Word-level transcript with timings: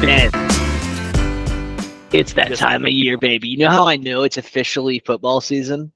Ben. 0.00 0.30
It's 2.12 2.32
that 2.32 2.54
time 2.56 2.84
of 2.84 2.90
year, 2.90 3.16
baby. 3.18 3.48
You 3.48 3.58
know 3.58 3.70
how 3.70 3.86
I 3.86 3.96
know 3.96 4.22
it's 4.22 4.36
officially 4.36 4.98
football 5.00 5.40
season? 5.40 5.92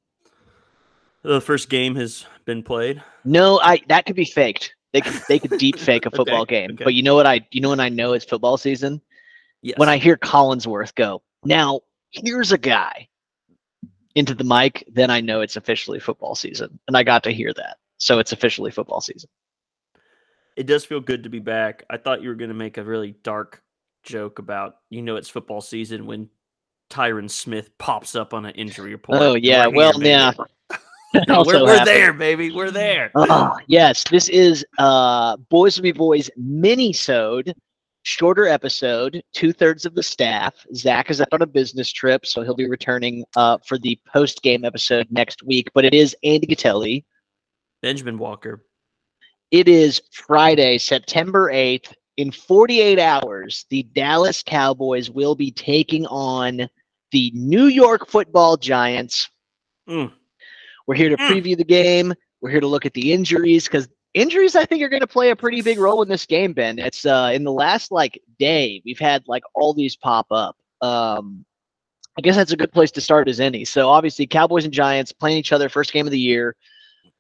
The 1.22 1.40
first 1.40 1.68
game 1.68 1.94
has 1.96 2.26
been 2.44 2.62
played. 2.62 3.02
No, 3.24 3.58
I 3.60 3.80
that 3.88 4.06
could 4.06 4.14
be 4.14 4.24
faked. 4.24 4.74
They 4.92 5.00
could 5.00 5.20
they 5.28 5.38
could 5.38 5.58
deep 5.58 5.78
fake 5.78 6.06
a 6.06 6.10
football 6.16 6.42
Okay, 6.42 6.66
game. 6.66 6.74
okay. 6.74 6.84
But 6.84 6.94
you 6.94 7.02
know 7.02 7.14
what 7.16 7.26
I 7.26 7.40
you 7.50 7.60
know 7.60 7.70
when 7.70 7.80
I 7.80 7.88
know 7.88 8.12
it's 8.12 8.24
football 8.24 8.56
season? 8.56 9.00
Yes. 9.62 9.78
When 9.78 9.88
I 9.88 9.96
hear 9.96 10.16
Collinsworth 10.16 10.94
go, 10.94 11.22
now 11.44 11.80
here's 12.10 12.52
a 12.52 12.58
guy 12.58 13.08
into 14.14 14.34
the 14.34 14.44
mic, 14.44 14.84
then 14.92 15.10
I 15.10 15.20
know 15.20 15.40
it's 15.40 15.56
officially 15.56 15.98
football 15.98 16.34
season. 16.36 16.78
And 16.86 16.96
I 16.96 17.02
got 17.02 17.24
to 17.24 17.32
hear 17.32 17.52
that. 17.54 17.78
So 17.96 18.18
it's 18.20 18.30
officially 18.32 18.70
football 18.70 19.00
season. 19.00 19.28
it 20.56 20.66
does 20.66 20.84
feel 20.84 21.00
good 21.00 21.24
to 21.24 21.28
be 21.30 21.40
back. 21.40 21.82
I 21.90 21.96
thought 21.96 22.22
you 22.22 22.28
were 22.28 22.36
going 22.36 22.50
to 22.50 22.54
make 22.54 22.76
a 22.78 22.84
really 22.84 23.16
dark 23.24 23.62
joke 24.04 24.38
about 24.38 24.76
you 24.90 25.02
know 25.02 25.16
it's 25.16 25.28
football 25.28 25.60
season 25.60 26.06
when 26.06 26.28
Tyron 26.90 27.30
Smith 27.30 27.70
pops 27.78 28.14
up 28.14 28.34
on 28.34 28.44
an 28.46 28.54
injury 28.54 28.92
report. 28.92 29.20
Oh 29.20 29.34
yeah, 29.34 29.66
here, 29.66 29.74
well 29.74 30.02
yeah. 30.02 30.32
We're, 31.28 31.62
we're 31.62 31.84
there, 31.84 32.12
baby. 32.12 32.50
We're 32.50 32.72
there. 32.72 33.12
Oh, 33.14 33.56
yes, 33.68 34.02
this 34.10 34.28
is 34.28 34.66
uh 34.78 35.36
Boys 35.48 35.76
Will 35.76 35.84
Be 35.84 35.92
Boys 35.92 36.28
mini-sode, 36.36 37.54
shorter 38.02 38.48
episode, 38.48 39.22
two-thirds 39.32 39.86
of 39.86 39.94
the 39.94 40.02
staff. 40.02 40.54
Zach 40.74 41.10
is 41.10 41.20
out 41.20 41.28
on 41.30 41.42
a 41.42 41.46
business 41.46 41.92
trip, 41.92 42.26
so 42.26 42.42
he'll 42.42 42.56
be 42.56 42.68
returning 42.68 43.24
uh 43.36 43.58
for 43.64 43.78
the 43.78 43.96
post-game 44.12 44.64
episode 44.64 45.06
next 45.12 45.44
week. 45.44 45.68
But 45.72 45.84
it 45.84 45.94
is 45.94 46.16
Andy 46.24 46.48
Gatelli. 46.48 47.04
Benjamin 47.80 48.18
Walker. 48.18 48.64
It 49.52 49.68
is 49.68 50.02
Friday, 50.10 50.78
September 50.78 51.48
8th. 51.52 51.92
In 52.16 52.30
48 52.30 52.98
hours, 52.98 53.66
the 53.70 53.82
Dallas 53.94 54.42
Cowboys 54.42 55.10
will 55.10 55.34
be 55.34 55.50
taking 55.50 56.06
on 56.06 56.68
the 57.10 57.32
New 57.34 57.66
York 57.66 58.08
football 58.08 58.56
giants. 58.56 59.28
Mm. 59.88 60.12
We're 60.86 60.94
here 60.94 61.08
to 61.08 61.16
Mm. 61.16 61.28
preview 61.28 61.56
the 61.56 61.64
game. 61.64 62.14
We're 62.40 62.50
here 62.50 62.60
to 62.60 62.66
look 62.66 62.86
at 62.86 62.94
the 62.94 63.12
injuries 63.12 63.64
because 63.64 63.88
injuries, 64.12 64.54
I 64.54 64.64
think, 64.64 64.82
are 64.82 64.88
going 64.88 65.00
to 65.00 65.06
play 65.06 65.30
a 65.30 65.36
pretty 65.36 65.60
big 65.60 65.78
role 65.78 66.02
in 66.02 66.08
this 66.08 66.26
game. 66.26 66.52
Ben, 66.52 66.78
it's 66.78 67.04
uh, 67.04 67.30
in 67.34 67.42
the 67.42 67.52
last 67.52 67.90
like 67.90 68.20
day 68.38 68.80
we've 68.84 68.98
had 68.98 69.24
like 69.26 69.42
all 69.54 69.74
these 69.74 69.96
pop 69.96 70.26
up. 70.30 70.56
Um, 70.82 71.44
I 72.16 72.20
guess 72.20 72.36
that's 72.36 72.52
a 72.52 72.56
good 72.56 72.72
place 72.72 72.92
to 72.92 73.00
start 73.00 73.28
as 73.28 73.40
any. 73.40 73.64
So 73.64 73.88
obviously, 73.88 74.26
Cowboys 74.26 74.64
and 74.64 74.72
Giants 74.72 75.10
playing 75.10 75.38
each 75.38 75.52
other 75.52 75.68
first 75.68 75.92
game 75.92 76.06
of 76.06 76.12
the 76.12 76.18
year, 76.18 76.54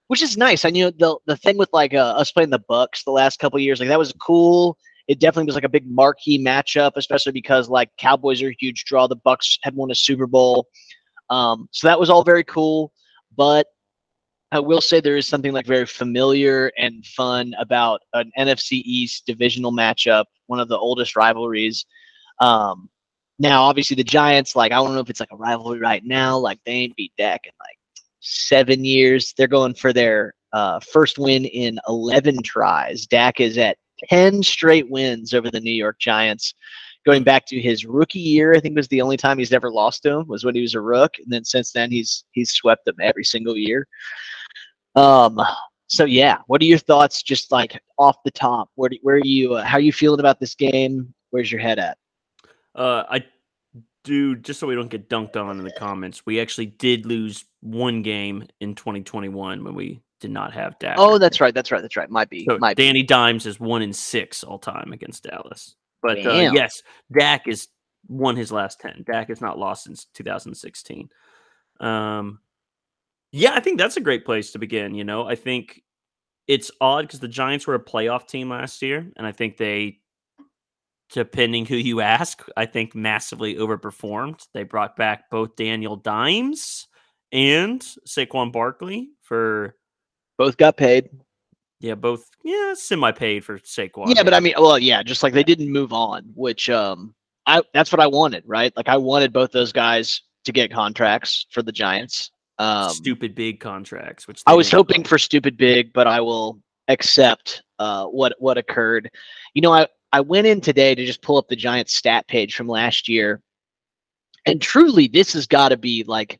which 0.08 0.22
is 0.22 0.36
nice. 0.36 0.64
I 0.64 0.70
knew 0.70 0.90
the 0.90 1.16
the 1.26 1.36
thing 1.36 1.56
with 1.56 1.70
like 1.72 1.94
uh, 1.94 2.14
us 2.16 2.32
playing 2.32 2.50
the 2.50 2.62
Bucks 2.68 3.04
the 3.04 3.10
last 3.10 3.38
couple 3.38 3.58
years, 3.58 3.80
like 3.80 3.88
that 3.88 3.98
was 3.98 4.12
cool. 4.20 4.76
It 5.06 5.20
definitely 5.20 5.46
was 5.46 5.54
like 5.54 5.64
a 5.64 5.68
big 5.68 5.86
marquee 5.90 6.42
matchup, 6.42 6.92
especially 6.96 7.32
because 7.32 7.68
like 7.68 7.90
Cowboys 7.98 8.42
are 8.42 8.48
a 8.48 8.56
huge 8.58 8.84
draw. 8.84 9.06
The 9.06 9.16
Bucks 9.16 9.58
had 9.62 9.74
won 9.74 9.90
a 9.90 9.94
Super 9.94 10.26
Bowl, 10.26 10.68
um, 11.30 11.68
so 11.72 11.86
that 11.86 12.00
was 12.00 12.10
all 12.10 12.24
very 12.24 12.44
cool. 12.44 12.92
But 13.36 13.66
I 14.52 14.60
will 14.60 14.80
say 14.80 15.00
there 15.00 15.16
is 15.16 15.26
something 15.26 15.52
like 15.52 15.66
very 15.66 15.86
familiar 15.86 16.70
and 16.78 17.04
fun 17.04 17.54
about 17.58 18.02
an 18.12 18.30
NFC 18.38 18.82
East 18.84 19.26
divisional 19.26 19.72
matchup, 19.72 20.26
one 20.46 20.60
of 20.60 20.68
the 20.68 20.78
oldest 20.78 21.16
rivalries. 21.16 21.84
Um, 22.40 22.88
now, 23.40 23.64
obviously, 23.64 23.96
the 23.96 24.04
Giants, 24.04 24.54
like, 24.54 24.70
I 24.70 24.76
don't 24.76 24.94
know 24.94 25.00
if 25.00 25.10
it's 25.10 25.18
like 25.18 25.32
a 25.32 25.36
rivalry 25.36 25.80
right 25.80 26.04
now. 26.04 26.38
Like, 26.38 26.60
they 26.64 26.72
ain't 26.72 26.94
beat 26.94 27.12
Dak 27.18 27.40
in 27.46 27.52
like 27.58 27.78
seven 28.24 28.84
years. 28.84 29.34
They're 29.36 29.46
going 29.46 29.74
for 29.74 29.92
their 29.92 30.34
uh, 30.52 30.80
first 30.80 31.18
win 31.18 31.44
in 31.44 31.78
11 31.88 32.42
tries. 32.42 33.06
Dak 33.06 33.40
is 33.40 33.58
at 33.58 33.76
10 34.08 34.42
straight 34.42 34.90
wins 34.90 35.34
over 35.34 35.50
the 35.50 35.60
New 35.60 35.72
York 35.72 35.98
Giants. 35.98 36.54
Going 37.04 37.22
back 37.22 37.44
to 37.46 37.60
his 37.60 37.84
rookie 37.84 38.18
year, 38.18 38.54
I 38.54 38.60
think 38.60 38.74
was 38.74 38.88
the 38.88 39.02
only 39.02 39.18
time 39.18 39.38
he's 39.38 39.52
ever 39.52 39.70
lost 39.70 40.02
to 40.04 40.10
him 40.10 40.26
was 40.26 40.42
when 40.42 40.54
he 40.54 40.62
was 40.62 40.74
a 40.74 40.80
rook, 40.80 41.12
and 41.18 41.30
then 41.30 41.44
since 41.44 41.70
then 41.70 41.90
he's 41.90 42.24
he's 42.32 42.52
swept 42.52 42.86
them 42.86 42.96
every 43.00 43.24
single 43.24 43.56
year. 43.56 43.86
Um. 44.96 45.38
So 45.86 46.06
yeah, 46.06 46.38
what 46.46 46.62
are 46.62 46.64
your 46.64 46.78
thoughts, 46.78 47.22
just 47.22 47.52
like 47.52 47.78
off 47.98 48.16
the 48.24 48.30
top? 48.30 48.70
Where 48.74 48.88
do, 48.88 48.96
where 49.02 49.16
are 49.16 49.24
you? 49.24 49.52
Uh, 49.54 49.64
how 49.64 49.76
are 49.76 49.82
you 49.82 49.92
feeling 49.92 50.18
about 50.18 50.40
this 50.40 50.54
game? 50.54 51.12
Where's 51.28 51.52
your 51.52 51.60
head 51.60 51.78
at? 51.78 51.98
Uh, 52.74 53.04
I 53.10 53.22
do 54.04 54.36
just 54.36 54.60
so 54.60 54.66
we 54.66 54.74
don't 54.74 54.90
get 54.90 55.08
dunked 55.08 55.36
on 55.36 55.58
in 55.58 55.64
the 55.64 55.72
comments. 55.72 56.24
We 56.24 56.40
actually 56.40 56.66
did 56.66 57.06
lose 57.06 57.44
one 57.60 58.02
game 58.02 58.46
in 58.60 58.74
2021 58.74 59.64
when 59.64 59.74
we 59.74 60.00
did 60.20 60.30
not 60.30 60.52
have 60.52 60.78
Dak. 60.78 60.96
Oh, 60.98 61.18
that's 61.18 61.40
right. 61.40 61.54
That's 61.54 61.72
right. 61.72 61.82
That's 61.82 61.96
right. 61.96 62.08
Might 62.08 62.30
be. 62.30 62.46
So 62.48 62.58
might 62.58 62.76
be. 62.76 62.84
Danny 62.84 63.02
Dimes 63.02 63.46
is 63.46 63.58
one 63.58 63.82
in 63.82 63.92
six 63.92 64.44
all 64.44 64.58
time 64.58 64.92
against 64.92 65.24
Dallas. 65.24 65.74
But 66.02 66.24
uh, 66.24 66.50
yes, 66.52 66.82
Dak 67.12 67.48
is 67.48 67.68
won 68.08 68.36
his 68.36 68.52
last 68.52 68.80
ten. 68.80 69.04
Dak 69.06 69.28
has 69.28 69.40
not 69.40 69.58
lost 69.58 69.84
since 69.84 70.04
2016. 70.14 71.08
Um, 71.80 72.40
yeah, 73.32 73.54
I 73.54 73.60
think 73.60 73.78
that's 73.78 73.96
a 73.96 74.00
great 74.00 74.24
place 74.24 74.52
to 74.52 74.58
begin. 74.58 74.94
You 74.94 75.04
know, 75.04 75.26
I 75.26 75.34
think 75.34 75.82
it's 76.46 76.70
odd 76.80 77.06
because 77.06 77.20
the 77.20 77.28
Giants 77.28 77.66
were 77.66 77.74
a 77.74 77.82
playoff 77.82 78.28
team 78.28 78.50
last 78.50 78.82
year, 78.82 79.10
and 79.16 79.26
I 79.26 79.32
think 79.32 79.56
they, 79.56 80.00
depending 81.12 81.66
who 81.66 81.76
you 81.76 82.00
ask, 82.00 82.42
I 82.56 82.66
think 82.66 82.94
massively 82.94 83.56
overperformed. 83.56 84.46
They 84.52 84.64
brought 84.64 84.96
back 84.96 85.30
both 85.30 85.56
Daniel 85.56 85.96
Dimes 85.96 86.88
and 87.32 87.80
Saquon 88.06 88.52
Barkley 88.52 89.10
for 89.22 89.76
Both 90.38 90.56
got 90.56 90.76
paid. 90.76 91.08
yeah, 91.80 91.94
both 91.94 92.28
yeah, 92.44 92.74
semi 92.74 93.12
paid 93.12 93.44
for 93.44 93.58
Saquon. 93.58 94.14
Yeah, 94.14 94.22
but 94.22 94.34
I 94.34 94.40
mean, 94.40 94.54
well, 94.58 94.78
yeah, 94.78 95.02
just 95.02 95.22
like 95.22 95.32
they 95.32 95.44
didn't 95.44 95.70
move 95.70 95.92
on, 95.92 96.30
which 96.34 96.70
um, 96.70 97.14
I 97.46 97.62
that's 97.72 97.92
what 97.92 98.00
I 98.00 98.06
wanted, 98.06 98.44
right? 98.46 98.72
Like 98.76 98.88
I 98.88 98.96
wanted 98.96 99.32
both 99.32 99.52
those 99.52 99.72
guys 99.72 100.22
to 100.44 100.52
get 100.52 100.72
contracts 100.72 101.46
for 101.50 101.62
the 101.62 101.72
Giants. 101.72 102.30
Um, 102.58 102.90
stupid 102.90 103.34
big 103.34 103.60
contracts. 103.60 104.28
Which 104.28 104.42
I 104.46 104.54
was 104.54 104.70
hoping 104.70 105.04
for 105.04 105.18
stupid 105.18 105.56
big, 105.56 105.92
but 105.92 106.06
I 106.06 106.20
will 106.20 106.60
accept 106.88 107.62
uh, 107.78 108.06
what 108.06 108.34
what 108.38 108.58
occurred. 108.58 109.10
You 109.54 109.62
know, 109.62 109.72
I 109.72 109.88
I 110.14 110.20
went 110.20 110.46
in 110.46 110.60
today 110.60 110.94
to 110.94 111.04
just 111.04 111.22
pull 111.22 111.38
up 111.38 111.48
the 111.48 111.56
Giants 111.56 111.92
stat 111.92 112.28
page 112.28 112.54
from 112.54 112.68
last 112.68 113.08
year, 113.08 113.42
and 114.46 114.62
truly, 114.62 115.08
this 115.08 115.32
has 115.32 115.48
got 115.48 115.70
to 115.70 115.76
be 115.76 116.04
like, 116.06 116.38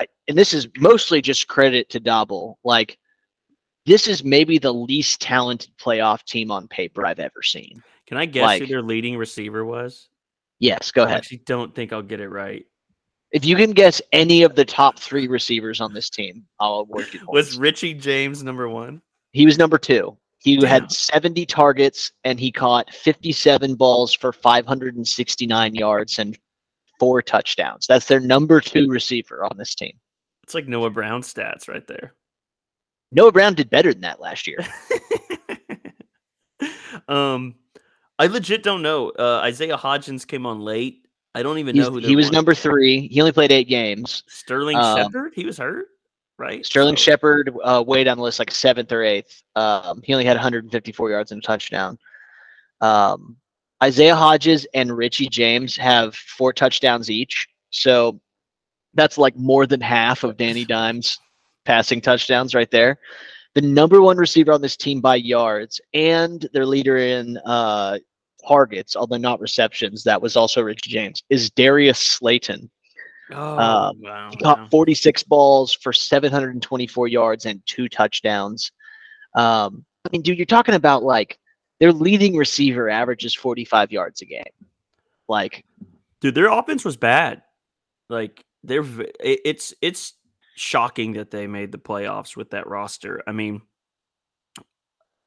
and 0.00 0.36
this 0.36 0.52
is 0.52 0.66
mostly 0.76 1.22
just 1.22 1.46
credit 1.46 1.88
to 1.90 2.00
Daboll. 2.00 2.56
Like, 2.64 2.98
this 3.86 4.08
is 4.08 4.24
maybe 4.24 4.58
the 4.58 4.74
least 4.74 5.20
talented 5.20 5.70
playoff 5.80 6.24
team 6.24 6.50
on 6.50 6.66
paper 6.66 7.06
I've 7.06 7.20
ever 7.20 7.44
seen. 7.44 7.80
Can 8.08 8.16
I 8.16 8.26
guess 8.26 8.58
who 8.58 8.66
their 8.66 8.82
leading 8.82 9.16
receiver 9.16 9.64
was? 9.64 10.08
Yes, 10.58 10.90
go 10.90 11.02
I 11.02 11.06
ahead. 11.06 11.18
actually 11.18 11.42
don't 11.46 11.72
think 11.72 11.92
I'll 11.92 12.02
get 12.02 12.18
it 12.18 12.28
right. 12.28 12.66
If 13.30 13.44
you 13.44 13.54
can 13.54 13.70
guess 13.70 14.02
any 14.10 14.42
of 14.42 14.56
the 14.56 14.64
top 14.64 14.98
three 14.98 15.28
receivers 15.28 15.80
on 15.80 15.94
this 15.94 16.10
team, 16.10 16.44
I'll 16.58 16.80
award 16.80 17.06
you. 17.14 17.20
Was 17.28 17.56
Richie 17.56 17.94
James 17.94 18.42
number 18.42 18.68
one? 18.68 19.00
He 19.30 19.46
was 19.46 19.58
number 19.58 19.78
two. 19.78 20.18
He 20.38 20.56
Damn. 20.56 20.68
had 20.68 20.92
70 20.92 21.46
targets 21.46 22.12
and 22.24 22.38
he 22.38 22.52
caught 22.52 22.92
57 22.94 23.74
balls 23.74 24.14
for 24.14 24.32
569 24.32 25.74
yards 25.74 26.18
and 26.18 26.38
four 26.98 27.22
touchdowns. 27.22 27.86
That's 27.86 28.06
their 28.06 28.20
number 28.20 28.60
two 28.60 28.88
receiver 28.88 29.44
on 29.44 29.56
this 29.56 29.74
team. 29.74 29.92
It's 30.44 30.54
like 30.54 30.68
Noah 30.68 30.90
Brown 30.90 31.22
stats 31.22 31.68
right 31.68 31.86
there. 31.86 32.14
Noah 33.10 33.32
Brown 33.32 33.54
did 33.54 33.70
better 33.70 33.92
than 33.92 34.02
that 34.02 34.20
last 34.20 34.46
year. 34.46 34.58
um, 37.08 37.54
I 38.18 38.26
legit 38.26 38.62
don't 38.62 38.82
know. 38.82 39.10
Uh, 39.10 39.40
Isaiah 39.42 39.76
Hodgins 39.76 40.26
came 40.26 40.46
on 40.46 40.60
late. 40.60 41.06
I 41.34 41.42
don't 41.42 41.58
even 41.58 41.74
He's- 41.74 41.86
know 41.86 41.92
who 41.92 42.00
he 42.00 42.16
was 42.16 42.30
number 42.32 42.54
three. 42.54 43.08
He 43.08 43.20
only 43.20 43.32
played 43.32 43.52
eight 43.52 43.68
games. 43.68 44.24
Sterling 44.28 44.76
um, 44.76 44.96
Shepard. 44.96 45.32
He 45.34 45.44
was 45.44 45.58
hurt, 45.58 45.86
right? 46.38 46.64
Sterling 46.64 46.96
So- 46.96 47.02
Shepard 47.02 47.52
uh, 47.62 47.82
way 47.86 48.04
down 48.04 48.16
the 48.16 48.22
list, 48.22 48.38
like 48.38 48.50
seventh 48.50 48.92
or 48.92 49.02
eighth. 49.02 49.42
Um, 49.56 50.00
he 50.02 50.12
only 50.14 50.24
had 50.24 50.36
154 50.36 51.10
yards 51.10 51.32
and 51.32 51.42
a 51.42 51.46
touchdown. 51.46 51.98
Um, 52.80 53.36
Isaiah 53.82 54.14
Hodgins 54.14 54.64
and 54.74 54.96
Richie 54.96 55.28
James 55.28 55.76
have 55.76 56.14
four 56.14 56.52
touchdowns 56.52 57.10
each. 57.10 57.48
So 57.70 58.20
that's 58.94 59.18
like 59.18 59.36
more 59.36 59.66
than 59.66 59.80
half 59.80 60.24
of 60.24 60.36
Danny 60.36 60.64
Dimes' 60.64 61.18
passing 61.64 62.00
touchdowns 62.00 62.54
right 62.54 62.70
there. 62.70 62.98
The 63.54 63.60
number 63.62 64.00
one 64.00 64.16
receiver 64.16 64.52
on 64.52 64.60
this 64.62 64.76
team 64.76 65.00
by 65.00 65.16
yards 65.16 65.80
and 65.94 66.48
their 66.52 66.66
leader 66.66 66.96
in 66.96 67.38
uh, 67.44 67.98
targets, 68.46 68.96
although 68.96 69.16
not 69.16 69.40
receptions, 69.40 70.04
that 70.04 70.20
was 70.20 70.36
also 70.36 70.62
Richie 70.62 70.90
James, 70.90 71.22
is 71.30 71.50
Darius 71.50 71.98
Slayton. 71.98 72.70
Oh, 73.32 73.56
uh, 73.56 73.92
wow. 73.98 74.28
He 74.30 74.36
caught 74.36 74.58
wow. 74.58 74.68
46 74.70 75.22
balls 75.24 75.74
for 75.74 75.92
724 75.92 77.08
yards 77.08 77.46
and 77.46 77.62
two 77.66 77.88
touchdowns. 77.88 78.72
Um, 79.34 79.84
I 80.04 80.08
mean, 80.12 80.22
dude, 80.22 80.38
you're 80.38 80.46
talking 80.46 80.74
about 80.74 81.02
like 81.02 81.38
their 81.80 81.92
leading 81.92 82.36
receiver 82.36 82.88
averages 82.88 83.34
45 83.34 83.92
yards 83.92 84.22
a 84.22 84.26
game. 84.26 84.44
Like, 85.28 85.64
Dude, 86.20 86.34
their 86.34 86.50
offense 86.50 86.84
was 86.84 86.96
bad. 86.96 87.42
Like 88.08 88.42
they're 88.64 88.84
it- 89.20 89.40
it's 89.44 89.74
it's 89.82 90.14
shocking 90.56 91.12
that 91.12 91.30
they 91.30 91.46
made 91.46 91.70
the 91.70 91.78
playoffs 91.78 92.36
with 92.36 92.50
that 92.50 92.66
roster. 92.66 93.22
I 93.26 93.32
mean, 93.32 93.62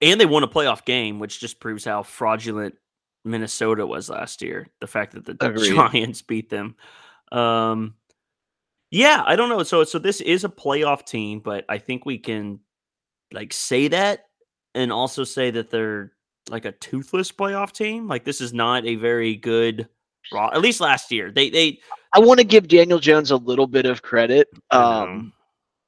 and 0.02 0.20
they 0.20 0.26
won 0.26 0.44
a 0.44 0.48
playoff 0.48 0.84
game, 0.84 1.20
which 1.20 1.40
just 1.40 1.60
proves 1.60 1.86
how 1.86 2.04
fraudulent 2.04 2.76
Minnesota 3.24 3.86
was 3.86 4.10
last 4.10 4.42
year. 4.42 4.68
The 4.82 4.88
fact 4.88 5.14
that 5.14 5.26
the 5.26 5.38
Agreed. 5.40 5.76
Giants 5.76 6.22
beat 6.28 6.50
them. 6.50 6.76
Um, 7.32 7.96
yeah, 8.90 9.24
I 9.26 9.36
don't 9.36 9.50
know. 9.50 9.64
So 9.64 9.84
so 9.84 10.00
this 10.00 10.22
is 10.22 10.44
a 10.44 10.50
playoff 10.50 11.06
team, 11.06 11.40
but 11.40 11.66
I 11.70 11.78
think 11.78 12.06
we 12.06 12.18
can 12.18 12.60
like 13.32 13.54
say 13.54 13.88
that 13.90 14.26
and 14.76 14.92
also 14.92 15.24
say 15.24 15.52
that 15.52 15.70
they're 15.70 16.12
like 16.50 16.66
a 16.66 16.74
toothless 16.74 17.32
playoff 17.32 17.72
team. 17.72 18.08
Like 18.08 18.26
this 18.26 18.42
is 18.42 18.54
not 18.54 18.86
a 18.86 18.96
very 18.96 19.36
good 19.36 19.88
raw 20.34 20.50
at 20.54 20.62
least 20.62 20.82
last 20.82 21.12
year. 21.12 21.32
They 21.32 21.50
they 21.50 21.80
I 22.14 22.20
want 22.20 22.40
to 22.40 22.46
give 22.46 22.68
Daniel 22.68 23.00
Jones 23.00 23.32
a 23.32 23.38
little 23.38 23.68
bit 23.68 23.86
of 23.86 24.02
credit. 24.02 24.50
I. 24.72 24.78
Um, 24.78 25.34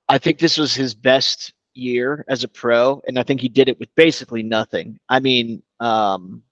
I 0.09 0.17
think 0.17 0.39
this 0.39 0.57
was 0.57 0.73
his 0.73 0.93
best 0.93 1.53
year 1.73 2.25
as 2.27 2.43
a 2.43 2.47
pro, 2.47 3.01
and 3.07 3.17
I 3.17 3.23
think 3.23 3.41
he 3.41 3.49
did 3.49 3.69
it 3.69 3.79
with 3.79 3.93
basically 3.95 4.43
nothing. 4.43 4.99
I 5.09 5.19
mean, 5.19 5.63
um, 5.79 6.43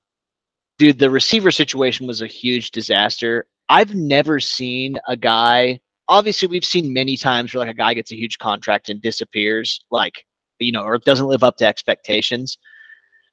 dude, 0.78 1.00
the 1.00 1.10
receiver 1.10 1.52
situation 1.52 2.08
was 2.08 2.22
a 2.22 2.28
huge 2.28 2.72
disaster. 2.72 3.48
I've 3.72 3.96
never 3.96 4.42
seen 4.42 5.00
a 5.08 5.16
guy. 5.16 5.80
Obviously, 6.10 6.50
we've 6.50 6.66
seen 6.66 6.92
many 6.92 7.16
times 7.16 7.54
where 7.54 7.66
like 7.66 7.74
a 7.74 7.78
guy 7.78 7.94
gets 7.94 8.12
a 8.12 8.18
huge 8.18 8.38
contract 8.38 8.90
and 8.90 9.02
disappears, 9.02 9.86
like 9.92 10.26
you 10.60 10.74
know, 10.74 10.84
or 10.84 10.98
doesn't 10.98 11.26
live 11.26 11.42
up 11.42 11.56
to 11.58 11.66
expectations. 11.66 12.58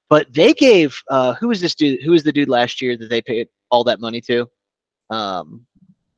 But 0.08 0.32
they 0.32 0.54
gave 0.54 0.96
uh, 1.10 1.34
who 1.34 1.48
was 1.48 1.60
this 1.60 1.74
dude? 1.74 2.02
Who 2.02 2.12
was 2.12 2.22
the 2.22 2.30
dude 2.32 2.48
last 2.48 2.80
year 2.80 2.96
that 2.96 3.10
they 3.10 3.20
paid 3.20 3.48
all 3.70 3.82
that 3.84 4.00
money 4.00 4.20
to? 4.22 4.48
Um, 5.10 5.66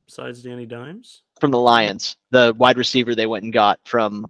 besides 0.05 0.43
Danny 0.43 0.67
Dimes. 0.67 1.23
from 1.39 1.49
the 1.49 1.59
Lions, 1.59 2.15
the 2.29 2.53
wide 2.59 2.77
receiver 2.77 3.15
they 3.15 3.25
went 3.25 3.43
and 3.43 3.51
got 3.51 3.79
from, 3.85 4.27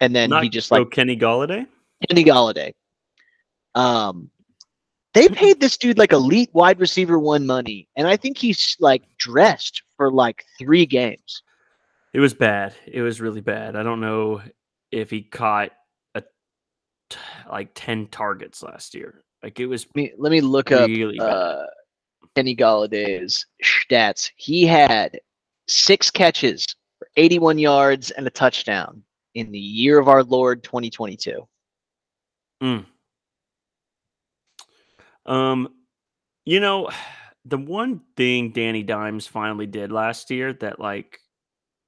and 0.00 0.14
then 0.14 0.30
Not 0.30 0.42
he 0.42 0.48
just 0.48 0.72
like 0.72 0.80
oh, 0.80 0.86
Kenny 0.86 1.16
Golladay. 1.16 1.68
Kenny 2.08 2.24
Golladay. 2.24 2.72
Um, 3.76 4.30
they 5.14 5.28
paid 5.28 5.60
this 5.60 5.76
dude 5.76 5.98
like 5.98 6.12
elite 6.12 6.50
wide 6.52 6.80
receiver 6.80 7.18
one 7.18 7.46
money, 7.46 7.88
and 7.96 8.06
I 8.06 8.16
think 8.16 8.36
he's 8.36 8.76
like 8.80 9.02
dressed 9.16 9.82
for 9.96 10.10
like 10.10 10.44
three 10.58 10.84
games. 10.86 11.42
It 12.12 12.20
was 12.20 12.34
bad. 12.34 12.74
It 12.86 13.02
was 13.02 13.20
really 13.20 13.40
bad. 13.40 13.76
I 13.76 13.82
don't 13.82 14.00
know 14.00 14.42
if 14.92 15.10
he 15.10 15.22
caught 15.22 15.70
a 16.14 16.22
t- 17.10 17.18
like 17.50 17.70
10 17.74 18.06
targets 18.08 18.62
last 18.62 18.94
year. 18.94 19.24
Like 19.42 19.58
it 19.60 19.66
was 19.66 19.86
Let 19.94 19.96
me 19.96 20.12
let 20.18 20.30
me 20.32 20.40
look 20.40 20.72
up 20.72 20.88
really 20.88 21.18
bad. 21.18 21.28
uh, 21.28 21.66
Kenny 22.34 22.56
Golladay's 22.56 23.46
stats. 23.62 24.30
He 24.36 24.64
had 24.64 25.18
six 25.68 26.10
catches 26.10 26.66
for 26.98 27.08
81 27.16 27.58
yards 27.58 28.10
and 28.12 28.26
a 28.26 28.30
touchdown 28.30 29.02
in 29.34 29.50
the 29.50 29.58
year 29.58 29.98
of 29.98 30.08
our 30.08 30.22
Lord 30.22 30.62
2022. 30.62 31.46
Um, 35.26 35.68
you 36.44 36.60
know, 36.60 36.90
the 37.44 37.58
one 37.58 38.00
thing 38.16 38.52
Danny 38.52 38.82
Dimes 38.82 39.26
finally 39.26 39.66
did 39.66 39.92
last 39.92 40.30
year 40.30 40.52
that 40.54 40.80
like 40.80 41.18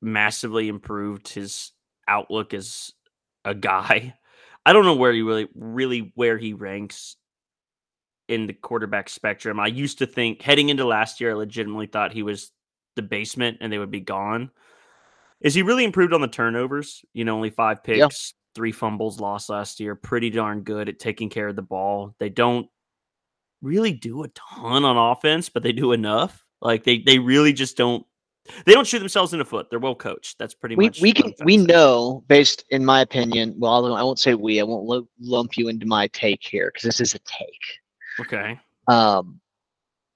massively 0.02 0.68
improved 0.68 1.28
his 1.28 1.72
outlook 2.08 2.54
as 2.54 2.92
a 3.44 3.54
guy. 3.54 4.14
I 4.66 4.72
don't 4.72 4.84
know 4.84 4.96
where 4.96 5.12
he 5.12 5.22
really, 5.22 5.48
really 5.54 6.12
where 6.16 6.36
he 6.38 6.52
ranks 6.52 7.16
in 8.28 8.48
the 8.48 8.52
quarterback 8.52 9.08
spectrum. 9.08 9.60
I 9.60 9.68
used 9.68 9.98
to 9.98 10.06
think 10.06 10.42
heading 10.42 10.68
into 10.70 10.84
last 10.84 11.20
year, 11.20 11.30
I 11.30 11.34
legitimately 11.34 11.86
thought 11.86 12.12
he 12.12 12.24
was 12.24 12.50
the 12.96 13.02
basement 13.02 13.58
and 13.60 13.72
they 13.72 13.78
would 13.78 13.92
be 13.92 14.00
gone. 14.00 14.50
Is 15.40 15.54
he 15.54 15.62
really 15.62 15.84
improved 15.84 16.12
on 16.12 16.20
the 16.20 16.26
turnovers? 16.28 17.04
You 17.12 17.24
know, 17.24 17.36
only 17.36 17.50
five 17.50 17.84
picks, 17.84 17.98
Yeah. 17.98 18.08
three 18.56 18.72
fumbles 18.72 19.20
lost 19.20 19.48
last 19.50 19.78
year. 19.78 19.94
Pretty 19.94 20.30
darn 20.30 20.62
good 20.62 20.88
at 20.88 20.98
taking 20.98 21.28
care 21.30 21.46
of 21.46 21.54
the 21.54 21.62
ball. 21.62 22.16
They 22.18 22.30
don't 22.30 22.66
really 23.62 23.92
do 23.92 24.22
a 24.22 24.28
ton 24.28 24.84
on 24.84 24.96
offense, 24.96 25.48
but 25.48 25.62
they 25.62 25.72
do 25.72 25.92
enough. 25.92 26.44
Like 26.60 26.84
they 26.84 26.98
they 26.98 27.18
really 27.18 27.52
just 27.52 27.76
don't 27.76 28.06
they 28.64 28.72
don't 28.72 28.86
shoot 28.86 29.00
themselves 29.00 29.32
in 29.32 29.38
the 29.38 29.44
foot. 29.44 29.68
They're 29.70 29.78
well 29.78 29.94
coached. 29.94 30.38
That's 30.38 30.54
pretty 30.54 30.76
we 30.76 30.86
much 30.86 31.00
we 31.00 31.12
can 31.12 31.32
we 31.44 31.56
know 31.56 32.24
based 32.28 32.64
in 32.70 32.84
my 32.84 33.00
opinion 33.00 33.54
well 33.58 33.94
i 33.94 34.02
won't 34.02 34.18
say 34.18 34.34
we 34.34 34.60
i 34.60 34.62
won't 34.62 34.84
lu- 34.84 35.08
lump 35.20 35.56
you 35.56 35.68
into 35.68 35.86
my 35.86 36.06
take 36.08 36.42
here 36.42 36.70
because 36.72 36.84
this 36.84 37.00
is 37.00 37.14
a 37.14 37.18
take 37.20 37.60
Okay. 38.20 38.58
um 38.88 39.40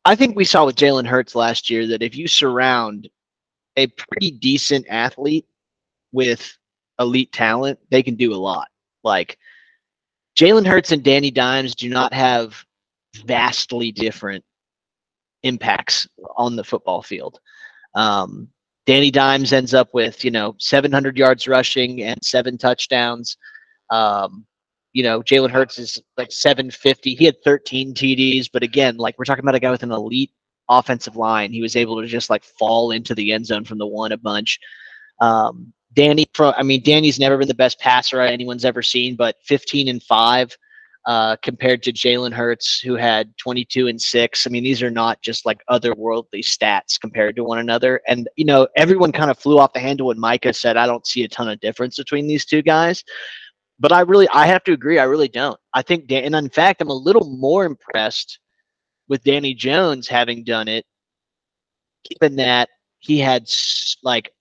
i 0.05 0.15
think 0.15 0.37
we 0.37 0.45
saw 0.45 0.65
with 0.65 0.77
jalen 0.77 1.07
hurts 1.07 1.35
last 1.35 1.71
year 1.71 1.87
that 1.87 2.03
if 2.03 2.17
you 2.17 2.29
surround 2.29 3.09
a 3.77 3.87
pretty 3.89 4.31
decent 4.31 4.87
athlete 4.89 5.47
with 6.13 6.57
elite 6.99 7.33
talent 7.33 7.79
they 7.91 8.03
can 8.03 8.15
do 8.15 8.33
a 8.33 8.37
lot 8.37 8.69
like 9.05 9.39
jalen 10.37 10.67
hurts 10.67 10.93
and 10.93 11.03
danny 11.03 11.31
dimes 11.31 11.75
do 11.75 11.89
not 11.89 12.13
have 12.13 12.65
vastly 13.25 13.93
different 13.93 14.45
impacts 15.43 16.07
on 16.37 16.57
the 16.57 16.65
football 16.65 17.03
field 17.03 17.41
um, 17.95 18.49
Danny 18.87 19.11
Dimes 19.11 19.53
ends 19.53 19.75
up 19.75 19.89
with 19.93 20.25
you 20.25 20.31
know 20.31 20.55
700 20.59 21.17
yards 21.17 21.47
rushing 21.47 22.03
and 22.03 22.19
seven 22.25 22.59
touchdowns. 22.59 23.37
Um, 23.91 24.47
you 24.93 25.03
know 25.03 25.23
Jalen 25.23 25.51
Hurts 25.51 25.79
is 25.79 26.03
like 26.17 26.33
750. 26.33 27.15
He 27.15 27.25
had 27.25 27.37
13 27.45 27.95
TDs, 27.95 28.51
but 28.53 28.63
again, 28.63 28.97
like 28.97 29.19
we're 29.19 29.25
talking 29.25 29.45
about 29.45 29.55
a 29.55 29.61
guy 29.61 29.71
with 29.71 29.83
an 29.83 29.93
elite 29.93 30.33
offensive 30.69 31.17
line. 31.17 31.53
He 31.53 31.63
was 31.63 31.77
able 31.77 32.01
to 32.01 32.07
just 32.07 32.31
like 32.31 32.45
fall 32.45 32.91
into 32.91 33.15
the 33.15 33.33
end 33.33 33.47
zone 33.47 33.65
from 33.65 33.79
the 33.79 33.87
one 33.87 34.13
a 34.13 34.17
bunch. 34.17 34.59
Um, 35.21 35.73
Danny, 35.93 36.27
I 36.39 36.63
mean, 36.63 36.83
Danny's 36.83 37.19
never 37.19 37.37
been 37.37 37.49
the 37.49 37.55
best 37.55 37.81
passer 37.81 38.21
anyone's 38.21 38.65
ever 38.65 38.81
seen, 38.81 39.17
but 39.17 39.37
15 39.45 39.89
and 39.89 40.03
five 40.03 40.57
uh, 41.07 41.37
compared 41.43 41.83
to 41.83 41.93
Jalen 41.93 42.33
Hurts, 42.33 42.79
who 42.79 42.95
had 42.95 43.37
22 43.39 43.89
and 43.89 44.01
six. 44.01 44.47
I 44.47 44.51
mean, 44.51 44.63
these 44.63 44.83
are 44.83 44.91
not 44.91 45.21
just 45.23 45.47
like 45.47 45.63
otherworldly 45.71 46.43
stats 46.45 47.01
compared 47.01 47.37
to 47.37 47.45
one 47.45 47.59
another. 47.59 48.01
And, 48.07 48.29
you 48.37 48.45
know, 48.45 48.69
everyone 48.77 49.13
kind 49.13 49.31
of 49.31 49.39
flew 49.39 49.59
off 49.59 49.73
the 49.73 49.81
handle 49.81 50.09
when 50.09 50.21
Micah 50.21 50.53
said, 50.53 50.77
I 50.77 50.87
don't 50.87 51.07
see 51.07 51.25
a 51.25 51.29
ton 51.29 51.49
of 51.49 51.61
difference 51.61 51.97
between 51.97 52.27
these 52.27 52.45
two 52.45 52.63
guys. 52.63 53.03
But 53.79 53.93
I 53.93 54.01
really, 54.01 54.29
I 54.29 54.47
have 54.47 54.63
to 54.65 54.73
agree. 54.73 54.99
I 54.99 55.05
really 55.05 55.29
don't. 55.29 55.59
I 55.73 55.81
think, 55.81 56.07
Dan, 56.07 56.25
and 56.25 56.35
in 56.35 56.51
fact, 56.51 56.83
I'm 56.83 56.91
a 56.91 56.95
little 56.95 57.25
more 57.39 57.65
impressed 57.65 58.39
with 59.09 59.25
Danny 59.25 59.55
Jones 59.55 60.07
having 60.07 60.45
done 60.45 60.69
it, 60.69 60.85
given 62.09 62.37
that 62.37 62.69
he 62.99 63.19
had 63.19 63.51
like 64.03 64.33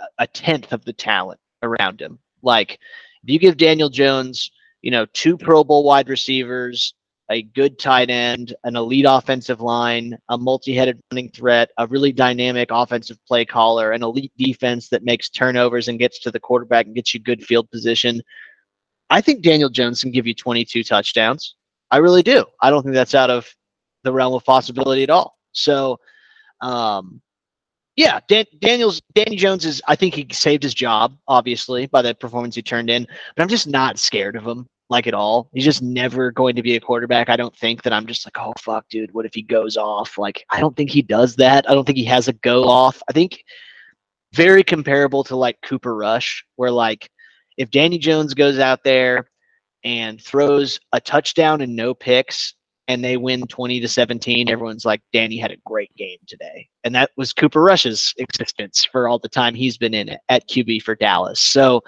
a- 0.00 0.24
a 0.24 0.26
tenth 0.26 0.72
of 0.72 0.84
the 0.84 0.92
talent 0.92 1.38
around 1.62 2.00
him. 2.02 2.18
Like, 2.42 2.80
if 3.22 3.30
you 3.30 3.38
give 3.38 3.56
Daniel 3.56 3.88
Jones, 3.88 4.50
you 4.84 4.90
know, 4.90 5.06
two 5.14 5.38
Pro 5.38 5.64
Bowl 5.64 5.82
wide 5.82 6.10
receivers, 6.10 6.92
a 7.30 7.40
good 7.40 7.78
tight 7.78 8.10
end, 8.10 8.54
an 8.64 8.76
elite 8.76 9.06
offensive 9.08 9.62
line, 9.62 10.18
a 10.28 10.36
multi-headed 10.36 11.00
running 11.10 11.30
threat, 11.30 11.70
a 11.78 11.86
really 11.86 12.12
dynamic 12.12 12.68
offensive 12.70 13.16
play 13.26 13.46
caller, 13.46 13.92
an 13.92 14.02
elite 14.02 14.32
defense 14.36 14.90
that 14.90 15.02
makes 15.02 15.30
turnovers 15.30 15.88
and 15.88 15.98
gets 15.98 16.18
to 16.20 16.30
the 16.30 16.38
quarterback 16.38 16.84
and 16.84 16.94
gets 16.94 17.14
you 17.14 17.20
good 17.20 17.42
field 17.42 17.70
position. 17.70 18.20
I 19.08 19.22
think 19.22 19.42
Daniel 19.42 19.70
Jones 19.70 20.02
can 20.02 20.10
give 20.10 20.26
you 20.26 20.34
22 20.34 20.84
touchdowns. 20.84 21.54
I 21.90 21.96
really 21.96 22.22
do. 22.22 22.44
I 22.60 22.68
don't 22.68 22.82
think 22.82 22.94
that's 22.94 23.14
out 23.14 23.30
of 23.30 23.48
the 24.02 24.12
realm 24.12 24.34
of 24.34 24.44
possibility 24.44 25.02
at 25.02 25.08
all. 25.08 25.38
So, 25.52 25.98
um, 26.60 27.22
yeah, 27.96 28.20
Dan, 28.28 28.44
Daniel's 28.58 29.00
Danny 29.14 29.36
Jones 29.36 29.64
is. 29.64 29.80
I 29.86 29.94
think 29.96 30.14
he 30.14 30.26
saved 30.32 30.62
his 30.62 30.74
job, 30.74 31.16
obviously, 31.28 31.86
by 31.86 32.02
the 32.02 32.14
performance 32.14 32.54
he 32.56 32.62
turned 32.62 32.90
in. 32.90 33.06
But 33.34 33.42
I'm 33.42 33.48
just 33.48 33.68
not 33.68 33.98
scared 33.98 34.36
of 34.36 34.44
him, 34.44 34.66
like 34.94 35.06
at 35.06 35.14
all. 35.14 35.50
He's 35.52 35.64
just 35.64 35.82
never 35.82 36.30
going 36.30 36.56
to 36.56 36.62
be 36.62 36.76
a 36.76 36.80
quarterback. 36.80 37.28
I 37.28 37.36
don't 37.36 37.54
think 37.56 37.82
that 37.82 37.92
I'm 37.92 38.06
just 38.06 38.24
like, 38.24 38.38
oh 38.38 38.52
fuck, 38.58 38.88
dude, 38.88 39.12
what 39.12 39.26
if 39.26 39.34
he 39.34 39.42
goes 39.42 39.76
off? 39.76 40.16
Like, 40.16 40.44
I 40.50 40.60
don't 40.60 40.76
think 40.76 40.90
he 40.90 41.02
does 41.02 41.36
that. 41.36 41.68
I 41.68 41.74
don't 41.74 41.84
think 41.84 41.98
he 41.98 42.04
has 42.04 42.28
a 42.28 42.32
go 42.32 42.64
off. 42.64 43.02
I 43.08 43.12
think 43.12 43.44
very 44.32 44.62
comparable 44.62 45.24
to 45.24 45.36
like 45.36 45.58
Cooper 45.62 45.94
Rush, 45.94 46.44
where 46.56 46.70
like 46.70 47.10
if 47.56 47.70
Danny 47.70 47.98
Jones 47.98 48.34
goes 48.34 48.58
out 48.58 48.84
there 48.84 49.28
and 49.82 50.20
throws 50.20 50.78
a 50.92 51.00
touchdown 51.00 51.60
and 51.60 51.76
no 51.76 51.92
picks, 51.92 52.54
and 52.86 53.02
they 53.02 53.16
win 53.16 53.46
20 53.46 53.80
to 53.80 53.88
17 53.88 54.50
everyone's 54.50 54.84
like 54.84 55.00
danny 55.10 55.38
had 55.38 55.50
a 55.50 55.56
great 55.64 55.90
game 55.96 56.18
today 56.26 56.68
and 56.84 56.94
that 56.94 57.10
was 57.16 57.32
cooper 57.32 57.62
rush's 57.62 58.12
existence 58.18 58.86
for 58.92 59.08
all 59.08 59.18
the 59.18 59.26
time 59.26 59.54
he's 59.54 59.78
been 59.78 59.94
in 59.94 60.10
it 60.10 60.20
at 60.28 60.46
qb 60.50 60.82
for 60.82 60.94
dallas 60.94 61.40
so 61.40 61.80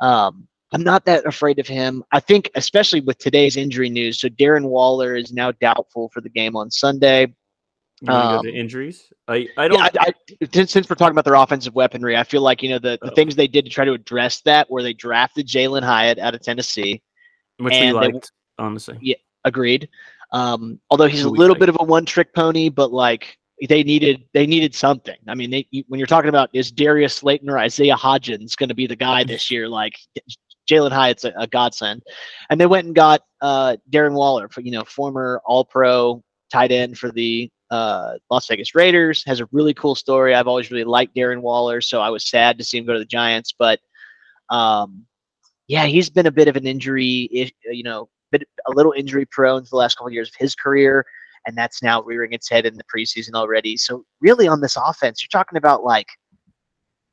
um, 0.00 0.48
i'm 0.74 0.82
not 0.82 1.04
that 1.06 1.24
afraid 1.26 1.58
of 1.58 1.66
him 1.66 2.02
i 2.12 2.20
think 2.20 2.50
especially 2.56 3.00
with 3.00 3.16
today's 3.18 3.56
injury 3.56 3.88
news 3.88 4.20
so 4.20 4.28
darren 4.28 4.64
waller 4.68 5.14
is 5.16 5.32
now 5.32 5.50
doubtful 5.52 6.10
for 6.12 6.20
the 6.20 6.28
game 6.28 6.54
on 6.56 6.70
sunday 6.70 7.22
You 8.02 8.12
want 8.12 8.42
to 8.44 8.48
go 8.48 8.50
Um, 8.50 8.54
injuries? 8.62 9.10
I, 9.28 9.48
I 9.56 9.68
don't 9.68 9.78
yeah, 9.78 9.88
I, 10.00 10.12
I, 10.42 10.64
since, 10.64 10.88
we're 10.90 10.96
talking 10.96 11.12
about 11.12 11.24
their 11.24 11.34
offensive 11.34 11.74
weaponry, 11.74 12.16
I 12.16 12.24
feel 12.24 12.42
like 12.42 12.62
you 12.62 12.68
know 12.70 12.78
the, 12.78 12.98
the 13.00 13.10
Oh. 13.12 13.14
things 13.14 13.34
they 13.36 13.46
did 13.48 13.64
to 13.64 13.70
try 13.70 13.84
to 13.86 13.92
address 13.92 14.40
that, 14.42 14.68
where 14.70 14.82
they 14.82 14.92
drafted 14.92 15.46
Jalin 15.46 15.82
Hyatt 15.84 16.18
out 16.18 16.34
of 16.34 16.42
Tennessee, 16.42 17.00
which 17.58 17.70
we 17.70 17.76
and 17.78 17.96
they- 17.96 18.12
liked, 18.12 18.32
honestly. 18.58 18.98
Yeah. 19.00 19.14
agreed. 19.44 19.88
Um, 20.32 20.80
although 20.90 21.06
he's 21.06 21.22
a 21.22 21.28
little 21.30 21.54
bit 21.56 21.68
of 21.68 21.76
a 21.80 21.84
one-trick 21.84 22.34
pony, 22.34 22.68
but 22.68 22.92
like 22.92 23.38
they 23.68 23.84
needed 23.84 24.24
they 24.34 24.44
needed 24.46 24.74
something. 24.74 25.16
I 25.28 25.34
mean, 25.36 25.50
they, 25.50 25.66
when 25.86 25.98
you're 25.98 26.08
talking 26.08 26.28
about 26.28 26.50
is 26.52 26.72
Darius 26.72 27.14
Slayton 27.14 27.48
or 27.48 27.58
Isaiah 27.58 27.94
Hodgins 27.94 28.56
going 28.56 28.68
to 28.68 28.74
be 28.74 28.88
the 28.88 28.96
guy 28.96 29.22
this 29.32 29.50
year? 29.52 29.68
Like 29.68 29.94
Jalin 30.70 30.92
Hyatt's 30.92 31.24
a, 31.24 31.32
a 31.36 31.46
godsend, 31.46 32.02
and 32.50 32.60
they 32.60 32.66
went 32.66 32.86
and 32.86 32.94
got 32.94 33.22
uh, 33.40 33.76
Darren 33.90 34.14
Waller, 34.14 34.48
you 34.58 34.70
know 34.72 34.84
former 34.84 35.40
All-Pro 35.44 36.22
tight 36.52 36.72
end 36.72 36.98
for 36.98 37.10
the 37.10 37.50
uh, 37.70 38.14
Las 38.30 38.46
Vegas 38.46 38.74
Raiders. 38.74 39.24
Has 39.26 39.40
a 39.40 39.48
really 39.52 39.74
cool 39.74 39.94
story. 39.94 40.34
I've 40.34 40.48
always 40.48 40.70
really 40.70 40.84
liked 40.84 41.14
Darren 41.14 41.40
Waller, 41.40 41.80
so 41.80 42.00
I 42.00 42.10
was 42.10 42.28
sad 42.28 42.58
to 42.58 42.64
see 42.64 42.78
him 42.78 42.86
go 42.86 42.92
to 42.92 42.98
the 42.98 43.04
Giants. 43.04 43.54
But 43.58 43.80
um, 44.50 45.04
yeah, 45.66 45.86
he's 45.86 46.10
been 46.10 46.26
a 46.26 46.30
bit 46.30 46.48
of 46.48 46.56
an 46.56 46.66
injury, 46.66 47.52
you 47.70 47.82
know, 47.82 48.08
bit, 48.30 48.46
a 48.66 48.70
little 48.72 48.92
injury 48.92 49.26
prone 49.26 49.62
for 49.62 49.70
the 49.70 49.76
last 49.76 49.96
couple 49.96 50.08
of 50.08 50.12
years 50.12 50.28
of 50.28 50.34
his 50.38 50.54
career, 50.54 51.04
and 51.46 51.56
that's 51.56 51.82
now 51.82 52.02
rearing 52.02 52.32
its 52.32 52.48
head 52.48 52.66
in 52.66 52.74
the 52.74 52.84
preseason 52.84 53.34
already. 53.34 53.76
So 53.76 54.04
really, 54.20 54.46
on 54.46 54.60
this 54.60 54.76
offense, 54.76 55.22
you're 55.22 55.38
talking 55.38 55.58
about 55.58 55.84
like, 55.84 56.08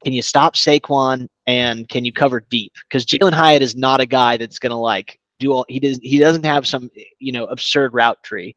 can 0.03 0.13
you 0.13 0.21
stop 0.21 0.55
Saquon 0.55 1.27
and 1.47 1.87
can 1.89 2.05
you 2.05 2.13
cover 2.13 2.45
deep? 2.49 2.73
Because 2.87 3.05
Jalin 3.05 3.33
Hyatt 3.33 3.61
is 3.61 3.75
not 3.75 4.01
a 4.01 4.05
guy 4.05 4.37
that's 4.37 4.59
gonna 4.59 4.79
like 4.79 5.19
do 5.39 5.51
all. 5.51 5.65
He 5.67 5.79
does. 5.79 5.99
He 6.01 6.19
doesn't 6.19 6.45
have 6.45 6.67
some 6.67 6.89
you 7.19 7.31
know 7.31 7.45
absurd 7.45 7.93
route 7.93 8.21
tree. 8.23 8.55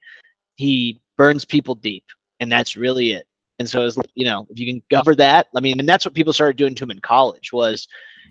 He 0.57 1.01
burns 1.17 1.45
people 1.45 1.75
deep, 1.75 2.05
and 2.41 2.51
that's 2.51 2.77
really 2.77 3.13
it. 3.13 3.27
And 3.59 3.69
so, 3.69 3.83
as 3.83 3.99
you 4.15 4.25
know, 4.25 4.47
if 4.51 4.59
you 4.59 4.67
can 4.67 4.83
cover 4.91 5.15
that, 5.17 5.49
I 5.55 5.61
mean, 5.61 5.79
and 5.79 5.89
that's 5.89 6.05
what 6.05 6.15
people 6.15 6.33
started 6.33 6.57
doing 6.57 6.75
to 6.77 6.85
him 6.85 6.91
in 6.91 7.01
college 7.01 7.53
was 7.53 7.87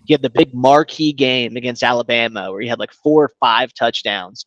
he 0.06 0.12
had 0.12 0.22
the 0.22 0.30
big 0.30 0.52
marquee 0.54 1.12
game 1.12 1.56
against 1.56 1.82
Alabama 1.82 2.50
where 2.50 2.60
he 2.60 2.68
had 2.68 2.78
like 2.78 2.92
four 2.92 3.24
or 3.24 3.32
five 3.40 3.72
touchdowns, 3.74 4.44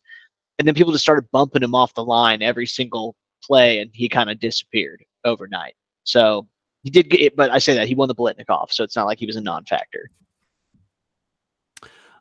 and 0.58 0.66
then 0.66 0.74
people 0.74 0.92
just 0.92 1.04
started 1.04 1.30
bumping 1.32 1.62
him 1.62 1.74
off 1.74 1.94
the 1.94 2.04
line 2.04 2.42
every 2.42 2.66
single 2.66 3.14
play, 3.42 3.80
and 3.80 3.90
he 3.94 4.08
kind 4.08 4.30
of 4.30 4.40
disappeared 4.40 5.04
overnight. 5.24 5.74
So 6.04 6.48
he 6.82 6.90
did 6.90 7.10
get 7.10 7.20
it, 7.20 7.36
but 7.36 7.50
I 7.50 7.58
say 7.58 7.74
that 7.74 7.88
he 7.88 7.94
won 7.94 8.08
the 8.08 8.14
Biletnikoff, 8.14 8.72
so 8.72 8.84
it's 8.84 8.96
not 8.96 9.06
like 9.06 9.18
he 9.18 9.26
was 9.26 9.36
a 9.36 9.40
non-factor. 9.40 10.10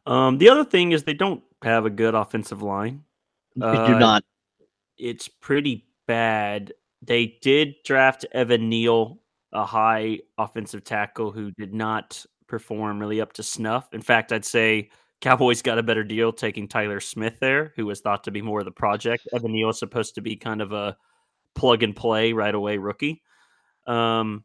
Um, 0.05 0.37
the 0.37 0.49
other 0.49 0.63
thing 0.63 0.93
is 0.93 1.03
they 1.03 1.13
don't 1.13 1.43
have 1.63 1.85
a 1.85 1.89
good 1.89 2.15
offensive 2.15 2.61
line. 2.61 3.03
They 3.55 3.65
uh, 3.65 3.87
do 3.87 3.99
not. 3.99 4.23
It's 4.97 5.27
pretty 5.27 5.85
bad. 6.07 6.73
They 7.01 7.37
did 7.41 7.75
draft 7.85 8.25
Evan 8.31 8.69
Neal, 8.69 9.19
a 9.53 9.65
high 9.65 10.19
offensive 10.37 10.83
tackle 10.83 11.31
who 11.31 11.51
did 11.51 11.73
not 11.73 12.25
perform 12.47 12.99
really 12.99 13.21
up 13.21 13.33
to 13.33 13.43
snuff. 13.43 13.93
In 13.93 14.01
fact, 14.01 14.31
I'd 14.31 14.45
say 14.45 14.89
Cowboys 15.19 15.61
got 15.61 15.77
a 15.77 15.83
better 15.83 16.03
deal 16.03 16.31
taking 16.31 16.67
Tyler 16.67 16.99
Smith 16.99 17.39
there, 17.39 17.73
who 17.75 17.85
was 17.85 18.01
thought 18.01 18.23
to 18.23 18.31
be 18.31 18.41
more 18.41 18.59
of 18.59 18.65
the 18.65 18.71
project. 18.71 19.27
Evan 19.33 19.51
Neal 19.51 19.69
is 19.69 19.79
supposed 19.79 20.15
to 20.15 20.21
be 20.21 20.35
kind 20.35 20.61
of 20.61 20.71
a 20.71 20.95
plug 21.55 21.83
and 21.83 21.95
play 21.95 22.33
right 22.33 22.55
away 22.55 22.77
rookie. 22.77 23.21
Um, 23.87 24.43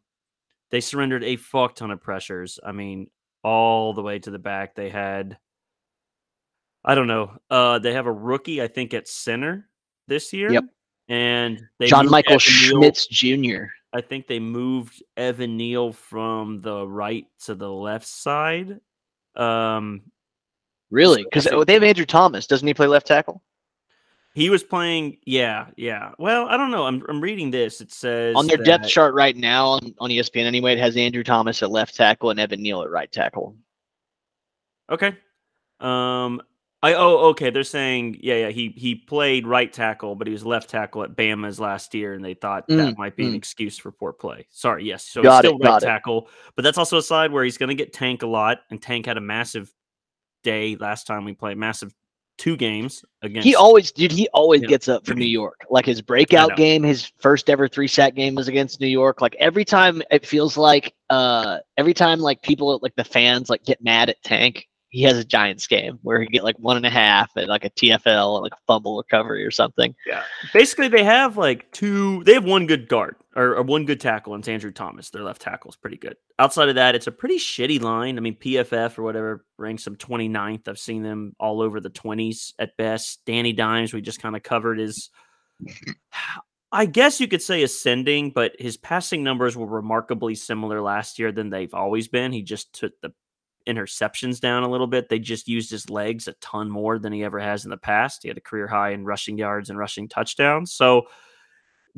they 0.73 0.81
surrendered 0.81 1.23
a 1.23 1.37
fuck 1.37 1.77
ton 1.77 1.93
of 1.93 2.01
pressures. 2.01 2.59
I 2.65 2.73
mean, 2.73 3.09
all 3.45 3.93
the 3.93 4.03
way 4.03 4.19
to 4.19 4.31
the 4.31 4.39
back. 4.39 4.75
They 4.75 4.89
had, 4.89 5.39
I 6.85 6.95
don't 6.97 7.07
know, 7.07 7.37
uh, 7.51 7.79
they 7.79 7.93
have 7.93 8.07
a 8.07 8.13
rookie, 8.13 8.61
I 8.61 8.67
think, 8.67 8.95
at 8.95 9.07
center 9.07 9.69
this 10.09 10.33
year. 10.33 10.51
Yep. 10.51 10.65
And 11.09 11.63
they 11.79 11.87
John 11.87 12.09
Michael 12.11 12.39
Schmitz 12.39 13.07
Jr. 13.07 13.65
I 13.93 14.01
think 14.01 14.27
they 14.27 14.39
moved 14.39 15.03
Evan 15.17 15.59
Neal 15.59 15.93
from 15.93 16.63
the 16.63 16.87
right 16.87 17.27
to 17.45 17.55
the 17.55 17.71
left 17.71 18.07
side. 18.07 18.81
Um, 19.37 20.01
really? 20.91 21.25
Because 21.25 21.45
so 21.45 21.65
they 21.65 21.75
have 21.75 21.83
Andrew 21.83 22.07
Thomas. 22.07 22.47
Doesn't 22.47 22.67
he 22.67 22.73
play 22.73 22.87
left 22.87 23.07
tackle? 23.07 23.43
He 24.35 24.49
was 24.49 24.63
playing. 24.63 25.19
Yeah, 25.27 25.67
yeah. 25.77 26.13
Well, 26.19 26.49
I 26.49 26.57
don't 26.57 26.71
know. 26.71 26.87
I'm 26.87 27.05
I'm 27.09 27.21
reading 27.21 27.51
this. 27.51 27.81
It 27.81 27.93
says 27.93 28.35
on 28.35 28.47
their 28.47 28.57
that, 28.57 28.65
depth 28.65 28.89
chart 28.89 29.15
right 29.15 29.37
now 29.37 29.67
on, 29.67 29.95
on 29.99 30.11
ESPN 30.11 30.45
anyway. 30.45 30.73
It 30.73 30.79
has 30.79 30.97
Andrew 30.97 31.23
Thomas 31.23 31.63
at 31.63 31.71
left 31.71 31.95
tackle 31.95 32.31
and 32.31 32.41
Evan 32.41 32.63
Neal 32.63 32.83
at 32.83 32.91
right 32.91 33.13
tackle. 33.13 33.57
Okay. 34.91 35.17
Um, 35.81 36.41
I 36.83 36.95
oh 36.95 37.29
okay. 37.31 37.51
They're 37.51 37.63
saying 37.63 38.21
yeah 38.23 38.37
yeah 38.37 38.49
he 38.49 38.71
he 38.71 38.95
played 38.95 39.47
right 39.47 39.71
tackle, 39.71 40.15
but 40.15 40.27
he 40.27 40.33
was 40.33 40.47
left 40.47 40.71
tackle 40.71 41.03
at 41.03 41.15
Bama's 41.15 41.61
last 41.61 41.95
year, 41.95 42.15
and 42.15 42.25
they 42.25 42.35
thought 42.35 42.67
mm, 42.69 42.79
that 42.79 42.97
might 42.97 43.17
be 43.17 43.25
mm. 43.25 43.29
an 43.31 43.35
excuse 43.35 43.77
for 43.77 43.93
poor 43.93 44.15
play. 44.15 44.47
Sorry, 44.51 44.85
yes. 44.85 45.05
So 45.05 45.23
got 45.23 45.45
he's 45.45 45.51
still 45.51 45.61
it, 45.61 45.69
right 45.69 45.81
tackle, 45.83 46.23
it. 46.23 46.53
but 46.57 46.63
that's 46.63 46.79
also 46.79 46.97
a 46.97 47.03
side 47.03 47.33
where 47.33 47.45
he's 47.45 47.59
going 47.59 47.69
to 47.69 47.75
get 47.75 47.93
Tank 47.93 48.23
a 48.23 48.27
lot, 48.27 48.61
and 48.71 48.81
Tank 48.81 49.05
had 49.05 49.19
a 49.19 49.21
massive 49.21 49.73
day 50.43 50.77
last 50.77 51.07
time 51.07 51.25
we 51.25 51.35
played, 51.35 51.59
massive 51.59 51.95
two 52.43 52.57
games 52.57 53.05
against. 53.23 53.47
He 53.47 53.55
always 53.55 53.93
dude. 53.93 54.11
He 54.11 54.29
always 54.35 54.63
gets 54.63 54.89
up 54.89 55.07
for 55.07 55.15
New 55.15 55.25
York. 55.25 55.65
Like 55.71 55.87
his 55.87 56.03
breakout 56.03 56.57
game, 56.57 56.83
his 56.83 57.13
first 57.21 57.49
ever 57.49 57.69
three 57.69 57.87
sack 57.87 58.17
game 58.17 58.35
was 58.35 58.49
against 58.49 58.81
New 58.81 58.89
York. 58.89 59.21
Like 59.21 59.37
every 59.39 59.65
time 59.65 60.03
it 60.11 60.27
feels 60.27 60.57
like 60.57 60.93
uh 61.09 61.59
every 61.77 61.95
time 61.95 62.19
like 62.19 62.43
people 62.43 62.81
like 62.83 62.97
the 62.97 63.05
fans 63.05 63.49
like 63.49 63.63
get 63.65 63.81
mad 63.85 64.11
at 64.11 64.21
Tank 64.25 64.67
he 64.93 65.03
has 65.05 65.17
a 65.17 65.25
Giants 65.25 65.67
game 65.67 65.99
where 66.03 66.21
he 66.21 66.27
get 66.27 66.45
like 66.45 66.59
one 66.59 66.77
and 66.77 66.85
a 66.85 66.91
half 66.91 67.35
and 67.35 67.49
like 67.49 67.65
a 67.65 67.71
TFL, 67.71 68.43
like 68.43 68.53
a 68.53 68.59
fumble 68.67 68.99
recovery 68.99 69.43
or 69.43 69.51
something. 69.51 69.95
Yeah. 70.07 70.23
Basically, 70.53 70.89
they 70.89 71.03
have 71.03 71.39
like 71.39 71.73
two. 71.73 72.23
They 72.25 72.35
have 72.35 72.45
one 72.45 72.67
good 72.67 72.89
guard 72.89 73.17
or, 73.35 73.57
or 73.57 73.63
one 73.63 73.87
good 73.87 74.01
tackle, 74.01 74.35
and 74.35 74.43
it's 74.43 74.49
Andrew 74.49 74.71
Thomas. 74.71 75.09
Their 75.09 75.23
left 75.23 75.41
tackle 75.41 75.71
is 75.71 75.77
pretty 75.77 75.97
good. 75.97 76.17
Outside 76.39 76.69
of 76.69 76.75
that, 76.75 76.95
it's 76.95 77.07
a 77.07 77.13
pretty 77.13 77.39
shitty 77.39 77.81
line. 77.81 78.19
I 78.19 78.21
mean, 78.21 78.37
PFF 78.37 78.99
or 78.99 79.03
whatever 79.03 79.47
ranks 79.57 79.85
them 79.85 79.97
29th. 79.97 80.69
I've 80.69 80.79
seen 80.79 81.03
them 81.03 81.35
all 81.41 81.63
over 81.63 81.81
the 81.81 81.89
20s 81.89 82.53
at 82.59 82.77
best. 82.77 83.25
Danny 83.25 83.55
Dimes, 83.55 83.95
we 83.95 84.03
just 84.03 84.21
kind 84.21 84.37
of 84.37 84.43
covered 84.43 84.79
is. 84.79 85.09
I 86.75 86.87
guess 86.87 87.21
you 87.21 87.29
could 87.29 87.43
say 87.43 87.63
ascending, 87.63 88.31
but 88.31 88.53
his 88.59 88.79
passing 88.79 89.23
numbers 89.23 89.57
were 89.57 89.67
remarkably 89.67 90.35
similar 90.35 90.81
last 90.81 91.19
year 91.19 91.31
than 91.31 91.51
they've 91.51 91.75
always 91.75 92.09
been. 92.09 92.33
He 92.33 92.43
just 92.43 92.73
took 92.73 92.99
the 93.03 93.13
interceptions 93.67 94.41
down 94.41 94.63
a 94.63 94.69
little 94.69 94.87
bit. 94.87 95.09
They 95.09 95.19
just 95.19 95.49
used 95.49 95.71
his 95.71 95.91
legs 95.91 96.29
a 96.29 96.33
ton 96.35 96.71
more 96.71 96.99
than 96.99 97.13
he 97.13 97.25
ever 97.25 97.39
has 97.39 97.65
in 97.65 97.71
the 97.71 97.77
past. 97.77 98.23
He 98.23 98.29
had 98.29 98.39
a 98.39 98.43
career 98.43 98.67
high 98.67 98.91
in 98.91 99.05
rushing 99.05 99.39
yards 99.39 99.71
and 99.71 99.79
rushing 99.79 100.09
touchdowns. 100.09 100.73
So 100.73 101.07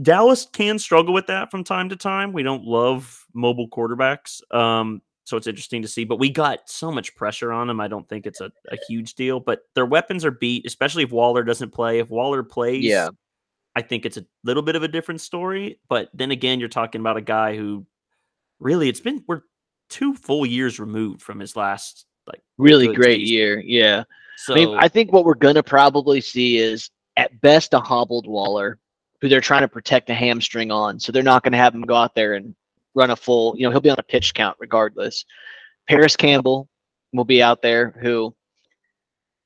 Dallas 0.00 0.46
can 0.52 0.78
struggle 0.78 1.14
with 1.14 1.26
that 1.28 1.50
from 1.50 1.64
time 1.64 1.88
to 1.90 1.96
time. 1.96 2.32
We 2.32 2.42
don't 2.42 2.64
love 2.64 3.26
mobile 3.32 3.68
quarterbacks. 3.68 4.40
Um, 4.54 5.02
so 5.24 5.36
it's 5.36 5.46
interesting 5.46 5.82
to 5.82 5.88
see. 5.88 6.04
But 6.04 6.18
we 6.18 6.30
got 6.30 6.68
so 6.68 6.90
much 6.90 7.14
pressure 7.16 7.52
on 7.52 7.68
them. 7.68 7.80
I 7.80 7.88
don't 7.88 8.08
think 8.08 8.26
it's 8.26 8.40
a, 8.40 8.50
a 8.70 8.76
huge 8.88 9.14
deal. 9.14 9.40
But 9.40 9.60
their 9.74 9.86
weapons 9.86 10.24
are 10.24 10.30
beat, 10.30 10.66
especially 10.66 11.04
if 11.04 11.12
Waller 11.12 11.44
doesn't 11.44 11.70
play. 11.70 11.98
If 11.98 12.10
Waller 12.10 12.42
plays, 12.42 12.84
yeah. 12.84 13.08
I 13.76 13.82
think 13.82 14.04
it's 14.04 14.16
a 14.16 14.26
little 14.44 14.62
bit 14.62 14.76
of 14.76 14.82
a 14.82 14.88
different 14.88 15.20
story. 15.20 15.80
But 15.88 16.10
then 16.12 16.30
again, 16.30 16.60
you're 16.60 16.68
talking 16.68 17.00
about 17.00 17.16
a 17.16 17.22
guy 17.22 17.56
who 17.56 17.86
really 18.60 18.88
it's 18.88 19.00
been 19.00 19.24
we're 19.26 19.42
two 19.94 20.12
full 20.12 20.44
years 20.44 20.80
removed 20.80 21.22
from 21.22 21.38
his 21.38 21.54
last 21.54 22.04
like 22.26 22.42
really 22.58 22.92
great 22.92 23.20
season. 23.20 23.34
year. 23.34 23.62
Yeah. 23.64 24.02
So 24.36 24.52
I, 24.52 24.56
mean, 24.56 24.76
I 24.76 24.88
think 24.88 25.12
what 25.12 25.24
we're 25.24 25.34
gonna 25.36 25.62
probably 25.62 26.20
see 26.20 26.58
is 26.58 26.90
at 27.16 27.40
best 27.40 27.74
a 27.74 27.78
hobbled 27.78 28.26
Waller, 28.26 28.80
who 29.20 29.28
they're 29.28 29.40
trying 29.40 29.60
to 29.60 29.68
protect 29.68 30.10
a 30.10 30.14
hamstring 30.14 30.72
on. 30.72 30.98
So 30.98 31.12
they're 31.12 31.22
not 31.22 31.44
gonna 31.44 31.58
have 31.58 31.72
him 31.72 31.82
go 31.82 31.94
out 31.94 32.16
there 32.16 32.34
and 32.34 32.56
run 32.96 33.10
a 33.10 33.16
full. 33.16 33.54
You 33.56 33.64
know, 33.64 33.70
he'll 33.70 33.80
be 33.80 33.90
on 33.90 34.00
a 34.00 34.02
pitch 34.02 34.34
count 34.34 34.56
regardless. 34.58 35.24
Parris 35.88 36.16
Campbell 36.16 36.68
will 37.12 37.24
be 37.24 37.40
out 37.40 37.62
there, 37.62 37.96
who 38.02 38.34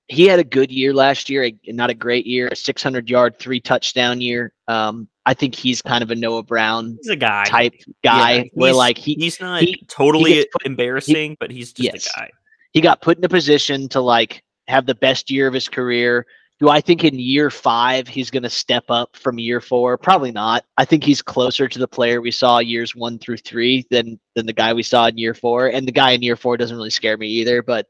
he 0.08 0.24
had 0.24 0.38
a 0.38 0.44
good 0.44 0.72
year 0.72 0.94
last 0.94 1.28
year, 1.28 1.44
a, 1.44 1.58
not 1.66 1.90
a 1.90 1.94
great 1.94 2.26
year, 2.26 2.48
a 2.48 2.56
600 2.56 3.08
yard, 3.08 3.38
three 3.38 3.60
touchdown 3.60 4.20
year. 4.20 4.52
Um, 4.66 5.06
I 5.26 5.34
think 5.34 5.54
he's 5.54 5.82
kind 5.82 6.02
of 6.02 6.10
a 6.10 6.14
Noah 6.14 6.42
Brown 6.42 6.96
he's 7.02 7.10
a 7.10 7.16
guy 7.16 7.44
type 7.44 7.74
guy 8.02 8.32
yeah, 8.32 8.44
where 8.54 8.72
like 8.72 8.96
he 8.96 9.14
he's 9.14 9.38
not 9.38 9.60
he, 9.60 9.84
totally 9.86 10.32
he 10.32 10.48
put, 10.50 10.64
embarrassing, 10.64 11.32
he, 11.32 11.36
but 11.38 11.50
he's 11.50 11.72
just 11.72 11.92
yes. 11.92 12.06
a 12.06 12.20
guy. 12.20 12.30
He 12.72 12.80
got 12.80 13.02
put 13.02 13.18
in 13.18 13.24
a 13.24 13.28
position 13.28 13.88
to 13.90 14.00
like 14.00 14.42
have 14.66 14.86
the 14.86 14.94
best 14.94 15.30
year 15.30 15.46
of 15.46 15.52
his 15.52 15.68
career. 15.68 16.26
Do 16.58 16.70
I 16.70 16.80
think 16.80 17.04
in 17.04 17.18
year 17.18 17.50
five 17.50 18.08
he's 18.08 18.30
going 18.30 18.42
to 18.42 18.50
step 18.50 18.84
up 18.88 19.14
from 19.16 19.38
year 19.38 19.60
four? 19.60 19.98
Probably 19.98 20.32
not. 20.32 20.64
I 20.78 20.86
think 20.86 21.04
he's 21.04 21.22
closer 21.22 21.68
to 21.68 21.78
the 21.78 21.86
player 21.86 22.20
we 22.20 22.30
saw 22.30 22.58
years 22.58 22.96
one 22.96 23.18
through 23.18 23.36
three 23.36 23.86
than 23.90 24.18
than 24.34 24.46
the 24.46 24.54
guy 24.54 24.72
we 24.72 24.82
saw 24.82 25.06
in 25.06 25.18
year 25.18 25.34
four. 25.34 25.68
And 25.68 25.86
the 25.86 25.92
guy 25.92 26.12
in 26.12 26.22
year 26.22 26.36
four 26.36 26.56
doesn't 26.56 26.76
really 26.76 26.90
scare 26.90 27.18
me 27.18 27.28
either. 27.28 27.62
But 27.62 27.86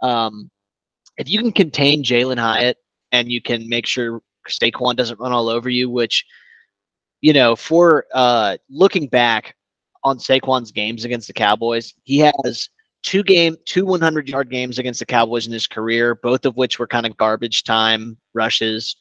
um, 0.00 0.50
if 1.16 1.28
you 1.28 1.38
can 1.38 1.52
contain 1.52 2.02
Jalin 2.02 2.38
Hyatt 2.38 2.78
and 3.12 3.30
you 3.30 3.42
can 3.42 3.68
make 3.68 3.86
sure 3.86 4.22
Saquon 4.48 4.96
doesn't 4.96 5.20
run 5.20 5.32
all 5.32 5.48
over 5.48 5.68
you, 5.68 5.90
which 5.90 6.24
you 7.22 7.32
know, 7.32 7.56
for 7.56 8.04
uh, 8.12 8.58
looking 8.68 9.06
back 9.06 9.56
on 10.04 10.18
Saquon's 10.18 10.72
games 10.72 11.04
against 11.04 11.28
the 11.28 11.32
Cowboys, 11.32 11.94
he 12.02 12.18
has 12.18 12.68
two 13.02 13.22
game, 13.22 13.56
two 13.64 13.86
100 13.86 14.28
yard 14.28 14.50
games 14.50 14.78
against 14.78 14.98
the 14.98 15.06
Cowboys 15.06 15.46
in 15.46 15.52
his 15.52 15.66
career, 15.66 16.16
both 16.16 16.44
of 16.44 16.56
which 16.56 16.78
were 16.78 16.86
kind 16.86 17.06
of 17.06 17.16
garbage 17.16 17.62
time 17.62 18.18
rushes. 18.34 18.96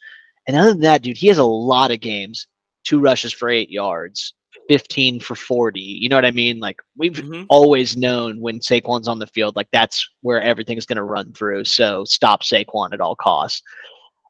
And 0.47 0.55
other 0.55 0.71
than 0.71 0.81
that, 0.81 1.01
dude, 1.01 1.17
he 1.17 1.27
has 1.27 1.39
a 1.39 1.43
lot 1.43 1.91
of 1.91 1.99
games, 1.99 2.47
two 2.83 2.99
rushes 2.99 3.33
for 3.33 3.49
eight 3.49 3.69
yards, 3.69 4.33
15 4.69 5.19
for 5.19 5.35
40. 5.35 5.79
You 5.79 6.09
know 6.09 6.15
what 6.15 6.25
I 6.25 6.31
mean? 6.31 6.59
Like 6.59 6.77
we've 6.97 7.13
mm-hmm. 7.13 7.43
always 7.49 7.97
known 7.97 8.39
when 8.39 8.59
Saquon's 8.59 9.07
on 9.07 9.19
the 9.19 9.27
field, 9.27 9.55
like 9.55 9.69
that's 9.71 10.07
where 10.21 10.41
everything's 10.41 10.85
going 10.85 10.97
to 10.97 11.03
run 11.03 11.33
through. 11.33 11.65
So 11.65 12.05
stop 12.05 12.43
Saquon 12.43 12.93
at 12.93 13.01
all 13.01 13.15
costs. 13.15 13.61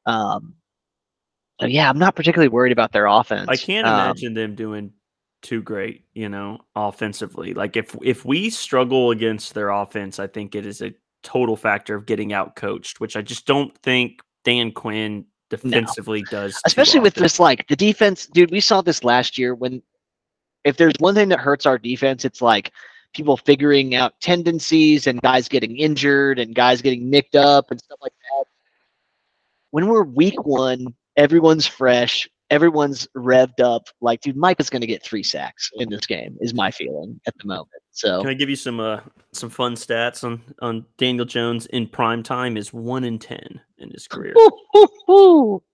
Um, 0.06 0.56
so 1.60 1.68
yeah, 1.68 1.90
I'm 1.90 2.00
not 2.00 2.16
particularly 2.16 2.50
worried 2.50 2.72
about 2.72 2.92
their 2.92 3.06
offense. 3.06 3.48
I 3.48 3.56
can't 3.56 3.86
um, 3.86 3.94
imagine 3.94 4.34
them 4.34 4.56
doing 4.56 4.94
too 5.42 5.62
great, 5.62 6.06
you 6.14 6.30
know, 6.30 6.60
offensively. 6.76 7.54
Like 7.54 7.78
if 7.78 7.96
if 8.02 8.26
we 8.26 8.50
struggle 8.50 9.12
against 9.12 9.54
their 9.54 9.70
offense, 9.70 10.20
I 10.20 10.28
think 10.28 10.56
it 10.56 10.66
is 10.66 10.82
a 10.82 10.94
total 11.24 11.56
factor 11.56 11.96
of 11.96 12.06
getting 12.06 12.34
out 12.34 12.56
coached, 12.56 13.00
which 13.00 13.16
I 13.16 13.22
just 13.22 13.46
don't 13.46 13.76
think 13.80 14.22
Dan 14.44 14.72
Quinn 14.72 15.26
defensively 15.52 16.24
no. 16.32 16.32
does. 16.32 16.60
Especially 16.66 17.00
with 17.00 17.14
this, 17.14 17.40
like 17.40 17.68
the 17.68 17.76
defense, 17.76 18.26
dude. 18.26 18.52
We 18.52 18.62
saw 18.62 18.82
this 18.82 19.04
last 19.04 19.38
year 19.38 19.54
when, 19.54 19.84
if 20.64 20.78
there's 20.78 20.94
one 21.00 21.16
thing 21.16 21.30
that 21.30 21.40
hurts 21.40 21.66
our 21.66 21.78
defense, 21.78 22.26
it's 22.26 22.42
like 22.42 22.72
people 23.14 23.38
figuring 23.38 23.96
out 23.96 24.20
tendencies 24.22 25.08
and 25.08 25.22
guys 25.22 25.50
getting 25.50 25.78
injured 25.78 26.40
and 26.40 26.56
guys 26.56 26.82
getting 26.82 27.10
nicked 27.10 27.36
up 27.36 27.72
and 27.72 27.80
stuff 27.80 28.00
like 28.02 28.14
that. 28.32 28.46
When 29.72 29.88
we're 29.88 30.04
week 30.04 30.44
one, 30.44 30.94
everyone's 31.18 31.68
fresh, 31.68 32.28
everyone's 32.50 33.08
revved 33.16 33.60
up. 33.62 33.88
Like, 34.02 34.22
dude, 34.22 34.38
Mike 34.38 34.60
is 34.60 34.70
going 34.70 34.82
to 34.82 34.88
get 34.88 35.04
three 35.04 35.24
sacks 35.24 35.72
in 35.76 35.90
this 35.90 36.06
game. 36.06 36.38
Is 36.42 36.54
my 36.54 36.72
feeling 36.72 37.20
at 37.28 37.34
the 37.38 37.48
moment. 37.48 37.70
So, 37.92 38.22
can 38.22 38.30
I 38.30 38.34
give 38.34 38.50
you 38.50 38.56
some 38.56 38.80
uh, 38.80 39.00
some 39.32 39.50
fun 39.50 39.76
stats 39.76 40.24
on 40.24 40.42
on 40.62 40.86
Daniel 40.98 41.26
Jones 41.26 41.66
in 41.68 41.88
prime 41.88 42.24
time? 42.24 42.58
Is 42.58 42.72
one 42.72 43.04
in 43.04 43.18
ten 43.20 43.62
in 43.80 43.90
his 43.92 44.08
career. 44.08 44.34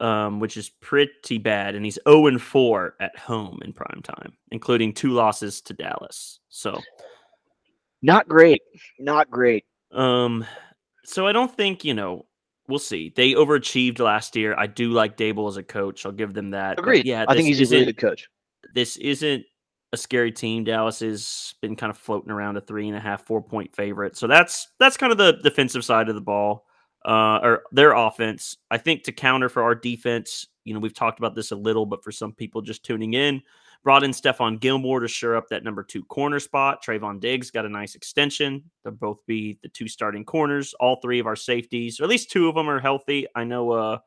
um, 0.00 0.40
which 0.40 0.56
is 0.56 0.70
pretty 0.80 1.38
bad. 1.38 1.74
And 1.74 1.84
he's 1.84 1.98
0 2.08 2.26
and 2.26 2.42
4 2.42 2.96
at 3.00 3.16
home 3.18 3.60
in 3.64 3.72
prime 3.72 4.00
time, 4.02 4.32
including 4.50 4.92
two 4.92 5.10
losses 5.10 5.60
to 5.62 5.74
Dallas. 5.74 6.40
So 6.48 6.80
not 8.02 8.28
great. 8.28 8.62
Not 8.98 9.30
great. 9.30 9.64
Um, 9.92 10.44
so 11.04 11.26
I 11.26 11.32
don't 11.32 11.54
think, 11.54 11.84
you 11.84 11.94
know, 11.94 12.26
we'll 12.68 12.78
see. 12.78 13.12
They 13.14 13.32
overachieved 13.32 13.98
last 13.98 14.36
year. 14.36 14.54
I 14.56 14.66
do 14.66 14.90
like 14.90 15.16
Daboll 15.16 15.48
as 15.48 15.56
a 15.56 15.62
coach. 15.62 16.06
I'll 16.06 16.12
give 16.12 16.32
them 16.32 16.50
that. 16.50 16.78
Agreed. 16.78 17.00
But 17.00 17.06
yeah, 17.06 17.24
I 17.28 17.34
think 17.34 17.48
he's 17.48 17.70
a 17.70 17.74
really 17.74 17.86
good 17.86 17.98
coach. 17.98 18.28
This 18.74 18.96
isn't 18.96 19.44
a 19.92 19.96
scary 19.96 20.32
team. 20.32 20.64
Dallas 20.64 21.00
has 21.00 21.54
been 21.60 21.76
kind 21.76 21.90
of 21.90 21.98
floating 21.98 22.30
around 22.30 22.56
a 22.56 22.60
three 22.60 22.88
and 22.88 22.96
a 22.96 23.00
half, 23.00 23.26
four 23.26 23.42
point 23.42 23.74
favorite. 23.74 24.16
So 24.16 24.26
that's 24.26 24.68
that's 24.78 24.96
kind 24.96 25.12
of 25.12 25.18
the 25.18 25.32
defensive 25.42 25.84
side 25.84 26.08
of 26.08 26.14
the 26.14 26.20
ball 26.20 26.64
uh, 27.04 27.40
or 27.42 27.62
their 27.72 27.92
offense. 27.92 28.56
I 28.70 28.78
think 28.78 29.04
to 29.04 29.12
counter 29.12 29.48
for 29.48 29.62
our 29.62 29.74
defense, 29.74 30.46
you 30.64 30.74
know, 30.74 30.80
we've 30.80 30.94
talked 30.94 31.18
about 31.18 31.34
this 31.34 31.50
a 31.50 31.56
little, 31.56 31.86
but 31.86 32.04
for 32.04 32.12
some 32.12 32.32
people 32.32 32.62
just 32.62 32.84
tuning 32.84 33.14
in, 33.14 33.42
brought 33.82 34.04
in 34.04 34.10
Stephon 34.10 34.60
Gilmore 34.60 35.00
to 35.00 35.08
shore 35.08 35.36
up 35.36 35.48
that 35.48 35.64
number 35.64 35.82
two 35.82 36.04
corner 36.04 36.38
spot. 36.38 36.84
Trevon 36.84 37.20
Diggs 37.20 37.50
got 37.50 37.64
a 37.64 37.68
nice 37.68 37.94
extension. 37.94 38.62
They'll 38.84 38.92
both 38.92 39.24
be 39.26 39.58
the 39.62 39.68
two 39.68 39.88
starting 39.88 40.24
corners. 40.24 40.74
All 40.80 40.96
three 40.96 41.18
of 41.18 41.26
our 41.26 41.36
safeties, 41.36 42.00
or 42.00 42.04
at 42.04 42.10
least 42.10 42.30
two 42.30 42.48
of 42.48 42.54
them, 42.54 42.68
are 42.68 42.80
healthy. 42.80 43.26
I 43.34 43.44
know 43.44 43.70
uh, 43.70 43.98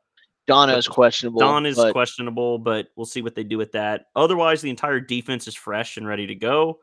Donna 0.46 0.76
is 0.76 0.86
questionable. 0.86 1.40
Don 1.40 1.66
is 1.66 1.76
but... 1.76 1.92
questionable, 1.92 2.58
but 2.58 2.88
we'll 2.96 3.06
see 3.06 3.22
what 3.22 3.34
they 3.34 3.44
do 3.44 3.58
with 3.58 3.72
that. 3.72 4.06
Otherwise, 4.14 4.60
the 4.60 4.70
entire 4.70 5.00
defense 5.00 5.48
is 5.48 5.54
fresh 5.54 5.96
and 5.96 6.06
ready 6.06 6.26
to 6.26 6.34
go. 6.34 6.78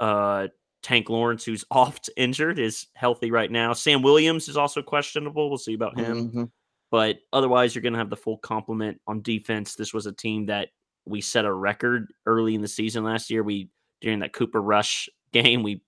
Uh, 0.00 0.48
Tank 0.84 1.08
Lawrence, 1.08 1.44
who's 1.44 1.64
oft 1.72 2.08
injured, 2.16 2.60
is 2.60 2.86
healthy 2.94 3.32
right 3.32 3.50
now. 3.50 3.72
Sam 3.72 4.02
Williams 4.02 4.48
is 4.48 4.56
also 4.56 4.82
questionable. 4.82 5.48
We'll 5.48 5.58
see 5.58 5.74
about 5.74 5.98
him. 5.98 6.28
Mm-hmm. 6.28 6.44
But 6.92 7.16
otherwise, 7.32 7.74
you're 7.74 7.82
going 7.82 7.94
to 7.94 7.98
have 7.98 8.10
the 8.10 8.16
full 8.16 8.38
complement 8.38 9.00
on 9.08 9.22
defense. 9.22 9.74
This 9.74 9.92
was 9.92 10.06
a 10.06 10.12
team 10.12 10.46
that 10.46 10.68
we 11.06 11.20
set 11.20 11.44
a 11.44 11.52
record 11.52 12.12
early 12.26 12.54
in 12.54 12.60
the 12.60 12.68
season 12.68 13.02
last 13.02 13.30
year. 13.30 13.42
We 13.42 13.70
during 14.00 14.20
that 14.20 14.32
Cooper 14.32 14.62
Rush 14.62 15.08
game, 15.32 15.64
we 15.64 15.82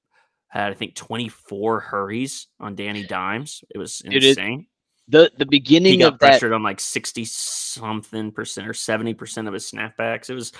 had 0.49 0.73
I 0.73 0.75
think 0.75 0.97
24 0.97 1.81
hurries 1.81 2.49
on 2.59 2.75
Danny 2.75 3.05
Dimes. 3.05 3.63
It 3.73 3.79
was 3.79 4.03
insane. 4.05 4.61
It, 4.61 4.67
the 5.09 5.31
the 5.39 5.47
beginning 5.47 5.93
he 5.93 5.99
got 5.99 6.15
of 6.15 6.19
pressured 6.19 6.51
that, 6.51 6.57
on 6.57 6.63
like 6.63 6.81
60 6.81 7.25
something 7.25 8.33
percent 8.33 8.67
or 8.67 8.75
70 8.75 9.15
percent 9.15 9.47
of 9.47 9.55
his 9.55 9.71
snapbacks. 9.71 10.29
It 10.29 10.35
was 10.35 10.53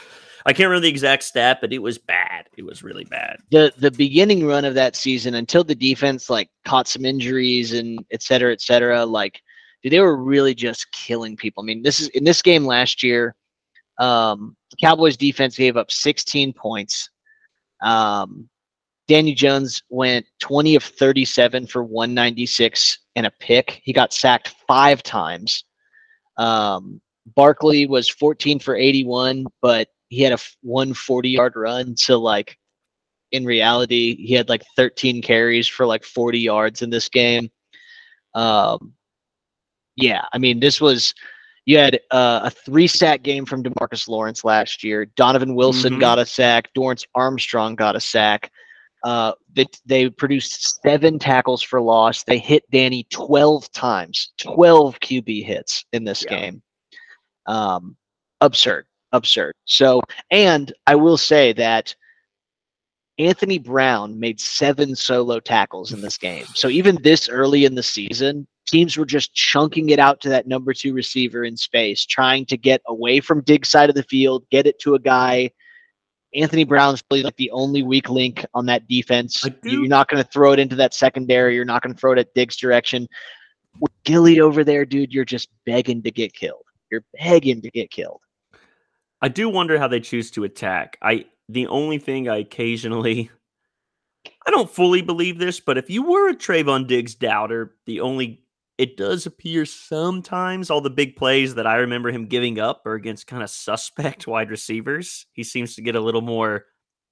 I 0.45 0.53
can't 0.53 0.69
remember 0.69 0.83
the 0.83 0.89
exact 0.89 1.25
stat, 1.25 1.59
but 1.61 1.73
it 1.73 1.83
was 1.83 1.99
bad. 1.99 2.49
It 2.57 2.65
was 2.65 2.83
really 2.83 3.05
bad. 3.05 3.39
The 3.51 3.73
the 3.77 3.91
beginning 3.91 4.47
run 4.47 4.65
of 4.65 4.75
that 4.75 4.95
season 4.95 5.35
until 5.35 5.65
the 5.65 5.75
defense 5.75 6.31
like 6.31 6.49
caught 6.65 6.87
some 6.87 7.05
injuries 7.05 7.73
and 7.73 8.05
et 8.13 8.23
cetera, 8.23 8.53
et 8.53 8.61
cetera, 8.61 9.05
like 9.05 9.41
dude, 9.83 9.93
they 9.93 10.01
were 10.01 10.17
really 10.17 10.55
just 10.55 10.91
killing 10.93 11.37
people. 11.37 11.63
I 11.63 11.67
mean, 11.67 11.83
this 11.83 12.01
is 12.01 12.09
in 12.09 12.23
this 12.23 12.43
game 12.43 12.65
last 12.65 13.03
year, 13.03 13.35
um, 13.99 14.57
the 14.71 14.77
Cowboys 14.81 15.17
defense 15.17 15.57
gave 15.57 15.77
up 15.77 15.91
16 15.91 16.53
points. 16.53 17.11
Um, 17.83 18.49
Danny 19.09 19.35
Jones 19.35 19.83
went 19.89 20.27
20 20.41 20.75
of 20.75 20.83
37 20.83 21.67
for 21.67 21.83
196 21.85 22.99
and 23.15 23.27
a 23.27 23.33
pick. 23.41 23.81
He 23.85 23.93
got 23.93 24.13
sacked 24.13 24.55
five 24.67 25.03
times. 25.03 25.65
Um, 26.37 27.01
Barkley 27.35 27.87
was 27.87 28.09
14 28.09 28.59
for 28.59 28.77
81, 28.77 29.47
but 29.63 29.89
he 30.09 30.23
had 30.23 30.33
a 30.33 30.39
140 30.63 31.29
yard 31.29 31.55
run. 31.57 31.97
So, 31.97 32.21
like, 32.21 32.59
in 33.33 33.45
reality, 33.45 34.17
he 34.25 34.35
had 34.35 34.49
like 34.49 34.63
13 34.77 35.23
carries 35.23 35.67
for 35.67 35.87
like 35.87 36.05
40 36.05 36.39
yards 36.39 36.83
in 36.83 36.91
this 36.91 37.09
game. 37.09 37.51
Um, 38.35 38.93
yeah, 39.97 40.25
I 40.33 40.39
mean, 40.39 40.61
this 40.61 40.81
was 40.81 41.15
you 41.65 41.79
had 41.79 42.01
uh, 42.13 42.41
a 42.45 42.51
three 42.51 42.87
sack 42.87 43.23
game 43.23 43.45
from 43.45 43.63
Demarcus 43.63 44.09
Lawrence 44.09 44.45
last 44.45 44.85
year. 44.85 45.07
Donovan 45.17 45.55
Wilson 45.55 45.95
mm-hmm. 45.95 46.01
got 46.01 46.19
a 46.19 46.27
sack. 46.27 46.71
Dorance 46.77 47.05
Armstrong 47.15 47.75
got 47.75 47.97
a 47.97 48.01
sack. 48.01 48.53
Uh, 49.07 49.33
they, 49.55 49.65
they 49.85 50.11
produced 50.11 50.83
seven 50.83 51.17
tackles 51.17 51.63
for 51.63 51.81
loss. 51.81 52.25
They 52.25 52.39
hit 52.39 52.69
Danny 52.73 53.07
12 53.11 53.71
times, 53.71 54.33
12 54.39 54.99
QB 54.99 55.45
hits 55.45 55.85
in 55.93 56.03
this 56.03 56.25
yeah. 56.25 56.31
game. 56.37 56.63
Um, 57.47 57.97
absurd, 58.41 58.85
absurd. 59.13 59.53
So, 59.65 60.03
and 60.33 60.73
I 60.89 60.97
will 60.97 61.17
say 61.17 61.53
that 61.53 61.95
Anthony 63.17 63.61
Brown 63.61 64.19
made 64.19 64.41
seven 64.41 64.97
solo 64.97 65.39
tackles 65.39 65.93
in 65.93 66.01
this 66.01 66.19
game. 66.19 66.47
So 66.55 66.67
even 66.67 67.01
this 67.01 67.29
early 67.29 67.65
in 67.65 67.77
the 67.77 67.85
season, 67.85 68.45
teams 68.67 68.97
were 68.97 69.07
just 69.07 69.33
chunking 69.35 69.91
it 69.91 70.01
out 70.01 70.21
to 70.23 70.29
that 70.31 70.49
number 70.49 70.75
two 70.75 70.93
receiver 70.93 71.45
in 71.45 71.57
space, 71.57 72.05
trying 72.05 72.45
to 72.47 72.57
get 72.57 72.83
away 72.89 73.21
from 73.21 73.43
Diggs 73.43 73.69
side 73.69 73.89
of 73.89 73.95
the 73.95 74.03
field, 74.03 74.45
get 74.51 74.67
it 74.67 74.81
to 74.81 74.97
a 74.97 74.99
guy 74.99 75.53
Anthony 76.37 76.65
Brown's 76.65 77.03
really 77.11 77.23
like 77.23 77.37
the 77.37 77.51
only 77.51 77.83
weak 77.83 78.11
link 78.11 78.45
on 78.55 78.67
that 78.67 78.87
defense. 78.87 79.45
You're 79.65 79.89
not 79.89 80.09
going 80.09 80.23
to 80.23 80.29
throw 80.29 80.53
it 80.53 80.59
into 80.59 80.77
that 80.77 80.95
secondary. 80.95 81.55
You're 81.55 81.65
not 81.65 81.83
going 81.83 81.95
to 81.95 81.99
throw 81.99 82.13
it 82.13 82.19
at 82.19 82.35
Diggs' 82.35 82.57
direction. 82.57 83.09
With 83.81 83.93
Gilly 84.05 84.41
over 84.41 84.63
there, 84.65 84.85
dude, 84.85 85.13
you're 85.13 85.25
just 85.25 85.49
begging 85.65 86.03
to 86.03 86.11
get 86.11 86.33
killed. 86.33 86.65
You're 86.91 87.05
begging 87.19 87.63
to 87.63 87.71
get 87.71 87.91
killed. 87.91 88.21
I 89.21 89.29
do 89.29 89.49
wonder 89.49 89.79
how 89.79 89.89
they 89.89 90.01
choose 90.01 90.31
to 90.33 90.45
attack. 90.45 90.99
I 91.03 91.27
the 91.49 91.67
only 91.69 91.99
thing 91.99 92.29
I 92.29 92.39
occasionally 92.39 93.31
I 94.47 94.51
don't 94.51 94.71
fully 94.71 95.03
believe 95.03 95.39
this, 95.39 95.61
but 95.61 95.79
if 95.79 95.91
you 95.91 96.03
were 96.03 96.29
a 96.29 96.35
Trevon 96.35 96.87
Diggs 96.87 97.15
doubter, 97.15 97.75
the 97.87 98.01
only 98.01 98.43
it 98.79 98.97
does 98.97 99.25
appear 99.25 99.65
sometimes 99.65 100.71
all 100.71 100.81
the 100.81 100.91
big 100.91 101.17
plays 101.17 101.55
that 101.55 101.67
I 101.67 101.77
remember 101.77 102.11
him 102.11 102.27
giving 102.27 102.59
up 102.59 102.83
are 102.85 102.95
against 102.95 103.27
kind 103.27 103.43
of 103.43 103.51
suspect 103.51 104.27
wide 104.27 104.51
receivers. 104.51 105.27
He 105.33 105.45
seems 105.45 105.75
to 105.77 105.83
get 105.83 105.97
a 105.97 106.01
little 106.01 106.21
more 106.21 106.67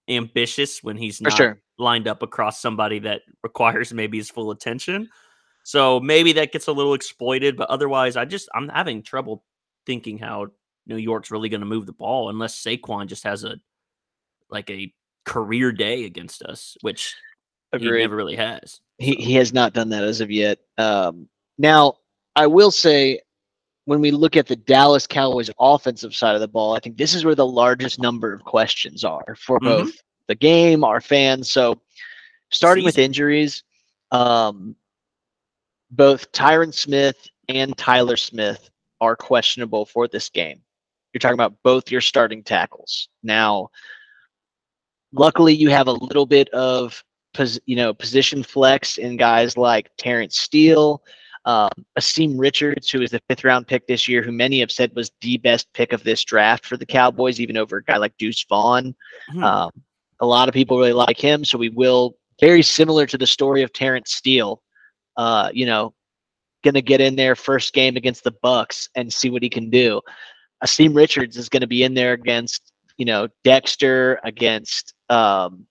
ambitious 0.08 0.82
when 0.82 0.96
he's 0.96 1.22
not 1.22 1.32
sure. 1.32 1.60
lined 1.78 2.06
up 2.06 2.22
across 2.22 2.60
somebody 2.60 2.98
that 3.00 3.22
requires 3.42 3.94
maybe 3.94 4.18
his 4.18 4.30
full 4.30 4.50
attention. 4.50 5.08
So 5.64 5.98
maybe 6.00 6.34
that 6.34 6.52
gets 6.52 6.66
a 6.66 6.72
little 6.72 6.92
exploited, 6.92 7.56
but 7.56 7.70
otherwise, 7.70 8.16
I 8.16 8.26
just 8.26 8.50
I'm 8.54 8.68
having 8.68 9.02
trouble 9.02 9.42
thinking 9.86 10.18
how 10.18 10.48
New 10.86 10.98
York's 10.98 11.30
really 11.30 11.48
going 11.48 11.62
to 11.62 11.66
move 11.66 11.86
the 11.86 11.92
ball 11.94 12.28
unless 12.28 12.62
Saquon 12.62 13.06
just 13.06 13.24
has 13.24 13.44
a 13.44 13.56
like 14.50 14.68
a 14.68 14.92
career 15.24 15.72
day 15.72 16.04
against 16.04 16.42
us, 16.42 16.76
which 16.82 17.14
Agreed. 17.72 17.92
he 17.92 18.02
never 18.02 18.16
really 18.16 18.36
has. 18.36 18.80
He 18.98 19.14
he 19.14 19.34
has 19.36 19.54
not 19.54 19.72
done 19.72 19.88
that 19.88 20.04
as 20.04 20.20
of 20.20 20.30
yet. 20.30 20.58
Um, 20.76 21.30
now, 21.58 21.94
I 22.36 22.46
will 22.46 22.70
say, 22.70 23.20
when 23.86 24.00
we 24.00 24.10
look 24.10 24.36
at 24.36 24.46
the 24.46 24.56
Dallas 24.56 25.06
Cowboys 25.06 25.50
offensive 25.58 26.14
side 26.14 26.34
of 26.34 26.40
the 26.40 26.48
ball, 26.48 26.74
I 26.74 26.80
think 26.80 26.96
this 26.96 27.14
is 27.14 27.24
where 27.24 27.34
the 27.34 27.46
largest 27.46 28.00
number 28.00 28.32
of 28.32 28.42
questions 28.44 29.04
are 29.04 29.36
for 29.38 29.58
mm-hmm. 29.58 29.84
both 29.84 30.02
the 30.26 30.34
game, 30.34 30.84
our 30.84 31.00
fans. 31.00 31.50
So, 31.50 31.80
starting 32.50 32.84
with 32.84 32.98
injuries, 32.98 33.62
um, 34.10 34.74
both 35.90 36.32
Tyron 36.32 36.72
Smith 36.72 37.16
and 37.48 37.76
Tyler 37.76 38.16
Smith 38.16 38.70
are 39.00 39.16
questionable 39.16 39.84
for 39.84 40.08
this 40.08 40.30
game. 40.30 40.60
You're 41.12 41.20
talking 41.20 41.34
about 41.34 41.54
both 41.62 41.90
your 41.90 42.00
starting 42.00 42.42
tackles. 42.42 43.08
Now, 43.22 43.68
luckily, 45.12 45.54
you 45.54 45.70
have 45.70 45.86
a 45.86 45.92
little 45.92 46.26
bit 46.26 46.48
of 46.50 47.04
you 47.66 47.76
know 47.76 47.92
position 47.92 48.42
flex 48.42 48.96
in 48.98 49.16
guys 49.16 49.56
like 49.56 49.90
Terence 49.96 50.38
Steele 50.38 51.02
um, 51.46 51.70
Asim 51.98 52.38
Richards, 52.38 52.90
who 52.90 53.02
is 53.02 53.10
the 53.10 53.20
fifth 53.28 53.44
round 53.44 53.66
pick 53.66 53.86
this 53.86 54.08
year, 54.08 54.22
who 54.22 54.32
many 54.32 54.60
have 54.60 54.70
said 54.70 54.94
was 54.94 55.10
the 55.20 55.36
best 55.38 55.72
pick 55.74 55.92
of 55.92 56.02
this 56.02 56.24
draft 56.24 56.64
for 56.64 56.76
the 56.76 56.86
Cowboys, 56.86 57.40
even 57.40 57.56
over 57.56 57.78
a 57.78 57.84
guy 57.84 57.96
like 57.96 58.16
Deuce 58.18 58.44
Vaughn. 58.48 58.94
Mm-hmm. 59.30 59.44
Um, 59.44 59.70
a 60.20 60.26
lot 60.26 60.48
of 60.48 60.54
people 60.54 60.78
really 60.78 60.92
like 60.92 61.18
him, 61.18 61.44
so 61.44 61.58
we 61.58 61.68
will 61.68 62.16
very 62.40 62.62
similar 62.62 63.06
to 63.06 63.18
the 63.18 63.26
story 63.26 63.62
of 63.62 63.72
Terence 63.72 64.14
Steele. 64.14 64.62
Uh, 65.16 65.50
you 65.52 65.66
know, 65.66 65.94
going 66.62 66.74
to 66.74 66.82
get 66.82 67.00
in 67.00 67.14
there 67.14 67.36
first 67.36 67.72
game 67.72 67.96
against 67.96 68.24
the 68.24 68.34
Bucks 68.42 68.88
and 68.94 69.12
see 69.12 69.30
what 69.30 69.42
he 69.42 69.50
can 69.50 69.70
do. 69.70 70.00
Asim 70.64 70.96
Richards 70.96 71.36
is 71.36 71.48
going 71.48 71.60
to 71.60 71.66
be 71.66 71.82
in 71.82 71.94
there 71.94 72.14
against 72.14 72.72
you 72.96 73.04
know 73.04 73.28
Dexter 73.44 74.18
against. 74.24 74.94
Um, 75.10 75.66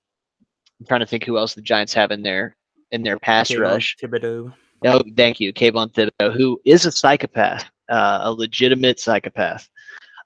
I'm 0.80 0.86
trying 0.88 1.00
to 1.00 1.08
think 1.08 1.24
who 1.24 1.38
else 1.38 1.56
the 1.56 1.62
Giants 1.62 1.94
have 1.94 2.12
in 2.12 2.22
there 2.22 2.56
in 2.92 3.02
their 3.02 3.18
pass 3.18 3.50
Thibodeaux, 3.50 3.62
rush. 3.62 3.96
Thibodeaux. 4.02 4.54
No, 4.84 5.02
thank 5.16 5.40
you, 5.40 5.54
Kayvon 5.54 5.94
Thibodeaux, 5.94 6.36
who 6.36 6.60
is 6.66 6.86
a 6.86 6.92
psychopath, 6.92 7.66
uh, 7.90 8.20
a 8.24 8.32
legitimate 8.32 9.00
psychopath. 9.00 9.70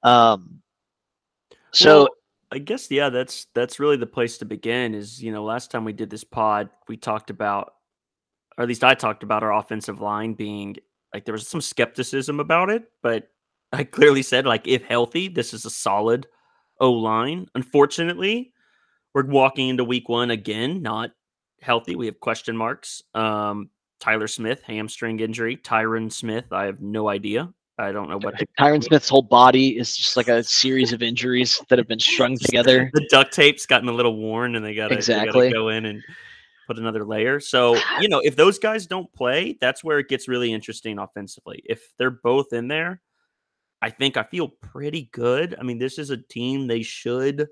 Um, 0.03 0.61
so 1.71 1.99
Well, 1.99 2.09
I 2.51 2.59
guess 2.59 2.89
yeah, 2.89 3.09
that's 3.09 3.47
that's 3.53 3.79
really 3.79 3.97
the 3.97 4.07
place 4.07 4.37
to 4.39 4.45
begin. 4.45 4.95
Is 4.95 5.21
you 5.21 5.31
know, 5.31 5.43
last 5.43 5.69
time 5.69 5.85
we 5.85 5.93
did 5.93 6.09
this 6.09 6.23
pod, 6.23 6.69
we 6.87 6.97
talked 6.97 7.29
about, 7.29 7.73
or 8.57 8.63
at 8.63 8.67
least 8.67 8.83
I 8.83 8.93
talked 8.93 9.23
about 9.23 9.43
our 9.43 9.53
offensive 9.53 10.01
line 10.01 10.33
being 10.33 10.77
like 11.13 11.25
there 11.25 11.33
was 11.33 11.47
some 11.47 11.61
skepticism 11.61 12.39
about 12.39 12.69
it, 12.69 12.83
but 13.01 13.29
I 13.73 13.83
clearly 13.83 14.23
said 14.23 14.45
like 14.45 14.67
if 14.67 14.83
healthy, 14.83 15.27
this 15.27 15.53
is 15.53 15.65
a 15.65 15.69
solid 15.69 16.27
O 16.79 16.91
line. 16.91 17.47
Unfortunately, 17.55 18.53
we're 19.13 19.25
walking 19.25 19.69
into 19.69 19.83
week 19.83 20.09
one 20.09 20.31
again, 20.31 20.81
not 20.81 21.11
healthy. 21.61 21.95
We 21.95 22.05
have 22.05 22.19
question 22.19 22.55
marks. 22.55 23.01
Um, 23.13 23.69
Tyler 23.99 24.27
Smith, 24.27 24.61
hamstring 24.63 25.19
injury. 25.19 25.57
Tyron 25.57 26.11
Smith, 26.11 26.45
I 26.51 26.65
have 26.65 26.81
no 26.81 27.09
idea. 27.09 27.51
I 27.79 27.91
don't 27.91 28.09
know 28.09 28.17
what 28.17 28.35
Tyron 28.59 28.83
Smith's 28.83 29.07
whole 29.07 29.21
body 29.21 29.77
is 29.77 29.95
just 29.95 30.17
like 30.17 30.27
a 30.27 30.43
series 30.43 30.93
of 30.93 31.03
injuries 31.03 31.61
that 31.69 31.77
have 31.77 31.87
been 31.87 31.99
strung 31.99 32.35
together. 32.41 32.89
the 32.93 33.07
duct 33.11 33.31
tape's 33.33 33.67
gotten 33.67 33.87
a 33.87 33.91
little 33.93 34.17
worn 34.17 34.55
and 34.55 34.65
they 34.65 34.73
gotta, 34.73 34.95
Exactly. 34.95 35.31
they 35.31 35.49
gotta 35.49 35.53
go 35.53 35.69
in 35.69 35.85
and 35.85 36.03
put 36.65 36.79
another 36.79 37.05
layer. 37.05 37.39
So, 37.39 37.77
you 37.99 38.09
know, 38.09 38.19
if 38.19 38.35
those 38.35 38.57
guys 38.57 38.87
don't 38.87 39.11
play, 39.13 39.57
that's 39.61 39.83
where 39.83 39.99
it 39.99 40.09
gets 40.09 40.27
really 40.27 40.51
interesting 40.51 40.97
offensively. 40.97 41.61
If 41.65 41.93
they're 41.97 42.09
both 42.11 42.51
in 42.51 42.67
there, 42.67 43.01
I 43.81 43.91
think 43.91 44.17
I 44.17 44.23
feel 44.23 44.47
pretty 44.47 45.09
good. 45.11 45.55
I 45.59 45.63
mean, 45.63 45.77
this 45.77 45.99
is 45.99 46.09
a 46.09 46.17
team 46.17 46.65
they 46.65 46.81
should 46.81 47.47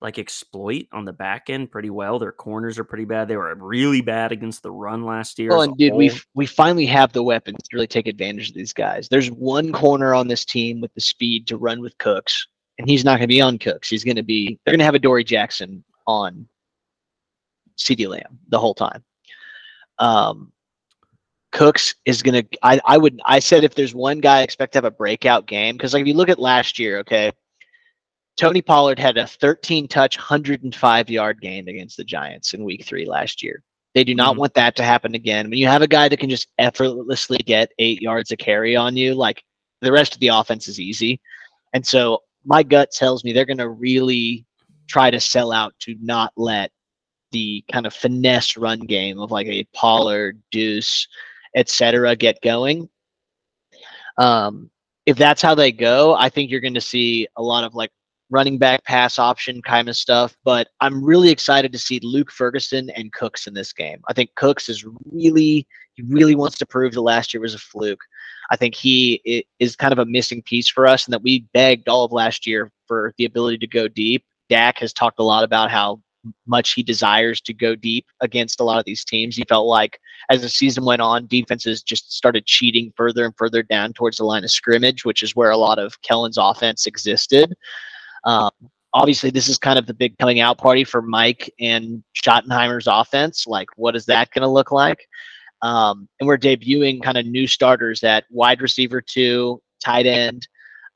like 0.00 0.18
exploit 0.18 0.86
on 0.92 1.04
the 1.04 1.12
back 1.12 1.50
end 1.50 1.70
pretty 1.70 1.90
well. 1.90 2.18
Their 2.18 2.32
corners 2.32 2.78
are 2.78 2.84
pretty 2.84 3.04
bad. 3.04 3.26
They 3.26 3.36
were 3.36 3.54
really 3.56 4.00
bad 4.00 4.30
against 4.30 4.62
the 4.62 4.70
run 4.70 5.04
last 5.04 5.38
year. 5.38 5.50
Well, 5.50 5.62
and 5.62 5.76
dude, 5.76 5.94
we 5.94 6.12
we 6.34 6.46
finally 6.46 6.86
have 6.86 7.12
the 7.12 7.22
weapons 7.22 7.58
to 7.58 7.76
really 7.76 7.88
take 7.88 8.06
advantage 8.06 8.50
of 8.50 8.54
these 8.54 8.72
guys. 8.72 9.08
There's 9.08 9.28
one 9.28 9.72
corner 9.72 10.14
on 10.14 10.28
this 10.28 10.44
team 10.44 10.80
with 10.80 10.94
the 10.94 11.00
speed 11.00 11.46
to 11.48 11.56
run 11.56 11.80
with 11.80 11.98
Cooks, 11.98 12.46
and 12.78 12.88
he's 12.88 13.04
not 13.04 13.12
going 13.12 13.22
to 13.22 13.26
be 13.26 13.40
on 13.40 13.58
Cooks. 13.58 13.88
He's 13.88 14.04
going 14.04 14.16
to 14.16 14.22
be. 14.22 14.58
They're 14.64 14.72
going 14.72 14.80
to 14.80 14.84
have 14.84 14.94
Adoree' 14.94 15.24
Jackson 15.24 15.82
on 16.06 16.46
CeeDee 17.76 18.08
Lamb 18.08 18.38
the 18.48 18.60
whole 18.60 18.74
time. 18.74 19.02
Um, 19.98 20.52
Cooks 21.50 21.96
is 22.04 22.22
going 22.22 22.44
to. 22.44 22.58
I 22.62 22.80
I 22.84 22.98
would. 22.98 23.20
I 23.26 23.40
said 23.40 23.64
if 23.64 23.74
there's 23.74 23.94
one 23.96 24.20
guy 24.20 24.38
I 24.38 24.42
expect 24.42 24.74
to 24.74 24.76
have 24.76 24.84
a 24.84 24.92
breakout 24.92 25.46
game 25.46 25.76
because 25.76 25.92
like 25.92 26.02
if 26.02 26.06
you 26.06 26.14
look 26.14 26.28
at 26.28 26.38
last 26.38 26.78
year, 26.78 26.98
okay. 26.98 27.32
Tony 28.38 28.62
Pollard 28.62 28.98
had 28.98 29.18
a 29.18 29.26
13 29.26 29.88
touch, 29.88 30.16
105 30.16 31.10
yard 31.10 31.40
game 31.40 31.66
against 31.66 31.96
the 31.96 32.04
Giants 32.04 32.54
in 32.54 32.62
week 32.64 32.84
three 32.84 33.04
last 33.04 33.42
year. 33.42 33.62
They 33.94 34.04
do 34.04 34.14
not 34.14 34.36
Mhm. 34.36 34.38
want 34.38 34.54
that 34.54 34.76
to 34.76 34.84
happen 34.84 35.14
again. 35.14 35.50
When 35.50 35.58
you 35.58 35.66
have 35.66 35.82
a 35.82 35.88
guy 35.88 36.08
that 36.08 36.20
can 36.20 36.30
just 36.30 36.48
effortlessly 36.58 37.38
get 37.38 37.72
eight 37.80 38.00
yards 38.00 38.30
of 38.30 38.38
carry 38.38 38.76
on 38.76 38.96
you, 38.96 39.14
like 39.14 39.42
the 39.80 39.90
rest 39.90 40.14
of 40.14 40.20
the 40.20 40.28
offense 40.28 40.68
is 40.68 40.78
easy. 40.78 41.20
And 41.74 41.84
so 41.84 42.22
my 42.44 42.62
gut 42.62 42.92
tells 42.92 43.24
me 43.24 43.32
they're 43.32 43.44
going 43.44 43.58
to 43.58 43.70
really 43.70 44.44
try 44.86 45.10
to 45.10 45.18
sell 45.20 45.50
out 45.50 45.74
to 45.80 45.96
not 46.00 46.32
let 46.36 46.70
the 47.32 47.64
kind 47.72 47.86
of 47.86 47.92
finesse 47.92 48.56
run 48.56 48.78
game 48.80 49.18
of 49.18 49.32
like 49.32 49.48
a 49.48 49.64
Pollard, 49.74 50.40
Deuce, 50.52 51.08
etc. 51.56 52.14
get 52.14 52.40
going. 52.40 52.88
Um, 54.16 54.70
if 55.06 55.16
that's 55.16 55.42
how 55.42 55.54
they 55.54 55.72
go, 55.72 56.14
I 56.14 56.28
think 56.28 56.50
you're 56.50 56.60
going 56.60 56.74
to 56.74 56.80
see 56.80 57.26
a 57.36 57.42
lot 57.42 57.64
of 57.64 57.74
like 57.74 57.90
running 58.30 58.58
back 58.58 58.84
pass 58.84 59.18
option 59.18 59.62
kind 59.62 59.88
of 59.88 59.96
stuff. 59.96 60.36
But 60.44 60.68
I'm 60.80 61.02
really 61.02 61.30
excited 61.30 61.72
to 61.72 61.78
see 61.78 62.00
Luke 62.02 62.30
Ferguson 62.30 62.90
and 62.90 63.12
Cooks 63.12 63.46
in 63.46 63.54
this 63.54 63.72
game. 63.72 64.00
I 64.08 64.12
think 64.12 64.34
Cooks 64.34 64.68
is 64.68 64.84
really, 65.10 65.66
he 65.94 66.02
really 66.02 66.34
wants 66.34 66.58
to 66.58 66.66
prove 66.66 66.92
that 66.94 67.00
last 67.00 67.32
year 67.32 67.40
was 67.40 67.54
a 67.54 67.58
fluke. 67.58 68.02
I 68.50 68.56
think 68.56 68.74
he 68.74 69.44
is 69.58 69.76
kind 69.76 69.92
of 69.92 69.98
a 69.98 70.06
missing 70.06 70.42
piece 70.42 70.68
for 70.68 70.86
us, 70.86 71.06
and 71.06 71.12
that 71.12 71.22
we 71.22 71.46
begged 71.52 71.88
all 71.88 72.04
of 72.04 72.12
last 72.12 72.46
year 72.46 72.70
for 72.86 73.12
the 73.18 73.24
ability 73.24 73.58
to 73.58 73.66
go 73.66 73.88
deep. 73.88 74.24
Dak 74.48 74.78
has 74.78 74.92
talked 74.92 75.20
a 75.20 75.24
lot 75.24 75.44
about 75.44 75.70
how 75.70 76.00
much 76.46 76.72
he 76.72 76.82
desires 76.82 77.40
to 77.40 77.54
go 77.54 77.74
deep 77.74 78.06
against 78.20 78.60
a 78.60 78.64
lot 78.64 78.78
of 78.78 78.84
these 78.84 79.04
teams. 79.04 79.36
He 79.36 79.44
felt 79.48 79.66
like 79.66 80.00
as 80.30 80.42
the 80.42 80.48
season 80.48 80.84
went 80.84 81.00
on, 81.00 81.26
defenses 81.26 81.82
just 81.82 82.12
started 82.12 82.44
cheating 82.46 82.92
further 82.96 83.24
and 83.24 83.36
further 83.36 83.62
down 83.62 83.92
towards 83.92 84.18
the 84.18 84.24
line 84.24 84.44
of 84.44 84.50
scrimmage, 84.50 85.04
which 85.04 85.22
is 85.22 85.36
where 85.36 85.50
a 85.50 85.56
lot 85.56 85.78
of 85.78 86.00
Kellen's 86.02 86.38
offense 86.38 86.86
existed. 86.86 87.54
Um, 88.28 88.50
obviously, 88.92 89.30
this 89.30 89.48
is 89.48 89.56
kind 89.56 89.78
of 89.78 89.86
the 89.86 89.94
big 89.94 90.18
coming 90.18 90.40
out 90.40 90.58
party 90.58 90.84
for 90.84 91.00
Mike 91.00 91.50
and 91.58 92.04
Schottenheimer's 92.14 92.86
offense. 92.86 93.46
Like, 93.46 93.68
what 93.76 93.96
is 93.96 94.04
that 94.06 94.30
going 94.32 94.42
to 94.42 94.48
look 94.48 94.70
like? 94.70 95.08
Um, 95.62 96.08
and 96.20 96.28
we're 96.28 96.36
debuting 96.36 97.02
kind 97.02 97.16
of 97.16 97.24
new 97.24 97.46
starters 97.46 98.04
at 98.04 98.24
wide 98.30 98.60
receiver 98.60 99.00
two, 99.00 99.62
tight 99.82 100.06
end, 100.06 100.46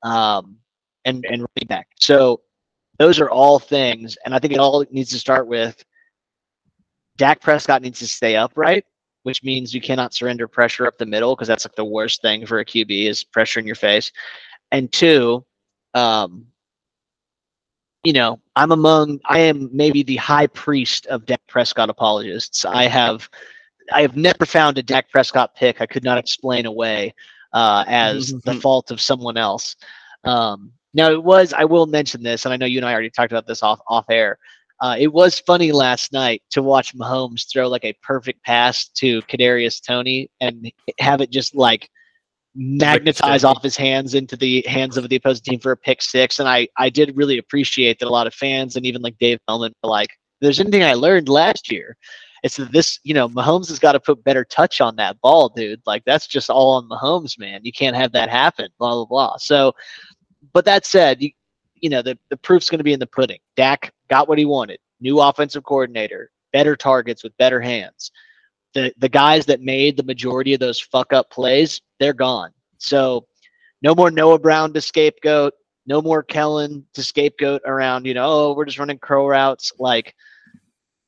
um, 0.02 0.56
and 1.06 1.24
and 1.24 1.40
running 1.40 1.68
back. 1.68 1.88
So 1.98 2.42
those 2.98 3.18
are 3.18 3.30
all 3.30 3.58
things, 3.58 4.16
and 4.24 4.34
I 4.34 4.38
think 4.38 4.52
it 4.52 4.60
all 4.60 4.84
needs 4.90 5.10
to 5.10 5.18
start 5.18 5.46
with 5.46 5.82
Dak 7.16 7.40
Prescott 7.40 7.82
needs 7.82 7.98
to 8.00 8.06
stay 8.06 8.36
upright, 8.36 8.84
which 9.22 9.42
means 9.42 9.74
you 9.74 9.80
cannot 9.80 10.14
surrender 10.14 10.46
pressure 10.46 10.86
up 10.86 10.98
the 10.98 11.06
middle 11.06 11.34
because 11.34 11.48
that's 11.48 11.64
like 11.64 11.74
the 11.76 11.84
worst 11.84 12.22
thing 12.22 12.44
for 12.46 12.58
a 12.58 12.64
QB 12.64 13.08
is 13.08 13.24
pressure 13.24 13.58
in 13.58 13.66
your 13.66 13.74
face. 13.74 14.12
And 14.70 14.92
two, 14.92 15.44
um, 15.94 16.46
you 18.04 18.12
know, 18.12 18.40
I'm 18.56 18.72
among 18.72 19.20
I 19.26 19.40
am 19.40 19.68
maybe 19.72 20.02
the 20.02 20.16
high 20.16 20.48
priest 20.48 21.06
of 21.06 21.26
Dak 21.26 21.40
Prescott 21.48 21.90
apologists. 21.90 22.64
I 22.64 22.84
have 22.84 23.28
I 23.92 24.02
have 24.02 24.16
never 24.16 24.44
found 24.44 24.78
a 24.78 24.82
Dak 24.82 25.10
Prescott 25.10 25.54
pick 25.54 25.80
I 25.80 25.86
could 25.86 26.04
not 26.04 26.18
explain 26.18 26.66
away 26.66 27.14
uh, 27.52 27.84
as 27.86 28.32
the 28.44 28.54
fault 28.54 28.90
of 28.90 29.00
someone 29.00 29.36
else. 29.36 29.76
Um, 30.24 30.72
now 30.94 31.10
it 31.10 31.22
was 31.22 31.52
I 31.52 31.64
will 31.64 31.86
mention 31.86 32.22
this, 32.22 32.44
and 32.44 32.52
I 32.52 32.56
know 32.56 32.66
you 32.66 32.78
and 32.78 32.86
I 32.86 32.92
already 32.92 33.10
talked 33.10 33.32
about 33.32 33.46
this 33.46 33.62
off 33.62 33.80
off 33.88 34.06
air. 34.10 34.38
Uh, 34.80 34.96
it 34.98 35.12
was 35.12 35.38
funny 35.38 35.70
last 35.70 36.12
night 36.12 36.42
to 36.50 36.60
watch 36.60 36.96
Mahomes 36.96 37.48
throw 37.48 37.68
like 37.68 37.84
a 37.84 37.96
perfect 38.02 38.42
pass 38.44 38.88
to 38.88 39.22
Kadarius 39.22 39.80
Toney 39.80 40.28
and 40.40 40.72
have 40.98 41.20
it 41.20 41.30
just 41.30 41.54
like 41.54 41.88
magnetize 42.54 43.44
off 43.44 43.62
his 43.62 43.76
hands 43.76 44.14
into 44.14 44.36
the 44.36 44.64
hands 44.68 44.96
of 44.96 45.08
the 45.08 45.16
opposing 45.16 45.42
team 45.42 45.60
for 45.60 45.72
a 45.72 45.76
pick 45.76 46.02
six. 46.02 46.38
And 46.38 46.48
I 46.48 46.68
I 46.76 46.90
did 46.90 47.16
really 47.16 47.38
appreciate 47.38 47.98
that 47.98 48.08
a 48.08 48.10
lot 48.10 48.26
of 48.26 48.34
fans 48.34 48.76
and 48.76 48.86
even 48.86 49.02
like 49.02 49.18
Dave 49.18 49.38
Helman 49.48 49.72
were 49.82 49.90
like, 49.90 50.10
"If 50.10 50.16
"There's 50.40 50.60
anything 50.60 50.82
I 50.82 50.94
learned 50.94 51.28
last 51.28 51.70
year." 51.70 51.96
It's 52.42 52.56
that 52.56 52.72
this, 52.72 52.98
you 53.04 53.14
know, 53.14 53.28
Mahomes 53.28 53.68
has 53.68 53.78
got 53.78 53.92
to 53.92 54.00
put 54.00 54.24
better 54.24 54.44
touch 54.44 54.80
on 54.80 54.96
that 54.96 55.20
ball, 55.20 55.48
dude. 55.48 55.80
Like 55.86 56.02
that's 56.04 56.26
just 56.26 56.50
all 56.50 56.74
on 56.74 56.88
Mahomes, 56.88 57.38
man. 57.38 57.60
You 57.62 57.72
can't 57.72 57.94
have 57.96 58.12
that 58.12 58.28
happen. 58.28 58.68
Blah 58.78 58.94
blah 58.94 59.04
blah. 59.04 59.36
So, 59.38 59.72
but 60.52 60.64
that 60.64 60.84
said, 60.84 61.22
you, 61.22 61.30
you 61.76 61.88
know, 61.88 62.02
the, 62.02 62.18
the 62.30 62.36
proof's 62.36 62.68
going 62.68 62.78
to 62.78 62.84
be 62.84 62.92
in 62.92 63.00
the 63.00 63.06
pudding. 63.06 63.38
Dak 63.56 63.92
got 64.08 64.28
what 64.28 64.38
he 64.38 64.44
wanted. 64.44 64.78
New 65.00 65.20
offensive 65.20 65.64
coordinator, 65.64 66.30
better 66.52 66.76
targets 66.76 67.22
with 67.22 67.36
better 67.36 67.60
hands. 67.60 68.10
The 68.74 68.92
the 68.98 69.08
guys 69.08 69.46
that 69.46 69.60
made 69.60 69.96
the 69.96 70.02
majority 70.02 70.54
of 70.54 70.60
those 70.60 70.80
fuck 70.80 71.12
up 71.12 71.30
plays, 71.30 71.80
they're 72.00 72.12
gone. 72.12 72.50
So 72.78 73.26
no 73.82 73.94
more 73.94 74.10
Noah 74.10 74.38
Brown 74.38 74.72
to 74.72 74.80
scapegoat. 74.80 75.54
No 75.84 76.00
more 76.00 76.22
Kellen 76.22 76.86
to 76.94 77.02
scapegoat 77.02 77.62
around, 77.66 78.06
you 78.06 78.14
know, 78.14 78.24
oh, 78.24 78.54
we're 78.54 78.64
just 78.64 78.78
running 78.78 78.98
crow 78.98 79.26
routes. 79.26 79.72
Like 79.78 80.14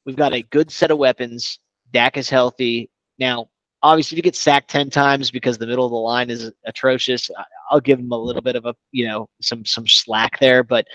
we've 0.05 0.17
got 0.17 0.35
a 0.35 0.43
good 0.43 0.71
set 0.71 0.91
of 0.91 0.99
weapons. 0.99 1.61
Dak 1.93 2.17
is 2.17 2.29
healthy. 2.29 2.91
Now, 3.19 3.49
obviously, 3.83 4.17
if 4.17 4.19
you 4.19 4.23
get 4.23 4.35
sacked 4.35 4.71
10 4.71 4.91
times 4.91 5.31
because 5.31 5.59
the 5.59 5.67
middle 5.67 5.85
of 5.85 5.93
the 5.93 5.97
line 5.97 6.29
is 6.29 6.51
atrocious, 6.65 7.31
I'll 7.71 7.81
give 7.81 8.01
him 8.01 8.11
a 8.11 8.19
little 8.19 8.43
bit 8.43 8.57
of 8.57 8.67
a, 8.67 8.75
you 8.91 9.07
know, 9.07 9.29
some 9.41 9.65
some 9.65 9.87
slack 9.87 10.41
there. 10.41 10.65
But 10.65 10.87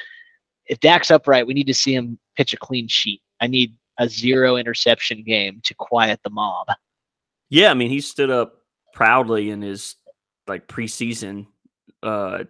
if 0.65 0.79
Dak's 0.81 1.11
upright, 1.11 1.47
we 1.47 1.53
need 1.53 1.67
to 1.67 1.73
see 1.73 1.95
him 1.95 2.19
pitch 2.35 2.53
a 2.53 2.57
clean 2.57 2.87
sheet. 2.87 3.21
I 3.39 3.47
need 3.47 3.75
a 3.99 4.09
zero 4.09 4.55
interception 4.57 5.23
game 5.23 5.61
to 5.65 5.73
quiet 5.75 6.19
the 6.23 6.29
mob. 6.31 6.67
Yeah, 7.49 7.69
I 7.71 7.73
mean, 7.75 7.89
he 7.89 8.01
stood 8.01 8.29
up 8.31 8.55
proudly 8.93 9.49
in 9.51 9.61
his 9.61 9.95
like 10.47 10.67
preseason 10.67 11.45
uh 12.01 12.43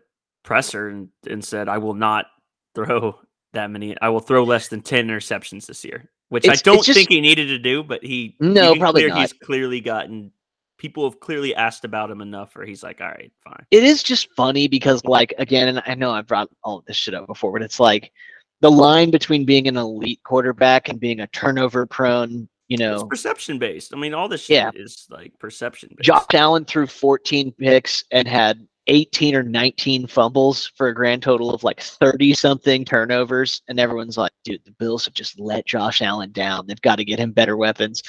presser 0.43 0.87
and, 0.89 1.09
and 1.27 1.43
said, 1.43 1.67
I 1.67 1.79
will 1.79 1.93
not 1.93 2.27
throw 2.75 3.19
that 3.53 3.69
many 3.71 3.95
I 4.01 4.09
will 4.09 4.19
throw 4.19 4.43
less 4.43 4.67
than 4.69 4.81
10 4.81 5.07
interceptions 5.07 5.65
this 5.65 5.83
year. 5.83 6.09
Which 6.29 6.45
It's- 6.45 6.59
I 6.59 6.61
don't 6.63 6.83
just- 6.83 6.97
think 6.97 7.09
he 7.09 7.19
needed 7.21 7.47
to 7.47 7.57
do, 7.59 7.83
but 7.83 8.03
he 8.03 8.35
No, 8.39 8.75
probably 8.75 9.01
clear- 9.01 9.09
not. 9.09 9.19
he's 9.21 9.33
clearly 9.33 9.81
gotten 9.81 10.31
people 10.77 11.03
have 11.09 11.19
clearly 11.19 11.53
asked 11.55 11.83
about 11.83 12.09
him 12.09 12.21
enough 12.21 12.55
where 12.55 12.65
he's 12.65 12.83
like, 12.83 13.01
All 13.01 13.07
right, 13.09 13.31
fine. 13.43 13.65
it 13.71 13.83
is 13.83 14.01
just 14.01 14.29
funny 14.37 14.67
because 14.69 15.03
like 15.03 15.33
again 15.37 15.67
and 15.67 15.81
i 15.85 15.93
know 15.93 16.11
i 16.11 16.21
brought 16.21 16.47
all 16.63 16.81
this 16.87 16.95
shit 16.95 17.13
up 17.13 17.27
before 17.27 17.51
but 17.51 17.61
it's 17.61 17.81
like 17.81 18.13
the 18.61 18.71
line 18.71 19.09
between 19.11 19.45
being 19.45 19.67
an 19.67 19.77
elite 19.77 20.21
quarterback 20.23 20.89
and 20.89 20.99
being 20.99 21.19
a 21.21 21.27
turnover 21.27 21.85
prone 21.85 22.47
you 22.67 22.77
know, 22.77 22.93
It's 22.95 23.03
perception 23.05 23.57
based. 23.57 23.95
I 23.95 23.97
mean, 23.97 24.13
all 24.13 24.27
this 24.29 24.41
shit 24.41 24.55
Yeah. 24.57 24.69
is 24.75 25.07
like 25.09 25.33
perception 25.39 25.89
based. 25.97 26.05
josh 26.05 26.25
allen 26.35 26.65
threw 26.65 26.85
14 26.85 27.51
picks 27.53 28.03
and 28.11 28.27
had 28.27 28.67
18 28.85 29.35
or 29.35 29.41
19 29.43 30.05
fumbles 30.05 30.67
for 30.75 30.87
a 30.89 30.93
grand 30.93 31.23
total 31.23 31.51
of 31.51 31.63
like 31.63 31.81
30 31.81 32.33
something 32.35 32.85
turnovers 32.85 33.61
and 33.69 33.79
everyone's 33.79 34.17
like 34.17 34.31
dude 34.43 34.63
the 34.65 34.71
bills 34.73 35.05
have 35.05 35.13
just 35.15 35.39
let 35.39 35.65
josh 35.65 36.01
allen 36.03 36.31
down 36.31 36.65
they've 36.67 36.81
got 36.81 36.97
to 36.97 37.05
get 37.05 37.17
him 37.19 37.31
better 37.31 37.57
weapons 37.57 38.03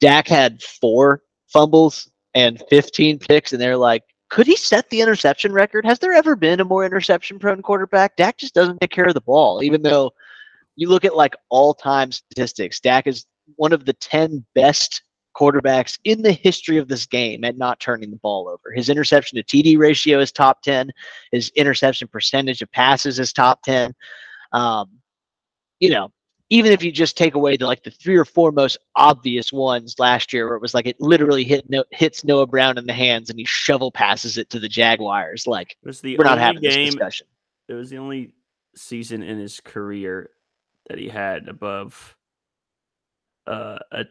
dak 0.00 0.26
had 0.28 0.62
four 0.62 1.22
fumbles 1.52 2.10
and 2.34 2.62
15 2.70 3.18
picks, 3.18 3.52
and 3.52 3.60
they're 3.60 3.76
like, 3.76 4.04
could 4.30 4.46
he 4.46 4.56
set 4.56 4.88
the 4.90 5.00
interception 5.00 5.52
record? 5.52 5.84
Has 5.84 5.98
there 5.98 6.12
ever 6.12 6.36
been 6.36 6.60
a 6.60 6.64
more 6.64 6.84
interception 6.84 7.38
prone 7.38 7.62
quarterback? 7.62 8.16
Dak 8.16 8.38
just 8.38 8.54
doesn't 8.54 8.80
take 8.80 8.90
care 8.90 9.06
of 9.06 9.14
the 9.14 9.20
ball, 9.20 9.62
even 9.62 9.82
though 9.82 10.12
you 10.76 10.88
look 10.88 11.04
at 11.04 11.16
like 11.16 11.34
all 11.48 11.74
time 11.74 12.12
statistics. 12.12 12.80
Dak 12.80 13.06
is 13.06 13.26
one 13.56 13.72
of 13.72 13.84
the 13.84 13.92
10 13.94 14.44
best 14.54 15.02
quarterbacks 15.36 15.98
in 16.04 16.22
the 16.22 16.32
history 16.32 16.76
of 16.76 16.88
this 16.88 17.06
game 17.06 17.44
at 17.44 17.58
not 17.58 17.80
turning 17.80 18.10
the 18.10 18.16
ball 18.18 18.48
over. 18.48 18.72
His 18.74 18.88
interception 18.88 19.36
to 19.36 19.42
TD 19.42 19.78
ratio 19.78 20.20
is 20.20 20.30
top 20.30 20.62
10. 20.62 20.90
His 21.32 21.50
interception 21.56 22.08
percentage 22.08 22.62
of 22.62 22.70
passes 22.70 23.18
is 23.18 23.32
top 23.32 23.62
10. 23.62 23.94
Um, 24.52 24.90
you 25.80 25.90
know, 25.90 26.12
even 26.50 26.72
if 26.72 26.82
you 26.82 26.90
just 26.90 27.16
take 27.16 27.34
away 27.34 27.56
the 27.56 27.66
like 27.66 27.84
the 27.84 27.90
three 27.90 28.16
or 28.16 28.24
four 28.24 28.50
most 28.50 28.76
obvious 28.96 29.52
ones 29.52 29.94
last 29.98 30.32
year, 30.32 30.48
where 30.48 30.56
it 30.56 30.62
was 30.62 30.74
like 30.74 30.86
it 30.86 31.00
literally 31.00 31.44
hit 31.44 31.68
no, 31.70 31.84
hits 31.92 32.24
Noah 32.24 32.46
Brown 32.46 32.76
in 32.76 32.86
the 32.86 32.92
hands 32.92 33.30
and 33.30 33.38
he 33.38 33.44
shovel 33.44 33.92
passes 33.92 34.36
it 34.36 34.50
to 34.50 34.58
the 34.58 34.68
Jaguars. 34.68 35.46
Like 35.46 35.76
it 35.82 35.86
was 35.86 36.00
the 36.00 36.18
we're 36.18 36.24
not 36.24 36.38
having 36.38 36.60
game, 36.60 36.86
this 36.86 36.94
discussion. 36.94 37.28
It 37.68 37.74
was 37.74 37.88
the 37.88 37.98
only 37.98 38.34
season 38.74 39.22
in 39.22 39.38
his 39.38 39.60
career 39.60 40.30
that 40.88 40.98
he 40.98 41.08
had 41.08 41.48
above 41.48 42.16
uh, 43.46 43.78
a 43.92 44.04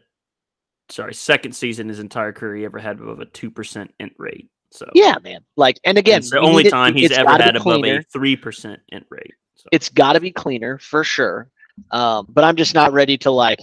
sorry 0.88 1.14
second 1.14 1.52
season 1.52 1.88
his 1.88 2.00
entire 2.00 2.32
career 2.32 2.56
he 2.56 2.64
ever 2.64 2.78
had 2.78 2.98
above 3.00 3.20
a 3.20 3.26
two 3.26 3.50
percent 3.50 3.92
int 4.00 4.14
rate. 4.16 4.48
So 4.72 4.88
yeah, 4.94 5.16
man. 5.22 5.40
Like 5.58 5.78
and 5.84 5.98
again, 5.98 6.20
it's 6.20 6.30
the 6.30 6.40
only 6.40 6.70
time 6.70 6.94
he's 6.94 7.12
ever 7.12 7.30
had 7.30 7.56
above 7.56 7.84
a 7.84 8.02
three 8.04 8.36
percent 8.36 8.80
int 8.88 9.04
rate. 9.10 9.34
So. 9.56 9.68
It's 9.72 9.90
got 9.90 10.14
to 10.14 10.20
be 10.20 10.30
cleaner 10.30 10.78
for 10.78 11.04
sure. 11.04 11.50
Um, 11.90 12.26
but 12.28 12.44
I'm 12.44 12.56
just 12.56 12.74
not 12.74 12.92
ready 12.92 13.18
to 13.18 13.30
like, 13.30 13.60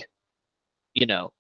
you 0.94 1.06
know, 1.06 1.32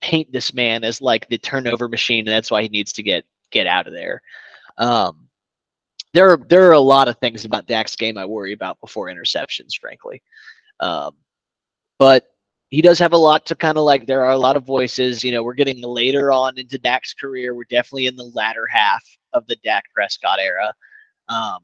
paint 0.00 0.32
this 0.32 0.54
man 0.54 0.84
as 0.84 1.00
like 1.00 1.28
the 1.28 1.38
turnover 1.38 1.88
machine, 1.88 2.26
and 2.26 2.34
that's 2.34 2.50
why 2.50 2.62
he 2.62 2.68
needs 2.68 2.92
to 2.94 3.02
get 3.02 3.24
get 3.50 3.66
out 3.66 3.86
of 3.86 3.92
there. 3.92 4.22
Um, 4.78 5.28
there 6.12 6.30
are 6.30 6.36
there 6.48 6.68
are 6.68 6.72
a 6.72 6.80
lot 6.80 7.08
of 7.08 7.18
things 7.18 7.44
about 7.44 7.66
Dak's 7.66 7.96
game 7.96 8.18
I 8.18 8.24
worry 8.24 8.52
about 8.52 8.80
before 8.80 9.06
interceptions, 9.06 9.78
frankly. 9.80 10.22
Um, 10.80 11.16
but 11.98 12.24
he 12.70 12.80
does 12.80 12.98
have 12.98 13.12
a 13.12 13.18
lot 13.18 13.46
to 13.46 13.54
kind 13.54 13.76
of 13.76 13.84
like. 13.84 14.06
There 14.06 14.24
are 14.24 14.32
a 14.32 14.38
lot 14.38 14.56
of 14.56 14.64
voices. 14.64 15.22
You 15.22 15.32
know, 15.32 15.42
we're 15.42 15.54
getting 15.54 15.82
later 15.82 16.32
on 16.32 16.58
into 16.58 16.78
Dak's 16.78 17.14
career. 17.14 17.54
We're 17.54 17.64
definitely 17.64 18.06
in 18.06 18.16
the 18.16 18.30
latter 18.34 18.66
half 18.66 19.04
of 19.32 19.46
the 19.46 19.56
Dak 19.62 19.84
Prescott 19.94 20.38
era. 20.40 20.72
Um, 21.28 21.58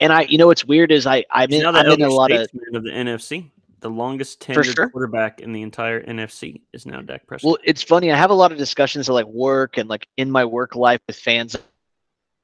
and 0.00 0.12
I, 0.12 0.22
you 0.22 0.38
know, 0.38 0.46
what's 0.46 0.64
weird 0.64 0.92
is 0.92 1.06
I, 1.06 1.24
I'm 1.30 1.50
in, 1.52 1.64
I'm 1.66 1.86
in 1.86 2.02
a 2.02 2.08
lot 2.08 2.30
of, 2.32 2.42
of 2.74 2.82
the 2.84 2.90
NFC. 2.90 3.50
The 3.80 3.90
longest 3.90 4.40
tenured 4.40 4.74
sure. 4.74 4.88
quarterback 4.90 5.40
in 5.40 5.52
the 5.52 5.62
entire 5.62 6.02
NFC 6.02 6.62
is 6.72 6.86
now 6.86 7.02
Dak 7.02 7.26
Prescott. 7.26 7.46
Well, 7.46 7.58
it's 7.62 7.82
funny. 7.82 8.10
I 8.10 8.16
have 8.16 8.30
a 8.30 8.34
lot 8.34 8.50
of 8.50 8.58
discussions 8.58 9.08
of 9.08 9.14
like 9.14 9.26
work 9.26 9.76
and 9.76 9.88
like 9.88 10.08
in 10.16 10.30
my 10.30 10.44
work 10.44 10.74
life 10.74 11.00
with 11.06 11.16
fans. 11.16 11.56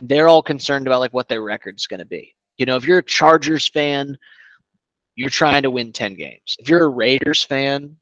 They're 0.00 0.28
all 0.28 0.42
concerned 0.42 0.86
about 0.86 1.00
like 1.00 1.14
what 1.14 1.28
their 1.28 1.42
record's 1.42 1.86
going 1.86 2.00
to 2.00 2.06
be. 2.06 2.34
You 2.58 2.66
know, 2.66 2.76
if 2.76 2.84
you're 2.84 2.98
a 2.98 3.02
Chargers 3.02 3.66
fan, 3.66 4.18
you're 5.14 5.30
trying 5.30 5.62
to 5.62 5.70
win 5.70 5.92
10 5.92 6.14
games. 6.14 6.56
If 6.58 6.68
you're 6.68 6.84
a 6.84 6.88
Raiders 6.88 7.42
fan, 7.42 7.96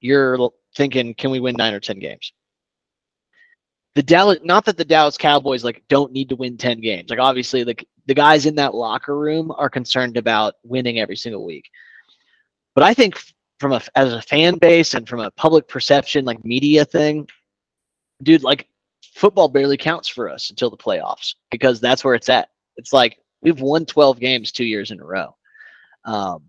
you're 0.00 0.50
thinking, 0.76 1.14
can 1.14 1.30
we 1.30 1.40
win 1.40 1.56
nine 1.56 1.74
or 1.74 1.80
10 1.80 1.98
games? 1.98 2.32
The 3.94 4.02
Dallas, 4.02 4.38
not 4.42 4.64
that 4.66 4.76
the 4.76 4.84
Dallas 4.84 5.16
Cowboys 5.16 5.64
like 5.64 5.84
don't 5.88 6.12
need 6.12 6.28
to 6.30 6.36
win 6.36 6.56
10 6.56 6.80
games. 6.80 7.10
Like 7.10 7.20
obviously, 7.20 7.64
like 7.64 7.86
the 8.06 8.14
guys 8.14 8.46
in 8.46 8.54
that 8.56 8.74
locker 8.74 9.16
room 9.18 9.52
are 9.56 9.70
concerned 9.70 10.16
about 10.16 10.54
winning 10.62 10.98
every 10.98 11.16
single 11.16 11.44
week. 11.44 11.70
But 12.74 12.84
I 12.84 12.94
think 12.94 13.20
from 13.58 13.72
a 13.72 13.80
as 13.94 14.12
a 14.12 14.22
fan 14.22 14.58
base 14.58 14.94
and 14.94 15.08
from 15.08 15.20
a 15.20 15.30
public 15.30 15.68
perception, 15.68 16.24
like 16.24 16.44
media 16.44 16.84
thing, 16.84 17.28
dude, 18.22 18.42
like 18.42 18.68
football 19.14 19.48
barely 19.48 19.76
counts 19.76 20.08
for 20.08 20.28
us 20.28 20.50
until 20.50 20.70
the 20.70 20.76
playoffs 20.76 21.34
because 21.50 21.80
that's 21.80 22.04
where 22.04 22.14
it's 22.14 22.28
at. 22.28 22.50
It's 22.76 22.92
like 22.92 23.18
we've 23.42 23.60
won 23.60 23.86
12 23.86 24.18
games 24.18 24.52
two 24.52 24.64
years 24.64 24.90
in 24.90 25.00
a 25.00 25.04
row. 25.04 25.36
Um, 26.04 26.42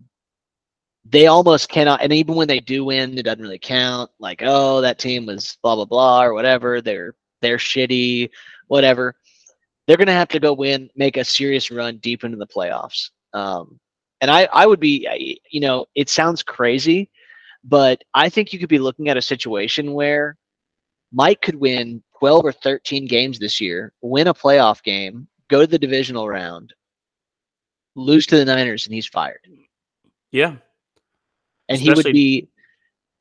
they 1.08 1.28
almost 1.28 1.68
cannot, 1.68 2.02
and 2.02 2.12
even 2.12 2.34
when 2.34 2.48
they 2.48 2.58
do 2.58 2.84
win, 2.84 3.16
it 3.16 3.22
doesn't 3.22 3.42
really 3.42 3.60
count. 3.60 4.10
Like, 4.18 4.42
oh, 4.44 4.80
that 4.80 4.98
team 4.98 5.26
was 5.26 5.56
blah 5.62 5.76
blah 5.76 5.84
blah 5.84 6.24
or 6.24 6.34
whatever. 6.34 6.80
They're 6.80 7.14
they're 7.40 7.58
shitty, 7.58 8.30
whatever 8.66 9.14
they're 9.86 9.96
going 9.96 10.06
to 10.06 10.12
have 10.12 10.28
to 10.28 10.40
go 10.40 10.52
win, 10.52 10.90
make 10.96 11.16
a 11.16 11.24
serious 11.24 11.70
run 11.70 11.98
deep 11.98 12.24
into 12.24 12.36
the 12.36 12.46
playoffs. 12.46 13.10
Um, 13.32 13.78
and 14.20 14.30
I, 14.30 14.48
I 14.52 14.66
would 14.66 14.80
be, 14.80 15.40
you 15.50 15.60
know, 15.60 15.86
it 15.94 16.08
sounds 16.08 16.42
crazy, 16.42 17.10
but 17.62 18.02
I 18.14 18.28
think 18.28 18.52
you 18.52 18.58
could 18.58 18.68
be 18.68 18.78
looking 18.78 19.08
at 19.08 19.16
a 19.16 19.22
situation 19.22 19.92
where 19.92 20.36
Mike 21.12 21.42
could 21.42 21.56
win 21.56 22.02
12 22.18 22.44
or 22.44 22.52
13 22.52 23.06
games 23.06 23.38
this 23.38 23.60
year, 23.60 23.92
win 24.00 24.26
a 24.26 24.34
playoff 24.34 24.82
game, 24.82 25.28
go 25.48 25.60
to 25.60 25.66
the 25.66 25.78
divisional 25.78 26.28
round, 26.28 26.72
lose 27.94 28.26
to 28.26 28.36
the 28.36 28.44
Niners, 28.44 28.86
and 28.86 28.94
he's 28.94 29.06
fired. 29.06 29.40
Yeah. 30.32 30.56
And 31.68 31.80
Especially- 31.80 31.84
he 31.84 31.94
would 31.94 32.12
be 32.12 32.48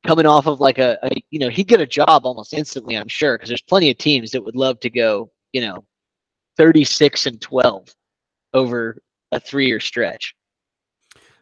coming 0.05 0.25
off 0.25 0.47
of 0.47 0.59
like 0.59 0.77
a, 0.77 0.97
a, 1.03 1.09
you 1.29 1.39
know, 1.39 1.49
he'd 1.49 1.67
get 1.67 1.81
a 1.81 1.85
job 1.85 2.25
almost 2.25 2.53
instantly, 2.53 2.95
I'm 2.95 3.07
sure, 3.07 3.37
because 3.37 3.49
there's 3.49 3.61
plenty 3.61 3.89
of 3.89 3.97
teams 3.97 4.31
that 4.31 4.43
would 4.43 4.55
love 4.55 4.79
to 4.81 4.89
go, 4.89 5.31
you 5.51 5.61
know, 5.61 5.83
36 6.57 7.25
and 7.25 7.41
12 7.41 7.93
over 8.53 9.01
a 9.31 9.39
three 9.39 9.67
year 9.67 9.79
stretch. 9.79 10.35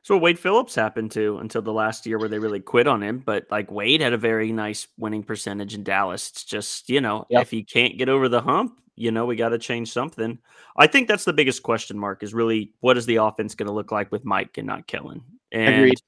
So 0.01 0.17
Wade 0.17 0.37
Phillips 0.37 0.75
happened 0.75 1.11
to 1.11 1.37
until 1.37 1.61
the 1.61 1.71
last 1.71 2.05
year 2.05 2.19
where 2.19 2.27
they 2.27 2.39
really 2.39 2.59
quit 2.59 2.87
on 2.87 3.01
him. 3.01 3.19
But 3.19 3.45
like 3.49 3.71
Wade 3.71 4.01
had 4.01 4.11
a 4.11 4.17
very 4.17 4.51
nice 4.51 4.87
winning 4.97 5.23
percentage 5.23 5.73
in 5.73 5.83
Dallas. 5.83 6.29
It's 6.29 6.43
just, 6.43 6.89
you 6.89 6.99
know, 6.99 7.25
yep. 7.29 7.43
if 7.43 7.51
he 7.51 7.63
can't 7.63 7.97
get 7.97 8.09
over 8.09 8.27
the 8.27 8.41
hump, 8.41 8.81
you 8.95 9.11
know, 9.11 9.25
we 9.25 9.37
got 9.37 9.49
to 9.49 9.57
change 9.57 9.93
something. 9.93 10.39
I 10.77 10.87
think 10.87 11.07
that's 11.07 11.23
the 11.23 11.31
biggest 11.31 11.63
question 11.63 11.97
mark 11.97 12.21
is 12.21 12.33
really 12.33 12.73
what 12.81 12.97
is 12.97 13.05
the 13.05 13.15
offense 13.17 13.55
going 13.55 13.67
to 13.67 13.73
look 13.73 13.93
like 13.93 14.11
with 14.11 14.25
Mike 14.25 14.57
and 14.57 14.67
not 14.67 14.87
Kellen? 14.87 15.23
And 15.53 15.75
Agreed. 15.75 16.01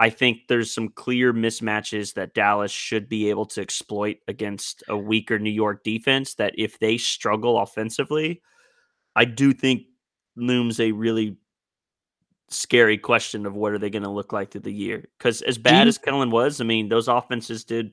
I 0.00 0.08
think 0.08 0.48
there's 0.48 0.72
some 0.72 0.88
clear 0.88 1.34
mismatches 1.34 2.14
that 2.14 2.32
Dallas 2.32 2.72
should 2.72 3.06
be 3.06 3.28
able 3.28 3.44
to 3.44 3.60
exploit 3.60 4.16
against 4.28 4.82
a 4.88 4.96
weaker 4.96 5.38
New 5.38 5.50
York 5.50 5.84
defense. 5.84 6.34
That 6.34 6.54
if 6.56 6.78
they 6.78 6.96
struggle 6.96 7.60
offensively, 7.60 8.40
I 9.14 9.26
do 9.26 9.52
think 9.52 9.82
looms 10.36 10.80
a 10.80 10.92
really 10.92 11.36
scary 12.48 12.96
question 12.96 13.44
of 13.44 13.54
what 13.54 13.72
are 13.72 13.78
they 13.78 13.90
going 13.90 14.02
to 14.02 14.10
look 14.10 14.32
like 14.32 14.50
through 14.50 14.62
the 14.62 14.72
year. 14.72 15.06
Because 15.18 15.42
as 15.42 15.58
bad 15.58 15.86
as 15.86 15.98
Kellen 15.98 16.30
was, 16.30 16.62
I 16.62 16.64
mean, 16.64 16.88
those 16.88 17.06
offenses 17.06 17.64
did. 17.64 17.92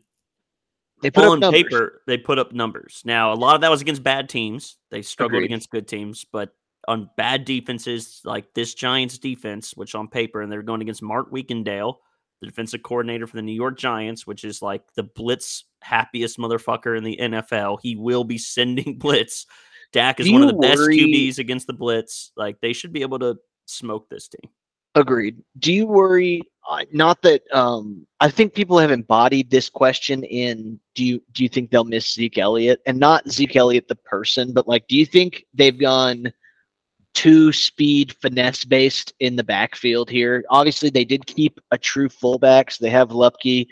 They 1.02 1.12
put 1.12 1.26
on 1.26 1.52
paper, 1.52 2.02
they 2.08 2.18
put 2.18 2.40
up 2.40 2.54
numbers. 2.54 3.04
Now, 3.06 3.34
a 3.34 3.36
lot 3.36 3.54
of 3.54 3.62
that 3.62 3.70
was 3.70 3.82
against 3.82 4.02
bad 4.02 4.30
teams. 4.30 4.78
They 4.90 5.04
struggled 5.04 5.40
Agreed. 5.40 5.48
against 5.48 5.70
good 5.70 5.88
teams, 5.88 6.26
but 6.32 6.56
on 6.88 7.10
bad 7.18 7.46
defenses 7.46 8.22
like 8.24 8.54
this 8.54 8.74
Giants 8.74 9.18
defense, 9.18 9.76
which 9.76 9.96
on 9.96 10.08
paper, 10.08 10.42
and 10.42 10.52
they're 10.52 10.62
going 10.62 10.82
against 10.82 11.02
Mark 11.02 11.32
Weekendale, 11.32 11.96
the 12.42 12.48
defensive 12.48 12.84
coordinator 12.84 13.28
for 13.28 13.36
the 13.36 13.42
New 13.42 13.54
York 13.54 13.78
Giants, 13.78 14.26
which 14.26 14.44
is 14.44 14.62
like 14.62 14.84
the 14.96 15.04
blitz 15.04 15.66
happiest 15.82 16.38
motherfucker 16.38 16.98
in 16.98 17.04
the 17.04 17.18
NFL. 17.22 17.80
He 17.82 17.96
will 17.96 18.24
be 18.24 18.38
sending 18.38 18.98
blitz 19.00 19.46
Dak 19.92 20.20
is 20.20 20.32
one 20.32 20.42
of 20.44 20.50
the 20.50 20.56
worry... 20.56 20.68
best 20.68 20.82
QBs 20.82 21.40
against 21.40 21.68
the 21.68 21.74
blitz. 21.74 22.32
Like 22.36 22.60
they 22.62 22.74
should 22.74 22.94
be 22.94 23.02
able 23.02 23.20
to 23.20 23.38
smoke 23.66 24.10
this 24.10 24.28
team. 24.28 24.52
Agreed. 24.96 25.42
Do 25.60 25.72
you 25.72 25.86
worry? 25.86 26.42
Uh, 26.68 26.84
not 26.92 27.22
that 27.22 27.44
um, 27.54 28.06
I 28.20 28.30
think 28.30 28.54
people 28.54 28.78
have 28.80 28.92
embodied 28.92 29.50
this 29.50 29.70
question 29.70 30.24
in 30.24 30.80
do 30.96 31.06
you 31.06 31.22
do 31.32 31.44
you 31.44 31.50
think 31.50 31.70
they'll 31.70 31.84
miss 31.84 32.14
Zeke 32.14 32.38
Elliott 32.38 32.82
and 32.86 33.00
not 33.00 33.30
Zeke 33.30 33.56
Elliott 33.56 33.88
the 33.88 33.96
person, 33.96 34.54
but 34.54 34.68
like 34.68 34.88
do 34.88 34.98
you 34.98 35.06
think 35.06 35.46
they've 35.54 35.80
gone 35.80 36.34
too 37.18 37.52
speed 37.52 38.16
finesse 38.22 38.64
based 38.64 39.12
in 39.20 39.36
the 39.36 39.44
backfield 39.44 40.08
here? 40.08 40.46
Obviously, 40.52 40.92
they 40.92 41.04
did 41.04 41.26
keep 41.26 41.60
a 41.72 41.78
true 41.78 42.10
fullback, 42.10 42.70
so 42.70 42.86
they 42.86 42.92
have 42.92 43.10
Luepke. 43.10 43.66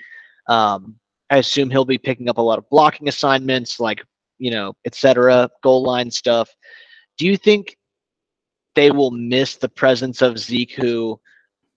Um, 0.47 0.95
I 1.29 1.37
assume 1.37 1.69
he'll 1.69 1.85
be 1.85 1.99
picking 1.99 2.27
up 2.27 2.39
a 2.39 2.41
lot 2.41 2.57
of 2.57 2.67
blocking 2.71 3.07
assignments, 3.07 3.79
like 3.79 4.03
you 4.39 4.49
know, 4.49 4.73
etc., 4.85 5.47
goal 5.61 5.83
line 5.83 6.09
stuff. 6.09 6.49
Do 7.19 7.27
you 7.27 7.37
think 7.37 7.77
they 8.73 8.89
will 8.89 9.11
miss 9.11 9.57
the 9.57 9.69
presence 9.69 10.23
of 10.23 10.39
Zeke, 10.39 10.73
who, 10.73 11.21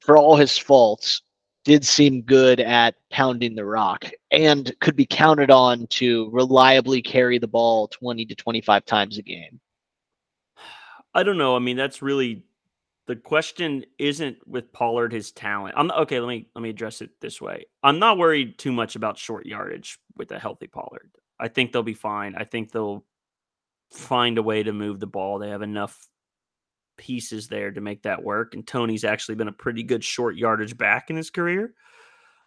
for 0.01 0.17
all 0.17 0.37
his 0.37 0.57
faults, 0.57 1.21
did 1.65 1.85
seem 1.85 2.23
good 2.23 2.61
at 2.61 2.95
pounding 3.11 3.55
the 3.55 3.65
rock 3.65 4.11
and 4.31 4.75
could 4.81 4.97
be 4.97 5.05
counted 5.05 5.51
on 5.51 5.87
to 5.89 6.31
reliably 6.31 7.03
carry 7.03 7.39
the 7.39 7.47
ball 7.47 7.89
20 7.89 8.25
to 8.25 8.35
25 8.35 8.87
times 8.87 9.19
a 9.19 9.23
game? 9.23 9.61
I 11.14 11.23
don't 11.23 11.38
know. 11.38 11.57
I 11.57 11.59
mean, 11.59 11.77
that's 11.77 12.03
really 12.03 12.44
the 13.07 13.16
question 13.16 13.85
isn't 13.99 14.47
with 14.47 14.73
Pollard 14.73 15.12
his 15.12 15.33
talent. 15.33 15.75
I'm 15.77 15.90
okay, 15.90 16.21
let 16.21 16.29
me 16.29 16.49
let 16.55 16.62
me 16.62 16.71
address 16.71 17.01
it 17.01 17.11
this 17.21 17.40
way. 17.40 17.64
I'm 17.83 17.99
not 17.99 18.18
worried 18.18 18.59
too 18.59 18.73
much 18.73 18.97
about 18.97 19.18
short 19.18 19.47
yardage 19.47 19.99
with 20.16 20.31
a 20.33 20.38
healthy 20.38 20.66
Pollard. 20.66 21.11
I 21.40 21.49
think 21.49 21.73
they'll 21.73 21.83
be 21.83 21.94
fine. 21.94 22.35
I 22.37 22.44
think 22.44 22.71
they'll 22.73 23.05
find 23.90 24.37
a 24.38 24.42
way 24.42 24.62
to 24.62 24.73
move 24.73 25.01
the 25.01 25.07
ball. 25.07 25.38
They 25.38 25.49
have 25.51 25.62
enough 25.62 26.07
pieces 26.99 27.49
there 27.49 27.71
to 27.71 27.81
make 27.81 28.03
that 28.03 28.23
work. 28.23 28.55
And 28.55 28.66
Tony's 28.66 29.05
actually 29.05 29.37
been 29.37 29.49
a 29.49 29.53
pretty 29.53 29.85
good 29.85 30.05
short 30.05 30.37
yardage 30.37 30.77
back 30.77 31.11
in 31.11 31.16
his 31.16 31.31
career. 31.31 31.73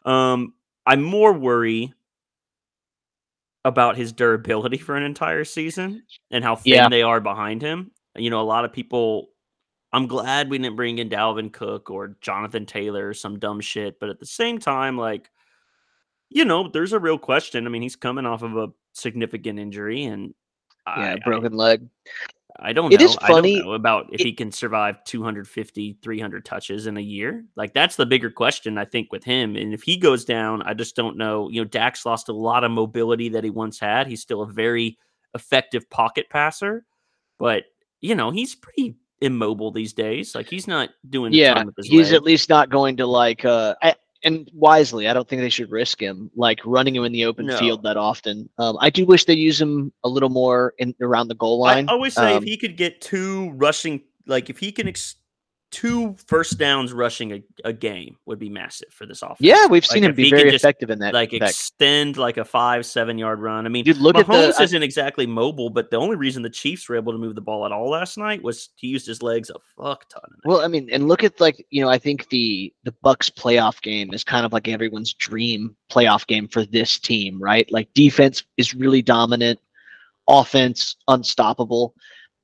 Um, 0.06 0.54
I 0.86 0.96
more 0.98 1.34
worry 1.34 1.94
about 3.64 3.96
his 3.96 4.12
durability 4.12 4.78
for 4.78 4.96
an 4.96 5.04
entire 5.04 5.46
season 5.46 6.04
and 6.32 6.44
how 6.44 6.56
thin 6.56 6.74
Yeah. 6.74 6.90
they 6.90 7.02
are 7.02 7.22
behind 7.22 7.62
him. 7.62 7.92
You 8.16 8.30
know, 8.30 8.42
a 8.42 8.44
lot 8.44 8.66
of 8.66 8.74
people. 8.74 9.30
I'm 9.94 10.08
glad 10.08 10.50
we 10.50 10.58
didn't 10.58 10.78
bring 10.78 11.00
in 11.00 11.10
Dalvin 11.10 11.52
Cook 11.52 11.90
or 11.90 12.16
Jonathan 12.22 12.66
Taylor 12.66 13.10
or 13.10 13.14
some 13.14 13.38
dumb 13.40 13.60
shit, 13.60 14.00
but 14.00 14.08
at 14.10 14.20
the 14.22 14.26
same 14.26 14.58
time, 14.58 14.98
like, 14.98 15.30
you 16.30 16.46
know, 16.46 16.70
there's 16.70 16.94
a 16.94 17.00
real 17.00 17.18
question. 17.18 17.66
I 17.66 17.70
mean, 17.70 17.82
he's 17.82 17.98
coming 17.98 18.26
off 18.26 18.42
of 18.42 18.56
a 18.56 18.70
significant 18.94 19.60
injury, 19.60 20.06
and 20.06 20.34
Yeah, 20.88 21.16
I, 21.16 21.20
broken 21.26 21.52
leg. 21.54 21.90
I, 22.58 22.70
I 22.70 22.74
don't 22.74 22.94
It 22.94 23.02
know. 23.02 23.06
is 23.06 23.18
I 23.22 23.28
don't 23.28 23.36
funny- 23.36 23.62
know 23.62 23.74
about 23.74 24.08
if 24.14 24.22
it- 24.22 24.28
he 24.28 24.32
can 24.34 24.50
survive 24.54 25.04
250, 25.04 25.98
300 26.02 26.46
touches 26.46 26.88
in 26.88 26.96
a 26.96 27.02
year. 27.02 27.44
Like, 27.58 27.74
that's 27.74 27.98
the 27.98 28.06
bigger 28.06 28.30
question, 28.32 28.78
I 28.78 28.86
think, 28.86 29.12
with 29.12 29.26
him. 29.26 29.58
And 29.58 29.74
if 29.74 29.84
he 29.84 29.98
goes 29.98 30.24
down, 30.24 30.62
I 30.62 30.74
just 30.74 30.96
don't 30.96 31.18
know. 31.18 31.50
You 31.50 31.62
know, 31.62 31.68
Dak's 31.68 32.06
lost 32.06 32.30
a 32.30 32.34
lot 32.34 32.64
of 32.64 32.72
mobility 32.72 33.28
that 33.28 33.44
he 33.44 33.50
once 33.50 33.78
had. 33.78 34.08
He's 34.08 34.22
still 34.22 34.42
a 34.42 34.48
very 34.48 34.98
effective 35.36 35.90
pocket 35.90 36.30
passer, 36.30 36.86
but, 37.38 37.66
you 38.02 38.16
know, 38.16 38.32
he's 38.32 38.56
pretty 38.56 38.96
immobile 39.22 39.72
these 39.72 39.94
days. 39.94 40.34
Like, 40.36 40.50
he's 40.50 40.68
not 40.68 40.90
doing 41.10 41.32
Yeah, 41.34 41.64
his 41.78 41.88
he's 41.88 42.08
leg. 42.08 42.16
at 42.16 42.24
least 42.24 42.50
not 42.50 42.70
going 42.70 42.98
to 42.98 43.06
like 43.06 43.46
uh 43.46 43.76
I, 43.82 43.96
and 44.24 44.50
wisely. 44.54 45.08
I 45.08 45.14
don't 45.14 45.28
think 45.28 45.42
they 45.42 45.50
should 45.50 45.72
risk 45.72 46.00
him 46.02 46.30
like 46.36 46.60
running 46.66 46.96
him 46.96 47.04
in 47.06 47.12
the 47.12 47.26
open 47.26 47.46
No. 47.48 47.58
field 47.58 47.84
that 47.84 47.98
often. 47.98 48.50
Um, 48.58 48.78
I 48.80 48.90
do 48.90 49.06
wish 49.06 49.26
they 49.26 49.34
use 49.36 49.60
him 49.62 49.92
a 50.04 50.10
little 50.10 50.30
more 50.30 50.74
in 50.78 50.94
around 51.02 51.28
the 51.30 51.36
goal 51.36 51.60
line. 51.60 51.88
I 51.90 51.94
always 51.94 52.14
say 52.16 52.36
Um, 52.36 52.44
if 52.44 52.44
he 52.44 52.58
could 52.58 52.78
get 52.78 53.02
two 53.02 53.52
rushing, 53.52 54.02
like 54.28 54.50
if 54.50 54.58
he 54.60 54.72
can 54.72 54.88
ex- 54.88 55.16
two 55.72 56.16
first 56.28 56.58
downs 56.58 56.92
rushing 56.92 57.32
a, 57.32 57.44
a 57.64 57.72
game 57.72 58.18
would 58.26 58.38
be 58.40 58.50
massive 58.50 58.90
for 58.92 59.06
this 59.06 59.22
offense. 59.22 59.38
yeah, 59.40 59.66
we've 59.68 59.84
Like, 59.84 59.90
seen 59.92 60.04
him 60.04 60.12
if 60.12 60.18
be 60.18 60.30
very 60.30 60.52
just, 60.52 60.64
effective 60.64 60.90
in 60.90 61.00
that. 61.00 61.14
like 61.14 61.32
fact. 61.32 61.44
extend 61.44 62.18
like 62.18 62.36
a 62.38 62.44
five 62.44 62.86
seven 62.86 63.18
yard 63.18 63.40
run. 63.40 63.66
I 63.66 63.70
mean, 63.70 63.86
Dude, 63.86 63.98
look 63.98 64.18
at 64.18 64.26
Mahomes 64.26 64.56
the. 64.56 64.62
I- 64.62 64.64
isn't 64.64 64.84
exactly 64.84 65.26
mobile, 65.26 65.70
but 65.70 65.90
the 65.90 65.98
only 65.98 66.18
reason 66.18 66.44
the 66.44 66.50
Chiefs 66.50 66.90
were 66.90 66.98
able 66.98 67.14
to 67.14 67.18
move 67.18 67.36
the 67.36 67.42
ball 67.42 67.66
at 67.66 67.72
all 67.72 67.90
last 67.90 68.18
night 68.18 68.44
was 68.44 68.70
he 68.76 68.88
used 68.88 69.08
his 69.08 69.24
legs 69.24 69.50
a 69.50 69.56
fuck 69.82 70.08
ton. 70.10 70.22
Well, 70.44 70.62
I 70.62 70.68
mean, 70.68 70.90
and 70.92 71.08
look 71.08 71.24
at 71.24 71.40
like 71.40 71.66
you 71.70 71.82
know, 71.82 71.90
I 71.90 71.98
think 71.98 72.28
the 72.30 72.74
the 72.84 72.94
Bucs 73.04 73.32
playoff 73.32 73.82
game 73.82 74.14
is 74.14 74.24
kind 74.24 74.46
of 74.46 74.52
like 74.54 74.68
everyone's 74.68 75.14
dream 75.14 75.76
playoff 75.90 76.28
game 76.28 76.48
for 76.50 76.66
this 76.66 77.00
team, 77.00 77.42
right? 77.42 77.72
Like 77.72 77.94
defense 77.94 78.44
is 78.58 78.74
really 78.76 79.02
dominant, 79.02 79.60
offense 80.28 80.96
unstoppable, 81.08 81.94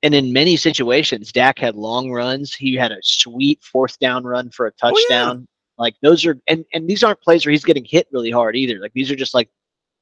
and 0.04 0.14
in 0.14 0.32
many 0.34 0.56
situations, 0.58 1.32
Dak 1.32 1.58
had 1.60 1.76
long 1.76 2.12
runs. 2.12 2.54
He 2.54 2.76
had 2.76 2.92
a 2.92 2.98
sweet 3.02 3.62
fourth 3.64 3.98
down 4.00 4.24
run 4.24 4.50
for 4.52 4.68
a 4.68 4.72
Oh, 4.84 4.90
yeah. 4.90 4.92
touchdown. 5.18 5.48
Like 5.78 5.96
those 6.02 6.26
are, 6.26 6.38
and 6.48 6.66
and 6.74 6.88
these 6.90 7.04
aren't 7.04 7.22
plays 7.22 7.46
where 7.46 7.52
he's 7.52 7.64
getting 7.66 7.86
hit 7.86 8.08
really 8.12 8.32
hard 8.32 8.56
either. 8.56 8.80
Like 8.80 8.94
these 8.94 9.12
are 9.12 9.16
just 9.16 9.34
like 9.34 9.50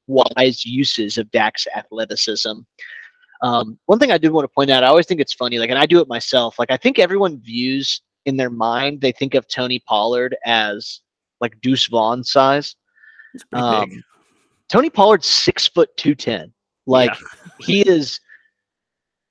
wise 0.06 0.64
uses 0.64 1.18
of 1.18 1.30
Dak's 1.30 1.66
athleticism. 1.76 2.52
Um, 3.42 3.78
one 3.84 3.98
thing 3.98 4.10
I 4.10 4.16
did 4.18 4.32
want 4.32 4.44
to 4.44 4.54
point 4.54 4.70
out, 4.70 4.82
I 4.82 4.86
always 4.86 5.04
think 5.06 5.20
it's 5.20 5.34
funny, 5.34 5.58
like, 5.58 5.68
and 5.68 5.78
I 5.78 5.84
do 5.84 6.00
it 6.00 6.08
myself. 6.08 6.58
Like, 6.58 6.70
I 6.70 6.78
think 6.78 6.98
everyone 6.98 7.38
views 7.42 8.00
in 8.24 8.38
their 8.38 8.48
mind, 8.48 9.02
they 9.02 9.12
think 9.12 9.34
of 9.34 9.46
Tony 9.48 9.78
Pollard 9.86 10.34
as 10.46 11.00
like 11.42 11.60
Deuce 11.60 11.86
Vaughn 11.88 12.24
size. 12.24 12.74
Um. 13.52 14.02
Tony 14.68 14.90
Pollard's 14.90 15.26
six 15.26 15.68
foot 15.68 15.90
two 15.96 16.14
ten. 16.14 16.52
Like, 16.86 17.10
Yeah. 17.10 17.26
he 17.60 17.80
is 17.82 18.18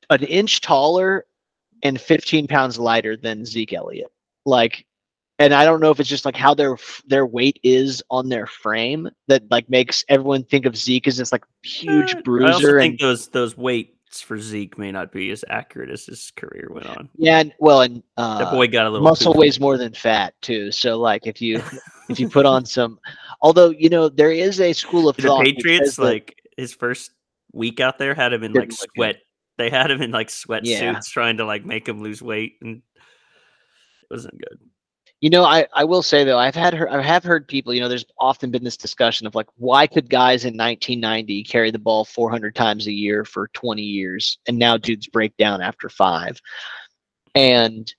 an 0.10 0.24
inch 0.24 0.62
taller 0.62 1.26
and 1.84 2.00
15 2.00 2.48
pounds 2.48 2.80
lighter 2.80 3.16
than 3.18 3.46
Zeke 3.46 3.74
Elliott. 3.74 4.12
Like, 4.46 4.86
and 5.40 5.54
I 5.54 5.66
don't 5.66 5.82
know 5.82 5.92
if 5.92 6.00
it's 6.00 6.10
just 6.10 6.26
like 6.26 6.36
how 6.36 6.54
their 6.54 6.78
their 7.08 7.26
weight 7.26 7.60
is 7.64 8.02
on 8.10 8.30
their 8.30 8.48
frame 8.48 9.10
that 9.28 9.44
like 9.52 9.70
makes 9.70 10.06
everyone 10.08 10.44
think 10.44 10.66
of 10.66 10.78
Zeke 10.78 11.08
as 11.08 11.18
this 11.18 11.32
like 11.32 11.44
huge 11.64 11.90
Uh, 11.92 11.98
I 11.98 12.02
also 12.18 12.22
bruiser 12.24 12.78
and 12.78 12.92
think 12.92 13.02
those 13.02 13.28
those 13.28 13.58
weights 13.58 14.22
for 14.22 14.40
Zeke 14.40 14.78
may 14.78 14.92
not 14.92 15.12
be 15.12 15.32
as 15.32 15.44
accurate 15.50 15.90
as 15.90 16.06
his 16.06 16.32
career 16.38 16.70
went 16.72 16.86
on. 16.86 17.10
yeah, 17.18 17.40
and, 17.40 17.54
well, 17.60 17.82
and 17.82 18.02
uh, 18.16 18.38
That 18.46 18.52
boy 18.52 18.68
got 18.68 18.86
a 18.86 18.90
little 18.90 19.04
muscle 19.04 19.34
weighs 19.34 19.60
more 19.60 19.78
than 19.78 19.94
fat 19.94 20.34
too. 20.42 20.72
So 20.72 20.98
like 20.98 21.28
if 21.28 21.42
you 21.42 21.62
if 22.08 22.18
you 22.18 22.30
put 22.30 22.46
on 22.46 22.64
some, 22.78 22.98
although 23.42 23.72
you 23.72 23.90
know 23.90 24.08
there 24.08 24.32
is 24.32 24.62
a 24.62 24.72
school 24.72 25.10
of 25.10 25.18
the 25.18 25.24
thought. 25.24 25.44
Patriots 25.44 26.00
like 26.00 26.42
his 26.56 26.74
first 26.74 27.12
week 27.52 27.82
out 27.82 27.98
there 27.98 28.14
had 28.16 28.32
him 28.32 28.44
in 28.44 28.54
like 28.54 28.70
Didn't 28.70 28.80
look 28.80 28.80
good. 28.80 28.96
sweat. 28.96 29.16
They 29.58 29.70
had 29.70 29.92
him 29.92 30.02
in 30.02 30.12
like 30.12 30.28
sweatsuits 30.28 30.66
Yeah. 30.66 31.00
trying 31.08 31.38
to 31.38 31.46
like 31.46 31.66
make 31.66 31.88
him 31.88 32.02
lose 32.02 32.22
weight, 32.22 32.58
and 32.62 32.78
it 32.78 34.08
wasn't 34.10 34.40
good. 34.40 34.60
You 35.22 35.30
know, 35.30 35.46
I, 35.46 35.66
I 35.74 35.86
will 35.86 36.04
say 36.04 36.24
though, 36.24 36.38
I've 36.38 36.56
had 36.56 36.74
heard, 36.74 36.90
I 36.90 37.02
have 37.02 37.24
heard 37.24 37.48
people. 37.48 37.74
You 37.74 37.82
know, 37.82 37.88
there's 37.90 38.06
often 38.20 38.52
been 38.52 38.64
this 38.64 38.78
discussion 38.78 39.26
of 39.26 39.34
like, 39.34 39.48
why 39.56 39.88
could 39.88 40.10
guys 40.10 40.44
in 40.44 40.58
1990 40.58 41.44
carry 41.46 41.72
the 41.72 41.80
ball 41.80 42.06
400 42.06 42.54
times 42.54 42.86
a 42.86 42.92
year 42.92 43.24
for 43.24 43.48
20 43.54 43.82
years, 43.82 44.38
and 44.48 44.60
now 44.60 44.78
dudes 44.78 45.08
break 45.08 45.36
down 45.38 45.62
after 45.62 45.90
five? 45.90 46.40
And 47.34 47.92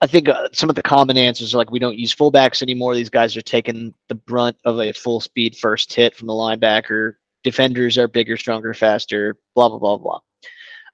I 0.00 0.06
think 0.06 0.28
uh, 0.28 0.48
some 0.52 0.70
of 0.70 0.76
the 0.76 0.82
common 0.82 1.16
answers 1.16 1.54
are 1.54 1.58
like, 1.58 1.70
we 1.70 1.78
don't 1.78 1.98
use 1.98 2.14
fullbacks 2.14 2.62
anymore. 2.62 2.94
These 2.94 3.10
guys 3.10 3.36
are 3.36 3.42
taking 3.42 3.94
the 4.08 4.14
brunt 4.14 4.56
of 4.64 4.78
a 4.80 4.92
full 4.92 5.20
speed 5.20 5.56
first 5.56 5.92
hit 5.92 6.14
from 6.14 6.28
the 6.28 6.32
linebacker. 6.32 7.14
Defenders 7.44 7.96
are 7.98 8.08
bigger, 8.08 8.36
stronger, 8.36 8.74
faster. 8.74 9.36
Blah 9.54 9.68
blah 9.68 9.78
blah 9.78 9.96
blah. 9.98 10.20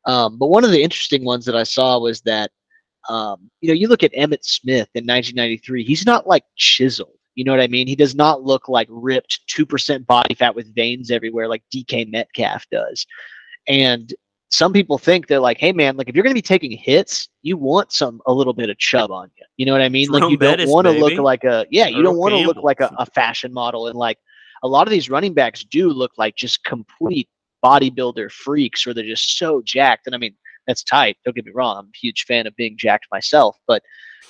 Um, 0.07 0.39
but 0.39 0.49
one 0.49 0.65
of 0.65 0.71
the 0.71 0.83
interesting 0.83 1.25
ones 1.25 1.45
that 1.47 1.57
I 1.57 1.63
saw 1.63 1.99
was 1.99 2.21
that 2.23 2.51
um, 3.09 3.51
you 3.61 3.69
know, 3.69 3.75
you 3.75 3.89
look 3.89 4.03
at 4.03 4.13
Emmitt 4.15 4.45
Smith 4.45 4.89
in 4.95 5.05
1993, 5.05 5.85
he's 5.85 6.07
not 6.07 6.27
like 6.27 6.45
chiseled. 6.57 7.19
You 7.35 7.45
know 7.45 7.53
what 7.53 7.61
I 7.61 7.67
mean? 7.67 7.87
He 7.87 7.97
does 7.97 8.15
not 8.15 8.43
look 8.43 8.69
like 8.69 8.87
ripped 8.91 9.41
2% 9.49 10.07
body 10.07 10.35
fat 10.35 10.55
with 10.55 10.75
veins 10.75 11.11
everywhere 11.11 11.49
like 11.49 11.65
DK 11.75 12.11
Metcalf 12.11 12.65
does. 12.71 13.07
And 13.67 14.15
some 14.51 14.73
people 14.73 14.99
think 14.99 15.27
they're 15.27 15.41
like, 15.41 15.59
hey 15.59 15.73
man, 15.73 15.97
like 15.97 16.09
if 16.09 16.15
you're 16.15 16.23
going 16.23 16.35
to 16.35 16.39
be 16.39 16.43
taking 16.43 16.71
hits, 16.71 17.29
you 17.43 17.57
want 17.57 17.93
some 17.93 18.21
a 18.27 18.33
little 18.33 18.53
bit 18.53 18.71
of 18.71 18.79
chub 18.79 19.11
on 19.11 19.31
you. 19.37 19.45
You 19.57 19.67
know 19.67 19.73
what 19.73 19.81
I 19.81 19.89
mean? 19.89 20.09
like 20.11 20.21
Jerome 20.21 20.31
you 20.31 20.37
don't 20.39 20.69
want 20.69 20.87
to 20.87 20.93
look 20.93 21.19
like 21.19 21.43
a 21.43 21.67
yeah, 21.71 21.89
you 21.89 21.99
Earl 21.99 22.05
don't 22.05 22.19
want 22.19 22.35
to 22.35 22.41
look 22.41 22.59
like 22.59 22.81
a, 22.81 22.95
a 22.99 23.07
fashion 23.07 23.53
model 23.53 23.89
and 23.89 23.97
like 23.97 24.19
a 24.65 24.69
lot 24.69 24.89
of 24.89 24.91
these 24.91 25.11
running 25.11 25.35
backs 25.35 25.63
do 25.63 25.91
look 25.91 26.13
like 26.17 26.35
just 26.35 26.65
complete 26.65 27.29
bodybuilder 27.63 28.33
freaks 28.33 28.87
or 28.87 28.95
they're 28.95 29.05
just 29.05 29.39
so 29.39 29.63
jacked. 29.63 30.07
And 30.07 30.15
I 30.15 30.19
mean, 30.19 30.35
that's 30.67 30.83
tight. 30.83 31.19
Don't 31.25 31.37
get 31.37 31.45
me 31.45 31.53
wrong. 31.55 31.77
I'm 31.79 31.87
a 31.87 31.99
huge 32.01 32.25
fan 32.25 32.47
of 32.47 32.57
being 32.57 32.77
jacked 32.79 33.07
myself, 33.13 33.59
but 33.69 33.83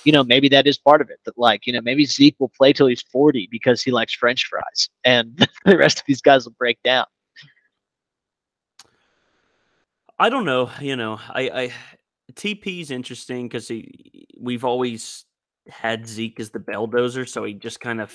you 0.03 0.11
know, 0.11 0.23
maybe 0.23 0.49
that 0.49 0.67
is 0.67 0.77
part 0.77 1.01
of 1.01 1.09
it. 1.09 1.19
That 1.25 1.37
like, 1.37 1.65
you 1.65 1.71
know, 1.71 1.81
maybe 1.81 2.05
Zeke 2.05 2.35
will 2.37 2.51
play 2.55 2.73
till 2.73 2.87
he's 2.87 3.01
40 3.01 3.47
because 3.49 3.81
he 3.81 3.91
likes 3.91 4.13
French 4.13 4.45
fries, 4.45 4.89
and 5.05 5.37
the 5.65 5.77
rest 5.77 5.99
of 5.99 6.05
these 6.05 6.21
guys 6.21 6.45
will 6.45 6.55
break 6.59 6.77
down. 6.83 7.05
I 10.19 10.29
don't 10.29 10.45
know. 10.45 10.69
You 10.79 10.97
know, 10.97 11.19
I, 11.29 11.49
I 11.49 11.73
TP 12.33 12.81
is 12.81 12.91
interesting 12.91 13.47
because 13.47 13.67
he 13.69 14.27
we've 14.37 14.65
always 14.65 15.25
had 15.69 16.07
Zeke 16.07 16.39
as 16.39 16.51
the 16.51 16.59
belldozer, 16.59 17.27
so 17.27 17.45
he 17.45 17.53
just 17.53 17.79
kind 17.79 18.01
of 18.01 18.11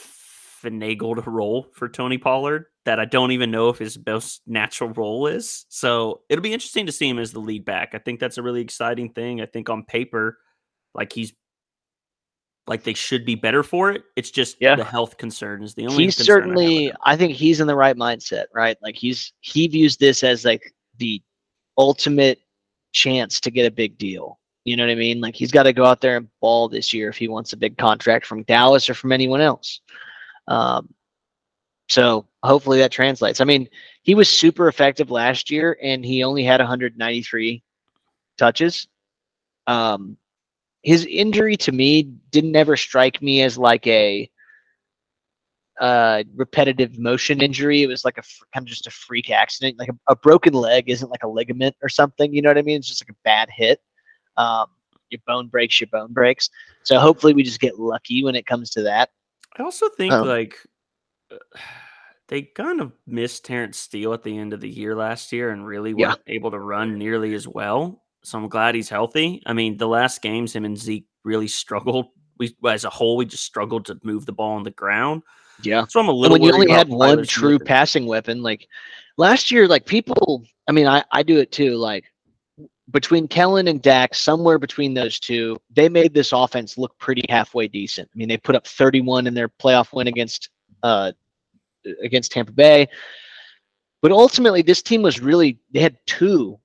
finagled 0.63 1.25
a 1.27 1.31
role 1.31 1.67
for 1.73 1.89
Tony 1.89 2.19
Pollard 2.19 2.67
that 2.85 2.99
I 3.01 3.05
don't 3.05 3.33
even 3.33 3.51
know 3.51 3.69
if 3.69 3.79
his 3.79 3.99
most 4.07 4.43
natural 4.47 4.91
role 4.91 5.27
is. 5.27 5.67
So 5.69 6.23
it'll 6.29 6.43
be 6.43 6.53
interesting 6.53 6.87
to 6.87 6.93
see 6.93 7.09
him 7.09 7.19
as 7.19 7.33
the 7.33 7.41
lead 7.41 7.65
back. 7.65 7.95
I 7.95 7.99
think 7.99 8.21
that's 8.21 8.39
a 8.39 8.43
really 8.43 8.61
exciting 8.61 9.13
thing. 9.13 9.41
I 9.41 9.47
think 9.47 9.69
on 9.69 9.85
paper, 9.85 10.39
like 10.95 11.13
he's 11.13 11.33
like 12.67 12.85
they 12.85 12.95
should 12.95 13.25
be 13.25 13.35
better 13.35 13.63
for 13.63 13.91
it. 13.91 14.03
It's 14.17 14.31
just 14.31 14.57
Yeah. 14.61 14.77
the 14.77 14.85
health 14.85 15.17
concern 15.17 15.63
is 15.63 15.75
the 15.75 15.87
only. 15.87 16.05
He's 16.05 16.17
concern 16.17 16.43
I 16.43 16.45
certainly. 16.45 16.93
I 17.05 17.17
think 17.17 17.33
he's 17.33 17.61
in 17.61 17.67
the 17.67 17.77
right 17.77 17.97
mindset, 17.97 18.45
right? 18.55 18.77
Like 18.83 18.97
he's 18.97 19.33
he 19.41 19.67
views 19.67 19.97
this 19.97 20.23
as 20.23 20.45
like 20.45 20.73
the 20.99 21.23
ultimate 21.77 22.39
chance 22.93 23.41
to 23.41 23.51
get 23.51 23.67
a 23.67 23.71
big 23.71 23.99
deal. 23.99 24.39
You 24.65 24.77
know 24.77 24.85
what 24.85 24.93
I 24.93 24.97
mean? 24.97 25.21
Like 25.21 25.35
he's 25.35 25.51
got 25.51 25.63
to 25.65 25.73
go 25.73 25.85
out 25.85 26.01
there 26.01 26.17
and 26.17 26.29
ball 26.41 26.69
this 26.69 26.93
year 26.93 27.09
if 27.09 27.17
he 27.17 27.29
wants 27.29 27.53
a 27.53 27.57
big 27.57 27.77
contract 27.79 28.27
from 28.27 28.43
Dallas 28.45 28.89
or 28.91 28.95
from 28.95 29.11
anyone 29.13 29.41
else. 29.41 29.81
Um, 30.51 30.93
so 31.89 32.27
hopefully 32.43 32.79
that 32.79 32.93
translates. 32.93 33.41
I 33.41 33.45
mean, 33.45 33.69
he 34.03 34.15
was 34.15 34.29
super 34.29 34.69
effective 34.69 35.11
last 35.11 35.51
year, 35.51 35.79
and 35.83 36.05
he 36.05 36.23
only 36.23 36.45
had 36.45 36.61
193 36.61 37.63
touches. 38.37 38.87
Um, 39.67 40.17
his 40.83 41.07
injury 41.07 41.57
to 41.59 41.73
me 41.73 42.03
didn't 42.31 42.57
ever 42.57 42.77
strike 42.77 43.23
me 43.23 43.43
as 43.43 43.57
like 43.57 43.87
a 43.87 44.31
uh, 45.81 46.25
repetitive 46.35 46.99
motion 46.99 47.43
injury. 47.43 47.83
It 47.83 47.87
was 47.87 48.05
like 48.05 48.19
a 48.19 48.23
kind 48.53 48.65
of 48.65 48.67
just 48.67 48.87
a 48.87 48.91
freak 48.91 49.31
accident. 49.31 49.79
Like 49.79 49.89
a, 49.89 50.13
a 50.13 50.17
broken 50.17 50.53
leg 50.53 50.91
isn't 50.91 51.11
like 51.11 51.23
a 51.23 51.29
ligament 51.29 51.77
or 51.83 51.89
something. 51.89 52.35
You 52.35 52.43
know 52.43 52.51
what 52.51 52.59
I 52.59 52.63
mean? 52.63 52.79
It's 52.79 52.89
just 52.89 53.03
like 53.03 53.11
a 53.11 53.21
bad 53.25 53.49
hit. 53.51 53.81
Um, 54.37 54.67
your 55.11 55.21
bone 55.27 55.49
breaks, 55.49 55.81
your 55.81 55.89
bone 55.89 56.13
breaks. 56.13 56.51
So 56.83 56.99
hopefully 56.99 57.35
we 57.35 57.43
just 57.43 57.61
get 57.61 57.79
lucky 57.79 58.23
when 58.23 58.37
it 58.37 58.47
comes 58.47 58.71
to 58.71 58.83
that. 58.83 59.11
I 59.59 59.63
also 59.63 59.89
think 59.91 60.13
Um, 60.13 60.27
like 60.27 60.57
uh, 61.31 61.37
they 62.29 62.43
kind 62.43 62.81
of 62.81 62.93
missed 63.07 63.45
Terence 63.45 63.79
Steele 63.79 64.13
at 64.13 64.23
the 64.23 64.37
end 64.39 64.53
of 64.53 64.61
the 64.61 64.69
year 64.69 64.95
last 64.95 65.33
year 65.33 65.51
and 65.51 65.67
really 65.67 65.95
Yeah. 65.97 66.11
weren't 66.11 66.21
able 66.27 66.51
to 66.53 66.59
run 66.59 66.97
nearly 66.99 67.35
as 67.35 67.49
well. 67.49 68.05
So 68.23 68.39
I'm 68.39 68.49
glad 68.49 68.75
he's 68.75 68.89
healthy. 68.89 69.43
I 69.47 69.53
mean, 69.53 69.77
the 69.77 69.89
last 69.89 70.23
games, 70.23 70.55
him 70.55 70.65
and 70.65 70.79
Zeke 70.79 71.07
really 71.25 71.49
struggled 71.49 72.07
we 72.39 72.57
as 72.67 72.85
a 72.85 72.91
whole 72.91 73.17
we 73.17 73.27
just 73.27 73.45
struggled 73.45 73.85
to 73.85 74.01
move 74.03 74.27
the 74.27 74.33
ball 74.33 74.53
on 74.57 74.63
the 74.63 74.71
ground. 74.71 75.23
Yeah. 75.63 75.87
So 75.89 76.01
I'm 76.01 76.09
a 76.09 76.13
little. 76.13 76.35
when 76.35 76.43
you 76.43 76.53
only 76.53 76.71
had 76.71 76.89
one 76.89 77.25
true 77.25 77.59
passing 77.59 78.07
weapon, 78.07 78.43
like 78.43 78.67
last 79.19 79.51
year, 79.51 79.69
like 79.69 79.85
people, 79.85 80.43
I 80.67 80.73
mean, 80.73 80.87
I, 80.87 81.05
I 81.13 81.23
do 81.23 81.39
it 81.39 81.53
too. 81.53 81.77
Like 81.77 82.05
between 82.91 83.29
Kellen 83.29 83.69
and 83.69 83.81
Dak, 83.81 84.15
somewhere 84.15 84.59
between 84.59 84.95
those 84.95 85.19
two, 85.19 85.57
they 85.71 85.89
made 85.89 86.15
this 86.15 86.33
offense 86.33 86.79
look 86.79 86.97
pretty 86.99 87.25
halfway 87.29 87.69
decent. 87.69 88.09
I 88.13 88.17
mean, 88.17 88.29
they 88.29 88.37
put 88.37 88.57
up 88.57 88.67
31 88.67 89.27
in 89.27 89.35
their 89.35 89.49
playoff 89.49 89.93
win 89.93 90.07
against 90.07 90.51
uh 90.83 91.13
against 92.03 92.33
Tampa 92.33 92.53
Bay. 92.53 92.89
But 94.03 94.13
ultimately, 94.13 94.63
this 94.63 94.83
team 94.83 95.03
was 95.03 95.21
really 95.21 95.59
they 95.73 95.81
had 95.81 95.99
two 96.07 96.59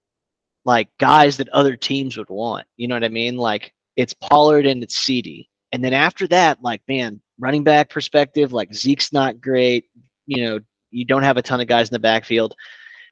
like 0.63 0.89
guys 0.97 1.38
that 1.38 1.49
other 1.49 1.76
teams 1.76 2.17
would 2.17 2.30
want. 2.30 2.65
You 2.78 2.88
know 2.88 2.95
what 2.95 3.03
I 3.03 3.09
mean? 3.09 3.38
Like 3.38 3.73
it's 3.95 4.13
Pollard 4.13 4.65
and 4.65 4.84
it's 4.84 4.97
CeeDee. 5.05 5.47
And 5.71 5.84
then 5.84 5.93
after 5.93 6.28
that, 6.28 6.61
like 6.61 6.82
man, 6.88 7.21
running 7.39 7.63
back 7.63 7.89
perspective, 7.89 8.53
like 8.53 8.73
Zeke's 8.73 9.11
not 9.13 9.41
great. 9.41 9.86
You 10.26 10.43
know, 10.43 10.59
you 10.91 11.05
don't 11.05 11.23
have 11.23 11.38
a 11.38 11.41
ton 11.41 11.61
of 11.61 11.67
guys 11.67 11.89
in 11.89 11.93
the 11.93 11.99
backfield. 11.99 12.55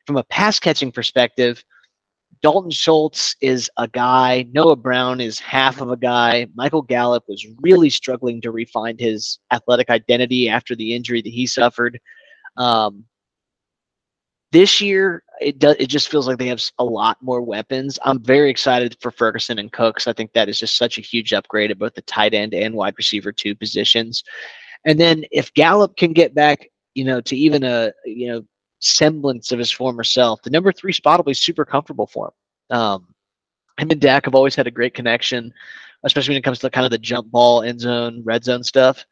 From 0.07 0.17
a 0.17 0.23
pass 0.23 0.59
catching 0.59 0.91
perspective, 0.91 1.63
Dalton 2.43 2.71
Schultz 2.71 3.37
is 3.39 3.71
a 3.77 3.87
guy. 3.87 4.45
Noah 4.51 4.75
Brown 4.75 5.21
is 5.21 5.39
half 5.39 5.79
of 5.79 5.91
a 5.91 5.97
guy. 5.97 6.45
Michael 6.55 6.81
Gallup 6.81 7.23
was 7.29 7.47
really 7.61 7.89
struggling 7.89 8.41
to 8.41 8.51
refine 8.51 8.97
his 8.99 9.39
athletic 9.51 9.89
identity 9.89 10.49
after 10.49 10.75
the 10.75 10.93
injury 10.93 11.21
that 11.21 11.29
he 11.29 11.47
suffered. 11.47 11.97
Um, 12.57 13.05
this 14.51 14.81
year, 14.81 15.23
it. 15.39 15.63
It 15.63 15.87
just 15.87 16.09
feels 16.09 16.27
like 16.27 16.37
they 16.37 16.47
have 16.47 16.61
a 16.77 16.83
lot 16.83 17.17
more 17.21 17.41
weapons. 17.41 17.97
I'm 18.03 18.21
very 18.21 18.51
excited 18.51 18.97
for 18.99 19.09
Ferguson 19.09 19.57
and 19.57 19.71
Cooks. 19.71 20.05
I 20.05 20.13
think 20.13 20.33
that 20.33 20.49
is 20.49 20.59
just 20.59 20.77
such 20.77 20.97
a 20.97 21.01
huge 21.01 21.33
upgrade 21.33 21.71
at 21.71 21.79
both 21.79 21.95
the 21.95 22.03
tight 22.03 22.33
end 22.33 22.53
and 22.53 22.75
wide 22.75 22.93
receiver 22.97 23.31
two 23.31 23.55
positions. 23.55 24.21
And 24.85 24.99
then 24.99 25.23
if 25.31 25.51
Gallup 25.53 25.95
can 25.95 26.11
get 26.11 26.35
back, 26.35 26.69
you 26.93 27.05
know, 27.05 27.19
to 27.21 27.35
even 27.35 27.63
a 27.63 27.93
you 28.05 28.27
know 28.27 28.43
semblance 28.83 29.51
of 29.51 29.59
his 29.59 29.71
former 29.71 30.03
self, 30.03 30.41
the 30.41 30.49
number 30.49 30.71
three 30.71 30.93
spot 30.93 31.19
will 31.19 31.23
be 31.23 31.33
super 31.33 31.65
comfortable 31.65 32.07
for 32.07 32.27
him. 32.69 32.77
Um, 32.77 33.15
him 33.79 33.89
and 33.91 34.01
Dak 34.01 34.25
have 34.25 34.35
always 34.35 34.55
had 34.55 34.67
a 34.67 34.71
great 34.71 34.93
connection, 34.93 35.53
especially 36.03 36.33
when 36.33 36.39
it 36.39 36.43
comes 36.43 36.59
to 36.59 36.69
kind 36.69 36.85
of 36.85 36.91
the 36.91 36.97
jump 36.97 37.31
ball, 37.31 37.63
end 37.63 37.79
zone, 37.79 38.21
red 38.23 38.43
zone 38.43 38.63
stuff. 38.63 39.05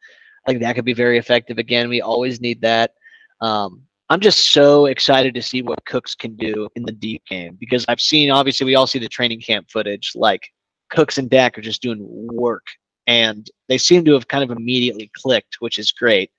I 0.46 0.50
think 0.50 0.62
that 0.62 0.74
could 0.74 0.84
be 0.84 0.94
very 0.94 1.18
effective. 1.18 1.58
Again, 1.58 1.88
we 1.88 2.00
always 2.00 2.40
need 2.40 2.60
that. 2.62 2.94
Um, 3.40 3.82
I'm 4.08 4.20
just 4.20 4.52
so 4.52 4.86
excited 4.86 5.34
to 5.34 5.42
see 5.42 5.62
what 5.62 5.84
Cooks 5.86 6.14
can 6.14 6.36
do 6.36 6.68
in 6.76 6.82
the 6.82 6.92
deep 6.92 7.24
game 7.26 7.56
because 7.58 7.84
I've 7.88 8.00
seen, 8.00 8.30
obviously, 8.30 8.66
we 8.66 8.74
all 8.74 8.86
see 8.86 8.98
the 8.98 9.08
training 9.08 9.40
camp 9.40 9.70
footage. 9.70 10.12
Like 10.14 10.48
Cooks 10.90 11.18
and 11.18 11.30
Dak 11.30 11.56
are 11.56 11.62
just 11.62 11.82
doing 11.82 12.00
work, 12.02 12.66
and 13.06 13.48
they 13.68 13.78
seem 13.78 14.04
to 14.04 14.12
have 14.12 14.28
kind 14.28 14.44
of 14.44 14.56
immediately 14.56 15.10
clicked, 15.16 15.56
which 15.60 15.78
is 15.78 15.92
great. 15.92 16.30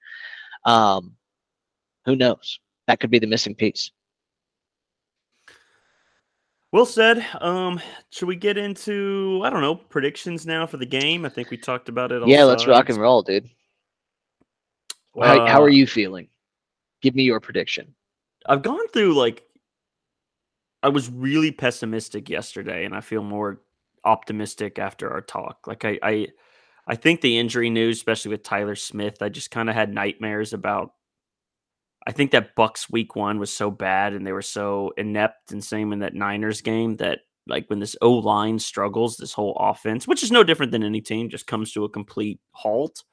Um, 0.66 1.14
who 2.06 2.16
knows? 2.16 2.60
That 2.88 3.00
could 3.00 3.10
be 3.12 3.20
the 3.20 3.28
missing 3.28 3.56
piece. 3.56 3.92
Well 6.72 6.86
said. 6.88 7.26
Um, 7.40 7.80
should 8.10 8.28
we 8.28 8.36
get 8.36 8.58
into 8.58 9.42
I 9.44 9.50
don't 9.50 9.62
know 9.62 9.76
predictions 9.76 10.46
now 10.46 10.66
for 10.66 10.78
the 10.78 10.86
game? 10.86 11.24
I 11.24 11.30
think 11.30 11.52
we 11.52 11.58
talked 11.58 11.88
about 11.88 12.12
it. 12.12 12.24
all 12.24 12.28
Yeah, 12.30 12.44
let's 12.44 12.66
rock 12.66 12.90
and 12.90 12.98
roll, 12.98 13.22
dude. 13.22 13.50
How, 15.16 15.46
how 15.46 15.62
Uh, 15.62 15.66
are 15.66 15.70
you 15.70 15.86
feeling? 15.86 16.28
Give 17.02 17.14
me 17.14 17.24
your 17.24 17.40
prediction. 17.40 17.94
I've 18.48 18.64
gone 18.64 18.88
through 18.88 19.14
like 19.14 19.44
I 20.82 20.90
was 20.90 21.10
really 21.10 21.52
pessimistic 21.52 22.30
yesterday, 22.30 22.86
and 22.86 22.96
I 22.96 23.02
feel 23.02 23.24
more 23.24 23.62
optimistic 24.04 24.80
after 24.80 25.10
our 25.12 25.22
talk. 25.22 25.66
Like 25.68 25.86
I, 25.86 25.98
I, 26.04 26.28
I 26.88 26.96
think 26.96 27.22
the 27.22 27.38
injury 27.38 27.70
news, 27.70 27.98
especially 27.98 28.32
with 28.32 28.44
Tyler 28.44 28.76
Smith, 28.76 29.22
I 29.22 29.30
just 29.30 29.52
kind 29.52 29.70
of 29.70 29.76
had 29.76 29.94
nightmares 29.94 30.54
about. 30.54 30.94
I 32.06 32.12
think 32.12 32.32
that 32.32 32.56
Bucs 32.56 32.92
week 32.92 33.16
one 33.16 33.40
was 33.40 33.56
so 33.56 33.72
bad, 33.72 34.14
and 34.14 34.28
they 34.28 34.34
were 34.34 34.42
so 34.42 34.92
inept, 34.98 35.52
and 35.52 35.64
same 35.64 35.94
in 35.94 36.00
that 36.00 36.14
Niners 36.14 36.62
game 36.62 36.98
that 36.98 37.20
like 37.48 37.70
when 37.70 37.80
this 37.80 37.96
O 38.02 38.12
line 38.12 38.60
struggles, 38.60 39.18
this 39.18 39.34
whole 39.34 39.56
offense, 39.60 40.08
which 40.08 40.24
is 40.24 40.32
no 40.32 40.44
different 40.44 40.72
than 40.72 40.84
any 40.84 41.02
team, 41.02 41.30
just 41.30 41.48
comes 41.48 41.72
to 41.74 41.84
a 41.84 41.90
complete 41.90 42.40
halt. 42.52 43.04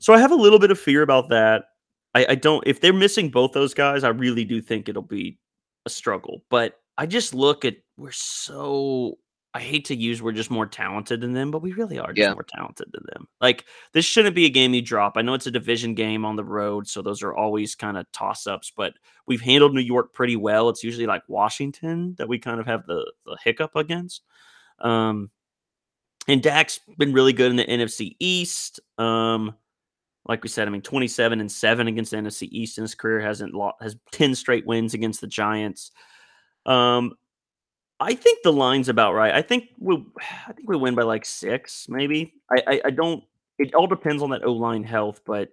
So 0.00 0.12
I 0.12 0.18
have 0.18 0.32
a 0.32 0.36
little 0.36 0.58
bit 0.58 0.70
of 0.70 0.78
fear 0.78 1.02
about 1.02 1.30
that. 1.30 1.64
I, 2.14 2.26
I 2.30 2.34
don't. 2.34 2.62
If 2.66 2.80
they're 2.80 2.92
missing 2.92 3.30
both 3.30 3.52
those 3.52 3.74
guys, 3.74 4.04
I 4.04 4.08
really 4.08 4.44
do 4.44 4.60
think 4.60 4.88
it'll 4.88 5.02
be 5.02 5.38
a 5.86 5.90
struggle. 5.90 6.42
But 6.50 6.74
I 6.96 7.06
just 7.06 7.34
look 7.34 7.64
at 7.64 7.76
we're 7.96 8.12
so. 8.12 9.18
I 9.56 9.60
hate 9.60 9.84
to 9.86 9.94
use 9.94 10.20
we're 10.20 10.32
just 10.32 10.50
more 10.50 10.66
talented 10.66 11.20
than 11.20 11.32
them, 11.32 11.52
but 11.52 11.62
we 11.62 11.72
really 11.74 11.98
are 11.98 12.12
just 12.12 12.18
Yeah. 12.18 12.34
more 12.34 12.42
talented 12.42 12.88
than 12.92 13.04
them. 13.12 13.28
Like 13.40 13.64
this 13.92 14.04
shouldn't 14.04 14.34
be 14.34 14.46
a 14.46 14.50
game 14.50 14.74
you 14.74 14.82
drop. 14.82 15.16
I 15.16 15.22
know 15.22 15.34
it's 15.34 15.46
a 15.46 15.50
division 15.52 15.94
game 15.94 16.24
on 16.24 16.34
the 16.34 16.44
road, 16.44 16.88
so 16.88 17.02
those 17.02 17.22
are 17.22 17.34
always 17.34 17.74
kind 17.76 17.96
of 17.96 18.10
toss 18.10 18.48
ups. 18.48 18.72
But 18.76 18.94
we've 19.26 19.40
handled 19.40 19.72
New 19.72 19.80
York 19.80 20.12
pretty 20.12 20.34
well. 20.36 20.68
It's 20.70 20.82
usually 20.82 21.06
like 21.06 21.22
Washington 21.28 22.16
that 22.18 22.28
we 22.28 22.38
kind 22.38 22.58
of 22.58 22.66
have 22.66 22.84
the 22.86 23.10
the 23.26 23.36
hiccup 23.44 23.76
against. 23.76 24.22
Um, 24.80 25.30
and 26.26 26.42
Dak's 26.42 26.80
been 26.98 27.12
really 27.12 27.32
good 27.32 27.50
in 27.50 27.56
the 27.56 27.64
NFC 27.64 28.16
East. 28.18 28.80
Um, 28.98 29.54
like 30.26 30.42
we 30.42 30.48
said, 30.48 30.66
I 30.66 30.70
mean, 30.70 30.80
27 30.82 31.38
and 31.38 31.52
7 31.52 31.86
against 31.86 32.10
the 32.10 32.16
NFC 32.16 32.48
East 32.50 32.78
in 32.78 32.82
his 32.82 32.94
career, 32.94 33.20
hasn't 33.20 33.52
lost, 33.54 33.76
has 33.82 33.94
10 34.10 34.34
straight 34.34 34.66
wins 34.66 34.94
against 34.94 35.20
the 35.20 35.26
Giants. 35.26 35.92
Um, 36.66 37.12
I 38.00 38.14
think 38.14 38.42
the 38.42 38.52
line's 38.52 38.88
about 38.88 39.14
right. 39.14 39.34
I 39.34 39.42
think 39.42 39.68
we'll 39.78 40.04
I 40.48 40.52
think 40.52 40.68
we 40.68 40.76
win 40.76 40.94
by 40.94 41.02
like 41.02 41.24
six, 41.24 41.86
maybe. 41.88 42.34
I, 42.50 42.62
I, 42.66 42.80
I 42.86 42.90
don't 42.90 43.24
it 43.58 43.74
all 43.74 43.86
depends 43.86 44.22
on 44.22 44.30
that 44.30 44.44
O 44.44 44.52
line 44.52 44.82
health, 44.82 45.20
but 45.24 45.50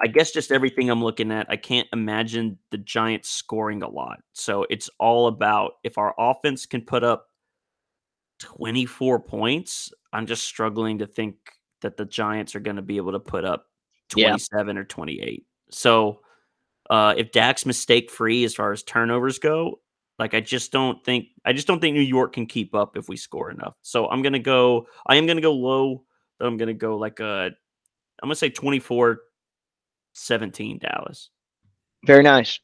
I 0.00 0.06
guess 0.06 0.30
just 0.32 0.52
everything 0.52 0.90
I'm 0.90 1.02
looking 1.02 1.30
at, 1.30 1.50
I 1.50 1.56
can't 1.56 1.88
imagine 1.92 2.58
the 2.70 2.78
Giants 2.78 3.30
scoring 3.30 3.82
a 3.82 3.88
lot. 3.88 4.20
So 4.32 4.66
it's 4.70 4.88
all 4.98 5.26
about 5.26 5.72
if 5.84 5.98
our 5.98 6.14
offense 6.18 6.66
can 6.66 6.82
put 6.82 7.04
up 7.04 7.26
24 8.40 9.20
points, 9.20 9.92
I'm 10.12 10.26
just 10.26 10.44
struggling 10.44 10.98
to 10.98 11.06
think 11.06 11.36
that 11.82 11.96
the 11.96 12.04
Giants 12.04 12.54
are 12.54 12.60
going 12.60 12.76
to 12.76 12.82
be 12.82 12.96
able 12.96 13.12
to 13.12 13.20
put 13.20 13.44
up 13.44 13.66
Yeah. 14.16 14.28
27 14.30 14.78
or 14.78 14.84
28. 14.84 15.46
So 15.70 16.20
uh, 16.90 17.14
if 17.16 17.30
Dak's 17.32 17.66
mistake 17.66 18.10
free 18.10 18.44
as 18.44 18.54
far 18.54 18.72
as 18.72 18.82
turnovers 18.82 19.38
go, 19.38 19.80
like 20.18 20.34
I 20.34 20.40
just 20.40 20.72
don't 20.72 21.02
think 21.04 21.28
I 21.44 21.52
just 21.52 21.66
don't 21.66 21.80
think 21.80 21.94
New 21.94 22.00
York 22.00 22.32
can 22.34 22.46
keep 22.46 22.74
up 22.74 22.96
if 22.96 23.08
we 23.08 23.16
score 23.16 23.50
enough. 23.50 23.74
So 23.82 24.08
I'm 24.08 24.22
gonna 24.22 24.38
go. 24.38 24.86
I 25.06 25.16
am 25.16 25.26
gonna 25.26 25.40
go 25.40 25.52
low, 25.52 26.04
but 26.38 26.46
I'm 26.46 26.56
gonna 26.56 26.74
go 26.74 26.96
like 26.96 27.20
a. 27.20 27.50
I'm 28.22 28.28
gonna 28.28 28.36
say 28.36 28.50
24 28.50 29.20
17 30.12 30.78
Dallas. 30.78 31.30
Very 32.06 32.22
nice. 32.22 32.60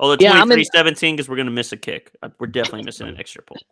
Although 0.00 0.16
Yeah, 0.20 0.32
I'm 0.32 0.48
23 0.48 0.60
in- 0.60 0.64
17 0.72 1.16
because 1.16 1.28
we're 1.28 1.36
gonna 1.36 1.50
miss 1.50 1.72
a 1.72 1.76
kick. 1.76 2.14
Uh, 2.22 2.28
We're 2.38 2.46
definitely 2.48 2.82
missing 2.84 3.08
an 3.08 3.18
extra 3.18 3.42
point. 3.42 3.62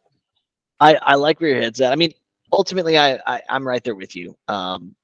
I, 0.81 0.95
I 0.95 1.15
like 1.15 1.41
where 1.41 1.51
your 1.51 1.63
head's 1.63 1.81
at. 1.81 1.93
I 1.93 1.97
mean, 1.97 2.13
ultimately, 2.53 2.99
I, 2.99 3.21
I 3.27 3.43
I'm 3.49 3.67
right 3.67 3.85
there 3.85 3.95
with 3.95 4.17
you. 4.17 4.37
Um, 4.49 4.95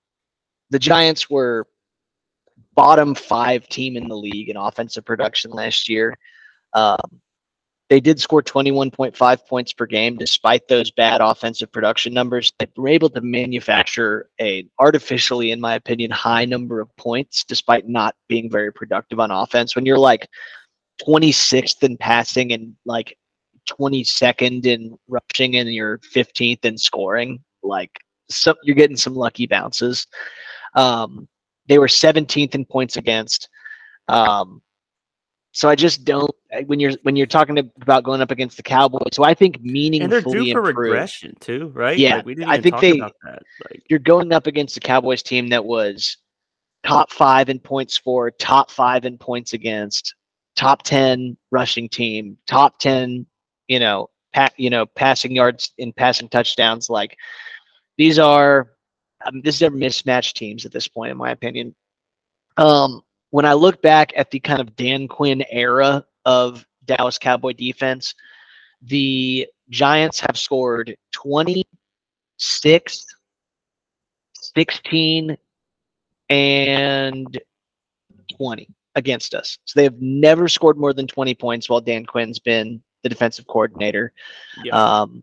the 0.71 0.79
Giants 0.79 1.31
were 1.31 1.67
bottom 2.75 3.15
five 3.15 3.69
team 3.69 3.97
in 3.97 4.09
the 4.09 4.17
league 4.17 4.49
in 4.49 4.57
offensive 4.57 5.05
production 5.05 5.51
last 5.51 5.89
year. 5.89 6.19
Um, 6.73 7.21
they 7.89 8.01
did 8.01 8.21
score 8.21 8.43
21.5 8.43 9.47
points 9.47 9.73
per 9.73 9.87
game 9.87 10.17
despite 10.17 10.69
those 10.69 10.91
bad 10.91 11.21
offensive 11.23 11.73
production 11.73 12.13
numbers. 12.13 12.53
They 12.59 12.69
were 12.77 12.89
able 12.89 13.09
to 13.11 13.21
manufacture 13.23 14.29
a 14.41 14.67
artificially, 14.79 15.53
in 15.53 15.61
my 15.61 15.75
opinion, 15.75 16.11
high 16.11 16.45
number 16.45 16.81
of 16.81 16.95
points 16.97 17.45
despite 17.45 17.89
not 17.89 18.15
being 18.29 18.51
very 18.51 18.73
productive 18.73 19.21
on 19.21 19.31
offense. 19.31 19.75
When 19.75 19.87
you're 19.87 19.99
like 19.99 20.29
26th 21.07 21.83
in 21.83 21.97
passing 21.97 22.53
and 22.53 22.77
like 22.85 23.17
22nd 23.71 24.67
in 24.67 24.99
rushing 25.09 25.57
and 25.57 25.73
you're 25.73 25.99
15th 25.99 26.65
in 26.65 26.77
scoring, 26.77 27.43
like 27.63 27.99
so 28.29 28.55
you're 28.63 28.77
getting 28.77 28.97
some 28.97 29.15
lucky 29.15 29.47
bounces. 29.47 30.07
Um, 30.75 31.27
they 31.69 31.79
were 31.79 31.87
17th 31.87 32.55
in 32.55 32.67
points 32.67 32.99
against. 32.99 33.49
Um, 34.09 34.63
so 35.53 35.69
I 35.69 35.75
just 35.75 36.05
don't 36.05 36.31
when 36.67 36.79
you're 36.81 36.93
when 37.03 37.17
you're 37.17 37.27
talking 37.27 37.59
about 37.81 38.05
going 38.05 38.21
up 38.21 38.31
against 38.31 38.57
the 38.57 38.63
Cowboys. 38.63 39.11
So 39.13 39.25
I 39.25 39.35
think 39.35 39.57
And 39.57 39.65
they're 39.67 39.73
meaningfully 39.73 40.45
due 40.47 40.53
for 40.53 40.59
improved. 40.61 40.79
regression 40.79 41.37
too, 41.41 41.69
right? 41.75 41.99
Yeah, 41.99 42.17
Like, 42.17 42.27
we 42.27 42.35
didn't 42.35 42.51
I 42.51 42.61
think 42.61 42.81
they- 42.81 43.01
Like 43.01 43.13
You're 43.89 43.99
going 43.99 44.33
up 44.33 44.47
against 44.47 44.75
the 44.75 44.81
Cowboys 44.81 45.23
team 45.23 45.49
that 45.49 45.65
was 45.65 46.17
top 46.85 47.11
five 47.11 47.49
in 47.49 47.59
points 47.59 47.97
for, 47.97 48.31
top 48.31 48.71
five 48.71 49.05
in 49.05 49.19
points 49.19 49.53
against, 49.53 50.15
top 50.55 50.83
ten 50.83 51.37
rushing 51.51 51.89
team, 51.89 52.37
top 52.47 52.79
ten, 52.79 53.27
you 53.69 53.81
know, 53.81 54.09
pa- 54.33 54.51
you 54.57 54.71
know, 54.71 54.87
passing 54.87 55.35
yards 55.35 55.73
in 55.79 55.93
passing 55.93 56.29
touchdowns. 56.29 56.89
Like 56.89 57.17
these 57.97 58.19
are 58.19 58.71
um, 59.27 59.41
these 59.43 59.63
are 59.63 59.71
mismatched 59.71 60.37
teams 60.37 60.65
at 60.65 60.73
this 60.73 60.87
point, 60.87 61.11
in 61.11 61.17
my 61.17 61.31
opinion. 61.33 61.75
Um, 62.57 63.03
when 63.31 63.45
I 63.45 63.53
look 63.53 63.83
back 63.83 64.13
at 64.17 64.31
the 64.31 64.41
kind 64.41 64.61
of 64.61 64.75
Dan 64.77 65.09
Quinn 65.09 65.45
era 65.51 66.05
of 66.25 66.67
Dallas 66.85 67.19
Cowboy 67.19 67.53
defense, 67.53 68.15
the 68.83 69.47
Giants 69.71 70.21
have 70.21 70.37
scored 70.39 70.97
26, 71.13 73.07
16 74.33 75.37
and 76.31 77.41
20 78.37 78.69
against 78.95 79.35
us. 79.35 79.59
So 79.65 79.79
they 79.79 79.85
have 79.85 80.01
never 80.01 80.49
scored 80.49 80.77
more 80.77 80.93
than 80.93 81.07
20 81.07 81.35
points 81.35 81.69
while 81.69 81.81
Dan 81.81 82.05
Quinn's 82.07 82.39
been 82.39 82.83
the 83.03 83.09
defensive 83.09 83.47
coordinator. 83.47 84.13
Yeah. 84.65 84.73
Um, 84.75 85.23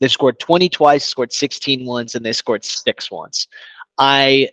they've 0.00 0.10
scored 0.10 0.38
20 0.38 0.68
twice, 0.68 1.04
scored 1.04 1.32
16 1.32 1.84
once, 1.84 2.14
and 2.14 2.24
they 2.24 2.32
scored 2.32 2.64
six 2.64 3.10
once. 3.10 3.48
I 3.98 4.50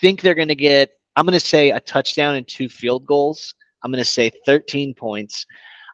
think 0.00 0.20
they're 0.20 0.34
going 0.34 0.48
to 0.48 0.54
get, 0.54 0.90
I'm 1.16 1.24
going 1.24 1.34
to 1.34 1.40
say 1.40 1.70
a 1.70 1.80
touchdown 1.80 2.36
and 2.36 2.46
two 2.46 2.68
field 2.68 3.06
goals. 3.06 3.54
I'm 3.82 3.90
going 3.90 4.02
to 4.02 4.10
say 4.10 4.30
13 4.46 4.94
points. 4.94 5.46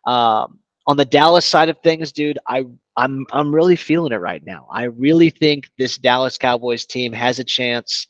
Um, 0.07 0.59
on 0.87 0.97
the 0.97 1.05
Dallas 1.05 1.45
side 1.45 1.69
of 1.69 1.79
things, 1.81 2.13
dude, 2.13 2.39
I 2.49 2.65
I'm 2.97 3.27
I'm 3.33 3.55
really 3.55 3.77
feeling 3.77 4.13
it 4.13 4.17
right 4.17 4.45
now. 4.45 4.67
I 4.71 4.85
really 4.85 5.31
think 5.31 5.71
this 5.79 5.99
Dallas 5.99 6.39
Cowboys 6.39 6.87
team 6.87 7.13
has 7.13 7.39
a 7.39 7.45
chance 7.45 8.07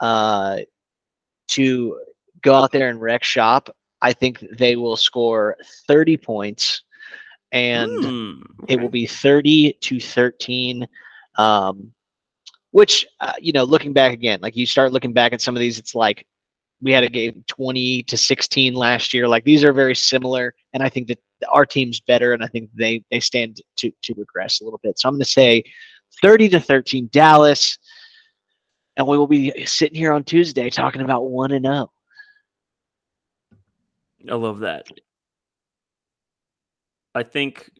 uh, 0.00 0.58
to 1.48 2.00
go 2.42 2.54
out 2.54 2.72
there 2.72 2.88
and 2.88 3.00
wreck 3.00 3.22
shop. 3.22 3.70
I 4.02 4.12
think 4.12 4.44
they 4.58 4.76
will 4.76 4.96
score 4.96 5.56
30 5.88 6.16
points, 6.16 6.82
and 7.52 8.02
Hmm, 8.02 8.40
it 8.68 8.80
will 8.80 8.88
be 8.88 9.06
30 9.06 9.74
to 9.80 10.00
13. 10.00 10.86
Um, 11.38 11.92
which 12.72 13.06
uh, 13.20 13.32
you 13.40 13.52
know, 13.52 13.64
looking 13.64 13.92
back 13.92 14.12
again, 14.12 14.40
like 14.42 14.56
you 14.56 14.66
start 14.66 14.92
looking 14.92 15.12
back 15.12 15.32
at 15.32 15.40
some 15.40 15.56
of 15.56 15.60
these, 15.60 15.78
it's 15.78 15.94
like 15.94 16.26
we 16.82 16.92
had 16.92 17.04
a 17.04 17.08
game 17.08 17.44
20 17.46 18.02
to 18.04 18.16
16 18.16 18.74
last 18.74 19.14
year. 19.14 19.28
Like 19.28 19.44
these 19.44 19.64
are 19.64 19.72
very 19.72 19.94
similar, 19.94 20.54
and 20.72 20.82
I 20.82 20.88
think 20.88 21.08
that 21.08 21.18
our 21.50 21.66
team's 21.66 22.00
better, 22.00 22.32
and 22.32 22.42
I 22.44 22.48
think 22.48 22.70
they 22.74 23.02
they 23.10 23.20
stand 23.20 23.60
to 23.76 23.90
to 24.02 24.14
regress 24.14 24.60
a 24.60 24.64
little 24.64 24.80
bit. 24.82 24.98
So 24.98 25.08
I'm 25.08 25.14
going 25.14 25.20
to 25.20 25.24
say 25.24 25.64
30 26.22 26.50
to 26.50 26.60
13 26.60 27.08
Dallas, 27.12 27.78
and 28.96 29.06
we 29.06 29.18
will 29.18 29.26
be 29.26 29.66
sitting 29.66 29.96
here 29.96 30.12
on 30.12 30.24
Tuesday 30.24 30.70
talking 30.70 31.02
about 31.02 31.30
one 31.30 31.52
and 31.52 31.66
oh. 31.66 31.70
zero. 31.72 31.92
I 34.28 34.34
love 34.34 34.60
that. 34.60 34.86
I 37.14 37.22
think 37.22 37.70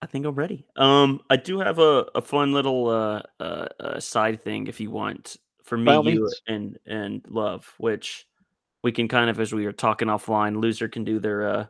I 0.00 0.06
think 0.06 0.24
I'm 0.24 0.34
ready. 0.34 0.64
Um, 0.76 1.20
I 1.28 1.36
do 1.36 1.60
have 1.60 1.78
a, 1.78 2.06
a 2.14 2.22
fun 2.22 2.54
little 2.54 2.88
uh, 2.88 3.22
uh, 3.38 3.66
uh 3.78 4.00
side 4.00 4.42
thing 4.42 4.66
if 4.66 4.80
you 4.80 4.90
want 4.90 5.36
for 5.70 5.78
me, 5.78 5.92
you, 5.92 6.02
means. 6.02 6.42
and 6.48 6.78
and 6.84 7.24
love, 7.28 7.72
which 7.78 8.26
we 8.82 8.90
can 8.90 9.06
kind 9.06 9.30
of 9.30 9.38
as 9.38 9.52
we 9.52 9.64
were 9.64 9.72
talking 9.72 10.08
offline. 10.08 10.60
Loser 10.60 10.88
can 10.88 11.04
do 11.04 11.20
their 11.20 11.48
uh, 11.48 11.66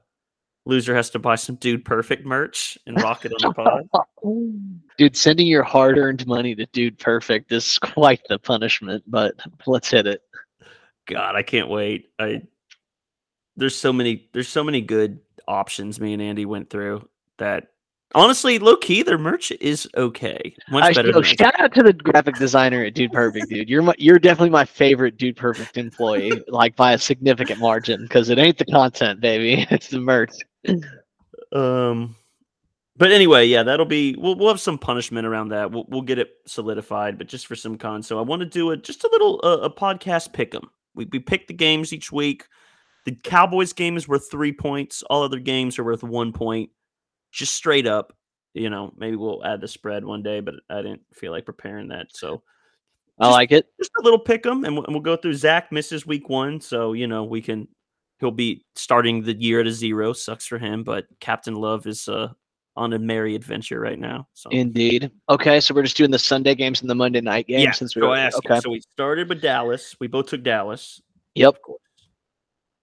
loser 0.64 0.96
has 0.96 1.10
to 1.10 1.18
buy 1.18 1.34
some 1.34 1.56
dude 1.56 1.84
perfect 1.84 2.24
merch 2.24 2.78
and 2.86 3.00
rock 3.02 3.26
it 3.26 3.32
on 3.32 3.50
the 3.50 3.54
pod. 3.54 4.06
Dude, 4.98 5.16
sending 5.16 5.46
your 5.46 5.62
hard-earned 5.62 6.26
money 6.26 6.54
to 6.54 6.66
Dude 6.66 6.98
Perfect 6.98 7.52
is 7.52 7.78
quite 7.82 8.20
the 8.28 8.38
punishment, 8.38 9.02
but 9.06 9.34
let's 9.66 9.90
hit 9.90 10.06
it. 10.06 10.22
God, 11.06 11.36
I 11.36 11.42
can't 11.42 11.68
wait. 11.68 12.10
I 12.18 12.42
there's 13.56 13.76
so 13.76 13.92
many 13.92 14.30
there's 14.32 14.48
so 14.48 14.64
many 14.64 14.80
good 14.80 15.20
options 15.46 16.00
me 16.00 16.14
and 16.14 16.22
Andy 16.22 16.46
went 16.46 16.70
through 16.70 17.06
that 17.36 17.72
honestly, 18.14 18.58
low 18.58 18.76
key, 18.76 19.02
their 19.02 19.18
merch 19.18 19.52
is 19.52 19.88
okay. 19.96 20.54
Much 20.70 20.84
I, 20.84 20.92
better 20.92 21.22
shout 21.22 21.58
out 21.58 21.74
to 21.74 21.82
the 21.82 21.92
graphic 21.92 22.36
designer 22.36 22.84
at 22.84 22.94
Dude 22.94 23.12
Perfect, 23.12 23.48
dude. 23.48 23.68
You're 23.68 23.82
my, 23.82 23.94
you're 23.98 24.18
definitely 24.18 24.50
my 24.50 24.64
favorite 24.64 25.16
Dude 25.16 25.36
Perfect 25.36 25.76
employee, 25.76 26.42
like 26.48 26.76
by 26.76 26.92
a 26.92 26.98
significant 26.98 27.60
margin, 27.60 28.02
because 28.02 28.30
it 28.30 28.38
ain't 28.38 28.58
the 28.58 28.66
content, 28.66 29.20
baby. 29.20 29.66
It's 29.70 29.88
the 29.88 30.00
merch. 30.00 30.32
Um, 31.52 32.16
but 32.96 33.12
anyway, 33.12 33.46
yeah, 33.46 33.62
that'll 33.62 33.86
be 33.86 34.14
we'll 34.16 34.34
we'll 34.34 34.48
have 34.48 34.60
some 34.60 34.78
punishment 34.78 35.26
around 35.26 35.48
that. 35.48 35.70
We'll 35.70 35.86
we'll 35.88 36.02
get 36.02 36.18
it 36.18 36.32
solidified, 36.46 37.16
but 37.16 37.28
just 37.28 37.46
for 37.46 37.56
some 37.56 37.78
con. 37.78 38.02
So 38.02 38.18
I 38.18 38.22
want 38.22 38.40
to 38.40 38.46
do 38.46 38.70
a 38.70 38.76
just 38.76 39.04
a 39.04 39.08
little 39.10 39.40
uh, 39.42 39.58
a 39.62 39.70
podcast 39.70 40.32
pick 40.32 40.54
'em. 40.54 40.68
We 40.94 41.06
we 41.10 41.18
pick 41.18 41.46
the 41.46 41.54
games 41.54 41.92
each 41.92 42.12
week. 42.12 42.46
The 43.06 43.12
Cowboys 43.12 43.72
game 43.72 43.96
is 43.96 44.06
worth 44.06 44.30
three 44.30 44.52
points. 44.52 45.02
All 45.04 45.22
other 45.22 45.38
games 45.38 45.78
are 45.78 45.84
worth 45.84 46.02
one 46.02 46.32
point. 46.32 46.70
Just 47.32 47.54
straight 47.54 47.86
up. 47.86 48.12
You 48.54 48.68
know, 48.70 48.92
maybe 48.96 49.16
we'll 49.16 49.44
add 49.44 49.60
the 49.60 49.68
spread 49.68 50.04
one 50.04 50.22
day, 50.22 50.40
but 50.40 50.54
I 50.68 50.82
didn't 50.82 51.02
feel 51.14 51.30
like 51.32 51.46
preparing 51.46 51.88
that. 51.88 52.08
So 52.10 52.42
I 53.18 53.26
Just- 53.26 53.32
like 53.32 53.52
it. 53.52 53.66
just 53.78 53.92
a 53.98 54.02
little 54.02 54.18
pick 54.18 54.44
'em, 54.46 54.64
and 54.64 54.74
we'll, 54.74 54.84
and 54.84 54.94
we'll 54.94 55.02
go 55.02 55.16
through. 55.16 55.34
Zach 55.34 55.70
misses 55.70 56.06
week 56.06 56.28
one, 56.28 56.60
so 56.60 56.92
you 56.92 57.06
know 57.06 57.24
we 57.24 57.42
can. 57.42 57.68
He'll 58.18 58.30
be 58.30 58.64
starting 58.74 59.22
the 59.22 59.34
year 59.34 59.60
at 59.60 59.66
a 59.66 59.72
zero. 59.72 60.12
Sucks 60.12 60.46
for 60.46 60.58
him, 60.58 60.82
but 60.84 61.06
Captain 61.20 61.54
Love 61.54 61.86
is 61.86 62.06
uh, 62.08 62.28
on 62.76 62.92
a 62.92 62.98
merry 62.98 63.34
adventure 63.34 63.78
right 63.80 63.98
now. 63.98 64.26
So 64.34 64.50
Indeed. 64.50 65.10
Okay, 65.28 65.60
so 65.60 65.74
we're 65.74 65.82
just 65.82 65.96
doing 65.96 66.10
the 66.10 66.18
Sunday 66.18 66.54
games 66.54 66.80
and 66.80 66.90
the 66.90 66.94
Monday 66.94 67.20
night 67.20 67.46
games 67.46 67.62
yeah, 67.64 67.70
since 67.72 67.94
we 67.96 68.02
were 68.02 68.14
asked 68.16 68.36
okay. 68.38 68.60
So 68.60 68.70
we 68.70 68.80
started 68.80 69.28
with 69.28 69.40
Dallas. 69.40 69.94
We 70.00 70.06
both 70.06 70.26
took 70.26 70.42
Dallas. 70.42 71.00
Yep. 71.34 71.54
of 71.54 71.62
course. 71.62 71.80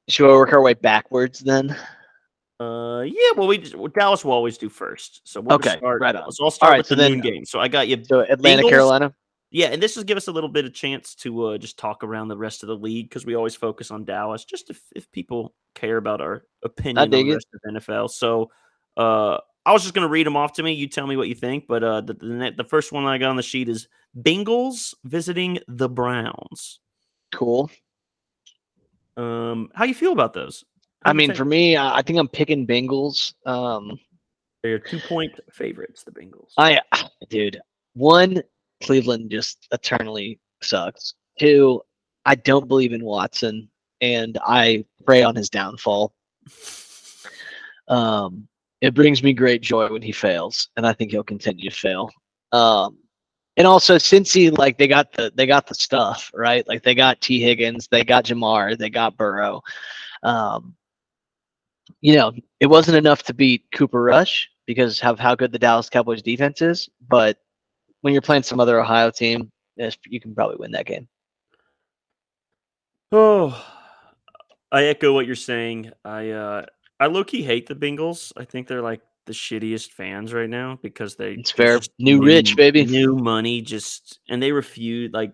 Should 0.09 0.27
we 0.27 0.33
work 0.33 0.53
our 0.53 0.61
way 0.61 0.73
backwards 0.73 1.39
then? 1.39 1.75
Uh, 2.59 3.01
yeah. 3.01 3.31
Well, 3.35 3.47
we 3.47 3.57
just, 3.59 3.75
well, 3.75 3.87
Dallas 3.87 4.25
will 4.25 4.31
always 4.33 4.57
do 4.57 4.69
first. 4.69 5.21
So 5.23 5.41
we'll 5.41 5.55
Okay, 5.55 5.77
start. 5.77 6.01
right 6.01 6.15
on. 6.15 6.31
So 6.31 6.45
I'll 6.45 6.51
start 6.51 6.71
right, 6.71 6.77
with 6.79 6.87
so 6.87 6.95
the 6.95 7.03
then- 7.03 7.11
noon 7.13 7.21
game. 7.21 7.45
So 7.45 7.59
I 7.59 7.67
got 7.67 7.87
you. 7.87 8.03
So 8.03 8.21
Atlanta, 8.21 8.63
Bengals- 8.63 8.69
Carolina. 8.69 9.13
Yeah, 9.49 9.67
and 9.67 9.81
this 9.81 9.95
will 9.95 10.03
give 10.03 10.17
us 10.17 10.27
a 10.27 10.31
little 10.31 10.49
bit 10.49 10.65
of 10.65 10.73
chance 10.73 11.15
to 11.15 11.45
uh, 11.45 11.57
just 11.57 11.79
talk 11.79 12.03
around 12.03 12.27
the 12.27 12.35
rest 12.37 12.63
of 12.63 12.67
the 12.67 12.75
league 12.75 13.07
because 13.07 13.25
we 13.25 13.33
always 13.35 13.55
focus 13.55 13.91
on 13.91 14.03
Dallas, 14.03 14.43
just 14.43 14.69
if, 14.69 14.81
if 14.93 15.09
people 15.13 15.53
care 15.73 15.95
about 15.95 16.19
our 16.19 16.43
opinion 16.63 16.97
on 16.97 17.09
the 17.09 17.19
it. 17.29 17.33
rest 17.33 17.47
of 17.53 17.73
NFL. 17.73 18.09
So 18.09 18.51
uh, 18.97 19.37
I 19.65 19.71
was 19.71 19.83
just 19.83 19.93
going 19.93 20.05
to 20.05 20.11
read 20.11 20.25
them 20.25 20.35
off 20.35 20.51
to 20.53 20.63
me. 20.63 20.73
You 20.73 20.89
tell 20.89 21.07
me 21.07 21.15
what 21.15 21.29
you 21.29 21.35
think. 21.35 21.65
But 21.65 21.81
uh, 21.81 22.01
the, 22.01 22.13
the 22.15 22.53
the 22.57 22.63
first 22.65 22.91
one 22.91 23.05
I 23.05 23.17
got 23.17 23.29
on 23.29 23.37
the 23.37 23.41
sheet 23.41 23.69
is 23.69 23.87
Bengals 24.19 24.93
visiting 25.05 25.59
the 25.69 25.87
Browns. 25.87 26.79
Cool. 27.31 27.71
Um, 29.15 29.69
how 29.73 29.85
you 29.85 29.95
feel 29.95 30.11
about 30.11 30.33
those? 30.33 30.65
How 31.07 31.11
I 31.11 31.13
mean, 31.13 31.33
for 31.33 31.45
me, 31.45 31.77
I 31.77 31.99
I 31.99 32.01
think 32.01 32.19
I'm 32.19 32.27
picking 32.27 32.67
Bengals. 32.67 33.33
Um, 33.45 33.97
they're 34.61 34.77
two 34.77 34.99
point 34.99 35.31
favorites. 35.53 36.03
The 36.03 36.11
Bengals. 36.11 36.51
I, 36.57 36.81
dude, 37.29 37.61
one, 37.93 38.43
Cleveland 38.83 39.31
just 39.31 39.69
eternally 39.71 40.37
sucks. 40.61 41.13
Two, 41.39 41.81
I 42.25 42.35
don't 42.35 42.67
believe 42.67 42.91
in 42.91 43.05
Watson, 43.05 43.69
and 44.01 44.37
I 44.45 44.83
pray 45.05 45.23
on 45.23 45.33
his 45.33 45.49
downfall. 45.49 46.13
Um, 47.87 48.49
it 48.81 48.93
brings 48.93 49.23
me 49.23 49.31
great 49.31 49.61
joy 49.61 49.87
when 49.87 50.01
he 50.01 50.11
fails, 50.11 50.67
and 50.75 50.85
I 50.85 50.91
think 50.91 51.11
he'll 51.11 51.23
continue 51.23 51.69
to 51.69 51.75
fail. 51.75 52.11
Um, 52.51 52.97
and 53.55 53.65
also, 53.65 53.97
since 53.97 54.33
he 54.33 54.49
like 54.49 54.77
they 54.77 54.89
got 54.89 55.13
the 55.13 55.31
they 55.35 55.45
got 55.45 55.67
the 55.67 55.73
stuff 55.73 56.29
right, 56.33 56.67
like 56.67 56.83
they 56.83 56.95
got 56.95 57.21
Tee 57.21 57.39
Higgins, 57.39 57.87
they 57.89 58.03
got 58.03 58.25
Ja'Marr, 58.25 58.77
they 58.77 58.89
got 58.89 59.15
Burrow. 59.15 59.61
Um, 60.21 60.75
you 62.01 62.15
know, 62.15 62.31
it 62.59 62.67
wasn't 62.67 62.97
enough 62.97 63.23
to 63.23 63.33
beat 63.33 63.65
Cooper 63.73 64.01
Rush 64.01 64.49
because 64.65 65.01
of 65.01 65.19
how 65.19 65.35
good 65.35 65.51
the 65.51 65.59
Dallas 65.59 65.89
Cowboys 65.89 66.21
defense 66.21 66.61
is, 66.61 66.89
but 67.07 67.37
when 68.01 68.13
you're 68.13 68.21
playing 68.21 68.43
some 68.43 68.59
other 68.59 68.79
Ohio 68.79 69.11
team, 69.11 69.51
you 70.07 70.19
can 70.19 70.33
probably 70.35 70.57
win 70.57 70.71
that 70.71 70.85
game. 70.85 71.07
Oh, 73.11 73.63
I 74.71 74.85
echo 74.85 75.13
what 75.13 75.25
you're 75.25 75.35
saying. 75.35 75.91
I 76.03 76.31
uh, 76.31 76.65
I 76.99 77.07
low 77.07 77.23
key 77.23 77.43
hate 77.43 77.67
the 77.67 77.75
Bengals. 77.75 78.33
I 78.35 78.43
think 78.43 78.67
they're 78.67 78.81
like 78.81 79.01
the 79.25 79.33
shittiest 79.33 79.91
fans 79.91 80.33
right 80.33 80.49
now 80.49 80.79
because 80.81 81.15
they 81.15 81.33
It's 81.33 81.51
fair. 81.51 81.77
just 81.77 81.91
New 81.99 82.21
rich, 82.21 82.55
baby. 82.55 82.85
new 82.85 83.15
money. 83.15 83.61
Just 83.61 84.19
and 84.29 84.41
they 84.43 84.51
refuse 84.51 85.11
like 85.13 85.31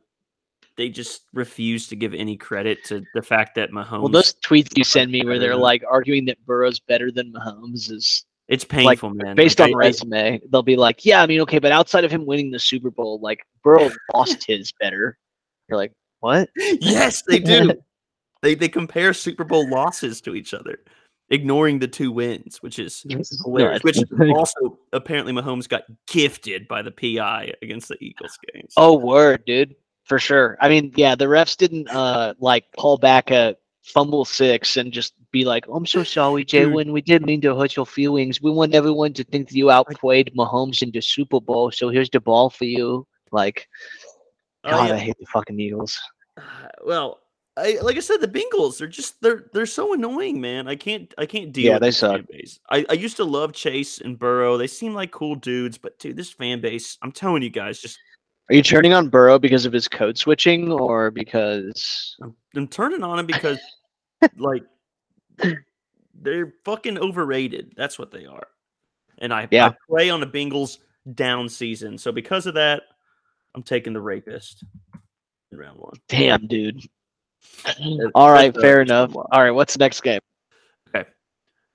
they 0.78 0.90
just 0.90 1.24
refuse 1.34 1.88
to 1.88 1.96
give 1.96 2.14
any 2.14 2.36
credit 2.38 2.84
to 2.86 3.04
the 3.14 3.22
fact 3.22 3.56
that 3.56 3.72
Mahomes. 3.72 4.02
Well, 4.02 4.10
those 4.10 4.34
tweets 4.36 4.76
you 4.78 4.84
send 4.84 5.12
me 5.12 5.24
where 5.24 5.40
they're 5.40 5.54
uh, 5.54 5.58
like 5.58 5.84
arguing 5.90 6.26
that 6.26 6.44
Burrow's 6.46 6.80
better 6.80 7.12
than 7.12 7.32
Mahomes 7.34 7.92
is 7.92 8.26
it's 8.48 8.66
painful, 8.66 9.12
man. 9.12 9.36
based 9.36 9.60
Like, 9.60 9.70
on 9.74 9.76
I- 9.76 9.86
resume. 9.88 10.42
They'll 10.52 10.64
be 10.64 10.76
like, 10.76 11.06
yeah, 11.06 11.22
I 11.22 11.28
mean, 11.28 11.42
okay, 11.42 11.60
but 11.60 11.72
outside 11.72 12.04
of 12.04 12.12
him 12.12 12.26
winning 12.26 12.52
the 12.52 12.60
Super 12.60 12.90
Bowl, 12.92 13.20
like 13.22 13.40
Burrow 13.64 13.90
lost 14.14 14.46
his 14.46 14.72
better. 14.80 15.18
You're 15.70 15.78
like, 15.78 15.94
what? 16.20 16.50
yes, 16.56 17.22
they 17.28 17.40
do. 17.40 17.74
they 18.42 18.56
they 18.56 18.70
compare 18.70 19.14
Super 19.14 19.44
Bowl 19.44 19.70
losses 19.70 20.22
to 20.22 20.36
each 20.36 20.54
other, 20.54 20.80
ignoring 21.30 21.80
the 21.80 21.88
two 21.88 22.12
wins, 22.12 22.62
which 22.62 22.80
is 22.80 23.06
hilarious. 23.44 23.84
Which 23.84 23.98
also 24.36 24.80
apparently 24.92 25.34
Mahomes 25.34 25.70
got 25.70 25.84
gifted 26.08 26.68
by 26.68 26.82
the 26.82 26.92
PI 26.92 27.54
against 27.62 27.88
the 27.90 27.98
Eagles 28.02 28.38
games. 28.54 28.74
Oh, 28.76 28.98
word, 28.98 29.44
dude, 29.46 29.76
for 30.04 30.20
sure. 30.20 30.58
I 30.62 30.70
mean, 30.70 30.94
yeah, 30.96 31.16
the 31.16 31.26
refs 31.26 31.58
didn't 31.58 31.90
uh 31.90 32.34
like 32.40 32.66
call 32.78 32.98
back 32.98 33.32
a 33.32 33.56
fumble 33.84 34.26
six 34.26 34.78
and 34.78 34.94
just 34.94 35.14
be 35.32 35.44
like, 35.46 35.66
"I'm 35.68 35.86
so 35.86 36.04
sorry, 36.04 36.44
Dude. 36.44 36.70
Jalen. 36.72 36.92
We 36.92 37.02
didn't 37.02 37.28
mean 37.28 37.42
to 37.42 37.56
hurt 37.56 37.76
your 37.76 37.86
feelings. 37.86 38.42
We 38.42 38.52
want 38.52 38.74
everyone 38.76 39.14
to 39.14 39.24
think 39.24 39.50
that 39.50 39.56
you 39.56 39.70
outplayed 39.72 40.32
Mahomes 40.38 40.82
in 40.82 40.92
the 40.92 41.02
Super 41.02 41.42
Bowl. 41.42 41.72
So 41.72 41.90
here's 41.90 42.10
the 42.10 42.20
ball 42.20 42.50
for 42.50 42.66
you." 42.66 43.06
Like, 43.32 43.68
Oh, 44.66 44.70
God, 44.70 44.90
yeah. 44.90 44.96
I 44.96 45.00
hate 45.00 45.18
the 45.20 45.26
fucking 45.26 45.60
Eagles. 45.60 46.00
Well, 46.86 47.20
I 47.56 47.78
like 47.82 47.98
I 47.98 48.00
said, 48.00 48.18
the 48.18 48.28
Bengals 48.28 48.80
they're 48.80 48.88
just 48.88 49.22
they're 49.22 49.46
they're 49.54 49.68
so 49.68 49.94
annoying, 49.94 50.42
man. 50.42 50.68
I 50.68 50.76
can't 50.76 51.14
I 51.18 51.26
can't 51.28 51.52
deal 51.54 51.66
Yeah, 51.66 51.74
with 51.74 51.82
they 51.84 51.92
suck. 51.92 52.22
I, 52.70 52.86
I 52.90 52.94
used 52.94 53.18
to 53.18 53.24
love 53.24 53.54
Chase 53.54 54.00
and 54.02 54.18
Burrow. 54.18 54.58
They 54.58 54.68
seem 54.68 54.94
like 54.96 55.12
cool 55.12 55.36
dudes, 55.36 55.78
but 55.78 56.00
dude, 56.00 56.18
this 56.18 56.32
fan 56.32 56.62
base, 56.62 56.98
I'm 57.04 57.12
telling 57.12 57.44
you 57.44 57.52
guys, 57.52 57.80
just 57.80 58.00
Are 58.50 58.56
you 58.56 58.62
turning 58.62 58.94
on 58.94 59.10
Burrow 59.10 59.40
because 59.40 59.66
of 59.66 59.72
his 59.74 59.88
code 59.88 60.18
switching 60.18 60.72
or 60.72 61.12
because 61.12 62.16
I'm, 62.22 62.36
I'm 62.56 62.68
turning 62.68 63.04
on 63.04 63.20
him 63.20 63.26
because 63.26 63.60
like 64.38 64.64
they're 66.14 66.54
fucking 66.66 66.98
overrated. 67.00 67.74
That's 67.78 67.98
what 67.98 68.12
they 68.12 68.26
are. 68.26 68.48
And 69.20 69.34
I, 69.34 69.48
Yeah. 69.52 69.68
I 69.68 69.76
play 69.90 70.10
on 70.10 70.20
the 70.20 70.28
Bengals 70.28 70.80
down 71.14 71.48
season. 71.50 71.98
So 71.98 72.12
because 72.12 72.46
of 72.46 72.54
that, 72.56 72.84
I'm 73.56 73.64
taking 73.64 73.94
the 73.94 74.02
rapist 74.02 74.64
in 75.52 75.58
round 75.58 75.80
one. 75.80 75.94
damn 76.10 76.48
dude? 76.48 76.82
All 78.16 78.32
right, 78.32 78.54
fair 78.60 78.82
enough. 78.82 79.16
All 79.16 79.42
right, 79.42 79.52
what's 79.52 79.74
the 79.74 79.80
next 79.80 80.02
game? 80.02 80.20
Okay. 80.90 81.08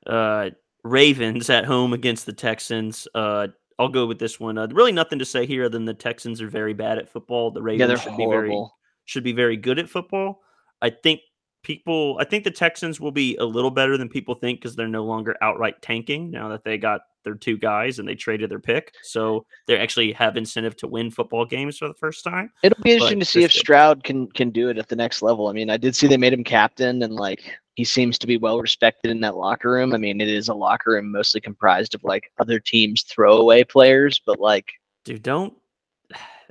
Uh, 0.07 0.51
Ravens 0.83 1.51
at 1.51 1.65
home 1.65 1.93
against 1.93 2.27
the 2.27 2.33
Texans. 2.33 3.07
Uh, 3.15 3.49
I'll 3.79 3.89
go 3.89 4.07
with 4.07 4.19
this 4.19 4.41
one. 4.41 4.59
Uh, 4.59 4.67
really, 4.69 4.93
nothing 4.93 5.19
to 5.21 5.25
say 5.25 5.47
here 5.47 5.65
other 5.65 5.71
than 5.71 5.85
the 5.85 5.95
Texans 5.95 6.43
are 6.43 6.49
very 6.49 6.75
bad 6.75 6.99
at 6.99 7.09
football. 7.09 7.51
The 7.51 7.63
Ravens 7.63 7.91
Yeah, 7.91 7.97
should 7.97 8.17
be 8.17 8.27
very 8.27 8.67
should 9.05 9.25
be 9.25 9.33
very 9.33 9.57
good 9.57 9.79
at 9.79 9.89
football. 9.89 10.43
I 10.83 10.91
think 10.91 11.21
people, 11.69 12.17
I 12.19 12.25
think 12.25 12.45
the 12.45 12.51
Texans 12.51 12.99
will 12.99 13.13
be 13.13 13.37
a 13.37 13.45
little 13.45 13.71
better 13.71 13.99
than 13.99 14.09
people 14.09 14.35
think 14.35 14.59
because 14.59 14.75
they're 14.75 14.89
no 14.89 15.05
longer 15.05 15.37
outright 15.43 15.81
tanking 15.83 16.31
now 16.31 16.49
that 16.49 16.65
they 16.65 16.79
got 16.79 17.03
their 17.25 17.35
two 17.35 17.59
guys 17.59 17.99
and 17.99 18.09
they 18.09 18.15
traded 18.15 18.51
their 18.51 18.59
pick. 18.59 18.95
So 19.03 19.45
they 19.67 19.79
actually 19.79 20.13
have 20.13 20.39
incentive 20.39 20.77
to 20.79 20.89
win 20.89 21.11
football 21.11 21.45
games 21.45 21.77
for 21.77 21.87
the 21.87 21.95
first 21.95 22.25
time. 22.25 22.51
It'll 22.63 22.83
be 22.83 22.93
interesting 22.93 23.21
to 23.21 23.27
see 23.27 23.45
if 23.45 23.53
Stroud 23.53 24.03
can 24.03 24.29
can 24.29 24.49
do 24.49 24.71
it 24.71 24.79
at 24.79 24.89
the 24.89 24.97
next 24.97 25.21
level. 25.21 25.49
I 25.49 25.53
mean, 25.53 25.69
I 25.69 25.77
did 25.77 25.95
see 25.95 26.07
they 26.07 26.17
made 26.17 26.33
him 26.33 26.43
captain, 26.43 27.03
and 27.03 27.13
like 27.13 27.43
he 27.75 27.85
seems 27.85 28.17
to 28.19 28.27
be 28.27 28.39
well 28.39 28.59
respected 28.61 29.11
in 29.11 29.21
that 29.21 29.37
locker 29.37 29.71
room. 29.71 29.95
I 29.95 29.99
mean, 29.99 30.23
it 30.23 30.29
is 30.29 30.49
a 30.49 30.55
locker 30.55 30.93
room 30.93 31.13
mostly 31.13 31.43
comprised 31.43 31.95
of 31.95 32.03
like 32.03 32.33
other 32.39 32.59
teams' 32.59 33.03
throwaway 33.03 33.63
players, 33.63 34.23
but 34.25 34.41
like 34.41 34.73
Dude, 35.05 35.23
don't 35.23 35.55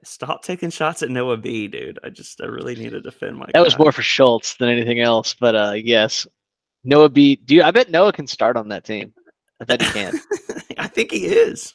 stop 0.04 0.44
taking 0.44 0.70
shots 0.70 1.04
at 1.04 1.10
Noah 1.10 1.38
B, 1.38 1.68
dude. 1.68 2.00
I 2.04 2.10
just, 2.10 2.42
I 2.42 2.46
really 2.46 2.76
need 2.76 2.92
to 2.92 3.02
defend 3.02 3.38
my 3.38 3.48
that 3.54 3.64
was 3.64 3.78
more 3.78 3.92
for 3.92 4.02
Schultz 4.02 4.56
than 4.56 4.70
anything 4.70 5.00
else. 5.00 5.34
But 5.34 5.56
uh, 5.56 5.74
yes, 5.76 6.28
Noah 6.84 7.10
B. 7.10 7.36
Dude, 7.36 7.62
I 7.62 7.72
bet 7.72 7.90
Noah 7.90 8.14
can 8.14 8.28
start 8.28 8.58
on 8.58 8.70
that 8.70 8.84
team. 8.84 9.14
I 9.60 9.66
bet 9.66 9.82
he 9.82 9.92
can. 9.92 10.20
I 10.78 10.88
think 10.88 11.12
he 11.12 11.26
is. 11.26 11.74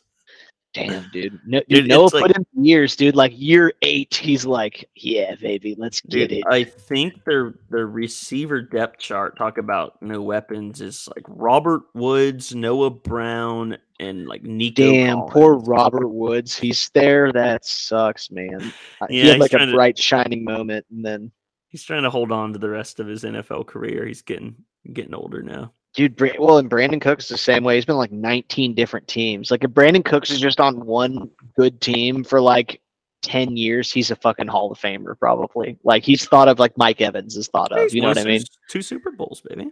Damn, 0.75 1.09
dude. 1.13 1.39
No, 1.47 1.59
Dude, 1.61 1.69
dude, 1.69 1.89
Noah 1.89 2.05
it's 2.07 2.15
like- 2.15 2.27
put 2.29 2.37
in 2.37 2.65
years, 2.65 2.97
dude. 2.97 3.15
Like 3.17 3.33
year 3.35 3.73
eight, 3.83 4.15
he's 4.15 4.47
like, 4.47 4.89
yeah, 4.95 5.35
baby, 5.35 5.75
let's 5.79 6.01
get 6.03 6.29
Dude, 6.31 6.33
it. 6.33 6.45
I 6.49 6.65
think 6.65 7.25
their 7.25 7.55
their 7.71 7.87
receiver 7.87 8.63
depth 8.63 8.99
chart 8.99 9.37
talk 9.37 9.59
about 9.59 10.01
no 10.03 10.23
weapons 10.23 10.81
is 10.81 11.09
like 11.15 11.25
Robert 11.29 11.83
Woods, 11.95 12.55
Noah 12.55 12.91
Brown, 12.91 13.77
and 14.01 14.27
like 14.27 14.43
Nico. 14.43 14.91
Damn, 14.91 15.21
poor 15.23 15.57
Robert 15.59 16.09
Woods. 16.09 16.57
He's 16.59 16.91
there. 16.95 17.33
That 17.33 17.65
sucks, 17.65 18.31
man. 18.31 18.73
Yeah, 19.03 19.23
he 19.23 19.29
had 19.29 19.39
like 19.41 19.53
a 19.53 19.57
trying 19.57 19.69
to- 19.69 19.75
bright, 19.75 19.99
shining 19.99 20.45
moment, 20.45 20.87
and 20.91 21.05
then, 21.05 21.31
He's 21.69 21.85
trying 21.85 22.03
to 22.03 22.11
hold 22.11 22.31
on 22.33 22.53
to 22.53 22.59
the 22.59 22.69
rest 22.69 23.01
of 23.01 23.07
his 23.07 23.25
NFL 23.25 23.67
career. 23.67 24.07
He's 24.07 24.21
getting 24.23 24.57
getting 24.93 25.15
older 25.15 25.43
now. 25.43 25.73
Dude. 25.95 26.19
Well, 26.39 26.59
and 26.59 26.71
Brandin 26.71 27.01
Cooks 27.01 27.29
the 27.29 27.37
same 27.37 27.65
way. 27.65 27.75
He's 27.75 27.85
been 27.85 27.97
like 27.97 28.13
19 28.13 28.75
different 28.75 29.07
teams. 29.09 29.51
Like 29.51 29.63
if 29.63 29.71
Brandin 29.71 30.05
Cooks 30.05 30.31
is 30.31 30.41
just 30.41 30.59
on 30.59 30.87
one 30.87 31.31
good 31.57 31.81
team 31.81 32.25
for 32.25 32.41
like 32.41 32.81
10 33.23 33.57
years, 33.57 33.93
he's 33.93 34.11
a 34.11 34.17
fucking 34.17 34.47
Hall 34.47 34.73
of 34.73 34.79
Famer, 34.79 35.19
probably. 35.19 35.79
Like 35.85 36.03
he's 36.03 36.25
thought 36.25 36.49
of 36.49 36.59
like 36.59 36.77
Mike 36.79 37.01
Evans 37.03 37.37
is 37.37 37.49
thought 37.49 37.73
of. 37.73 37.83
He's 37.83 37.95
You 37.95 38.01
know 38.01 38.09
what 38.09 38.19
I 38.19 38.25
mean? 38.25 38.43
Two 38.71 38.81
Super 38.81 39.11
Bowls, 39.11 39.43
baby. 39.43 39.71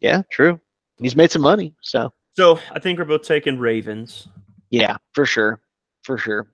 Yeah, 0.00 0.22
true. 0.30 0.60
He's 0.98 1.16
made 1.16 1.30
some 1.30 1.42
money, 1.42 1.74
so 1.82 2.12
So 2.36 2.58
I 2.70 2.78
think 2.78 2.98
we're 2.98 3.04
both 3.04 3.22
taking 3.22 3.58
Ravens. 3.58 4.28
yeah, 4.70 4.96
for 5.12 5.26
sure, 5.26 5.60
for 6.04 6.16
sure. 6.16 6.48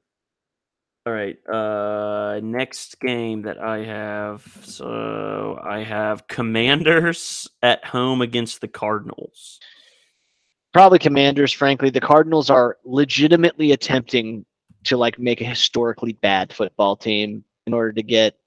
All 1.05 1.13
right. 1.13 1.37
Uh 1.49 2.41
next 2.43 3.01
game 3.01 3.43
that 3.43 3.59
I 3.59 3.85
have. 3.85 4.43
So 4.63 5.59
I 5.63 5.83
have 5.83 6.29
Commanders 6.29 7.49
at 7.63 7.85
home 7.85 8.23
against 8.23 8.61
the 8.61 8.69
Cardinals. 8.69 9.59
Probably 10.73 10.99
Commanders. 10.99 11.53
Frankly, 11.53 11.91
the 11.91 12.01
Cardinals 12.01 12.51
are 12.51 12.79
legitimately 12.85 13.73
attempting 13.73 14.45
to 14.85 14.97
like 14.97 15.19
make 15.19 15.41
a 15.41 15.45
historically 15.45 16.13
bad 16.15 16.53
football 16.53 16.97
team 16.97 17.45
in 17.67 17.75
order 17.75 17.93
to 17.93 18.03
get 18.03 18.39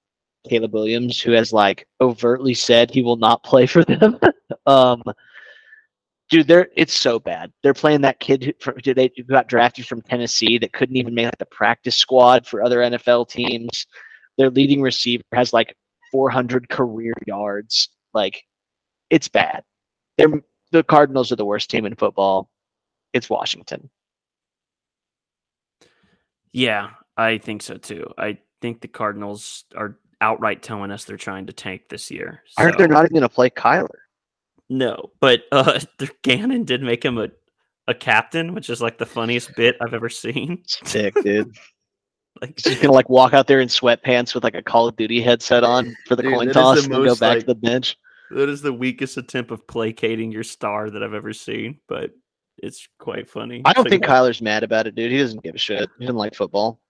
Caleb 0.50 0.74
Williams, 0.74 1.20
who 1.20 1.32
has 1.32 1.52
like 1.52 1.88
overtly 2.02 2.54
said 2.54 2.90
he 2.90 3.02
will 3.02 3.16
not 3.18 3.44
play 3.44 3.66
for 3.66 3.84
them. 3.84 4.18
um, 4.66 5.04
dude, 6.30 6.48
they're 6.48 6.70
it's 6.76 6.98
so 6.98 7.20
bad. 7.20 7.52
They're 7.64 7.74
playing 7.74 8.02
that 8.02 8.20
kid 8.20 8.44
who, 8.44 8.74
who 8.84 8.94
they 8.94 9.12
who 9.16 9.24
got 9.24 9.48
drafted 9.48 9.86
from 9.88 10.02
Tennessee 10.02 10.58
that 10.60 10.74
couldn't 10.74 10.98
even 10.98 11.14
make 11.14 11.26
like, 11.26 11.38
the 11.38 11.46
practice 11.46 11.96
squad 11.96 12.46
for 12.48 12.64
other 12.64 12.80
NFL 12.80 13.30
teams. 13.30 13.86
Their 14.38 14.50
leading 14.50 14.82
receiver 14.82 15.24
has 15.34 15.54
like 15.54 15.76
400 16.12 16.70
career 16.70 17.14
yards. 17.26 17.90
Like, 18.14 18.44
it's 19.10 19.28
bad. 19.28 19.64
They're 20.18 20.42
the 20.72 20.84
Cardinals 20.84 21.32
are 21.32 21.36
the 21.38 21.46
worst 21.46 21.70
team 21.70 21.86
in 21.86 21.96
football. 21.96 22.50
It's 23.14 23.30
Washington. 23.30 23.90
Yeah, 26.52 26.92
I 27.18 27.38
think 27.38 27.62
so 27.62 27.78
too. 27.78 28.14
I 28.18 28.38
think 28.62 28.82
the 28.82 28.88
Cardinals 28.88 29.66
are 29.76 29.98
outright 30.22 30.64
telling 30.64 30.92
us 30.92 31.04
they're 31.04 31.18
trying 31.18 31.46
to 31.48 31.54
tank 31.54 31.84
this 31.90 32.10
year. 32.10 32.42
I 32.58 32.64
heard 32.64 32.78
they're 32.78 32.88
not 32.88 33.06
even 33.06 33.14
going 33.14 33.22
to 33.22 33.30
play 33.30 33.50
Kyler. 33.50 34.05
No, 34.70 35.12
but 35.20 35.44
uh 35.52 35.80
the 36.00 36.10
Gannon 36.24 36.64
did 36.64 36.82
make 36.82 37.04
him 37.04 37.18
a 37.18 37.30
a 37.88 37.94
captain, 37.94 38.54
which 38.56 38.70
is 38.70 38.82
like 38.82 38.98
the 38.98 39.06
funniest 39.06 39.56
bit 39.56 39.76
I've 39.80 39.94
ever 39.94 40.10
seen. 40.10 40.64
Sick, 40.66 41.14
dude. 41.24 41.56
Like 42.42 42.56
He's 42.58 42.64
just 42.66 42.82
to 42.82 42.92
like 42.92 43.08
walk 43.10 43.34
out 43.34 43.48
there 43.48 43.62
in 43.62 43.70
sweatpants 43.70 44.36
with 44.36 44.44
like 44.44 44.56
a 44.56 44.62
Call 44.62 44.90
of 44.90 44.98
Duty 44.98 45.22
headset 45.22 45.64
on 45.64 45.96
for 46.06 46.18
the 46.18 46.24
Dude, 46.24 46.34
coin 46.34 46.48
is 46.50 46.54
the 46.54 46.60
toss 46.60 46.84
and 46.84 46.94
then 46.94 47.06
go 47.06 47.16
back 47.16 47.36
like- 47.36 47.40
to 47.40 47.46
the 47.46 47.56
bench. 47.56 47.96
that 48.32 48.50
is 48.50 48.62
the 48.62 48.74
weakest 48.74 49.16
attempt 49.16 49.52
of 49.52 49.66
placating 49.68 50.34
your 50.34 50.44
star 50.44 50.90
that 50.90 51.02
I've 51.02 51.14
ever 51.14 51.32
seen, 51.32 51.80
but 51.88 52.12
it's 52.58 52.90
quite 53.00 53.30
funny. 53.30 53.62
I 53.64 53.72
don't 53.72 53.86
So, 53.86 53.90
think 53.90 54.04
Kyler's 54.04 54.42
mad 54.42 54.64
about 54.64 54.86
it, 54.86 54.96
dude. 54.96 55.14
He 55.14 55.18
doesn't 55.18 55.44
give 55.44 55.56
a 55.56 55.58
shit. 55.58 55.90
He 55.98 56.04
doesn't 56.06 56.18
like 56.18 56.36
football. 56.36 56.82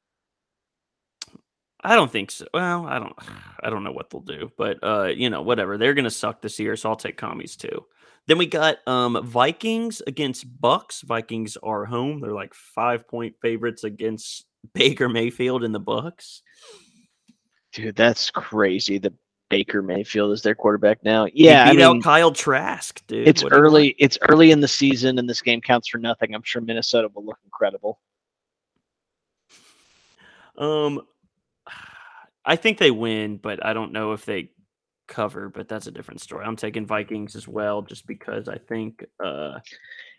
I 1.86 1.95
don't 1.95 2.11
think 2.11 2.31
so. 2.31 2.45
Well, 2.53 2.86
I 2.88 2.99
don't 2.99 3.13
I 3.63 3.69
don't 3.69 3.83
know 3.83 3.91
what 3.91 4.09
they'll 4.09 4.21
do, 4.21 4.51
but 4.57 4.79
uh, 4.83 5.05
you 5.15 5.29
know, 5.29 5.41
whatever. 5.41 5.77
They're 5.77 5.93
gonna 5.93 6.09
suck 6.09 6.41
this 6.41 6.59
year, 6.59 6.75
so 6.75 6.89
I'll 6.89 6.95
take 6.95 7.17
commies 7.17 7.55
too. 7.55 7.86
Then 8.27 8.38
we 8.39 8.47
got 8.47 8.77
um 8.88 9.23
Vikings 9.23 10.01
against 10.07 10.51
Bucs. 10.61 11.03
Vikings 11.03 11.57
are 11.61 11.86
home. 11.86 12.19
They're 12.21 12.31
like 12.33 12.53
five 12.53 13.07
point 13.07 13.36
favorites 13.41 13.83
against 13.83 14.45
Baker 14.73 15.07
Mayfield 15.09 15.63
and 15.63 15.73
the 15.75 15.79
Bucs. 15.81 16.41
Dude, 17.73 17.95
that's 17.95 18.31
crazy. 18.31 18.97
The 18.97 19.13
Baker 19.49 19.81
Mayfield 19.83 20.31
is 20.31 20.41
their 20.41 20.55
quarterback 20.55 21.03
now. 21.03 21.25
He 21.25 21.45
Yeah, 21.45 21.65
I 21.65 21.71
beat 21.71 21.77
mean, 21.77 21.97
out 21.97 22.03
Kyle 22.03 22.31
Trask, 22.31 23.05
dude. 23.05 23.27
it's 23.27 23.43
What 23.43 23.51
do 23.51 23.57
you 23.57 23.61
want? 23.61 23.73
early. 23.73 23.95
It's 23.99 24.17
early 24.23 24.49
in 24.51 24.59
the 24.59 24.67
season, 24.67 25.19
and 25.19 25.29
this 25.29 25.41
game 25.41 25.61
counts 25.61 25.88
for 25.88 25.99
nothing. 25.99 26.33
I'm 26.33 26.41
sure 26.41 26.61
Minnesota 26.61 27.09
will 27.13 27.25
look 27.25 27.38
incredible. 27.45 27.99
Um, 30.57 31.01
I 32.45 32.55
think 32.55 32.77
they 32.77 32.91
win, 32.91 33.37
but 33.37 33.65
I 33.65 33.73
don't 33.73 33.91
know 33.91 34.13
if 34.13 34.25
they 34.25 34.49
cover. 35.07 35.49
But 35.49 35.67
that's 35.67 35.87
a 35.87 35.91
different 35.91 36.21
story. 36.21 36.45
I'm 36.45 36.55
taking 36.55 36.85
Vikings 36.85 37.35
as 37.35 37.47
well, 37.47 37.81
just 37.81 38.05
because 38.07 38.47
I 38.47 38.57
think. 38.57 39.03
uh 39.23 39.59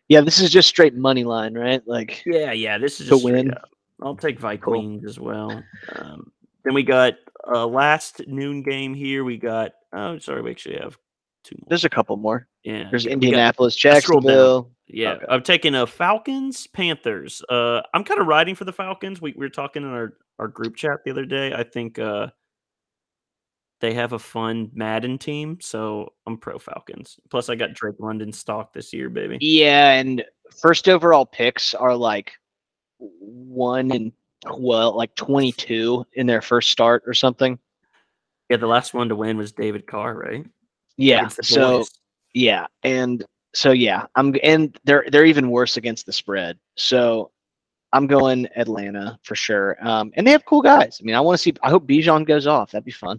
Yeah, 0.08 0.20
this 0.22 0.40
is 0.40 0.50
just 0.50 0.68
straight 0.68 0.94
money 0.94 1.24
line, 1.24 1.54
right? 1.54 1.82
Like, 1.86 2.22
Yeah, 2.26 2.52
yeah. 2.52 2.78
This 2.78 3.00
is 3.00 3.08
To 3.08 3.14
just 3.14 3.24
win. 3.24 3.52
up. 3.52 3.68
I'll 4.02 4.16
take 4.16 4.38
Vikings 4.38 5.04
as 5.06 5.18
well. 5.18 5.62
Um, 5.96 6.30
then 6.64 6.74
we 6.74 6.82
got 6.82 7.14
uh, 7.50 7.66
last 7.66 8.20
noon 8.26 8.62
game 8.62 8.92
here. 8.94 9.24
We 9.24 9.36
got. 9.38 9.72
Oh, 9.94 10.18
sorry, 10.18 10.42
we 10.42 10.50
actually 10.50 10.76
have 10.78 10.98
two 11.44 11.56
more. 11.58 11.66
there's 11.68 11.84
a 11.84 11.88
couple 11.88 12.16
more. 12.16 12.46
Yeah, 12.64 12.88
There's 12.90 13.04
got- 13.04 13.12
Indianapolis, 13.12 13.74
down. 13.76 13.92
Jacksonville. 13.94 14.70
Yeah, 14.89 15.12
Okay. 15.12 15.26
I'm 15.28 15.43
taking 15.43 15.74
a 15.74 15.87
Falcons, 15.87 16.66
Panthers. 16.68 17.43
Uh, 17.49 17.82
I'm 17.93 18.05
kind 18.05 18.20
of 18.20 18.26
riding 18.26 18.55
for 18.55 18.64
the 18.64 18.72
Falcons. 18.72 19.20
We, 19.20 19.32
we 19.32 19.45
were 19.47 19.51
talking 19.51 19.82
in 19.82 19.89
our, 19.89 20.14
our 20.39 20.49
group 20.49 20.76
chat 20.76 21.01
the 21.05 21.11
other 21.11 21.24
day. 21.24 21.53
I 21.53 21.64
think 21.64 21.99
uh, 21.99 22.28
they 23.80 23.95
have 23.95 24.12
a 24.12 24.18
fun 24.18 24.70
Madden 24.74 25.18
team, 25.18 25.59
so 25.61 26.12
I'm 26.26 26.39
pro 26.39 26.59
Falcons. 26.59 27.18
Plus, 27.30 27.49
I 27.49 27.57
got 27.57 27.74
Drake 27.74 27.97
London 27.99 28.32
stock 28.32 28.72
this 28.72 28.93
year, 28.93 29.11
baby. 29.11 29.39
Yeah, 29.41 29.93
and 29.93 30.24
first 30.57 30.89
overall 30.89 31.26
picks 31.26 31.74
are 31.74 31.95
like 31.97 32.32
one 32.99 33.91
and 33.91 34.12
well, 34.57 34.97
like 34.97 35.14
22 35.16 36.07
in 36.14 36.26
their 36.26 36.43
first 36.43 36.70
start 36.70 37.03
or 37.07 37.14
something. 37.14 37.59
Yeah, 38.49 38.59
the 38.59 38.66
last 38.66 38.95
one 38.95 39.09
to 39.09 39.16
win 39.16 39.37
was 39.37 39.53
David 39.53 39.87
Carr, 39.87 40.16
right? 40.16 40.47
Yeah. 40.97 41.28
So 41.28 41.84
yeah, 42.32 42.66
and 42.82 43.24
so 43.57 43.72
yeah, 43.72 44.04
I'm 44.16 44.36
and 44.42 44.78
they're 44.84 45.07
they're 45.11 45.24
even 45.24 45.50
worse 45.50 45.78
against 45.78 46.04
the 46.04 46.12
spread. 46.12 46.59
So 46.76 47.30
I'm 47.90 48.07
going 48.07 48.46
Atlanta 48.54 49.18
for 49.22 49.34
sure. 49.34 49.78
Um, 49.80 50.12
and 50.14 50.26
they 50.26 50.32
have 50.32 50.44
cool 50.44 50.61
guys. 50.61 50.98
I 51.00 51.04
mean, 51.04 51.14
I 51.14 51.20
want 51.20 51.38
to 51.38 51.42
see. 51.42 51.54
I 51.62 51.70
hope 51.70 51.88
Bijan 51.88 52.26
goes 52.26 52.46
off. 52.46 52.72
That'd 52.72 52.84
be 52.84 52.90
fun. 52.90 53.18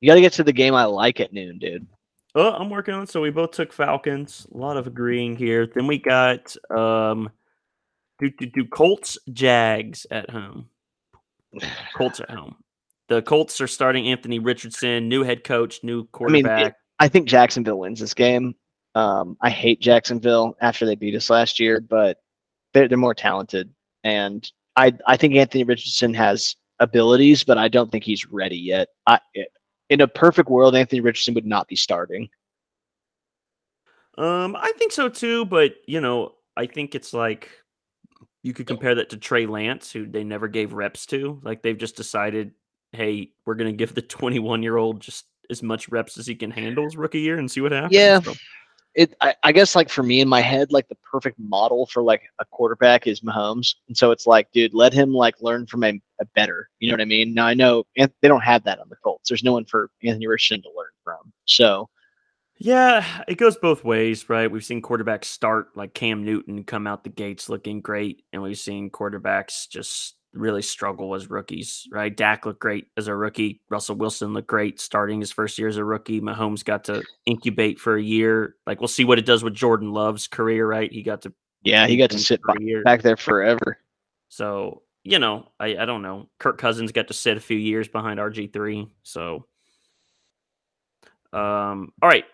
You 0.00 0.08
got 0.08 0.14
to 0.14 0.22
get 0.22 0.32
to 0.34 0.44
the 0.44 0.52
game 0.52 0.74
I 0.74 0.84
like 0.84 1.20
at 1.20 1.34
noon, 1.34 1.58
dude. 1.58 1.86
Oh, 2.34 2.52
I'm 2.52 2.70
working 2.70 2.94
on. 2.94 3.06
So 3.06 3.20
we 3.20 3.28
both 3.28 3.50
took 3.50 3.70
Falcons. 3.70 4.46
A 4.54 4.56
lot 4.56 4.78
of 4.78 4.86
agreeing 4.86 5.36
here. 5.36 5.66
Then 5.66 5.86
we 5.86 5.98
got 5.98 6.56
um, 6.70 7.28
Do 8.18 8.30
do 8.30 8.46
do 8.46 8.64
Colts 8.64 9.18
Jags 9.30 10.06
at 10.10 10.30
home. 10.30 10.70
Colts 11.98 12.20
at 12.20 12.30
home. 12.30 12.56
The 13.08 13.20
Colts 13.20 13.60
are 13.60 13.68
starting 13.68 14.08
Anthony 14.08 14.38
Richardson, 14.38 15.06
new 15.10 15.22
head 15.22 15.44
coach, 15.44 15.84
new 15.84 16.06
quarterback. 16.06 16.50
I 16.50 16.56
mean, 16.56 16.66
it, 16.68 16.74
I 16.98 17.08
think 17.08 17.28
Jacksonville 17.28 17.78
wins 17.78 18.00
this 18.00 18.14
game. 18.14 18.54
Um, 18.94 19.36
I 19.42 19.50
hate 19.50 19.80
Jacksonville 19.80 20.56
after 20.60 20.86
they 20.86 20.94
beat 20.94 21.14
us 21.14 21.28
last 21.28 21.60
year, 21.60 21.80
but 21.80 22.18
they're 22.72 22.88
they're 22.88 22.96
more 22.96 23.14
talented, 23.14 23.70
and 24.04 24.50
I 24.76 24.94
I 25.06 25.16
think 25.16 25.34
Anthony 25.34 25.64
Richardson 25.64 26.14
has 26.14 26.56
abilities, 26.78 27.44
but 27.44 27.58
I 27.58 27.68
don't 27.68 27.92
think 27.92 28.04
he's 28.04 28.26
ready 28.26 28.56
yet. 28.56 28.88
I 29.06 29.20
in 29.90 30.00
a 30.00 30.08
perfect 30.08 30.48
world, 30.48 30.74
Anthony 30.74 31.00
Richardson 31.00 31.34
would 31.34 31.46
not 31.46 31.68
be 31.68 31.76
starting. 31.76 32.28
Um, 34.18 34.56
I 34.56 34.72
think 34.78 34.92
so 34.92 35.08
too, 35.08 35.44
but 35.44 35.74
you 35.86 36.00
know, 36.00 36.34
I 36.56 36.66
think 36.66 36.94
it's 36.94 37.12
like 37.12 37.50
you 38.42 38.54
could 38.54 38.66
compare 38.66 38.94
that 38.94 39.10
to 39.10 39.16
Trey 39.16 39.46
Lance, 39.46 39.92
who 39.92 40.06
they 40.06 40.24
never 40.24 40.48
gave 40.48 40.72
reps 40.72 41.04
to. 41.06 41.40
Like 41.42 41.62
they've 41.62 41.76
just 41.76 41.96
decided, 41.96 42.52
hey, 42.92 43.32
we're 43.44 43.56
gonna 43.56 43.72
give 43.72 43.94
the 43.94 44.02
21 44.02 44.62
year 44.62 44.76
old 44.76 45.00
just 45.00 45.26
as 45.50 45.62
much 45.62 45.88
reps 45.88 46.18
as 46.18 46.26
he 46.26 46.34
can 46.34 46.50
handle 46.50 46.84
his 46.84 46.96
rookie 46.96 47.20
year 47.20 47.38
and 47.38 47.50
see 47.50 47.60
what 47.60 47.72
happens. 47.72 47.94
Yeah. 47.94 48.20
So. 48.20 48.34
It, 48.94 49.14
I, 49.20 49.34
I, 49.42 49.52
guess 49.52 49.76
like 49.76 49.90
for 49.90 50.02
me 50.02 50.22
in 50.22 50.28
my 50.28 50.40
head, 50.40 50.72
like 50.72 50.88
the 50.88 50.96
perfect 51.10 51.38
model 51.38 51.84
for 51.84 52.02
like 52.02 52.22
a 52.38 52.46
quarterback 52.46 53.06
is 53.06 53.20
Mahomes, 53.20 53.74
and 53.88 53.96
so 53.96 54.10
it's 54.10 54.26
like, 54.26 54.50
dude, 54.52 54.72
let 54.72 54.94
him 54.94 55.12
like 55.12 55.34
learn 55.42 55.66
from 55.66 55.84
a, 55.84 56.00
a 56.18 56.24
better. 56.34 56.70
You 56.78 56.88
know 56.88 56.94
what 56.94 57.02
I 57.02 57.06
mean? 57.06 57.34
Now 57.34 57.46
I 57.46 57.52
know 57.52 57.84
they 57.94 58.28
don't 58.28 58.40
have 58.40 58.64
that 58.64 58.78
on 58.78 58.88
the 58.88 58.96
Colts. 58.96 59.28
There's 59.28 59.44
no 59.44 59.52
one 59.52 59.66
for 59.66 59.90
Anthony 60.02 60.26
Richardson 60.26 60.62
to 60.62 60.70
learn 60.74 60.88
from. 61.04 61.30
So 61.44 61.90
yeah, 62.58 63.22
it 63.28 63.36
goes 63.36 63.56
both 63.58 63.84
ways, 63.84 64.30
right? 64.30 64.50
We've 64.50 64.64
seen 64.64 64.80
quarterbacks 64.80 65.26
start 65.26 65.76
like 65.76 65.92
Cam 65.92 66.24
Newton 66.24 66.64
come 66.64 66.86
out 66.86 67.04
the 67.04 67.10
gates 67.10 67.50
looking 67.50 67.82
great, 67.82 68.24
and 68.32 68.42
we've 68.42 68.58
seen 68.58 68.88
quarterbacks 68.88 69.68
just 69.68 70.14
really 70.36 70.62
struggle 70.62 71.14
as 71.14 71.30
rookies, 71.30 71.86
right? 71.90 72.14
Dak 72.14 72.46
looked 72.46 72.60
great 72.60 72.88
as 72.96 73.08
a 73.08 73.14
rookie. 73.14 73.60
Russell 73.68 73.96
Wilson 73.96 74.32
looked 74.32 74.48
great 74.48 74.80
starting 74.80 75.20
his 75.20 75.32
first 75.32 75.58
year 75.58 75.68
as 75.68 75.76
a 75.76 75.84
rookie. 75.84 76.20
Mahomes 76.20 76.64
got 76.64 76.84
to 76.84 77.02
incubate 77.24 77.78
for 77.78 77.96
a 77.96 78.02
year. 78.02 78.56
Like 78.66 78.80
we'll 78.80 78.88
see 78.88 79.04
what 79.04 79.18
it 79.18 79.26
does 79.26 79.42
with 79.42 79.54
Jordan 79.54 79.92
Love's 79.92 80.26
career, 80.26 80.66
right? 80.66 80.92
He 80.92 81.02
got 81.02 81.22
to 81.22 81.32
yeah, 81.62 81.86
he 81.86 81.96
got 81.96 82.10
to 82.10 82.18
sit 82.18 82.40
back, 82.46 82.58
back 82.84 83.02
there 83.02 83.16
forever. 83.16 83.78
So 84.28 84.82
you 85.04 85.18
know, 85.18 85.48
I 85.58 85.76
I 85.76 85.84
don't 85.84 86.02
know. 86.02 86.28
Kirk 86.38 86.58
Cousins 86.58 86.92
got 86.92 87.08
to 87.08 87.14
sit 87.14 87.36
a 87.36 87.40
few 87.40 87.58
years 87.58 87.88
behind 87.88 88.20
RG 88.20 88.52
three. 88.52 88.88
So 89.02 89.46
um, 91.32 91.92
all 92.00 92.08
right. 92.08 92.24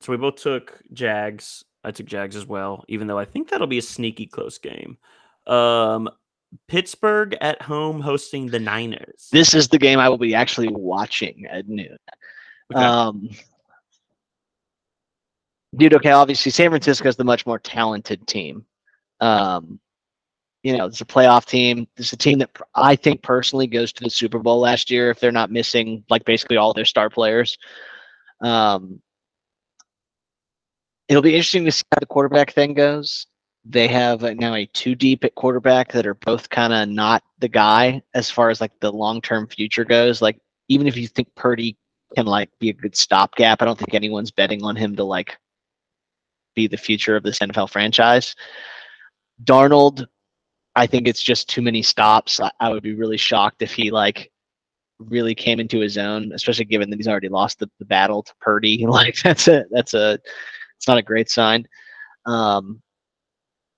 So 0.00 0.12
we 0.12 0.16
both 0.16 0.36
took 0.36 0.80
Jags. 0.92 1.64
I 1.84 1.90
took 1.90 2.06
Jags 2.06 2.36
as 2.36 2.46
well, 2.46 2.84
even 2.88 3.06
though 3.06 3.18
I 3.18 3.24
think 3.24 3.48
that'll 3.48 3.66
be 3.66 3.78
a 3.78 3.82
sneaky 3.82 4.26
close 4.26 4.58
game. 4.58 4.98
Um, 5.46 6.08
Pittsburgh 6.68 7.36
at 7.40 7.62
home 7.62 8.00
hosting 8.00 8.46
the 8.46 8.58
Niners. 8.58 9.28
This 9.32 9.54
is 9.54 9.68
the 9.68 9.78
game 9.78 9.98
I 9.98 10.08
will 10.08 10.18
be 10.18 10.34
actually 10.34 10.68
watching 10.68 11.46
at 11.46 11.68
noon. 11.68 11.96
Okay. 12.72 12.84
Um, 12.84 13.30
dude, 15.76 15.94
okay, 15.94 16.10
obviously 16.10 16.50
San 16.50 16.70
Francisco 16.70 17.08
is 17.08 17.16
the 17.16 17.24
much 17.24 17.46
more 17.46 17.58
talented 17.58 18.26
team. 18.26 18.64
Um, 19.20 19.80
you 20.62 20.76
know, 20.76 20.86
it's 20.86 21.00
a 21.00 21.06
playoff 21.06 21.46
team. 21.46 21.86
It's 21.96 22.12
a 22.12 22.16
team 22.16 22.38
that 22.40 22.50
I 22.74 22.96
think 22.96 23.22
personally 23.22 23.66
goes 23.66 23.92
to 23.94 24.04
the 24.04 24.10
Super 24.10 24.38
Bowl 24.38 24.60
last 24.60 24.90
year 24.90 25.10
if 25.10 25.18
they're 25.18 25.32
not 25.32 25.50
missing 25.50 26.04
like 26.10 26.24
basically 26.24 26.56
all 26.56 26.74
their 26.74 26.84
star 26.84 27.08
players. 27.08 27.56
Um, 28.42 29.00
it'll 31.08 31.22
be 31.22 31.34
interesting 31.34 31.64
to 31.64 31.72
see 31.72 31.84
how 31.92 32.00
the 32.00 32.06
quarterback 32.06 32.52
thing 32.52 32.74
goes. 32.74 33.26
They 33.64 33.88
have 33.88 34.22
now 34.22 34.54
a 34.54 34.66
two 34.66 34.94
deep 34.94 35.24
at 35.24 35.34
quarterback 35.34 35.92
that 35.92 36.06
are 36.06 36.14
both 36.14 36.48
kind 36.48 36.72
of 36.72 36.88
not 36.88 37.22
the 37.38 37.48
guy 37.48 38.02
as 38.14 38.30
far 38.30 38.50
as 38.50 38.60
like 38.60 38.72
the 38.80 38.90
long 38.90 39.20
term 39.20 39.46
future 39.46 39.84
goes. 39.84 40.22
Like 40.22 40.40
even 40.68 40.86
if 40.86 40.96
you 40.96 41.06
think 41.06 41.34
Purdy 41.34 41.76
can 42.16 42.26
like 42.26 42.50
be 42.58 42.70
a 42.70 42.74
good 42.74 42.96
stopgap, 42.96 43.60
I 43.60 43.66
don't 43.66 43.78
think 43.78 43.94
anyone's 43.94 44.30
betting 44.30 44.62
on 44.64 44.76
him 44.76 44.96
to 44.96 45.04
like 45.04 45.36
be 46.54 46.66
the 46.66 46.76
future 46.76 47.16
of 47.16 47.22
this 47.22 47.38
NFL 47.38 47.70
franchise. 47.70 48.34
Darnold, 49.44 50.06
I 50.76 50.86
think 50.86 51.06
it's 51.06 51.22
just 51.22 51.48
too 51.48 51.62
many 51.62 51.82
stops. 51.82 52.40
I, 52.40 52.50
I 52.60 52.70
would 52.70 52.82
be 52.82 52.94
really 52.94 53.16
shocked 53.16 53.62
if 53.62 53.72
he 53.72 53.90
like 53.90 54.30
really 54.98 55.34
came 55.34 55.60
into 55.60 55.80
his 55.80 55.98
own, 55.98 56.32
especially 56.32 56.66
given 56.66 56.90
that 56.90 56.96
he's 56.96 57.08
already 57.08 57.28
lost 57.28 57.58
the, 57.58 57.70
the 57.78 57.84
battle 57.84 58.22
to 58.22 58.32
Purdy. 58.40 58.86
Like 58.90 59.16
that's 59.22 59.48
a 59.48 59.64
that's 59.70 59.94
a 59.94 60.18
it's 60.76 60.88
not 60.88 60.98
a 60.98 61.02
great 61.02 61.30
sign. 61.30 61.66
Um, 62.26 62.82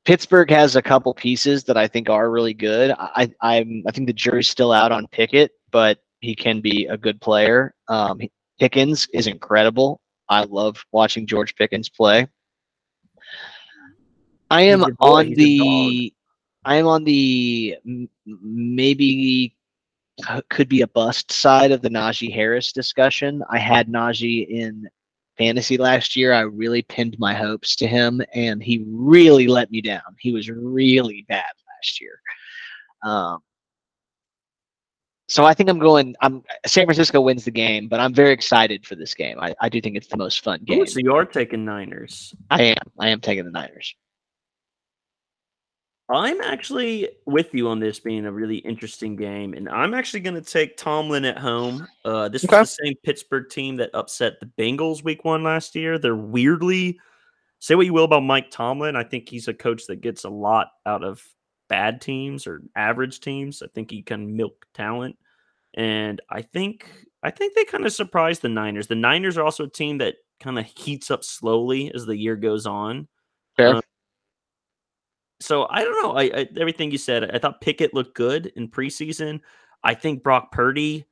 Pittsburgh 0.04 0.50
has 0.50 0.74
a 0.74 0.82
couple 0.82 1.14
pieces 1.14 1.64
that 1.64 1.76
I 1.76 1.86
think 1.86 2.10
are 2.10 2.30
really 2.30 2.54
good. 2.54 2.92
I, 2.98 3.30
I'm 3.40 3.84
I 3.86 3.92
think 3.92 4.06
the 4.08 4.12
jury's 4.12 4.48
still 4.48 4.72
out 4.72 4.90
on 4.90 5.06
Pickett, 5.08 5.52
but 5.70 5.98
he 6.20 6.34
can 6.34 6.60
be 6.60 6.86
a 6.86 6.96
good 6.96 7.20
player. 7.20 7.74
Um, 7.88 8.20
Pickens 8.58 9.08
is 9.12 9.26
incredible. 9.26 10.00
I 10.28 10.44
love 10.44 10.84
watching 10.92 11.26
George 11.26 11.54
Pickens 11.54 11.88
play. 11.88 12.26
I 14.50 14.62
am 14.62 14.82
on 15.00 15.32
the 15.34 16.12
I 16.64 16.76
am 16.76 16.86
on 16.86 17.04
the 17.04 17.76
maybe 18.26 19.56
could 20.48 20.68
be 20.68 20.82
a 20.82 20.86
bust 20.86 21.32
side 21.32 21.72
of 21.72 21.82
the 21.82 21.88
Najee 21.88 22.32
Harris 22.32 22.72
discussion. 22.72 23.42
I 23.50 23.58
had 23.58 23.88
Najee 23.88 24.46
in 24.48 24.88
fantasy 25.38 25.76
last 25.76 26.16
year. 26.16 26.32
I 26.32 26.40
really 26.40 26.82
pinned 26.82 27.16
my 27.18 27.34
hopes 27.34 27.76
to 27.76 27.86
him, 27.86 28.20
and 28.34 28.62
he 28.62 28.84
really 28.88 29.46
let 29.46 29.70
me 29.70 29.80
down. 29.80 30.02
He 30.18 30.32
was 30.32 30.50
really 30.50 31.24
bad 31.28 31.44
last 31.68 32.00
year. 32.00 32.20
Um, 33.04 33.40
so 35.28 35.44
I 35.44 35.54
think 35.54 35.70
I'm 35.70 35.78
going. 35.78 36.14
I'm 36.20 36.42
San 36.66 36.84
Francisco 36.84 37.20
wins 37.20 37.44
the 37.44 37.50
game, 37.50 37.88
but 37.88 38.00
I'm 38.00 38.12
very 38.12 38.32
excited 38.32 38.84
for 38.86 38.96
this 38.96 39.14
game. 39.14 39.38
I, 39.40 39.54
I 39.60 39.68
do 39.68 39.80
think 39.80 39.96
it's 39.96 40.08
the 40.08 40.18
most 40.18 40.44
fun 40.44 40.60
game. 40.64 40.80
Ooh, 40.80 40.86
so 40.86 40.98
you 40.98 41.14
are 41.14 41.24
taking 41.24 41.64
Niners. 41.64 42.34
I 42.50 42.62
am. 42.64 42.90
I 42.98 43.08
am 43.08 43.20
taking 43.20 43.44
the 43.44 43.50
Niners. 43.50 43.94
I'm 46.08 46.40
actually 46.40 47.08
with 47.26 47.54
you 47.54 47.68
on 47.68 47.80
this 47.80 48.00
being 48.00 48.26
a 48.26 48.32
really 48.32 48.58
interesting 48.58 49.16
game, 49.16 49.54
and 49.54 49.68
I'm 49.68 49.94
actually 49.94 50.20
going 50.20 50.34
to 50.34 50.42
take 50.42 50.76
Tomlin 50.76 51.24
at 51.24 51.38
home. 51.38 51.86
Uh, 52.04 52.28
this 52.28 52.44
okay. 52.44 52.58
was 52.58 52.76
the 52.76 52.86
same 52.86 52.94
Pittsburgh 53.04 53.48
team 53.48 53.76
that 53.76 53.90
upset 53.94 54.34
the 54.40 54.50
Bengals 54.58 55.04
week 55.04 55.24
one 55.24 55.42
last 55.42 55.74
year. 55.74 55.98
They're 55.98 56.16
weirdly, 56.16 56.98
say 57.60 57.76
what 57.76 57.86
you 57.86 57.92
will 57.92 58.04
about 58.04 58.24
Mike 58.24 58.50
Tomlin. 58.50 58.96
I 58.96 59.04
think 59.04 59.28
he's 59.28 59.48
a 59.48 59.54
coach 59.54 59.86
that 59.86 60.00
gets 60.00 60.24
a 60.24 60.28
lot 60.28 60.68
out 60.84 61.04
of 61.04 61.22
bad 61.68 62.00
teams 62.00 62.46
or 62.46 62.62
average 62.76 63.20
teams. 63.20 63.62
I 63.62 63.68
think 63.68 63.90
he 63.90 64.02
can 64.02 64.36
milk 64.36 64.66
talent, 64.74 65.16
and 65.74 66.20
I 66.28 66.42
think 66.42 66.90
I 67.22 67.30
think 67.30 67.54
they 67.54 67.64
kind 67.64 67.86
of 67.86 67.92
surprised 67.92 68.42
the 68.42 68.48
Niners. 68.48 68.88
The 68.88 68.96
Niners 68.96 69.38
are 69.38 69.44
also 69.44 69.64
a 69.64 69.70
team 69.70 69.98
that 69.98 70.16
kind 70.40 70.58
of 70.58 70.66
heats 70.66 71.10
up 71.10 71.22
slowly 71.22 71.94
as 71.94 72.04
the 72.04 72.16
year 72.16 72.36
goes 72.36 72.66
on. 72.66 73.06
Um, 73.58 73.80
so 75.52 75.66
I 75.68 75.84
don't 75.84 76.02
know. 76.02 76.12
I, 76.12 76.22
I, 76.22 76.48
everything 76.58 76.90
you 76.90 76.96
said. 76.96 77.30
I 77.30 77.38
thought 77.38 77.60
Pickett 77.60 77.92
looked 77.92 78.14
good 78.14 78.46
in 78.56 78.70
preseason. 78.70 79.40
I 79.84 79.92
think 79.92 80.22
Brock 80.22 80.50
Purdy 80.50 81.04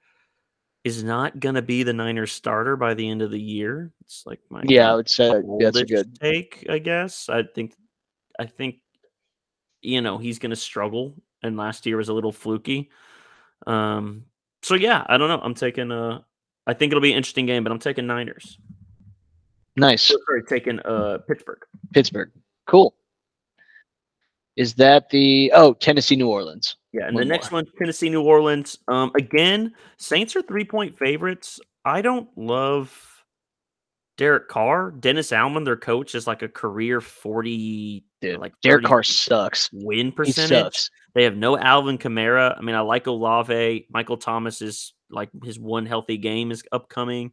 is 0.82 1.04
not 1.04 1.38
going 1.40 1.56
to 1.56 1.62
be 1.62 1.82
the 1.82 1.92
Niners 1.92 2.32
starter 2.32 2.74
by 2.74 2.94
the 2.94 3.06
end 3.06 3.20
of 3.20 3.30
the 3.30 3.38
year. 3.38 3.92
It's 4.00 4.22
like 4.24 4.40
my 4.48 4.62
yeah, 4.64 4.90
I 4.90 4.96
would 4.96 5.10
say 5.10 5.42
that's 5.58 5.76
a 5.76 5.84
good 5.84 6.18
take. 6.18 6.64
I 6.70 6.78
guess 6.78 7.28
I 7.28 7.42
think 7.42 7.74
I 8.38 8.46
think 8.46 8.76
you 9.82 10.00
know 10.00 10.16
he's 10.16 10.38
going 10.38 10.50
to 10.50 10.56
struggle, 10.56 11.12
and 11.42 11.58
last 11.58 11.84
year 11.84 11.98
was 11.98 12.08
a 12.08 12.14
little 12.14 12.32
fluky. 12.32 12.88
Um, 13.66 14.24
so 14.62 14.74
yeah, 14.74 15.04
I 15.06 15.18
don't 15.18 15.28
know. 15.28 15.40
I'm 15.42 15.54
taking 15.54 15.92
uh 15.92 16.20
I 16.66 16.72
think 16.72 16.92
it'll 16.92 17.02
be 17.02 17.12
an 17.12 17.18
interesting 17.18 17.44
game, 17.44 17.62
but 17.62 17.72
I'm 17.72 17.78
taking 17.78 18.06
Niners. 18.06 18.58
Nice. 19.76 20.04
Sorry, 20.04 20.44
taking 20.48 20.80
uh 20.80 21.18
Pittsburgh. 21.28 21.60
Pittsburgh. 21.92 22.30
Cool. 22.66 22.94
Is 24.60 24.74
that 24.74 25.08
the 25.08 25.50
oh 25.54 25.72
Tennessee 25.72 26.16
New 26.16 26.28
Orleans? 26.28 26.76
Yeah, 26.92 27.06
and 27.06 27.14
one 27.14 27.22
the 27.22 27.24
more. 27.24 27.32
next 27.32 27.50
one 27.50 27.64
Tennessee 27.78 28.10
New 28.10 28.20
Orleans. 28.20 28.76
Um, 28.88 29.10
again, 29.16 29.72
Saints 29.96 30.36
are 30.36 30.42
three 30.42 30.66
point 30.66 30.98
favorites. 30.98 31.60
I 31.86 32.02
don't 32.02 32.28
love 32.36 32.94
Derek 34.18 34.48
Carr. 34.48 34.90
Dennis 34.90 35.32
Allen, 35.32 35.64
their 35.64 35.78
coach, 35.78 36.14
is 36.14 36.26
like 36.26 36.42
a 36.42 36.48
career 36.48 37.00
forty. 37.00 38.04
Dude, 38.20 38.38
like 38.38 38.52
Derek 38.60 38.84
Carr 38.84 39.02
sucks. 39.02 39.70
Win 39.72 40.12
percentage. 40.12 40.90
They 41.14 41.24
have 41.24 41.38
no 41.38 41.56
Alvin 41.56 41.96
Kamara. 41.96 42.54
I 42.58 42.60
mean, 42.60 42.76
I 42.76 42.80
like 42.80 43.06
Olave. 43.06 43.86
Michael 43.88 44.18
Thomas 44.18 44.60
is 44.60 44.92
like 45.08 45.30
his 45.42 45.58
one 45.58 45.86
healthy 45.86 46.18
game 46.18 46.50
is 46.50 46.62
upcoming. 46.70 47.32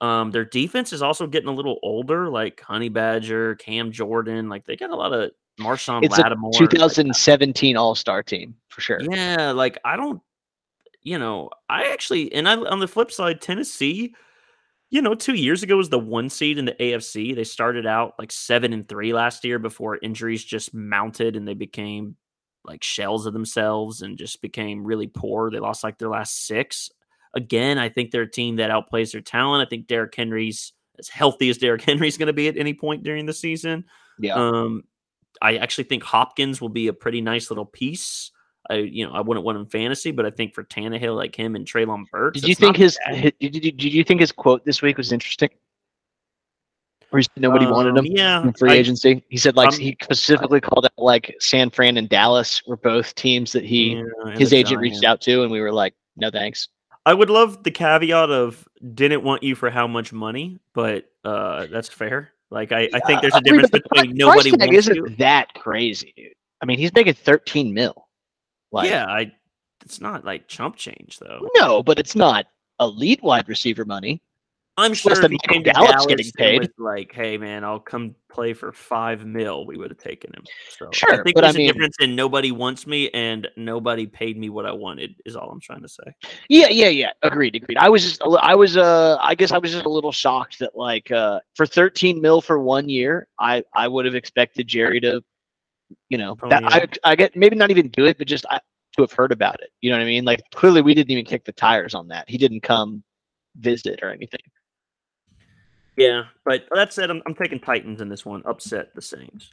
Um, 0.00 0.30
their 0.30 0.44
defense 0.44 0.92
is 0.92 1.02
also 1.02 1.26
getting 1.26 1.48
a 1.48 1.52
little 1.52 1.80
older, 1.82 2.28
like 2.28 2.60
Honey 2.60 2.90
Badger, 2.90 3.56
Cam 3.56 3.90
Jordan. 3.90 4.48
Like 4.48 4.66
they 4.66 4.76
got 4.76 4.90
a 4.90 4.94
lot 4.94 5.12
of 5.12 5.32
Marshon 5.58 6.04
it's 6.04 6.18
Lattimore. 6.18 6.52
2017 6.52 7.74
like, 7.74 7.80
All 7.80 7.94
Star 7.94 8.22
team 8.22 8.54
for 8.68 8.80
sure. 8.80 9.00
Yeah, 9.00 9.52
like 9.52 9.78
I 9.84 9.96
don't, 9.96 10.20
you 11.02 11.18
know, 11.18 11.50
I 11.68 11.92
actually, 11.92 12.32
and 12.32 12.48
I 12.48 12.56
on 12.56 12.80
the 12.80 12.88
flip 12.88 13.10
side, 13.10 13.40
Tennessee, 13.40 14.14
you 14.90 15.02
know, 15.02 15.14
two 15.14 15.34
years 15.34 15.62
ago 15.62 15.76
was 15.76 15.90
the 15.90 15.98
one 15.98 16.30
seed 16.30 16.58
in 16.58 16.64
the 16.64 16.72
AFC. 16.72 17.34
They 17.34 17.44
started 17.44 17.86
out 17.86 18.14
like 18.18 18.32
seven 18.32 18.72
and 18.72 18.88
three 18.88 19.12
last 19.12 19.44
year 19.44 19.58
before 19.58 19.98
injuries 20.02 20.44
just 20.44 20.72
mounted 20.72 21.36
and 21.36 21.46
they 21.46 21.54
became 21.54 22.16
like 22.64 22.82
shells 22.82 23.26
of 23.26 23.32
themselves 23.32 24.02
and 24.02 24.18
just 24.18 24.40
became 24.40 24.84
really 24.84 25.06
poor. 25.06 25.50
They 25.50 25.58
lost 25.58 25.84
like 25.84 25.98
their 25.98 26.08
last 26.08 26.46
six. 26.46 26.90
Again, 27.34 27.78
I 27.78 27.88
think 27.88 28.10
they're 28.10 28.22
a 28.22 28.30
team 28.30 28.56
that 28.56 28.70
outplays 28.70 29.12
their 29.12 29.20
talent. 29.20 29.66
I 29.66 29.68
think 29.68 29.86
Derrick 29.86 30.14
Henry's 30.14 30.72
as 30.98 31.08
healthy 31.08 31.48
as 31.50 31.58
Derrick 31.58 31.82
Henry's 31.82 32.16
going 32.16 32.28
to 32.28 32.32
be 32.32 32.48
at 32.48 32.56
any 32.56 32.74
point 32.74 33.04
during 33.04 33.26
the 33.26 33.32
season. 33.32 33.84
Yeah. 34.18 34.34
Um, 34.34 34.84
I 35.40 35.56
actually 35.56 35.84
think 35.84 36.02
Hopkins 36.02 36.60
will 36.60 36.68
be 36.68 36.88
a 36.88 36.92
pretty 36.92 37.20
nice 37.20 37.50
little 37.50 37.66
piece. 37.66 38.30
I, 38.70 38.74
you 38.74 39.06
know, 39.06 39.12
I 39.12 39.20
wouldn't 39.20 39.46
want 39.46 39.56
him 39.56 39.66
fantasy, 39.66 40.10
but 40.10 40.26
I 40.26 40.30
think 40.30 40.54
for 40.54 40.64
Tannehill, 40.64 41.16
like 41.16 41.34
him 41.34 41.56
and 41.56 41.66
Treylon 41.66 42.04
Burks, 42.10 42.40
did 42.40 42.48
you 42.48 42.54
think 42.54 42.76
his, 42.76 42.98
did, 43.10 43.34
you, 43.40 43.48
did 43.50 43.82
you 43.82 44.04
think 44.04 44.20
his 44.20 44.32
quote 44.32 44.64
this 44.64 44.82
week 44.82 44.98
was 44.98 45.12
interesting? 45.12 45.50
Or 47.10 47.22
nobody 47.36 47.64
um, 47.64 47.72
wanted 47.72 47.96
him 47.96 48.04
yeah, 48.04 48.42
in 48.42 48.52
free 48.52 48.72
I, 48.72 48.74
agency. 48.74 49.24
He 49.30 49.38
said 49.38 49.56
like 49.56 49.72
he 49.72 49.96
specifically 50.02 50.60
called 50.60 50.84
out 50.84 50.92
like 50.98 51.34
San 51.40 51.70
Fran 51.70 51.96
and 51.96 52.08
Dallas 52.08 52.62
were 52.66 52.76
both 52.76 53.14
teams 53.14 53.52
that 53.52 53.64
he 53.64 53.94
yeah, 53.94 54.36
his 54.36 54.52
agent 54.52 54.80
reached 54.80 55.04
out 55.04 55.22
to, 55.22 55.42
and 55.42 55.50
we 55.50 55.60
were 55.62 55.72
like, 55.72 55.94
no 56.16 56.30
thanks. 56.30 56.68
I 57.06 57.14
would 57.14 57.30
love 57.30 57.62
the 57.62 57.70
caveat 57.70 58.28
of 58.28 58.68
didn't 58.92 59.22
want 59.22 59.42
you 59.42 59.54
for 59.54 59.70
how 59.70 59.86
much 59.86 60.12
money, 60.12 60.58
but 60.74 61.10
uh, 61.24 61.66
that's 61.66 61.88
fair. 61.88 62.32
Like 62.50 62.72
I, 62.72 62.88
I 62.94 63.00
think 63.00 63.20
there's 63.20 63.34
a 63.34 63.40
difference 63.40 63.72
mean, 63.72 63.82
between 63.82 64.16
nobody 64.16 64.52
wants 64.52 64.74
isn't 64.74 64.96
you. 64.96 65.08
that 65.18 65.52
crazy, 65.54 66.14
dude. 66.16 66.32
I 66.62 66.66
mean, 66.66 66.78
he's 66.78 66.92
making 66.94 67.14
13 67.14 67.72
mil. 67.72 68.08
Like, 68.72 68.90
yeah, 68.90 69.06
I. 69.06 69.32
It's 69.84 70.00
not 70.00 70.24
like 70.24 70.48
chump 70.48 70.76
change 70.76 71.18
though. 71.18 71.48
No, 71.56 71.82
but 71.82 71.98
it's 71.98 72.14
not 72.14 72.46
elite 72.80 73.22
wide 73.22 73.48
receiver 73.48 73.84
money. 73.84 74.20
I'm 74.78 74.94
sure 74.94 75.24
if 75.24 75.30
he 75.30 75.38
came 75.38 75.64
Dallas 75.64 76.06
getting 76.06 76.30
paid, 76.36 76.70
like, 76.78 77.12
hey 77.12 77.36
man, 77.36 77.64
I'll 77.64 77.80
come 77.80 78.14
play 78.30 78.52
for 78.54 78.72
five 78.72 79.26
mil, 79.26 79.66
we 79.66 79.76
would 79.76 79.90
have 79.90 79.98
taken 79.98 80.32
him. 80.32 80.44
So 80.70 80.88
sure, 80.92 81.12
I 81.12 81.22
think 81.22 81.36
there's 81.36 81.54
I 81.54 81.58
mean, 81.58 81.68
a 81.68 81.72
difference 81.72 81.96
in 81.98 82.14
nobody 82.14 82.52
wants 82.52 82.86
me 82.86 83.10
and 83.10 83.48
nobody 83.56 84.06
paid 84.06 84.38
me 84.38 84.50
what 84.50 84.66
I 84.66 84.72
wanted. 84.72 85.16
Is 85.26 85.34
all 85.34 85.50
I'm 85.50 85.60
trying 85.60 85.82
to 85.82 85.88
say. 85.88 86.04
Yeah, 86.48 86.68
yeah, 86.68 86.88
yeah. 86.88 87.10
Agreed, 87.22 87.56
agreed. 87.56 87.76
I 87.76 87.88
was 87.88 88.04
just, 88.04 88.22
I 88.40 88.54
was, 88.54 88.76
uh, 88.76 89.16
I 89.20 89.34
guess 89.34 89.50
I 89.50 89.58
was 89.58 89.72
just 89.72 89.84
a 89.84 89.90
little 89.90 90.12
shocked 90.12 90.60
that 90.60 90.76
like, 90.76 91.10
uh, 91.10 91.40
for 91.56 91.66
13 91.66 92.20
mil 92.20 92.40
for 92.40 92.60
one 92.60 92.88
year, 92.88 93.26
I, 93.38 93.64
I 93.74 93.88
would 93.88 94.04
have 94.04 94.14
expected 94.14 94.68
Jerry 94.68 95.00
to, 95.00 95.22
you 96.08 96.18
know, 96.18 96.36
oh, 96.40 96.48
that. 96.50 96.62
I, 96.64 96.86
I 97.02 97.16
get 97.16 97.34
maybe 97.34 97.56
not 97.56 97.72
even 97.72 97.88
do 97.88 98.04
it, 98.06 98.18
but 98.18 98.28
just 98.28 98.46
I, 98.48 98.60
to 98.96 99.02
have 99.02 99.12
heard 99.12 99.32
about 99.32 99.60
it. 99.60 99.70
You 99.80 99.90
know 99.90 99.96
what 99.96 100.02
I 100.02 100.06
mean? 100.06 100.24
Like 100.24 100.42
clearly 100.54 100.82
we 100.82 100.94
didn't 100.94 101.10
even 101.10 101.24
kick 101.24 101.44
the 101.44 101.52
tires 101.52 101.94
on 101.94 102.08
that. 102.08 102.28
He 102.28 102.38
didn't 102.38 102.60
come 102.60 103.02
visit 103.56 104.00
or 104.02 104.10
anything. 104.10 104.40
Yeah, 105.98 106.26
but 106.44 106.62
that 106.72 106.92
said, 106.92 107.10
I'm, 107.10 107.20
I'm 107.26 107.34
taking 107.34 107.58
Titans 107.58 108.00
in 108.00 108.08
this 108.08 108.24
one. 108.24 108.40
Upset 108.46 108.94
the 108.94 109.02
Saints. 109.02 109.50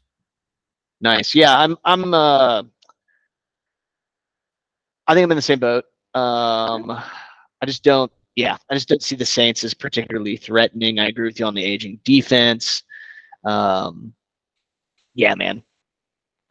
Nice. 1.02 1.34
Yeah, 1.34 1.58
I'm. 1.58 1.76
I'm. 1.84 2.14
Uh, 2.14 2.62
I 5.08 5.14
think 5.14 5.24
I'm 5.24 5.32
in 5.32 5.38
the 5.38 5.42
same 5.42 5.60
boat. 5.60 5.86
Um, 6.14 6.92
I 6.92 7.66
just 7.66 7.84
don't. 7.84 8.12
Yeah, 8.36 8.58
I 8.70 8.76
just 8.76 8.88
don't 8.88 9.02
see 9.02 9.16
the 9.16 9.26
Saints 9.26 9.64
as 9.64 9.74
particularly 9.74 10.38
threatening. 10.38 11.00
I 11.00 11.08
agree 11.08 11.26
with 11.26 11.40
you 11.40 11.48
on 11.48 11.56
the 11.56 11.64
aging 11.64 12.00
defense. 12.04 12.84
Um, 13.44 14.14
yeah, 15.16 15.34
man, 15.34 15.64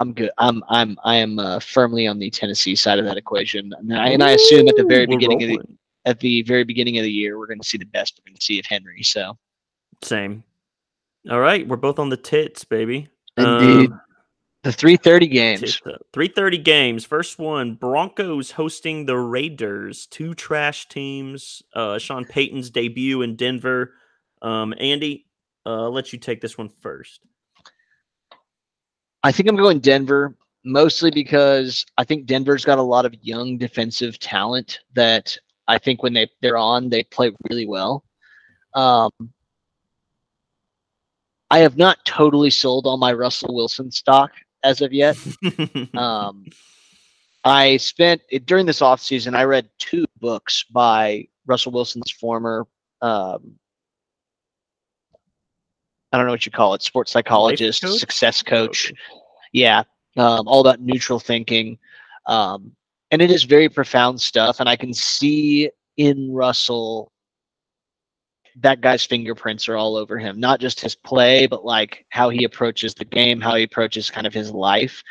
I'm 0.00 0.12
good. 0.12 0.32
I'm. 0.38 0.64
I'm. 0.68 0.98
I 1.04 1.16
am 1.18 1.38
uh, 1.38 1.60
firmly 1.60 2.08
on 2.08 2.18
the 2.18 2.30
Tennessee 2.30 2.74
side 2.74 2.98
of 2.98 3.04
that 3.04 3.16
equation, 3.16 3.72
and 3.78 3.96
I, 3.96 4.08
and 4.08 4.24
I 4.24 4.32
assume 4.32 4.66
at 4.66 4.74
the 4.74 4.86
very 4.86 5.06
beginning 5.06 5.40
of 5.44 5.48
the 5.50 5.60
at 6.04 6.18
the 6.18 6.42
very 6.42 6.64
beginning 6.64 6.98
of 6.98 7.04
the 7.04 7.12
year, 7.12 7.38
we're 7.38 7.46
going 7.46 7.60
to 7.60 7.68
see 7.68 7.78
the 7.78 7.86
best 7.86 8.18
we're 8.18 8.28
going 8.28 8.36
to 8.36 8.44
see 8.44 8.58
of 8.58 8.66
Henry. 8.66 9.04
So 9.04 9.38
same. 10.02 10.44
All 11.30 11.40
right, 11.40 11.66
we're 11.66 11.76
both 11.76 11.98
on 11.98 12.08
the 12.08 12.16
tits, 12.16 12.64
baby. 12.64 13.08
Indeed. 13.36 13.90
Um, 13.90 14.00
the 14.62 14.72
330 14.72 15.26
games. 15.26 15.80
330 16.12 16.58
games. 16.58 17.04
First 17.04 17.38
one, 17.38 17.74
Broncos 17.74 18.50
hosting 18.50 19.04
the 19.04 19.18
Raiders, 19.18 20.06
two 20.06 20.34
trash 20.34 20.88
teams. 20.88 21.62
Uh, 21.74 21.98
Sean 21.98 22.24
Payton's 22.24 22.70
debut 22.70 23.22
in 23.22 23.36
Denver. 23.36 23.92
Um, 24.40 24.74
Andy, 24.78 25.26
uh, 25.66 25.84
I'll 25.84 25.92
let 25.92 26.12
you 26.12 26.18
take 26.18 26.40
this 26.40 26.56
one 26.56 26.70
first. 26.80 27.20
I 29.22 29.32
think 29.32 29.48
I'm 29.48 29.56
going 29.56 29.80
Denver 29.80 30.36
mostly 30.64 31.10
because 31.10 31.84
I 31.98 32.04
think 32.04 32.26
Denver's 32.26 32.64
got 32.64 32.78
a 32.78 32.82
lot 32.82 33.04
of 33.04 33.14
young 33.22 33.58
defensive 33.58 34.18
talent 34.18 34.80
that 34.94 35.36
I 35.68 35.78
think 35.78 36.02
when 36.02 36.14
they 36.14 36.28
they're 36.40 36.56
on 36.56 36.88
they 36.88 37.04
play 37.04 37.32
really 37.50 37.66
well. 37.66 38.04
Um, 38.74 39.10
I 41.54 41.58
have 41.58 41.76
not 41.76 42.04
totally 42.04 42.50
sold 42.50 42.84
all 42.84 42.96
my 42.96 43.12
Russell 43.12 43.54
Wilson 43.54 43.88
stock 43.92 44.32
as 44.64 44.80
of 44.80 44.92
yet. 44.92 45.16
um, 45.94 46.46
I 47.44 47.76
spent 47.76 48.22
during 48.44 48.66
this 48.66 48.82
off 48.82 49.00
season. 49.00 49.36
I 49.36 49.44
read 49.44 49.68
two 49.78 50.04
books 50.18 50.64
by 50.72 51.28
Russell 51.46 51.70
Wilson's 51.70 52.10
former. 52.10 52.66
Um, 53.02 53.52
I 56.10 56.16
don't 56.16 56.26
know 56.26 56.32
what 56.32 56.44
you 56.44 56.50
call 56.50 56.74
it, 56.74 56.82
sports 56.82 57.12
psychologist, 57.12 57.82
coach? 57.82 58.00
success 58.00 58.42
coach. 58.42 58.92
Yeah, 59.52 59.84
um, 60.16 60.48
all 60.48 60.60
about 60.60 60.80
neutral 60.80 61.20
thinking, 61.20 61.78
um, 62.26 62.72
and 63.12 63.22
it 63.22 63.30
is 63.30 63.44
very 63.44 63.68
profound 63.68 64.20
stuff. 64.20 64.58
And 64.58 64.68
I 64.68 64.74
can 64.74 64.92
see 64.92 65.70
in 65.98 66.32
Russell 66.32 67.12
that 68.60 68.80
guy's 68.80 69.04
fingerprints 69.04 69.68
are 69.68 69.76
all 69.76 69.96
over 69.96 70.18
him. 70.18 70.38
Not 70.38 70.60
just 70.60 70.80
his 70.80 70.94
play, 70.94 71.46
but 71.46 71.64
like 71.64 72.06
how 72.10 72.30
he 72.30 72.44
approaches 72.44 72.94
the 72.94 73.04
game, 73.04 73.40
how 73.40 73.56
he 73.56 73.64
approaches 73.64 74.10
kind 74.10 74.26
of 74.26 74.34
his 74.34 74.50
life. 74.52 75.02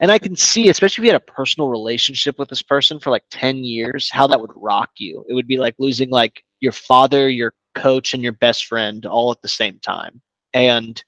And 0.00 0.10
I 0.10 0.18
can 0.18 0.36
see, 0.36 0.68
especially 0.68 1.02
if 1.02 1.06
you 1.06 1.12
had 1.12 1.22
a 1.22 1.32
personal 1.32 1.68
relationship 1.68 2.38
with 2.38 2.48
this 2.48 2.62
person 2.62 3.00
for 3.00 3.10
like 3.10 3.24
10 3.30 3.58
years, 3.58 4.10
how 4.10 4.26
that 4.28 4.40
would 4.40 4.52
rock 4.54 4.90
you. 4.96 5.24
It 5.28 5.34
would 5.34 5.48
be 5.48 5.58
like 5.58 5.74
losing 5.78 6.10
like 6.10 6.44
your 6.60 6.72
father, 6.72 7.28
your 7.28 7.54
coach, 7.74 8.14
and 8.14 8.22
your 8.22 8.32
best 8.32 8.66
friend 8.66 9.04
all 9.04 9.32
at 9.32 9.42
the 9.42 9.48
same 9.48 9.80
time. 9.80 10.22
And 10.54 11.02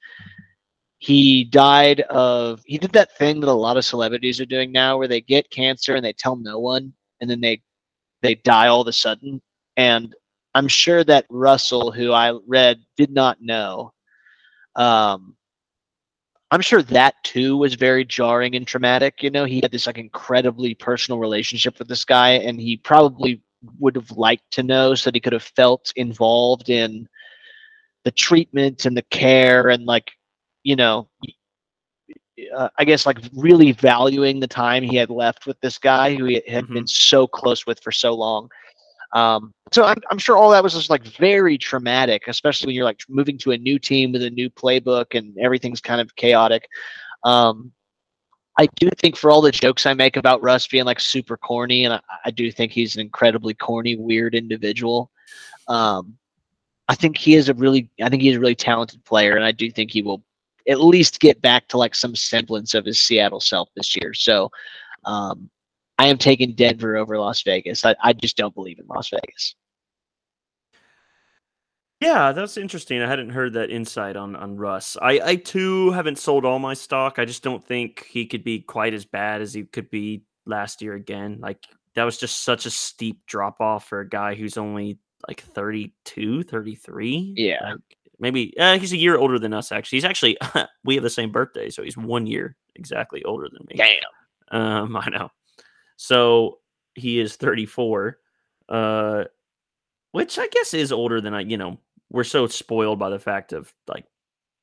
he 0.98 1.44
died 1.44 2.00
of 2.02 2.62
he 2.64 2.78
did 2.78 2.92
that 2.92 3.16
thing 3.18 3.38
that 3.40 3.50
a 3.50 3.52
lot 3.52 3.76
of 3.76 3.84
celebrities 3.84 4.40
are 4.40 4.46
doing 4.46 4.72
now 4.72 4.96
where 4.96 5.06
they 5.06 5.20
get 5.20 5.50
cancer 5.50 5.94
and 5.94 6.04
they 6.04 6.14
tell 6.14 6.34
no 6.34 6.58
one 6.58 6.94
and 7.20 7.28
then 7.28 7.42
they 7.42 7.60
they 8.22 8.36
die 8.36 8.68
all 8.68 8.80
of 8.80 8.88
a 8.88 8.92
sudden 8.92 9.42
and 9.76 10.14
I'm 10.54 10.68
sure 10.68 11.02
that 11.04 11.26
Russell, 11.30 11.90
who 11.90 12.12
I 12.12 12.38
read, 12.46 12.80
did 12.96 13.10
not 13.10 13.38
know. 13.40 13.92
Um, 14.76 15.36
I'm 16.50 16.60
sure 16.60 16.82
that 16.82 17.14
too 17.24 17.56
was 17.56 17.74
very 17.74 18.04
jarring 18.04 18.54
and 18.54 18.66
traumatic. 18.66 19.22
You 19.22 19.30
know, 19.30 19.44
he 19.44 19.60
had 19.60 19.72
this 19.72 19.86
like 19.86 19.98
incredibly 19.98 20.74
personal 20.74 21.18
relationship 21.18 21.78
with 21.78 21.88
this 21.88 22.04
guy, 22.04 22.30
and 22.30 22.60
he 22.60 22.76
probably 22.76 23.42
would 23.80 23.96
have 23.96 24.10
liked 24.12 24.50
to 24.52 24.62
know 24.62 24.94
so 24.94 25.08
that 25.08 25.16
he 25.16 25.20
could 25.20 25.32
have 25.32 25.42
felt 25.42 25.92
involved 25.96 26.68
in 26.70 27.08
the 28.04 28.12
treatment 28.12 28.84
and 28.84 28.96
the 28.96 29.02
care 29.10 29.70
and 29.70 29.86
like, 29.86 30.12
you 30.62 30.76
know, 30.76 31.08
uh, 32.54 32.68
I 32.78 32.84
guess 32.84 33.06
like 33.06 33.18
really 33.34 33.72
valuing 33.72 34.40
the 34.40 34.46
time 34.46 34.82
he 34.82 34.96
had 34.96 35.10
left 35.10 35.46
with 35.46 35.58
this 35.60 35.78
guy 35.78 36.14
who 36.14 36.26
he 36.26 36.34
had 36.46 36.64
mm-hmm. 36.64 36.74
been 36.74 36.86
so 36.86 37.26
close 37.26 37.66
with 37.66 37.80
for 37.80 37.92
so 37.92 38.14
long. 38.14 38.48
Um, 39.14 39.54
so 39.72 39.84
I'm, 39.84 39.96
I'm 40.10 40.18
sure 40.18 40.36
all 40.36 40.50
that 40.50 40.62
was 40.62 40.74
just 40.74 40.90
like 40.90 41.04
very 41.04 41.56
traumatic, 41.56 42.24
especially 42.26 42.66
when 42.66 42.74
you're 42.74 42.84
like 42.84 43.00
moving 43.08 43.38
to 43.38 43.52
a 43.52 43.58
new 43.58 43.78
team 43.78 44.12
with 44.12 44.22
a 44.22 44.30
new 44.30 44.50
playbook 44.50 45.16
and 45.16 45.36
everything's 45.38 45.80
kind 45.80 46.00
of 46.00 46.14
chaotic. 46.16 46.68
Um, 47.22 47.72
I 48.58 48.66
do 48.76 48.88
think 48.90 49.16
for 49.16 49.30
all 49.30 49.40
the 49.40 49.50
jokes 49.50 49.86
I 49.86 49.94
make 49.94 50.16
about 50.16 50.42
Russ 50.42 50.66
being 50.66 50.84
like 50.84 51.00
super 51.00 51.36
corny, 51.36 51.84
and 51.84 51.94
I, 51.94 52.00
I 52.26 52.30
do 52.30 52.52
think 52.52 52.72
he's 52.72 52.94
an 52.94 53.00
incredibly 53.00 53.54
corny, 53.54 53.96
weird 53.96 54.34
individual. 54.34 55.10
Um, 55.68 56.16
I 56.88 56.94
think 56.94 57.16
he 57.16 57.34
is 57.34 57.48
a 57.48 57.54
really, 57.54 57.90
I 58.02 58.08
think 58.08 58.22
he's 58.22 58.36
a 58.36 58.40
really 58.40 58.54
talented 58.54 59.04
player, 59.04 59.36
and 59.36 59.44
I 59.44 59.52
do 59.52 59.70
think 59.70 59.90
he 59.90 60.02
will 60.02 60.22
at 60.68 60.80
least 60.80 61.20
get 61.20 61.40
back 61.42 61.68
to 61.68 61.78
like 61.78 61.94
some 61.94 62.14
semblance 62.14 62.74
of 62.74 62.84
his 62.84 63.00
Seattle 63.00 63.40
self 63.40 63.68
this 63.74 63.96
year. 63.96 64.14
So, 64.14 64.50
um, 65.04 65.50
I 65.98 66.06
am 66.06 66.18
taking 66.18 66.54
Denver 66.54 66.96
over 66.96 67.18
Las 67.18 67.42
Vegas. 67.42 67.84
I, 67.84 67.94
I 68.02 68.12
just 68.12 68.36
don't 68.36 68.54
believe 68.54 68.78
in 68.78 68.86
Las 68.86 69.10
Vegas. 69.10 69.54
Yeah, 72.00 72.32
that's 72.32 72.56
interesting. 72.56 73.00
I 73.00 73.08
hadn't 73.08 73.30
heard 73.30 73.54
that 73.54 73.70
insight 73.70 74.16
on 74.16 74.36
on 74.36 74.56
Russ. 74.56 74.96
I 75.00 75.20
I 75.24 75.36
too 75.36 75.90
haven't 75.92 76.18
sold 76.18 76.44
all 76.44 76.58
my 76.58 76.74
stock. 76.74 77.18
I 77.18 77.24
just 77.24 77.42
don't 77.42 77.64
think 77.64 78.04
he 78.04 78.26
could 78.26 78.44
be 78.44 78.60
quite 78.60 78.92
as 78.92 79.04
bad 79.04 79.40
as 79.40 79.54
he 79.54 79.64
could 79.64 79.90
be 79.90 80.22
last 80.44 80.82
year 80.82 80.94
again. 80.94 81.38
Like 81.40 81.64
that 81.94 82.04
was 82.04 82.18
just 82.18 82.44
such 82.44 82.66
a 82.66 82.70
steep 82.70 83.24
drop 83.26 83.60
off 83.60 83.88
for 83.88 84.00
a 84.00 84.08
guy 84.08 84.34
who's 84.34 84.58
only 84.58 84.98
like 85.28 85.40
32, 85.40 86.42
33. 86.42 87.34
Yeah. 87.36 87.70
Like, 87.70 87.78
maybe 88.18 88.52
uh, 88.58 88.78
he's 88.78 88.92
a 88.92 88.98
year 88.98 89.16
older 89.16 89.38
than 89.38 89.54
us 89.54 89.72
actually. 89.72 89.96
He's 89.96 90.04
actually 90.04 90.36
we 90.84 90.94
have 90.96 91.04
the 91.04 91.10
same 91.10 91.32
birthday, 91.32 91.70
so 91.70 91.82
he's 91.82 91.96
1 91.96 92.26
year 92.26 92.56
exactly 92.74 93.24
older 93.24 93.48
than 93.50 93.66
me. 93.68 93.76
Damn. 93.76 94.60
Um 94.60 94.96
I 94.96 95.08
know. 95.08 95.30
So 95.96 96.58
he 96.94 97.20
is 97.20 97.36
34, 97.36 98.18
uh, 98.68 99.24
which 100.12 100.38
I 100.38 100.48
guess 100.48 100.74
is 100.74 100.92
older 100.92 101.20
than 101.20 101.34
I, 101.34 101.40
you 101.40 101.56
know, 101.56 101.78
we're 102.10 102.24
so 102.24 102.46
spoiled 102.46 102.98
by 102.98 103.10
the 103.10 103.18
fact 103.18 103.52
of 103.52 103.72
like 103.88 104.04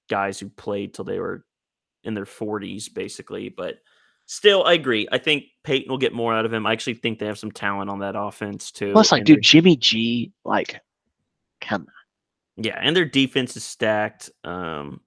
guys 0.10 0.40
who 0.40 0.50
played 0.50 0.94
till 0.94 1.06
they 1.06 1.20
were 1.20 1.46
in 2.04 2.14
their 2.14 2.26
40s, 2.26 2.94
basically. 2.94 3.50
But 3.50 3.76
still, 4.26 4.64
I 4.64 4.74
agree. 4.74 5.08
I 5.12 5.18
think 5.18 5.46
Payton 5.64 5.90
will 5.90 5.98
get 5.98 6.14
more 6.14 6.34
out 6.34 6.46
of 6.46 6.54
him. 6.54 6.66
I 6.66 6.72
actually 6.72 6.96
think 6.96 7.20
they 7.20 7.26
have 7.26 7.40
some 7.40 7.52
talent 7.52 7.90
on 7.90 8.00
that 8.00 8.16
offense 8.18 8.72
too. 8.72 8.94
Plus, 8.94 9.12
like, 9.12 9.20
and 9.20 9.28
dude, 9.28 9.42
Jimmy 9.42 9.76
G, 9.76 10.32
like, 10.46 10.82
come 11.60 11.82
on. 11.82 12.64
yeah, 12.64 12.80
and 12.82 12.96
their 12.96 13.06
defense 13.06 13.58
is 13.58 13.64
stacked. 13.64 14.30
Um, 14.44 15.02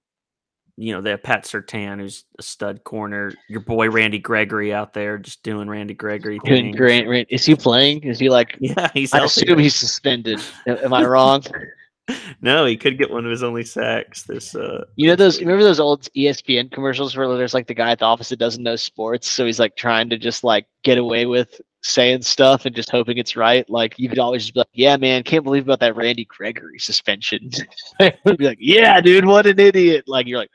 you 0.77 0.93
know, 0.93 1.01
they 1.01 1.11
have 1.11 1.23
Pat 1.23 1.45
Surtain, 1.45 1.99
who's 1.99 2.25
a 2.37 2.43
stud 2.43 2.83
corner. 2.83 3.33
Your 3.47 3.61
boy 3.61 3.89
Randy 3.89 4.19
Gregory 4.19 4.73
out 4.73 4.93
there 4.93 5.17
just 5.17 5.41
doing 5.41 5.69
Randy 5.69 5.93
Gregory 5.93 6.39
things. 6.39 6.75
great. 7.05 7.27
Is 7.29 7.45
he 7.45 7.55
playing? 7.55 8.03
Is 8.03 8.19
he 8.19 8.29
like? 8.29 8.57
Yeah, 8.65 8.89
he's 8.93 9.13
I 9.13 9.23
assume 9.23 9.59
he's 9.59 9.75
suspended. 9.75 10.41
Am 10.65 10.91
I 10.91 11.05
wrong? 11.05 11.43
no, 12.41 12.65
he 12.65 12.77
could 12.77 12.97
get 12.97 13.09
one 13.09 13.25
of 13.25 13.31
his 13.31 13.43
only 13.43 13.63
sacks 13.63 14.23
this 14.23 14.55
uh 14.55 14.85
You 14.95 15.07
know 15.07 15.15
those? 15.15 15.39
Remember 15.39 15.63
those 15.63 15.79
old 15.79 16.07
ESPN 16.15 16.71
commercials 16.71 17.15
where 17.17 17.27
there's 17.35 17.53
like 17.53 17.67
the 17.67 17.73
guy 17.73 17.91
at 17.91 17.99
the 17.99 18.05
office 18.05 18.29
that 18.29 18.39
doesn't 18.39 18.63
know 18.63 18.75
sports, 18.75 19.27
so 19.27 19.45
he's 19.45 19.59
like 19.59 19.75
trying 19.75 20.09
to 20.09 20.17
just 20.17 20.43
like 20.43 20.67
get 20.83 20.97
away 20.97 21.25
with 21.25 21.59
saying 21.81 22.21
stuff 22.21 22.65
and 22.65 22.75
just 22.75 22.89
hoping 22.89 23.17
it's 23.17 23.35
right. 23.35 23.67
Like 23.69 23.97
you 23.97 24.09
could 24.09 24.19
always 24.19 24.43
just 24.43 24.53
be 24.53 24.59
like, 24.59 24.69
"Yeah, 24.73 24.97
man, 24.97 25.23
can't 25.23 25.43
believe 25.43 25.63
about 25.63 25.79
that 25.79 25.95
Randy 25.95 26.25
Gregory 26.25 26.79
suspension." 26.79 27.49
Be 27.99 28.11
like, 28.39 28.57
"Yeah, 28.59 29.01
dude, 29.01 29.25
what 29.25 29.45
an 29.47 29.59
idiot!" 29.59 30.05
Like 30.07 30.27
you're 30.27 30.39
like, 30.39 30.51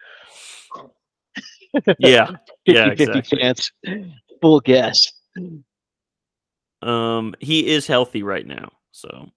Yeah. 1.98 2.30
Yeah, 2.66 2.90
50 2.94 3.03
exactly. 3.03 3.38
chance, 3.38 3.72
full 4.40 4.61
guess. 4.61 5.12
Um 6.82 7.34
he 7.40 7.66
is 7.66 7.86
healthy 7.86 8.22
right 8.22 8.46
now, 8.46 8.70
so 8.92 9.30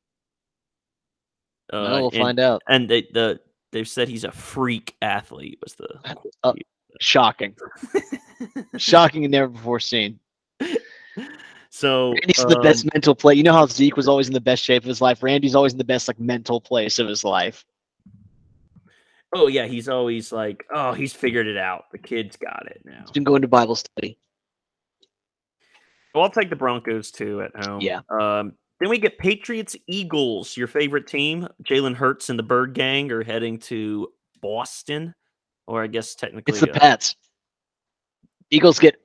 uh 1.73 1.97
we'll 1.99 2.09
and, 2.09 2.17
find 2.17 2.39
out. 2.39 2.61
and 2.67 2.89
they 2.89 3.01
the 3.13 3.39
they've 3.71 3.87
said 3.87 4.07
he's 4.07 4.23
a 4.23 4.31
freak 4.31 4.95
athlete 5.01 5.59
was 5.63 5.75
the 5.75 5.87
Uh, 6.43 6.53
shocking, 7.01 7.55
shocking 8.77 9.25
and 9.25 9.31
never 9.31 9.47
before 9.47 9.79
seen. 9.79 10.19
so 11.69 12.11
Randy's 12.11 12.41
in 12.41 12.49
the 12.49 12.57
um, 12.57 12.63
best 12.63 12.93
mental 12.93 13.15
play. 13.15 13.33
You 13.33 13.43
know 13.43 13.53
how 13.53 13.65
Zeke 13.65 13.97
was 13.97 14.07
always 14.07 14.27
in 14.27 14.33
the 14.33 14.41
best 14.41 14.63
shape 14.63 14.83
of 14.83 14.87
his 14.87 15.01
life. 15.01 15.23
Randy's 15.23 15.55
always 15.55 15.71
in 15.73 15.77
the 15.79 15.83
best 15.83 16.07
like 16.07 16.19
mental 16.19 16.61
place 16.61 16.99
of 16.99 17.07
his 17.07 17.23
life. 17.23 17.65
Oh 19.35 19.47
yeah, 19.47 19.65
he's 19.65 19.89
always 19.89 20.31
like, 20.31 20.63
oh, 20.73 20.93
he's 20.93 21.13
figured 21.13 21.47
it 21.47 21.57
out. 21.57 21.85
The 21.91 21.97
kid's 21.97 22.37
got 22.37 22.67
it 22.67 22.81
now. 22.85 22.99
He's 23.01 23.11
been 23.11 23.23
going 23.23 23.41
to 23.41 23.47
Bible 23.47 23.75
study. 23.75 24.19
Well, 26.13 26.23
I'll 26.23 26.29
take 26.29 26.51
the 26.51 26.55
Broncos 26.55 27.09
too 27.09 27.41
at 27.41 27.65
home. 27.65 27.81
Yeah. 27.81 28.01
Um, 28.09 28.53
then 28.83 28.89
we 28.89 28.97
get 28.97 29.17
Patriots 29.17 29.77
Eagles, 29.87 30.57
your 30.57 30.67
favorite 30.67 31.07
team. 31.07 31.47
Jalen 31.63 31.95
Hurts 31.95 32.29
and 32.29 32.37
the 32.37 32.43
Bird 32.43 32.73
Gang 32.73 33.09
are 33.13 33.23
heading 33.23 33.57
to 33.59 34.09
Boston, 34.41 35.15
or 35.67 35.81
I 35.81 35.87
guess 35.87 36.15
technically. 36.15 36.51
It's 36.51 36.59
the 36.59 36.69
uh, 36.69 36.77
Pats. 36.77 37.15
Eagles 38.49 38.79
get 38.79 38.97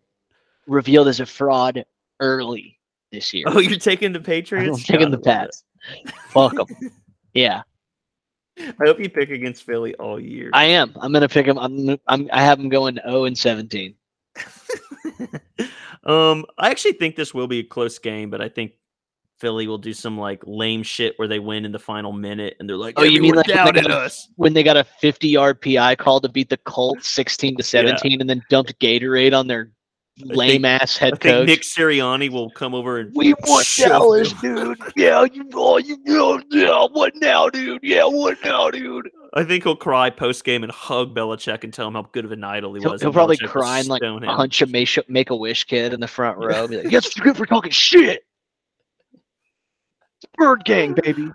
revealed 0.67 1.07
as 1.07 1.21
a 1.21 1.27
fraud 1.27 1.85
early 2.19 2.81
this 3.13 3.33
year. 3.33 3.45
Oh, 3.47 3.61
you're 3.61 3.79
taking 3.79 4.13
the 4.13 4.19
I'm 4.19 4.25
Patriots? 4.25 4.83
taking 4.83 5.13
the 5.13 5.17
God, 5.17 5.29
I 5.29 5.43
love 5.43 5.51
Pats. 5.53 5.65
Fuck 6.31 6.57
them. 6.57 6.67
Yeah. 7.35 7.63
I 8.59 8.73
hope 8.81 8.99
you 8.99 9.09
pick 9.09 9.31
against 9.31 9.63
Philly 9.63 9.95
all 9.95 10.19
year. 10.19 10.51
I 10.55 10.65
am. 10.65 10.93
I'm 11.01 11.13
gonna 11.13 11.29
pick 11.29 11.47
them. 11.47 11.57
I'm. 11.57 11.97
I'm. 12.09 12.29
I 12.33 12.43
have 12.43 12.59
them 12.59 12.69
going 12.69 12.99
0 13.09 13.27
and 13.27 13.39
17. 13.39 13.95
um, 16.03 16.45
I 16.59 16.69
actually 16.69 16.95
think 16.95 17.15
this 17.15 17.33
will 17.33 17.47
be 17.47 17.61
a 17.61 17.65
close 17.65 18.01
game, 18.01 18.29
but 18.29 18.41
I 18.41 18.49
think 18.49 18.73
Philly 19.41 19.67
will 19.69 19.79
do 19.79 19.93
some 19.93 20.19
like 20.19 20.43
lame 20.47 20.83
shit 20.83 21.15
where 21.17 21.29
they 21.29 21.39
win 21.39 21.65
in 21.65 21.73
the 21.73 21.79
final 21.79 22.13
minute, 22.13 22.57
and 22.59 22.69
they're 22.69 22.77
like, 22.77 22.95
Oh, 22.99 23.05
you 23.05 23.21
mean 23.23 23.35
like 23.35 23.47
when 23.47 23.57
they 23.57 23.63
doubted 23.65 23.83
got 23.85 23.91
a- 23.93 23.97
us?" 24.05 24.29
When 24.37 24.53
they 24.55 24.63
got 24.63 24.77
a 24.77 24.85
50 24.85 25.29
yard 25.29 25.61
PI 25.63 25.97
call 25.97 26.21
to 26.21 26.29
beat 26.29 26.49
the 26.51 26.57
Colts 26.59 27.09
16 27.11 27.57
to 27.57 27.63
17, 27.63 28.21
and 28.21 28.29
then 28.29 28.43
dumped 28.51 28.79
Gatorade 28.81 29.37
on 29.39 29.47
their 29.47 29.71
lame 30.25 30.65
ass 30.65 30.97
I 31.01 31.05
head 31.07 31.21
think 31.21 31.23
coach. 31.23 31.47
Nick 31.47 31.63
Sirianni 31.63 32.31
will 32.31 32.51
come 32.51 32.75
over 32.75 32.99
and 32.99 33.13
We 33.15 33.35
want 33.35 33.69
Dallas, 33.77 34.33
dude. 34.35 34.77
Yeah, 34.97 35.25
you 35.33 35.49
oh, 35.55 35.77
you 35.79 35.97
know, 36.05 36.43
yeah, 36.51 36.87
what 36.91 37.13
now, 37.17 37.49
dude? 37.49 37.81
Yeah, 37.85 38.05
what 38.05 38.37
now, 38.45 38.71
dude? 38.71 39.09
I 39.35 39.45
think 39.45 39.63
he'll 39.63 39.77
cry 39.77 40.11
post 40.11 40.43
game 40.43 40.65
and 40.65 40.73
hug 40.73 41.15
Belichick 41.15 41.63
and 41.63 41.73
tell 41.73 41.87
him 41.87 41.95
how 41.95 42.09
good 42.13 42.25
of 42.25 42.33
an 42.33 42.43
idol 42.43 42.75
he 42.75 42.81
He'll, 42.81 42.93
was. 42.93 43.03
he'll 43.03 43.13
probably 43.13 43.37
Belichick 43.37 43.49
cry 43.49 43.79
and 43.79 43.89
like 43.89 44.03
him. 44.03 44.19
punch 44.23 44.61
a 44.63 44.67
make, 44.67 44.89
make 45.09 45.31
a 45.31 45.37
wish 45.37 45.65
kid 45.65 45.93
in 45.93 46.01
the 46.01 46.09
front 46.09 46.39
row. 46.39 46.67
Be 46.67 46.79
like, 46.83 46.91
"Yes, 46.91 47.15
good 47.15 47.37
for 47.37 47.47
talking 47.47 47.71
shit." 47.71 48.25
Bird 50.37 50.65
gang, 50.65 50.95
baby. 50.95 51.31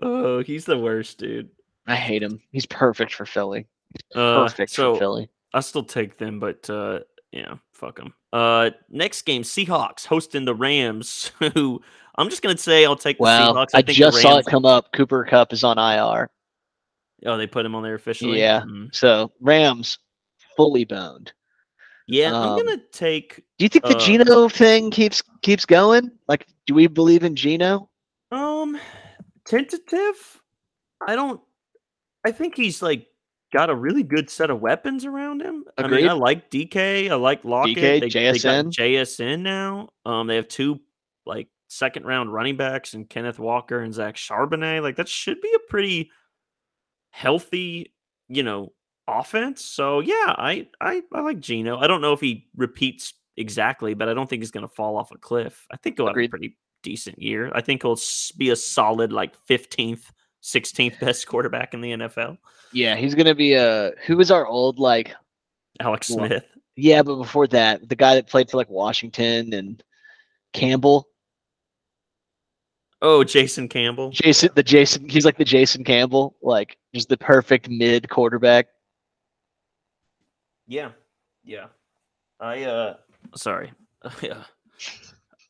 Oh, 0.00 0.42
he's 0.42 0.64
the 0.64 0.78
worst, 0.78 1.18
dude. 1.18 1.50
I 1.86 1.96
hate 1.96 2.22
him. 2.22 2.40
He's 2.52 2.66
perfect 2.66 3.12
for 3.14 3.26
Philly. 3.26 3.66
Uh, 4.14 4.44
Perfect 4.44 4.70
so 4.70 4.94
for 4.94 4.98
Philly. 5.00 5.28
I 5.52 5.60
still 5.60 5.82
take 5.84 6.16
them, 6.16 6.40
but 6.40 6.68
uh, 6.70 7.00
yeah, 7.30 7.56
fuck 7.74 7.96
them. 7.96 8.14
Uh, 8.32 8.70
next 8.88 9.22
game, 9.22 9.42
Seahawks 9.42 10.06
hosting 10.06 10.44
the 10.46 10.54
Rams. 10.54 11.32
Who 11.54 11.82
I'm 12.16 12.30
just 12.30 12.40
gonna 12.42 12.56
say 12.56 12.86
I'll 12.86 12.96
take 12.96 13.18
the 13.18 13.24
Wow, 13.24 13.52
Seahawks. 13.52 13.70
I, 13.74 13.78
think 13.78 13.88
the 13.88 13.92
just 13.94 14.22
saw 14.22 14.30
it 14.32 14.34
Rams- 14.36 14.46
come 14.46 14.64
up. 14.64 14.92
Cooper 14.92 15.24
Kupp 15.24 15.52
is 15.52 15.62
on 15.64 15.78
IR. 15.78 16.30
Oh, 17.26 17.36
they 17.36 17.46
put 17.46 17.66
him 17.66 17.74
on 17.74 17.82
there 17.82 17.94
officially. 17.94 18.38
Yeah. 18.40 18.62
Mm. 18.62 18.94
So 18.94 19.30
Rams 19.40 19.98
fully 20.56 20.84
boned. 20.84 21.32
yeah. 22.08 22.28
I'm 22.34 22.50
Um, 22.50 22.58
gonna 22.64 22.80
take. 22.92 23.36
Do 23.58 23.64
you 23.64 23.68
think 23.68 23.84
the 23.84 23.96
Uh, 23.96 24.00
Geno 24.00 24.48
thing 24.48 24.90
keeps 24.90 25.22
keeps 25.42 25.66
going? 25.66 26.10
Like, 26.28 26.46
do 26.66 26.74
we 26.74 26.86
believe 26.86 27.24
in 27.24 27.36
Geno? 27.36 27.90
Um, 28.32 28.78
tentative. 29.44 30.42
I 31.06 31.14
don't. 31.14 31.40
I 32.24 32.32
think 32.32 32.56
he's 32.56 32.82
like 32.82 33.06
got 33.52 33.68
a 33.68 33.74
really 33.74 34.02
good 34.02 34.30
set 34.30 34.48
of 34.50 34.60
weapons 34.60 35.04
around 35.04 35.42
him. 35.42 35.64
I 35.76 35.86
mean, 35.86 36.08
I 36.08 36.12
like 36.12 36.50
DK. 36.50 37.10
I 37.10 37.14
like 37.14 37.44
Lockett. 37.44 37.76
DK, 37.76 38.00
they, 38.00 38.00
they 38.00 38.08
got 38.08 38.34
JSN. 38.34 38.72
JSN 38.72 39.40
now. 39.40 39.90
Um, 40.06 40.26
they 40.26 40.36
have 40.36 40.48
two 40.48 40.80
like 41.26 41.48
second 41.68 42.06
round 42.06 42.32
running 42.32 42.56
backs 42.56 42.94
and 42.94 43.08
Kenneth 43.08 43.38
Walker 43.38 43.80
and 43.80 43.92
Zach 43.92 44.16
Charbonnet. 44.16 44.82
Like 44.82 44.96
that 44.96 45.08
should 45.08 45.40
be 45.40 45.52
a 45.54 45.70
pretty 45.70 46.10
healthy, 47.10 47.92
you 48.28 48.42
know, 48.42 48.72
offense. 49.06 49.62
So 49.62 50.00
yeah, 50.00 50.34
I 50.38 50.68
I, 50.80 51.02
I 51.12 51.20
like 51.20 51.40
Geno. 51.40 51.78
I 51.78 51.86
don't 51.86 52.00
know 52.00 52.14
if 52.14 52.20
he 52.20 52.48
repeats 52.56 53.12
exactly, 53.36 53.92
but 53.92 54.08
I 54.08 54.14
don't 54.14 54.28
think 54.28 54.40
he's 54.40 54.50
going 54.50 54.66
to 54.66 54.74
fall 54.74 54.96
off 54.96 55.10
a 55.10 55.18
cliff. 55.18 55.66
I 55.70 55.76
think 55.76 55.98
he'll 55.98 56.06
have 56.06 56.16
a 56.16 56.28
pretty 56.28 56.56
decent 56.82 57.20
year. 57.20 57.50
I 57.54 57.60
think 57.60 57.82
he'll 57.82 57.98
be 58.36 58.50
a 58.50 58.56
solid 58.56 59.12
like 59.12 59.34
15th, 59.48 60.04
16th 60.42 61.00
best 61.00 61.26
quarterback 61.26 61.74
in 61.74 61.80
the 61.80 61.92
NFL. 61.92 62.38
Yeah, 62.72 62.96
he's 62.96 63.14
gonna 63.14 63.34
be 63.34 63.54
a. 63.54 63.92
Who 64.06 64.16
was 64.16 64.30
our 64.30 64.46
old 64.46 64.78
like? 64.78 65.14
Alex 65.80 66.10
Well, 66.10 66.26
Smith. 66.26 66.44
Yeah, 66.76 67.02
but 67.02 67.16
before 67.16 67.46
that, 67.48 67.88
the 67.88 67.96
guy 67.96 68.14
that 68.14 68.28
played 68.28 68.50
for 68.50 68.56
like 68.56 68.70
Washington 68.70 69.52
and 69.52 69.82
Campbell, 70.52 71.08
Oh, 73.04 73.24
Jason 73.24 73.68
Campbell. 73.68 74.10
Jason, 74.10 74.50
the 74.54 74.62
Jason, 74.62 75.08
he's 75.08 75.24
like 75.24 75.36
the 75.36 75.44
Jason 75.44 75.82
Campbell, 75.82 76.36
like 76.40 76.78
just 76.94 77.08
the 77.08 77.16
perfect 77.16 77.68
mid 77.68 78.08
quarterback. 78.08 78.68
Yeah. 80.68 80.92
Yeah. 81.44 81.66
I 82.38 82.62
uh 82.62 82.96
sorry. 83.34 83.72
yeah. 84.22 84.44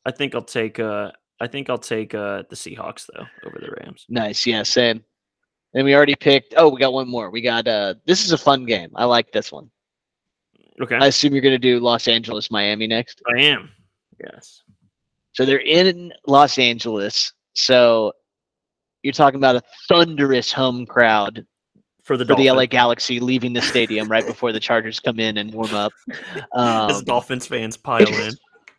I 0.03 0.11
think 0.11 0.33
I'll 0.33 0.41
take 0.41 0.79
uh 0.79 1.11
I 1.43 1.47
think 1.47 1.69
I'll 1.69 1.77
take 1.77 2.15
uh 2.15 2.43
the 2.49 2.55
Seahawks 2.55 3.05
though 3.13 3.25
over 3.45 3.59
the 3.59 3.69
Rams. 3.81 4.05
Nice, 4.07 4.45
yeah, 4.45 4.63
same. 4.63 5.03
And 5.73 5.83
we 5.85 5.93
already 5.95 6.15
picked. 6.15 6.53
Oh, 6.55 6.69
we 6.69 6.79
got 6.79 6.93
one 6.93 7.09
more. 7.09 7.29
We 7.29 7.41
got. 7.41 7.67
uh 7.67 7.95
This 8.05 8.23
is 8.23 8.31
a 8.31 8.37
fun 8.37 8.65
game. 8.65 8.91
I 8.95 9.05
like 9.05 9.31
this 9.31 9.51
one. 9.51 9.69
Okay. 10.81 10.95
I 10.95 11.07
assume 11.07 11.33
you're 11.33 11.41
gonna 11.41 11.57
do 11.59 11.79
Los 11.79 12.07
Angeles, 12.07 12.49
Miami 12.49 12.87
next. 12.87 13.21
I 13.35 13.41
am. 13.41 13.69
Yes. 14.23 14.61
So 15.33 15.45
they're 15.45 15.59
in 15.59 16.13
Los 16.27 16.57
Angeles. 16.57 17.33
So 17.55 18.13
you're 19.01 19.13
talking 19.13 19.39
about 19.39 19.55
a 19.57 19.61
thunderous 19.89 20.51
home 20.53 20.85
crowd 20.85 21.45
For 22.03 22.15
the 22.17 22.25
for 22.25 22.35
the 22.35 22.49
LA 22.51 22.65
Galaxy 22.67 23.19
leaving 23.19 23.51
the 23.53 23.61
stadium 23.61 24.07
right 24.07 24.25
before 24.25 24.51
the 24.53 24.59
Chargers 24.59 24.99
come 24.99 25.19
in 25.19 25.37
and 25.39 25.53
warm 25.53 25.73
up. 25.73 25.91
As 26.55 26.97
Um, 26.97 27.03
Dolphins 27.03 27.47
fans 27.47 27.75
pile 27.77 28.07
in. 28.07 28.33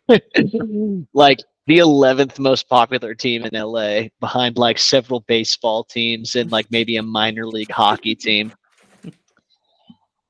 like 1.13 1.39
the 1.67 1.79
11th 1.79 2.37
most 2.37 2.69
popular 2.69 3.15
team 3.15 3.43
in 3.45 3.59
LA 3.59 4.09
behind 4.19 4.57
like 4.57 4.77
several 4.77 5.21
baseball 5.21 5.83
teams 5.83 6.35
and 6.35 6.51
like 6.51 6.69
maybe 6.69 6.97
a 6.97 7.03
minor 7.03 7.47
league 7.47 7.71
hockey 7.71 8.15
team. 8.15 8.53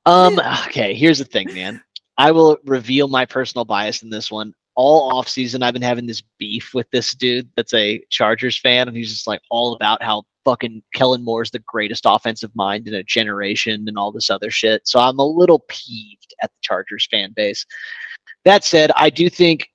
Um 0.06 0.38
okay, 0.66 0.94
here's 0.94 1.18
the 1.18 1.24
thing, 1.24 1.52
man. 1.52 1.82
I 2.16 2.30
will 2.30 2.56
reveal 2.64 3.08
my 3.08 3.26
personal 3.26 3.64
bias 3.64 4.02
in 4.02 4.08
this 4.08 4.30
one. 4.30 4.54
All 4.76 5.12
offseason 5.12 5.62
I've 5.62 5.74
been 5.74 5.82
having 5.82 6.06
this 6.06 6.22
beef 6.38 6.72
with 6.72 6.88
this 6.90 7.14
dude 7.14 7.50
that's 7.56 7.74
a 7.74 8.02
Chargers 8.10 8.58
fan 8.58 8.88
and 8.88 8.96
he's 8.96 9.12
just 9.12 9.26
like 9.26 9.40
all 9.50 9.74
about 9.74 10.02
how 10.02 10.22
fucking 10.46 10.82
Kellen 10.94 11.24
Moore's 11.24 11.50
the 11.50 11.58
greatest 11.66 12.04
offensive 12.06 12.54
mind 12.54 12.86
in 12.86 12.94
a 12.94 13.02
generation 13.02 13.84
and 13.88 13.98
all 13.98 14.12
this 14.12 14.30
other 14.30 14.50
shit. 14.50 14.86
So 14.86 15.00
I'm 15.00 15.18
a 15.18 15.26
little 15.26 15.64
peeved 15.68 16.34
at 16.42 16.50
the 16.50 16.58
Chargers 16.62 17.06
fan 17.10 17.32
base. 17.34 17.66
That 18.46 18.64
said, 18.64 18.92
I 18.94 19.10
do 19.10 19.28
think 19.28 19.68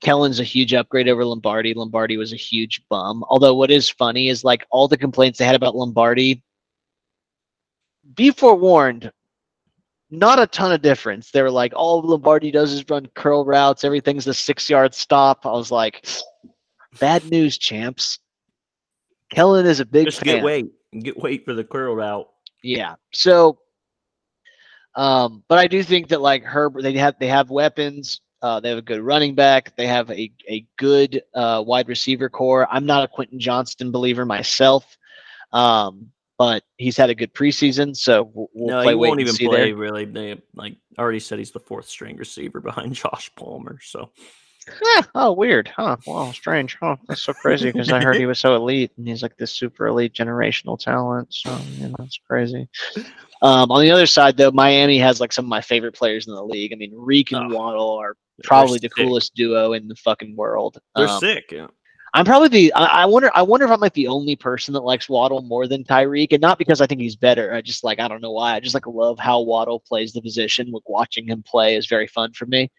Kellen's 0.00 0.40
a 0.40 0.44
huge 0.44 0.72
upgrade 0.72 1.08
over 1.08 1.26
Lombardi. 1.26 1.74
Lombardi 1.74 2.16
was 2.16 2.32
a 2.32 2.36
huge 2.36 2.80
bum. 2.88 3.22
Although 3.28 3.54
what 3.54 3.70
is 3.70 3.90
funny 3.90 4.30
is 4.30 4.42
like 4.42 4.66
all 4.70 4.88
the 4.88 4.96
complaints 4.96 5.38
they 5.38 5.44
had 5.44 5.54
about 5.54 5.76
Lombardi 5.76 6.42
be 8.14 8.30
forewarned, 8.30 9.12
not 10.10 10.38
a 10.38 10.46
ton 10.46 10.72
of 10.72 10.80
difference. 10.80 11.30
They 11.30 11.42
were 11.42 11.50
like, 11.50 11.74
all 11.76 12.00
Lombardi 12.00 12.50
does 12.50 12.72
is 12.72 12.82
run 12.88 13.06
curl 13.14 13.44
routes. 13.44 13.84
Everything's 13.84 14.26
a 14.26 14.32
six 14.32 14.70
yard 14.70 14.94
stop. 14.94 15.44
I 15.44 15.50
was 15.50 15.70
like, 15.70 16.06
bad 16.98 17.30
news, 17.30 17.58
champs. 17.58 18.20
Kellen 19.34 19.66
is 19.66 19.80
a 19.80 19.84
big 19.84 20.06
Just 20.06 20.24
fan. 20.24 20.36
get 20.36 20.44
weight. 20.44 20.72
Get 21.02 21.18
weight 21.18 21.44
for 21.44 21.52
the 21.52 21.62
curl 21.64 21.94
route. 21.94 22.26
Yeah. 22.62 22.94
So, 23.12 23.58
um, 24.98 25.44
but 25.46 25.58
I 25.58 25.68
do 25.68 25.84
think 25.84 26.08
that 26.08 26.20
like 26.20 26.42
Herbert, 26.42 26.82
they 26.82 26.92
have 26.94 27.14
they 27.20 27.28
have 27.28 27.50
weapons. 27.50 28.20
Uh, 28.42 28.58
they 28.58 28.68
have 28.68 28.78
a 28.78 28.82
good 28.82 29.00
running 29.00 29.36
back. 29.36 29.76
They 29.76 29.86
have 29.86 30.10
a 30.10 30.30
a 30.48 30.66
good 30.76 31.22
uh, 31.34 31.62
wide 31.64 31.88
receiver 31.88 32.28
core. 32.28 32.66
I'm 32.68 32.84
not 32.84 33.04
a 33.04 33.08
Quentin 33.08 33.38
Johnston 33.38 33.92
believer 33.92 34.26
myself, 34.26 34.98
um, 35.52 36.10
but 36.36 36.64
he's 36.78 36.96
had 36.96 37.10
a 37.10 37.14
good 37.14 37.32
preseason, 37.32 37.96
so 37.96 38.28
we'll, 38.34 38.48
we'll 38.52 38.76
no, 38.76 38.82
play 38.82 38.92
he 38.92 38.96
wait 38.96 39.08
won't 39.08 39.20
even 39.20 39.36
play 39.36 39.66
there. 39.66 39.76
really. 39.76 40.04
They 40.04 40.42
like 40.56 40.74
already 40.98 41.20
said 41.20 41.38
he's 41.38 41.52
the 41.52 41.60
fourth 41.60 41.88
string 41.88 42.16
receiver 42.16 42.60
behind 42.60 42.94
Josh 42.94 43.30
Palmer. 43.36 43.78
So 43.80 44.10
oh, 45.14 45.32
weird, 45.32 45.68
huh? 45.68 45.96
Wow, 46.06 46.32
strange, 46.32 46.76
huh? 46.80 46.96
That's 47.08 47.22
so 47.22 47.32
crazy 47.32 47.70
because 47.70 47.90
I 47.90 48.02
heard 48.02 48.16
he 48.16 48.26
was 48.32 48.38
so 48.38 48.54
elite, 48.56 48.92
and 48.96 49.06
he's 49.06 49.22
like 49.22 49.36
this 49.36 49.52
super 49.52 49.86
elite 49.86 50.12
generational 50.14 50.78
talent. 50.78 51.32
So 51.32 51.56
you 51.78 51.88
know, 51.88 51.96
it's 52.00 52.18
crazy. 52.26 52.68
Um, 53.42 53.70
on 53.70 53.80
the 53.82 53.90
other 53.90 54.06
side, 54.06 54.36
though, 54.36 54.50
Miami 54.50 54.98
has 54.98 55.20
like 55.20 55.32
some 55.32 55.44
of 55.44 55.48
my 55.48 55.60
favorite 55.60 55.94
players 55.94 56.26
in 56.26 56.34
the 56.34 56.42
league. 56.44 56.72
I 56.72 56.76
mean, 56.76 56.92
Reek 56.94 57.32
and 57.32 57.52
Oh, 57.52 57.56
Waddle 57.56 57.92
are 57.94 58.16
probably 58.44 58.78
the 58.78 58.82
sick. 58.88 58.92
coolest 58.96 59.34
duo 59.34 59.72
in 59.72 59.88
the 59.88 59.96
fucking 59.96 60.34
world. 60.36 60.78
They're 60.96 61.08
Um, 61.08 61.20
sick. 61.20 61.50
Yeah. 61.52 61.68
I'm 62.14 62.24
probably 62.24 62.48
the. 62.48 62.72
I, 62.72 63.02
I 63.02 63.04
wonder. 63.06 63.30
I 63.34 63.42
wonder 63.42 63.66
if 63.66 63.70
I'm 63.70 63.80
like 63.80 63.92
the 63.92 64.08
only 64.08 64.34
person 64.34 64.72
that 64.74 64.80
likes 64.80 65.10
Waddle 65.10 65.42
more 65.42 65.66
than 65.68 65.84
Tyreek, 65.84 66.32
and 66.32 66.40
not 66.40 66.58
because 66.58 66.80
I 66.80 66.86
think 66.86 67.02
he's 67.02 67.16
better. 67.16 67.52
I 67.52 67.60
just 67.60 67.84
like 67.84 68.00
I 68.00 68.08
don't 68.08 68.22
know 68.22 68.32
why. 68.32 68.54
I 68.54 68.60
just 68.60 68.72
like 68.74 68.86
love 68.86 69.18
how 69.18 69.42
Waddle 69.42 69.80
plays 69.80 70.14
the 70.14 70.22
position. 70.22 70.70
Like 70.70 70.88
watching 70.88 71.28
him 71.28 71.42
play 71.46 71.76
is 71.76 71.86
very 71.86 72.06
fun 72.06 72.32
for 72.32 72.46
me. 72.46 72.70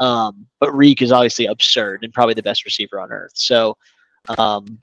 Um, 0.00 0.46
but 0.60 0.74
Reek 0.74 1.02
is 1.02 1.12
obviously 1.12 1.46
absurd 1.46 2.04
and 2.04 2.12
probably 2.12 2.34
the 2.34 2.42
best 2.42 2.64
receiver 2.64 3.00
on 3.00 3.10
earth. 3.10 3.32
So 3.34 3.76
um, 4.38 4.78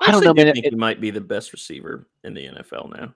I 0.00 0.12
don't 0.12 0.24
know, 0.24 0.34
man. 0.34 0.52
think 0.52 0.64
It, 0.64 0.70
he 0.70 0.76
might 0.76 1.00
be 1.00 1.10
the 1.10 1.20
best 1.20 1.52
receiver 1.52 2.06
in 2.24 2.34
the 2.34 2.46
NFL 2.46 2.96
now. 2.96 3.14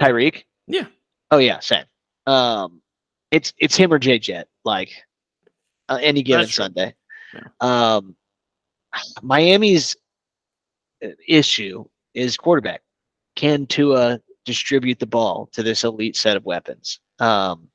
Tyreek. 0.00 0.44
Yeah. 0.66 0.86
Oh 1.30 1.38
yeah, 1.38 1.60
same. 1.60 1.84
Um, 2.26 2.80
it's 3.30 3.52
it's 3.58 3.76
him 3.76 3.92
or 3.92 3.98
J 3.98 4.18
Jet. 4.18 4.48
Like 4.64 4.92
uh, 5.88 5.98
any 6.00 6.22
given. 6.22 6.46
Sunday. 6.46 6.94
Um, 7.60 8.16
Miami's 9.22 9.96
uh, 11.04 11.08
issue 11.26 11.84
is 12.14 12.36
quarterback. 12.36 12.82
Can 13.36 13.66
Tua 13.66 14.20
distribute 14.44 14.98
the 14.98 15.06
ball 15.06 15.48
to 15.52 15.62
this 15.62 15.84
elite 15.84 16.16
set 16.16 16.36
of 16.36 16.44
weapons? 16.44 17.00
Um, 17.18 17.68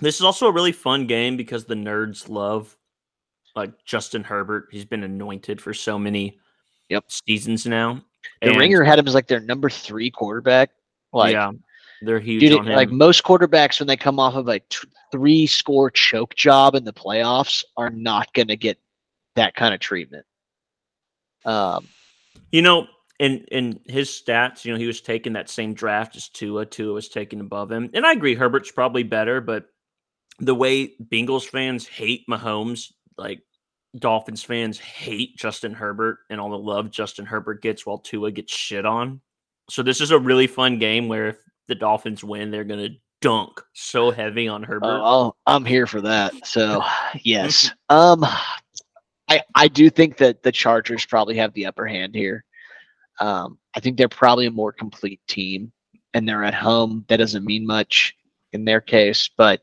This 0.00 0.16
is 0.16 0.22
also 0.22 0.46
a 0.46 0.52
really 0.52 0.72
fun 0.72 1.06
game 1.06 1.36
because 1.36 1.64
the 1.64 1.74
nerds 1.74 2.28
love 2.28 2.76
like 3.56 3.84
Justin 3.84 4.22
Herbert. 4.24 4.68
He's 4.70 4.84
been 4.84 5.02
anointed 5.02 5.60
for 5.60 5.74
so 5.74 5.98
many 5.98 6.38
Yep. 6.88 7.04
seasons 7.10 7.66
now. 7.66 8.02
the 8.42 8.48
And, 8.50 8.56
Ringer 8.58 8.82
had 8.84 8.98
him 8.98 9.06
as 9.08 9.14
like 9.14 9.26
their 9.28 9.40
number 9.40 9.68
three 9.70 10.10
quarterback. 10.10 10.70
Like, 11.12 11.32
yeah, 11.32 11.50
they're 12.02 12.20
huge 12.20 12.40
dude, 12.40 12.52
on 12.58 12.66
him. 12.66 12.74
like 12.74 12.90
most 12.90 13.24
quarterbacks 13.24 13.80
when 13.80 13.86
they 13.86 13.96
come 13.96 14.18
off 14.20 14.34
of 14.34 14.48
a 14.48 14.58
t- 14.60 14.88
three 15.10 15.46
score 15.46 15.90
choke 15.90 16.34
job 16.34 16.74
in 16.74 16.84
the 16.84 16.92
playoffs 16.92 17.64
are 17.76 17.90
not 17.90 18.32
going 18.34 18.48
to 18.48 18.56
get 18.56 18.78
that 19.36 19.54
kind 19.54 19.72
of 19.74 19.80
treatment. 19.80 20.24
Um, 21.44 21.86
You 22.52 22.62
know, 22.62 22.86
in 23.18 23.44
in 23.50 23.80
his 23.86 24.08
stats, 24.10 24.64
you 24.64 24.72
know, 24.72 24.78
he 24.78 24.86
was 24.86 25.00
taking 25.00 25.32
that 25.34 25.48
same 25.50 25.74
draft 25.74 26.14
as 26.16 26.28
Tua. 26.28 26.66
Tua 26.66 26.92
was 26.94 27.08
taken 27.08 27.40
above 27.40 27.70
him, 27.72 27.90
and 27.94 28.06
I 28.06 28.12
agree, 28.12 28.34
Herbert's 28.34 28.70
probably 28.70 29.02
better. 29.02 29.40
But 29.40 29.66
the 30.38 30.54
way 30.54 30.94
Bengals 31.02 31.46
fans 31.46 31.86
hate 31.86 32.24
Mahomes, 32.28 32.92
like 33.16 33.42
Dolphins 33.96 34.42
fans 34.42 34.78
hate 34.78 35.36
Justin 35.36 35.74
Herbert, 35.74 36.18
and 36.30 36.40
all 36.40 36.50
the 36.50 36.58
love 36.58 36.90
Justin 36.90 37.26
Herbert 37.26 37.62
gets 37.62 37.84
while 37.84 37.98
Tua 37.98 38.30
gets 38.30 38.52
shit 38.52 38.86
on. 38.86 39.20
So 39.70 39.82
this 39.82 40.00
is 40.00 40.10
a 40.10 40.18
really 40.18 40.46
fun 40.46 40.78
game 40.78 41.08
where 41.08 41.28
if 41.28 41.36
the 41.66 41.74
Dolphins 41.74 42.22
win, 42.24 42.50
they're 42.50 42.64
gonna 42.64 42.90
dunk 43.20 43.60
so 43.74 44.10
heavy 44.10 44.48
on 44.48 44.62
Herbert. 44.62 44.86
Oh, 44.86 45.02
I'll, 45.04 45.36
I'm 45.46 45.64
here 45.64 45.86
for 45.86 46.00
that. 46.02 46.32
So 46.46 46.82
yes, 47.22 47.70
um, 47.88 48.24
I 49.28 49.42
I 49.54 49.68
do 49.68 49.90
think 49.90 50.16
that 50.18 50.42
the 50.42 50.52
Chargers 50.52 51.04
probably 51.04 51.36
have 51.36 51.52
the 51.54 51.66
upper 51.66 51.86
hand 51.86 52.14
here. 52.14 52.44
Um, 53.20 53.58
I 53.74 53.80
think 53.80 53.96
they're 53.96 54.08
probably 54.08 54.46
a 54.46 54.50
more 54.50 54.72
complete 54.72 55.20
team, 55.28 55.72
and 56.14 56.28
they're 56.28 56.44
at 56.44 56.54
home. 56.54 57.04
That 57.08 57.16
doesn't 57.16 57.44
mean 57.44 57.66
much 57.66 58.14
in 58.52 58.64
their 58.64 58.80
case, 58.80 59.28
but 59.36 59.60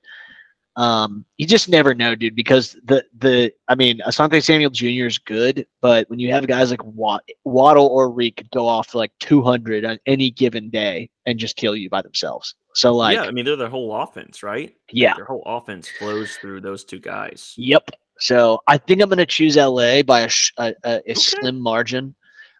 um, 0.75 1.25
you 1.37 1.47
just 1.47 1.69
never 1.69 1.93
know, 1.93 2.15
dude. 2.15 2.35
Because 2.35 2.75
the 2.83 3.05
the 3.17 3.53
I 3.67 3.75
mean, 3.75 3.99
Asante 4.05 4.43
Samuel 4.43 4.69
Jr. 4.69 5.07
is 5.07 5.17
good, 5.17 5.65
but 5.81 6.09
when 6.09 6.19
you 6.19 6.31
have 6.31 6.47
guys 6.47 6.71
like 6.71 6.81
Waddle 6.83 7.87
or 7.87 8.09
Reek 8.09 8.37
could 8.37 8.51
go 8.51 8.67
off 8.67 8.89
to 8.91 8.97
like 8.97 9.11
200 9.19 9.85
on 9.85 9.99
any 10.05 10.31
given 10.31 10.69
day 10.69 11.09
and 11.25 11.39
just 11.39 11.55
kill 11.55 11.75
you 11.75 11.89
by 11.89 12.01
themselves. 12.01 12.55
So 12.73 12.93
like, 12.93 13.15
yeah, 13.15 13.23
I 13.23 13.31
mean 13.31 13.45
they're 13.45 13.55
their 13.55 13.69
whole 13.69 13.95
offense, 13.95 14.43
right? 14.43 14.75
yeah. 14.91 15.15
Their 15.15 15.25
whole 15.25 15.43
offense 15.45 15.89
flows 15.99 16.35
through 16.35 16.61
those 16.61 16.83
two 16.83 16.99
guys. 16.99 17.53
Yep. 17.57 17.91
So 18.19 18.61
I 18.67 18.77
think 18.77 19.01
I'm 19.01 19.09
going 19.09 19.17
to 19.17 19.25
choose 19.25 19.57
LA 19.57 20.01
by 20.01 20.21
a, 20.21 20.29
sh- 20.29 20.53
a, 20.57 20.73
a, 20.83 21.11
a 21.11 21.13
slim 21.15 21.59
margin. 21.59 22.15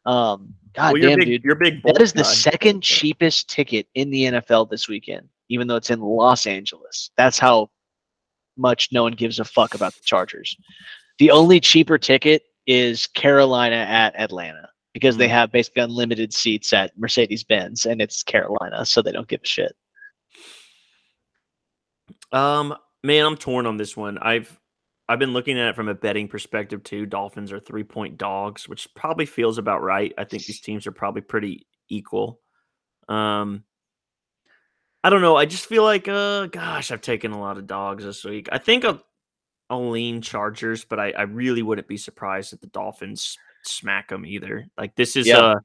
Um, 0.05 0.53
God 0.73 0.93
well, 0.93 1.01
damn, 1.01 1.19
big, 1.19 1.27
dude. 1.27 1.43
You're 1.43 1.55
big. 1.55 1.81
That 1.83 1.95
bold 1.95 2.09
the 2.09 2.23
guy. 2.23 2.23
second 2.23 2.81
cheapest 2.81 3.49
ticket 3.49 3.87
in 3.95 4.09
the 4.09 4.23
NFL 4.23 4.69
this 4.69 4.89
weekend, 4.89 5.29
even 5.49 5.67
though 5.67 5.77
it's 5.77 5.89
in 5.89 6.01
Los 6.01 6.45
Angeles. 6.45 7.11
That's 7.15 7.39
how 7.39 7.69
much 8.57 8.89
no 8.91 9.03
one 9.03 9.13
gives 9.13 9.39
a 9.39 9.45
fuck 9.45 9.73
about 9.75 9.93
the 9.93 10.01
Chargers. 10.03 10.55
The 11.19 11.31
only 11.31 11.59
cheaper 11.59 11.97
ticket 11.97 12.43
is 12.67 13.07
Carolina 13.07 13.75
at 13.75 14.15
Atlanta 14.19 14.69
because 14.93 15.17
they 15.17 15.27
Mm. 15.27 15.31
have 15.31 15.51
basically 15.51 15.83
unlimited 15.83 16.33
seats 16.33 16.73
at 16.73 16.97
Mercedes 16.97 17.43
Benz 17.43 17.85
and 17.85 18.01
it's 18.01 18.23
Carolina, 18.23 18.85
so 18.85 19.01
they 19.01 19.11
don't 19.11 19.27
give 19.27 19.41
a 19.43 19.47
shit. 19.47 19.75
Um, 22.31 22.75
man, 23.03 23.25
I'm 23.25 23.37
torn 23.37 23.65
on 23.65 23.77
this 23.77 23.95
one. 23.95 24.17
I've 24.17 24.59
I've 25.07 25.19
been 25.19 25.33
looking 25.33 25.59
at 25.59 25.69
it 25.69 25.75
from 25.75 25.87
a 25.87 25.93
betting 25.93 26.27
perspective 26.27 26.83
too. 26.83 27.05
Dolphins 27.05 27.51
are 27.51 27.59
three 27.59 27.83
point 27.83 28.17
dogs, 28.17 28.67
which 28.67 28.87
probably 28.95 29.27
feels 29.27 29.57
about 29.59 29.83
right. 29.83 30.11
I 30.17 30.23
think 30.23 30.43
these 30.45 30.61
teams 30.61 30.87
are 30.87 30.91
probably 30.91 31.21
pretty 31.21 31.67
equal. 31.89 32.41
Um, 33.07 33.63
I 35.05 35.09
don't 35.11 35.21
know. 35.21 35.35
I 35.35 35.45
just 35.45 35.67
feel 35.67 35.83
like, 35.83 36.07
uh, 36.07 36.47
gosh, 36.47 36.89
I've 36.89 36.99
taken 36.99 37.31
a 37.31 37.39
lot 37.39 37.59
of 37.59 37.67
dogs 37.67 38.03
this 38.03 38.23
week. 38.23 38.49
I 38.51 38.57
think 38.57 38.83
I'll, 38.83 38.99
I'll 39.69 39.91
lean 39.91 40.19
Chargers, 40.19 40.83
but 40.83 40.99
I, 40.99 41.11
I 41.11 41.21
really 41.21 41.61
wouldn't 41.61 41.87
be 41.87 41.95
surprised 41.95 42.53
if 42.53 42.59
the 42.59 42.65
Dolphins 42.65 43.37
smack 43.63 44.09
them 44.09 44.25
either. 44.25 44.65
Like 44.75 44.95
this 44.95 45.15
is 45.15 45.27
Yeah. 45.27 45.37
uh 45.37 45.59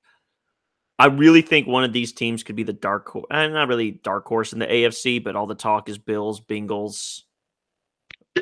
I 0.98 1.06
really 1.06 1.40
think 1.40 1.66
one 1.66 1.84
of 1.84 1.94
these 1.94 2.12
teams 2.12 2.42
could 2.42 2.54
be 2.54 2.64
the 2.64 2.74
dark 2.74 3.08
horse. 3.08 3.24
And 3.30 3.54
not 3.54 3.68
really 3.68 3.92
dark 3.92 4.26
horse 4.26 4.52
in 4.52 4.58
the 4.58 4.66
AFC, 4.66 5.24
but 5.24 5.36
all 5.36 5.46
the 5.46 5.54
talk 5.54 5.88
is 5.88 5.96
Bills, 5.96 6.42
Bengals, 6.42 7.22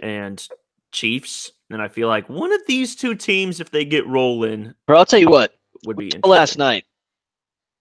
and 0.02 0.44
Chiefs. 0.90 1.52
And 1.70 1.80
I 1.80 1.86
feel 1.86 2.08
like 2.08 2.28
one 2.28 2.52
of 2.52 2.60
these 2.66 2.96
two 2.96 3.14
teams, 3.14 3.60
if 3.60 3.70
they 3.70 3.84
get 3.84 4.04
rolling, 4.08 4.74
But 4.88 4.96
I'll 4.96 5.06
tell 5.06 5.20
you 5.20 5.30
what, 5.30 5.54
would 5.86 5.96
be 5.96 6.10
last 6.24 6.58
night, 6.58 6.86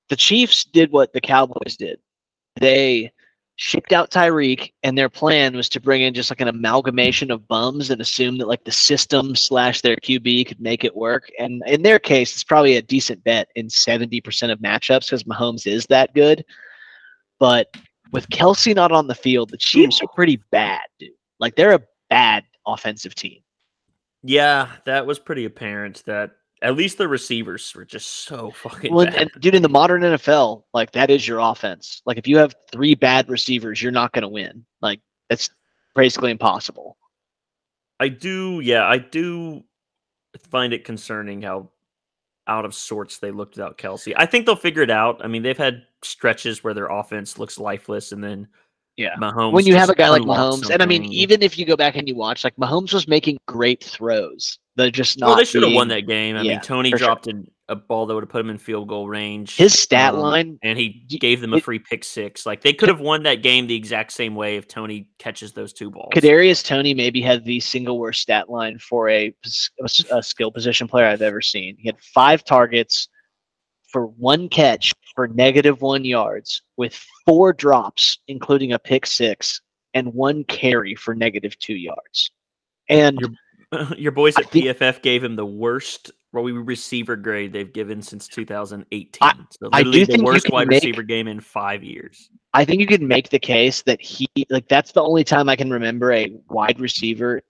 the 0.10 0.16
Chiefs 0.16 0.66
did 0.66 0.92
what 0.92 1.12
the 1.14 1.22
Cowboys 1.22 1.76
did. 1.76 1.98
They 2.60 3.12
shipped 3.58 3.92
out 3.92 4.12
Tyreek, 4.12 4.72
and 4.84 4.98
their 4.98 5.10
plan 5.10 5.56
was 5.56 5.68
to 5.70 5.82
bring 5.82 6.04
in 6.04 6.14
just 6.14 6.30
like 6.30 6.42
an 6.42 6.48
amalgamation 6.48 7.32
of 7.32 7.48
bums 7.48 7.90
and 7.90 8.00
assume 8.00 8.38
that 8.38 8.48
like 8.48 8.64
the 8.64 8.72
system 8.72 9.36
slash 9.36 9.82
their 9.82 9.96
QB 9.96 10.48
could 10.48 10.62
make 10.62 10.84
it 10.84 10.96
work. 10.96 11.30
And 11.40 11.64
in 11.66 11.82
their 11.82 12.00
case, 12.00 12.34
it's 12.34 12.44
probably 12.44 12.76
a 12.76 12.82
decent 12.82 13.24
bet 13.24 13.50
in 13.56 13.68
70% 13.68 14.52
of 14.52 14.60
matchups 14.60 15.08
because 15.08 15.24
Mahomes 15.24 15.66
is 15.66 15.88
that 15.88 16.14
good. 16.14 16.46
But 17.40 17.76
with 18.12 18.30
Kelce 18.30 18.76
not 18.76 18.92
on 18.92 19.08
the 19.08 19.16
field, 19.16 19.50
the 19.50 19.58
Chiefs 19.58 20.02
are 20.02 20.08
pretty 20.16 20.40
bad, 20.52 20.84
dude. 21.00 21.12
Like 21.40 21.56
they're 21.56 21.74
a 21.74 21.84
bad 22.10 22.46
offensive 22.66 23.16
team. 23.16 23.42
Yeah, 24.24 24.70
that 24.86 25.06
was 25.06 25.20
pretty 25.20 25.46
apparent 25.46 26.04
that 26.06 26.32
at 26.62 26.76
least 26.76 26.98
the 26.98 27.08
receivers 27.08 27.74
were 27.76 27.86
just 27.86 28.26
so 28.26 28.52
fucking 28.56 28.94
Well, 28.94 29.06
bad. 29.06 29.30
dude, 29.40 29.56
in 29.56 29.62
the 29.62 29.70
modern 29.70 30.02
NFL, 30.02 30.64
like 30.74 30.92
that 30.92 31.10
is 31.10 31.28
your 31.28 31.40
offense. 31.40 32.02
Like 32.06 32.18
if 32.18 32.28
you 32.28 32.38
have 32.38 32.56
three 32.72 32.96
bad 32.96 33.30
receivers, 33.30 33.82
you're 33.82 33.92
not 33.92 34.12
going 34.14 34.24
to 34.24 34.28
win. 34.30 34.66
Like 34.82 35.02
that's 35.30 35.50
basically 35.96 36.32
impossible. 36.32 36.98
I 38.00 38.10
do, 38.10 38.60
yeah, 38.64 38.86
I 38.86 38.98
do 39.00 39.64
find 40.52 40.74
it 40.74 40.86
concerning 40.86 41.42
how 41.42 41.70
out 42.48 42.64
of 42.66 42.74
sorts 42.74 43.18
they 43.18 43.32
looked 43.32 43.58
without 43.58 43.78
Kelce. 43.78 44.14
I 44.16 44.26
think 44.26 44.46
they'll 44.46 44.56
figure 44.56 44.84
it 44.84 44.92
out. 44.92 45.20
I 45.24 45.28
mean, 45.28 45.44
they've 45.44 45.58
had 45.58 45.84
stretches 46.04 46.64
where 46.64 46.74
their 46.74 46.88
offense 46.88 47.38
looks 47.38 47.60
lifeless, 47.60 48.12
and 48.12 48.24
then 48.24 48.48
Yeah. 48.98 49.16
Mahomes. 49.22 49.54
when 49.54 49.66
you 49.66 49.76
have 49.76 49.90
a 49.90 49.96
guy 49.96 50.10
like 50.10 50.24
unlocks 50.24 50.62
Mahomes, 50.68 50.70
and 50.74 50.82
I 50.82 50.86
mean, 50.88 51.04
something. 51.04 51.14
even 51.14 51.42
if 51.44 51.58
you 51.58 51.66
go 51.66 51.76
back 51.76 51.96
and 51.96 52.08
you 52.08 52.16
watch, 52.16 52.44
like 52.44 52.56
Mahomes 52.56 52.94
was 52.94 53.08
making 53.08 53.38
great 53.48 53.84
throws. 53.84 54.58
They're 54.76 54.92
just 54.92 55.20
not. 55.20 55.28
well, 55.28 55.36
they 55.38 55.46
should 55.46 55.64
have 55.64 55.72
won 55.74 55.88
that 55.90 56.08
game. 56.08 56.36
I 56.36 56.42
yeah, 56.42 56.54
mean, 56.54 56.62
Toney 56.62 56.92
for 56.92 56.98
sure. 56.98 57.08
dropped 57.08 57.28
a 57.70 57.76
ball 57.76 58.06
that 58.06 58.14
would 58.14 58.24
have 58.24 58.30
put 58.30 58.42
him 58.42 58.50
in 58.50 58.58
field 58.58 58.88
goal 58.88 59.08
range. 59.10 59.56
His 59.58 59.78
stat 59.78 60.14
Um, 60.14 60.20
line, 60.22 60.60
and 60.64 60.78
he 60.80 61.06
gave 61.20 61.42
them 61.42 61.54
a 61.54 61.60
free 61.60 61.80
pick 61.80 62.04
six. 62.04 62.46
Like 62.46 62.62
they 62.62 62.74
could 62.74 62.90
have 62.90 63.00
won 63.00 63.24
that 63.24 63.42
game 63.44 63.68
the 63.68 63.76
exact 63.76 64.14
same 64.14 64.36
way 64.36 64.56
if 64.56 64.68
Toney 64.68 65.10
catches 65.20 65.52
those 65.54 65.74
two 65.74 65.90
balls. 65.92 66.10
Kadarius 66.16 66.64
Toney 66.64 66.94
maybe 66.94 67.22
had 67.22 67.44
the 67.44 67.60
single 67.60 68.00
worst 68.00 68.22
stat 68.22 68.50
line 68.50 68.78
for 68.80 69.10
a, 69.10 69.32
pos- 69.44 69.70
a 69.82 69.84
s- 69.84 70.06
a 70.12 70.24
skill 70.24 70.52
position 70.52 70.88
player 70.88 71.06
I've 71.08 71.22
ever 71.22 71.42
seen. 71.42 71.76
He 71.80 71.88
had 71.88 72.00
five 72.02 72.44
targets 72.44 73.10
for 73.88 74.08
one 74.08 74.50
catch 74.50 74.94
for 75.16 75.28
negative 75.28 75.82
one 75.82 76.06
yards, 76.06 76.62
with 76.78 76.94
four 77.26 77.54
drops, 77.54 78.20
including 78.28 78.74
a 78.74 78.80
pick 78.80 79.06
six, 79.06 79.62
and 79.94 80.14
one 80.14 80.44
carry 80.46 80.94
for 80.96 81.16
negative 81.16 81.58
two 81.60 81.76
yards. 81.76 82.32
And 82.90 83.20
Your- 83.20 83.88
Your 83.98 84.12
boys 84.12 84.38
at 84.38 84.50
think- 84.50 84.66
PFF 84.66 85.02
gave 85.02 85.24
him 85.24 85.36
the 85.36 85.46
worst 85.46 86.12
receiver 86.34 87.16
grade 87.16 87.52
they've 87.52 87.74
given 87.74 88.02
since 88.02 88.28
2018. 88.28 89.18
I- 89.22 89.34
so 89.50 89.70
I 89.74 89.84
do 89.84 90.06
the 90.06 90.22
worst 90.24 90.50
wide 90.52 90.68
make- 90.68 90.84
receiver 90.84 91.04
game 91.04 91.28
in 91.28 91.40
five 91.40 91.84
years. 91.84 92.30
I 92.54 92.64
think 92.64 92.80
you 92.80 92.88
could 92.88 93.02
make 93.02 93.30
the 93.30 93.40
case 93.40 93.82
that 93.84 94.02
he 94.02 94.28
like 94.50 94.68
that's 94.68 94.92
the 94.92 95.02
only 95.02 95.24
time 95.24 95.50
I 95.50 95.56
can 95.56 95.70
remember 95.70 96.12
a 96.12 96.32
wide 96.50 96.80
receiver 96.80 97.42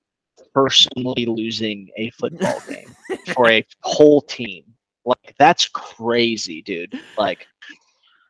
personally 0.54 1.26
losing 1.26 1.90
a 1.98 2.10
football 2.12 2.62
game 2.68 2.96
for 3.34 3.50
a 3.50 3.66
whole 3.82 4.22
team. 4.22 4.64
Like 5.08 5.36
that's 5.40 5.70
crazy, 5.70 6.62
dude. 6.62 7.00
Like 7.18 7.48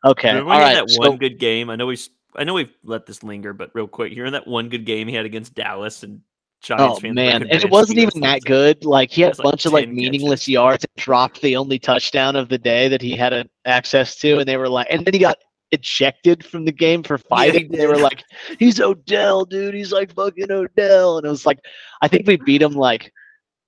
okay, 0.04 0.28
Remember 0.28 0.52
all 0.52 0.58
when 0.60 0.68
he 0.68 0.74
had 0.74 0.80
right. 0.80 0.88
that 0.88 0.90
So, 0.92 1.08
one 1.10 1.18
good 1.18 1.38
game? 1.38 1.70
I 1.70 1.76
know 1.76 1.86
we've 1.86 2.08
I 2.36 2.44
know 2.44 2.54
we've 2.54 2.72
let 2.84 3.04
this 3.04 3.22
linger, 3.24 3.52
but 3.52 3.70
real 3.74 3.88
quick, 3.88 4.12
you 4.12 4.22
remember 4.22 4.44
that 4.44 4.50
one 4.50 4.68
good 4.68 4.86
game 4.86 5.08
he 5.08 5.14
had 5.14 5.26
against 5.26 5.54
Dallas 5.54 6.04
and 6.04 6.20
Giants 6.60 7.00
oh 7.04 7.12
man, 7.12 7.42
and 7.42 7.52
it 7.62 7.70
wasn't 7.70 7.98
even 7.98 8.20
that 8.22 8.42
good. 8.42 8.84
Like 8.84 9.10
he 9.10 9.22
had 9.22 9.34
a 9.34 9.42
like 9.42 9.44
bunch 9.44 9.66
of 9.66 9.72
like 9.72 9.88
meaningless 9.88 10.40
catches. 10.40 10.48
yards 10.48 10.84
and 10.84 11.04
dropped 11.04 11.40
the 11.40 11.56
only 11.56 11.78
touchdown 11.78 12.34
of 12.36 12.48
the 12.48 12.58
day 12.58 12.88
that 12.88 13.00
he 13.00 13.16
had 13.16 13.32
a, 13.32 13.48
access 13.64 14.16
to, 14.16 14.38
and 14.38 14.48
they 14.48 14.56
were 14.56 14.68
like, 14.68 14.88
and 14.90 15.04
then 15.04 15.14
he 15.14 15.20
got 15.20 15.38
ejected 15.70 16.44
from 16.44 16.64
the 16.64 16.72
game 16.72 17.02
for 17.02 17.18
fighting. 17.30 17.70
they 17.70 17.86
were 17.86 17.98
like, 17.98 18.24
he's 18.58 18.80
Odell, 18.80 19.44
dude. 19.44 19.74
He's 19.74 19.92
like 19.92 20.12
fucking 20.14 20.50
Odell, 20.50 21.18
and 21.18 21.26
it 21.26 21.30
was 21.30 21.46
like, 21.46 21.60
I 22.02 22.08
think 22.08 22.26
we 22.26 22.36
beat 22.36 22.62
him 22.62 22.72
like 22.72 23.12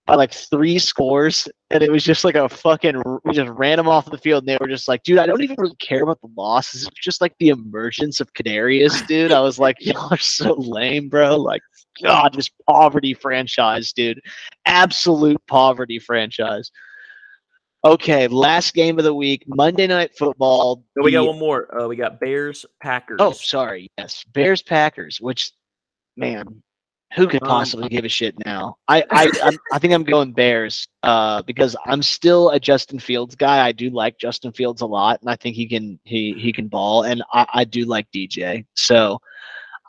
by 0.07 0.15
like 0.15 0.33
three 0.33 0.79
scores, 0.79 1.49
and 1.71 1.83
it 1.83 1.91
was 1.91 2.03
just 2.03 2.25
like 2.25 2.35
a 2.35 2.49
fucking. 2.49 3.03
We 3.25 3.33
just 3.33 3.51
ran 3.51 3.77
them 3.77 3.89
off 3.89 4.11
the 4.11 4.19
field, 4.19 4.43
and 4.43 4.49
they 4.49 4.59
were 4.61 4.69
just 4.69 4.89
like, 4.89 5.03
dude, 5.03 5.19
I 5.19 5.27
don't 5.27 5.43
even 5.43 5.57
really 5.59 5.77
care 5.77 6.03
about 6.03 6.21
the 6.21 6.31
losses. 6.37 6.83
Is 6.83 6.91
just 7.01 7.21
like 7.21 7.35
the 7.39 7.49
emergence 7.49 8.21
of 8.21 8.33
Kadarius, 8.33 9.07
dude. 9.07 9.33
I 9.33 9.41
was 9.41 9.59
like, 9.59 9.77
y'all 9.81 10.13
are 10.13 10.19
so 10.19 10.55
lame, 10.55 11.09
bro. 11.09 11.37
Like, 11.37 11.63
God, 12.03 12.35
this 12.35 12.51
poverty 12.69 13.15
franchise, 13.15 13.93
dude. 13.93 14.21
Absolute 14.67 15.41
poverty 15.47 15.99
franchise. 15.99 16.71
Okay, 17.83 18.29
last 18.29 18.75
game 18.75 18.99
of 18.99 19.05
the 19.05 19.15
week, 19.15 19.45
Monday 19.47 19.87
Night 19.87 20.11
Football. 20.19 20.85
No, 20.97 21.03
we 21.03 21.13
got 21.13 21.27
one 21.27 21.39
more. 21.39 21.81
Uh, 21.81 21.89
we 21.89 21.97
got 21.97 22.21
Bears 22.21 22.67
Packers. 22.83 23.17
Oh, 23.21 23.33
sorry. 23.33 23.91
Yes, 23.97 24.23
Bears 24.25 24.61
Packers. 24.61 25.19
Which, 25.19 25.53
man, 26.15 26.63
who 27.15 27.27
could 27.27 27.43
Um, 27.43 27.49
possibly 27.49 27.89
give 27.89 28.05
a 28.05 28.09
shit 28.09 28.35
now? 28.45 28.77
I 28.89 29.05
I 29.11 29.31
I'm, 29.43 29.59
I 29.73 29.79
think 29.79 29.93
I'm 29.95 30.05
going 30.05 30.33
Bears. 30.33 30.89
Uh, 31.03 31.43
because 31.43 31.75
I'm 31.87 32.03
still 32.03 32.51
a 32.51 32.61
Justin 32.61 32.99
Fields 32.99 33.35
guy. 33.35 33.67
I 33.67 33.73
do 33.73 33.91
like 33.91 34.19
Justin 34.19 34.53
Fields 34.53 34.83
a 34.83 34.87
lot, 34.87 35.21
and 35.21 35.31
I 35.31 35.37
think 35.37 35.57
he 35.57 35.67
can 35.67 35.99
he 36.05 36.35
he 36.35 36.53
can 36.53 36.69
ball, 36.69 37.05
and 37.05 37.23
I 37.33 37.47
I 37.53 37.65
do 37.65 37.85
like 37.85 38.07
DJ. 38.13 38.67
So, 38.75 39.21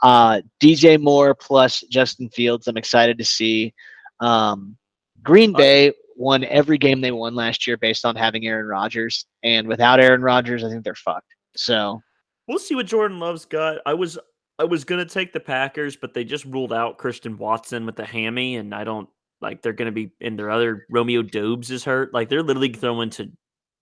uh, 0.04 0.42
DJ 0.62 1.00
Moore 1.00 1.36
plus 1.36 1.82
Justin 1.82 2.30
Fields. 2.30 2.68
I'm 2.68 2.78
excited 2.78 3.18
to 3.18 3.26
see. 3.26 3.74
Um, 4.20 4.78
Green 5.24 5.54
Uh, 5.54 5.58
Bay 5.58 5.94
won 6.16 6.44
every 6.46 6.78
game 6.78 7.02
they 7.02 7.12
won 7.12 7.36
last 7.36 7.68
year 7.68 7.78
based 7.78 8.06
on 8.06 8.16
having 8.16 8.46
Aaron 8.48 8.68
Rodgers, 8.68 9.26
and 9.44 9.68
without 9.68 10.00
Aaron 10.00 10.22
Rodgers, 10.22 10.64
I 10.64 10.70
think 10.70 10.84
they're 10.84 10.96
fucked. 10.96 11.34
So. 11.56 12.02
We'll 12.48 12.60
see 12.60 12.76
what 12.76 12.88
Jordan 12.88 13.20
Love's 13.20 13.46
got. 13.46 13.78
I 13.86 13.94
was 13.94 14.18
I 14.62 14.64
was 14.64 14.84
gonna 14.84 15.06
take 15.06 15.34
the 15.34 15.40
Packers, 15.40 15.96
but 15.96 16.14
they 16.14 16.24
just 16.24 16.46
ruled 16.46 16.72
out 16.72 17.00
Christian 17.00 17.36
Watson 17.36 17.88
with 17.88 17.96
the 17.96 18.06
hammy, 18.06 18.58
and 18.58 18.76
I 18.76 18.84
don't 18.84 19.10
like 19.42 19.64
they're 19.64 19.74
gonna 19.74 19.92
be 19.92 20.12
and 20.22 20.38
their 20.38 20.52
other 20.52 20.86
Romeo 20.92 21.24
Doubs 21.24 21.72
is 21.72 21.84
hurt. 21.84 22.14
Like 22.14 22.30
they're 22.30 22.44
literally 22.44 22.72
throwing 22.72 23.10
to 23.12 23.32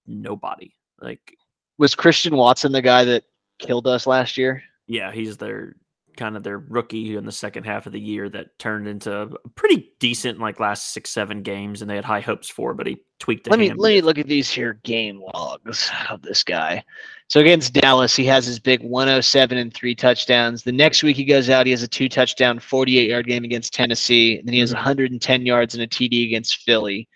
nobody. 0.07 0.71
Like 1.01 1.35
was 1.77 1.95
Christian 1.95 2.37
Watson 2.37 2.71
the 2.71 2.81
guy 2.81 3.03
that 3.03 3.25
killed 3.59 3.87
us 3.87 4.07
last 4.07 4.37
year? 4.37 4.63
yeah, 4.87 5.11
he's 5.11 5.35
their 5.35 5.75
kind 6.19 6.35
of 6.35 6.43
their 6.43 6.59
rookie 6.59 7.15
in 7.15 7.25
the 7.25 7.31
second 7.31 7.63
half 7.63 7.87
of 7.87 7.93
the 7.93 7.99
year 7.99 8.29
that 8.29 8.59
turned 8.59 8.87
into 8.87 9.21
a 9.21 9.27
pretty 9.55 9.91
decent 9.99 10.37
like 10.37 10.59
last 10.59 10.93
six 10.93 11.09
seven 11.09 11.41
games, 11.41 11.81
and 11.81 11.89
they 11.89 11.95
had 11.95 12.05
high 12.05 12.19
hopes 12.19 12.49
for, 12.49 12.73
but 12.73 12.85
he 12.85 12.97
tweaked. 13.19 13.49
Let 13.49 13.57
me 13.57 13.73
let 13.73 13.89
me 13.89 14.01
look 14.01 14.19
at 14.19 14.27
these 14.27 14.51
here 14.51 14.79
game 14.83 15.21
logs 15.33 15.89
of 16.09 16.21
this 16.21 16.43
guy. 16.43 16.83
So 17.29 17.39
against 17.39 17.73
Dallas, 17.73 18.15
he 18.15 18.25
has 18.25 18.45
his 18.45 18.59
big 18.59 18.81
107 18.83 19.57
and 19.57 19.73
three 19.73 19.95
touchdowns. 19.95 20.63
The 20.63 20.71
next 20.71 21.01
week 21.01 21.15
he 21.15 21.25
goes 21.25 21.49
out, 21.49 21.65
he 21.65 21.71
has 21.71 21.83
a 21.83 21.87
two 21.87 22.09
touchdown, 22.09 22.59
48 22.59 23.09
yard 23.09 23.25
game 23.25 23.45
against 23.45 23.73
Tennessee, 23.73 24.37
and 24.37 24.47
then 24.47 24.53
he 24.53 24.59
has 24.59 24.71
Mhm. 24.71 24.75
110 24.75 25.45
yards 25.45 25.73
and 25.73 25.81
a 25.83 25.87
TD 25.87 26.25
against 26.25 26.57
Philly. 26.57 27.07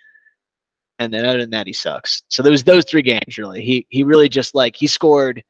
And 1.00 1.14
then 1.14 1.26
other 1.26 1.40
than 1.40 1.50
that, 1.50 1.68
he 1.68 1.74
sucks. 1.74 2.24
So 2.30 2.42
there 2.42 2.52
was 2.52 2.64
those 2.64 2.86
three 2.86 3.02
games 3.02 3.38
really. 3.38 3.64
He 3.64 3.86
he 3.90 4.04
really 4.04 4.30
just 4.30 4.56
like 4.56 4.76
he 4.76 4.88
scored 4.88 5.44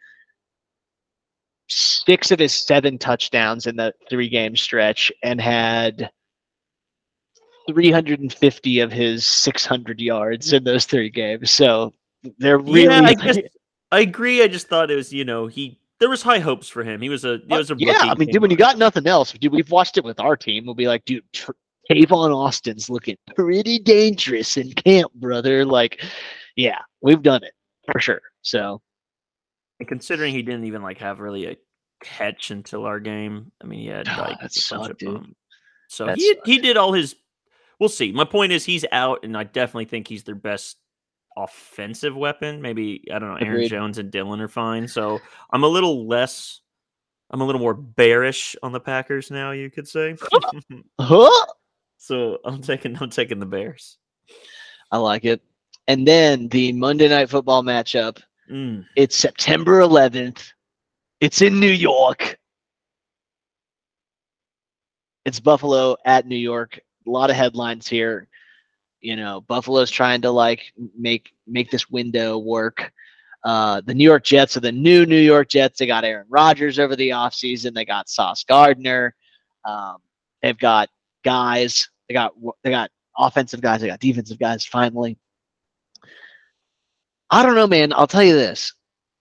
six 1.69 2.31
of 2.31 2.39
his 2.39 2.53
seven 2.53 2.97
touchdowns 2.97 3.67
in 3.67 3.75
the 3.75 3.93
three 4.09 4.29
game 4.29 4.55
stretch 4.55 5.11
and 5.23 5.39
had 5.39 6.09
350 7.69 8.79
of 8.79 8.91
his 8.91 9.25
600 9.25 10.01
yards 10.01 10.53
in 10.53 10.63
those 10.63 10.85
three 10.85 11.09
games. 11.09 11.51
So 11.51 11.93
they're 12.37 12.57
really 12.57 12.83
Yeah, 12.83 13.01
I 13.01 13.13
guess 13.13 13.37
I 13.91 13.99
agree. 13.99 14.41
I 14.41 14.47
just 14.47 14.67
thought 14.67 14.91
it 14.91 14.95
was 14.95 15.13
you 15.13 15.25
know 15.25 15.47
he 15.47 15.79
there 15.99 16.09
was 16.09 16.21
high 16.21 16.39
hopes 16.39 16.67
for 16.67 16.83
him. 16.83 17.01
He 17.01 17.09
was 17.09 17.23
a 17.23 17.39
he 17.47 17.53
uh, 17.53 17.59
was 17.59 17.71
a 17.71 17.75
yeah. 17.77 17.99
I 18.01 18.15
mean, 18.15 18.29
dude, 18.29 18.41
when 18.41 18.51
you 18.51 18.57
got 18.57 18.77
nothing 18.77 19.07
else, 19.07 19.31
dude, 19.31 19.53
we've 19.53 19.71
watched 19.71 19.97
it 19.97 20.03
with 20.03 20.19
our 20.19 20.35
team. 20.35 20.65
We'll 20.65 20.75
be 20.75 20.87
like, 20.87 21.05
dude, 21.05 21.23
tr- 21.31 21.51
Tavon 21.89 22.35
Austin's 22.35 22.89
looking 22.89 23.15
pretty 23.35 23.79
dangerous 23.79 24.57
in 24.57 24.73
camp, 24.73 25.13
brother. 25.13 25.63
Like, 25.63 26.03
yeah, 26.55 26.79
we've 27.01 27.21
done 27.21 27.43
it 27.43 27.53
for 27.91 27.99
sure. 27.99 28.21
So 28.41 28.81
And 29.83 29.87
considering 29.89 30.33
he 30.33 30.41
didn't 30.43 30.63
even 30.63 30.81
like 30.81 30.99
have 30.99 31.19
really 31.19 31.45
a 31.45 31.57
catch 32.01 32.51
until 32.51 32.85
our 32.85 33.01
game, 33.01 33.51
I 33.61 33.65
mean, 33.67 33.81
he 33.81 33.87
had 33.87 34.07
Oh, 34.07 34.15
like 34.17 34.29
that 34.29 34.35
a 34.35 34.39
bunch 34.39 34.53
sucked, 34.53 34.91
of 34.91 34.97
dude. 34.97 35.35
So 35.89 36.05
That 36.05 36.17
he 36.17 36.37
he 36.45 36.59
did 36.59 36.77
all 36.77 36.93
his. 36.93 37.17
We'll 37.81 37.89
see. 37.89 38.13
My 38.13 38.23
point 38.23 38.53
is 38.53 38.63
he's 38.63 38.85
out, 38.93 39.25
and 39.25 39.35
I 39.35 39.43
definitely 39.43 39.83
think 39.85 40.07
he's 40.07 40.23
their 40.23 40.35
best 40.35 40.77
offensive 41.35 42.15
weapon. 42.15 42.61
Maybe 42.61 43.03
I 43.13 43.19
don't 43.19 43.27
know. 43.27 43.35
Aaron 43.35 43.55
Agreed. 43.55 43.71
Jones 43.71 43.97
and 43.97 44.09
Dillon 44.09 44.39
are 44.39 44.47
fine. 44.47 44.87
So 44.87 45.19
I'm 45.51 45.65
a 45.65 45.67
little 45.67 46.07
less. 46.07 46.61
I'm 47.29 47.41
a 47.41 47.45
little 47.45 47.59
more 47.59 47.73
bearish 47.73 48.55
on 48.63 48.71
the 48.71 48.79
Packers 48.79 49.31
now. 49.31 49.51
You 49.51 49.69
could 49.69 49.89
say. 49.89 50.15
huh? 50.97 51.45
so 51.97 52.37
I'm 52.45 52.61
taking 52.61 52.95
I'm 53.01 53.09
taking 53.09 53.39
the 53.39 53.45
Bears. 53.45 53.97
I 54.91 54.97
like 54.97 55.25
it. 55.25 55.41
And 55.89 56.07
then 56.07 56.47
the 56.47 56.71
Monday 56.71 57.09
Night 57.09 57.29
Football 57.29 57.63
matchup. 57.63 58.21
Mm. 58.49 58.85
It's 58.95 59.15
September 59.15 59.79
11th. 59.79 60.51
It's 61.19 61.41
in 61.41 61.59
New 61.59 61.71
York. 61.71 62.37
It's 65.25 65.39
Buffalo 65.39 65.95
at 66.05 66.27
New 66.27 66.35
York. 66.35 66.79
A 67.07 67.09
lot 67.09 67.29
of 67.29 67.35
headlines 67.35 67.87
here. 67.87 68.27
You 68.99 69.15
know, 69.15 69.41
Buffalo's 69.41 69.91
trying 69.91 70.21
to 70.21 70.31
like 70.31 70.73
make 70.97 71.33
make 71.47 71.71
this 71.71 71.89
window 71.89 72.37
work. 72.37 72.91
Uh, 73.43 73.81
the 73.85 73.93
New 73.93 74.03
York 74.03 74.23
Jets 74.23 74.55
are 74.55 74.61
the 74.61 74.71
new 74.71 75.05
New 75.05 75.19
York 75.19 75.49
Jets. 75.49 75.79
They 75.79 75.85
got 75.85 76.05
Aaron 76.05 76.27
Rodgers 76.29 76.79
over 76.79 76.95
the 76.95 77.09
offseason. 77.09 77.73
They 77.73 77.83
got 77.83 78.07
Sauce 78.09 78.43
Gardner. 78.45 79.15
Um, 79.65 79.97
they've 80.41 80.57
got 80.57 80.89
guys. 81.23 81.89
They 82.07 82.13
got 82.13 82.33
they 82.63 82.69
got 82.69 82.91
offensive 83.17 83.61
guys. 83.61 83.81
They 83.81 83.87
got 83.87 83.99
defensive 83.99 84.39
guys. 84.39 84.65
Finally, 84.65 85.17
I 87.33 87.41
don't 87.41 87.55
know, 87.55 87.65
man. 87.65 87.93
I'll 87.93 88.05
tell 88.05 88.23
you 88.23 88.35
this. 88.35 88.73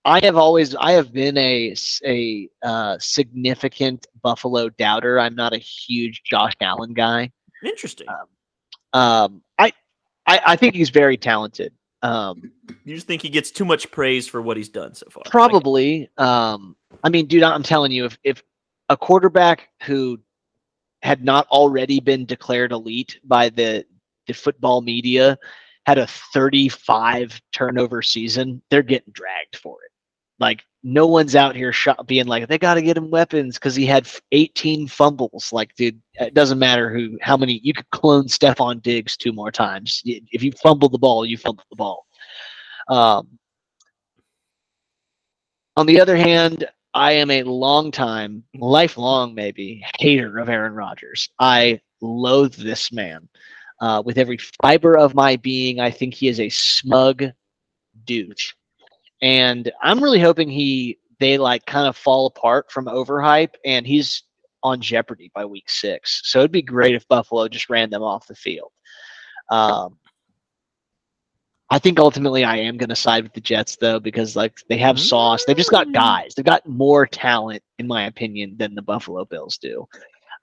I 0.05 0.23
have 0.23 0.37
always 0.37 0.75
I 0.75 0.93
have 0.93 1.15
been 1.15 1.39
a 1.39 1.75
uh, 2.63 2.97
significant 2.99 4.07
Buffalo 4.23 4.69
doubter. 4.69 5.19
I'm 5.19 5.35
not 5.35 5.55
a 5.55 5.59
huge 5.59 6.23
Josh 6.23 6.53
Allen 6.61 6.93
guy. 6.93 7.31
Interesting. 7.65 8.09
Um, 8.93 9.43
I, 9.59 9.73
I 10.27 10.41
I 10.47 10.57
think 10.57 10.75
he's 10.75 10.91
very 10.91 11.17
talented. 11.17 11.73
Um, 12.03 12.53
you 12.85 12.95
just 12.95 13.07
think 13.07 13.23
he 13.23 13.31
gets 13.31 13.51
too 13.51 13.65
much 13.65 13.91
praise 13.91 14.29
for 14.29 14.43
what 14.43 14.59
he's 14.59 14.69
done 14.69 14.95
so 14.95 15.07
far. 15.11 15.23
Probably. 15.31 16.11
Um, 16.19 16.77
I 17.03 17.09
mean, 17.09 17.27
dude, 17.27 17.45
I'm 17.45 17.63
telling 17.63 17.93
you, 17.93 18.05
if 18.05 18.19
if 18.25 18.43
a 18.91 18.97
quarterback 18.97 19.71
who 19.85 20.19
had 21.03 21.25
not 21.25 21.47
already 21.49 21.99
been 21.99 22.27
declared 22.27 22.73
elite 22.73 23.21
by 23.25 23.49
the 23.49 23.87
the 24.27 24.35
football 24.35 24.83
media 24.83 25.39
had 25.87 25.99
a 25.99 26.07
35 26.07 27.41
turnover 27.53 28.03
season, 28.03 28.63
they're 28.71 28.83
getting 28.83 29.13
dragged 29.13 29.57
for 29.57 29.79
it. 29.85 29.91
Like 30.39 30.65
no 30.83 31.07
one's 31.07 31.37
out 31.37 31.55
here 31.55 31.73
shot 31.73 32.07
being 32.07 32.27
like 32.27 32.49
they 32.49 32.59
got 32.59 32.75
to 32.75 32.83
get 32.83 32.97
him 32.97 33.11
weapons 33.11 33.55
because 33.55 33.77
he 33.77 33.87
had 33.87 34.09
18 34.33 34.89
fumbles. 34.89 35.53
Like, 35.53 35.75
dude, 35.77 36.01
it 36.15 36.35
doesn't 36.35 36.59
matter 36.59 36.91
who, 36.93 37.19
how 37.23 37.37
many. 37.37 37.61
You 37.63 37.73
could 37.73 37.89
clone 37.91 38.27
Stefon 38.27 38.83
Diggs 38.83 39.17
two 39.17 39.33
more 39.33 39.53
times. 39.53 40.03
If 40.05 40.43
you 40.43 40.53
fumble 40.53 40.89
the 40.89 40.99
ball, 40.99 41.25
you 41.25 41.39
fumble 41.39 41.65
the 41.71 41.77
ball. 41.77 42.07
Um, 42.89 43.39
on 45.77 45.87
the 45.87 46.01
other 46.01 46.17
hand, 46.17 46.67
I 46.95 47.13
am 47.13 47.31
a 47.31 47.45
long 47.45 47.91
time, 47.91 48.45
lifelong 48.55 49.35
maybe, 49.35 49.85
hater 49.99 50.39
of 50.39 50.49
Aaron 50.49 50.75
Rodgers. 50.75 51.31
I 51.39 51.81
loathe 52.01 52.55
this 52.55 52.93
man 52.93 53.29
uh, 53.83 54.01
with 54.03 54.17
every 54.17 54.39
fiber 54.63 54.97
of 54.97 55.15
my 55.15 55.37
being. 55.37 55.81
I 55.81 55.91
think 55.91 56.15
he 56.15 56.29
is 56.29 56.41
a 56.41 56.49
smug 56.49 57.25
douche, 58.05 58.55
and 59.21 59.71
I'm 59.83 60.03
really 60.03 60.21
hoping 60.21 60.49
he 60.49 60.99
they 61.21 61.37
like 61.37 61.67
kind 61.67 61.87
of 61.87 61.97
fall 61.97 62.27
apart 62.27 62.71
from 62.71 62.87
overhype, 62.87 63.55
and 63.67 63.87
he's 63.87 64.23
on 64.63 64.81
jeopardy 64.81 65.31
by 65.35 65.45
week 65.45 65.69
six. 65.69 66.23
So 66.25 66.39
it'd 66.39 66.53
be 66.53 66.63
great 66.63 66.95
if 66.95 67.07
Buffalo 67.09 67.49
just 67.49 67.69
ran 67.69 67.91
them 67.91 68.03
off 68.03 68.29
the 68.29 68.35
field. 68.37 68.71
Um, 69.51 69.99
I 71.69 71.79
think 71.79 71.99
ultimately 71.99 72.45
I 72.45 72.59
am 72.59 72.77
going 72.77 72.91
to 72.91 72.97
side 72.97 73.25
with 73.25 73.33
the 73.33 73.41
Jets 73.41 73.77
though 73.77 73.99
because 73.99 74.37
like 74.37 74.59
they 74.69 74.77
have 74.79 75.01
sauce. 75.01 75.45
They've 75.45 75.57
just 75.57 75.71
got 75.71 75.93
guys. 75.93 76.35
They've 76.35 76.45
got 76.45 76.69
more 76.69 77.07
talent 77.07 77.63
in 77.79 77.87
my 77.89 78.05
opinion 78.05 78.57
than 78.59 78.75
the 78.75 78.83
Buffalo 78.83 79.25
Bills 79.25 79.59
do. 79.59 79.89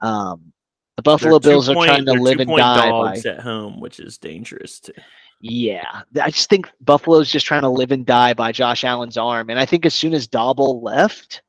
Um, 0.01 0.51
the 0.99 1.03
Buffalo 1.03 1.39
Bills 1.39 1.69
are 1.69 1.75
trying 1.75 2.05
to 2.05 2.11
live 2.11 2.41
and 2.41 2.49
die 2.57 2.91
by 2.91 3.15
at 3.15 3.39
home, 3.39 3.79
which 3.79 4.01
is 4.01 4.17
dangerous 4.17 4.81
too. 4.81 4.91
yeah. 5.39 6.01
I 6.21 6.29
just 6.29 6.49
think 6.49 6.69
Buffalo's 6.81 7.31
just 7.31 7.45
trying 7.45 7.61
to 7.61 7.69
live 7.69 7.93
and 7.93 8.05
die 8.05 8.33
by 8.33 8.51
Josh 8.51 8.83
Allen's 8.83 9.15
arm. 9.15 9.49
And 9.49 9.57
I 9.57 9.65
think 9.65 9.85
as 9.85 9.93
soon 9.93 10.13
as 10.13 10.27
Daboll 10.27 10.83
left, 10.83 11.41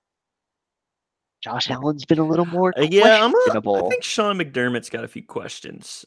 Josh 1.42 1.68
Allen's 1.68 2.04
been 2.04 2.20
a 2.20 2.24
little 2.24 2.46
more 2.46 2.72
Uh, 2.78 2.82
yeah, 2.82 3.24
I'm 3.24 3.34
a. 3.34 3.84
I 3.86 3.88
think 3.88 4.04
Sean 4.04 4.38
McDermott's 4.38 4.88
got 4.88 5.02
a 5.02 5.08
few 5.08 5.24
questions. 5.24 6.04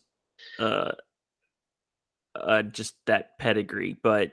Uh, 0.58 0.92
uh, 2.34 2.62
just 2.62 2.96
that 3.08 3.38
pedigree, 3.40 3.98
but 4.02 4.32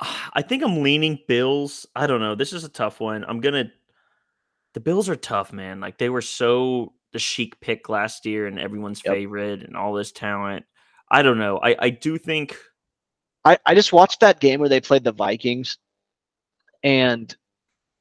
ah, 0.00 0.30
I 0.34 0.42
think 0.42 0.64
I'm 0.64 0.82
leaning 0.82 1.20
Bills. 1.28 1.86
I 1.94 2.08
don't 2.08 2.20
know. 2.20 2.34
This 2.34 2.52
is 2.52 2.64
a 2.64 2.68
tough 2.68 2.98
one. 2.98 3.24
I'm 3.24 3.40
gonna. 3.40 3.70
The 4.74 4.80
Bills 4.80 5.08
are 5.08 5.14
tough, 5.14 5.52
man. 5.52 5.78
Like 5.78 5.98
they 5.98 6.08
were 6.08 6.22
so 6.22 6.92
the 7.12 7.18
chic 7.18 7.60
pick 7.60 7.88
last 7.88 8.24
year 8.26 8.46
and 8.46 8.58
everyone's 8.58 9.02
Yep. 9.04 9.14
favorite 9.14 9.62
and 9.62 9.76
all 9.76 9.92
this 9.92 10.12
talent. 10.12 10.64
I 11.10 11.22
don't 11.22 11.38
know. 11.38 11.58
I 11.62 11.76
I 11.78 11.90
do 11.90 12.18
think. 12.18 12.56
I, 13.44 13.58
I 13.66 13.74
just 13.74 13.92
watched 13.92 14.20
that 14.20 14.38
game 14.40 14.60
where 14.60 14.68
they 14.68 14.80
played 14.80 15.02
the 15.04 15.12
Vikings 15.12 15.76
and 16.84 17.34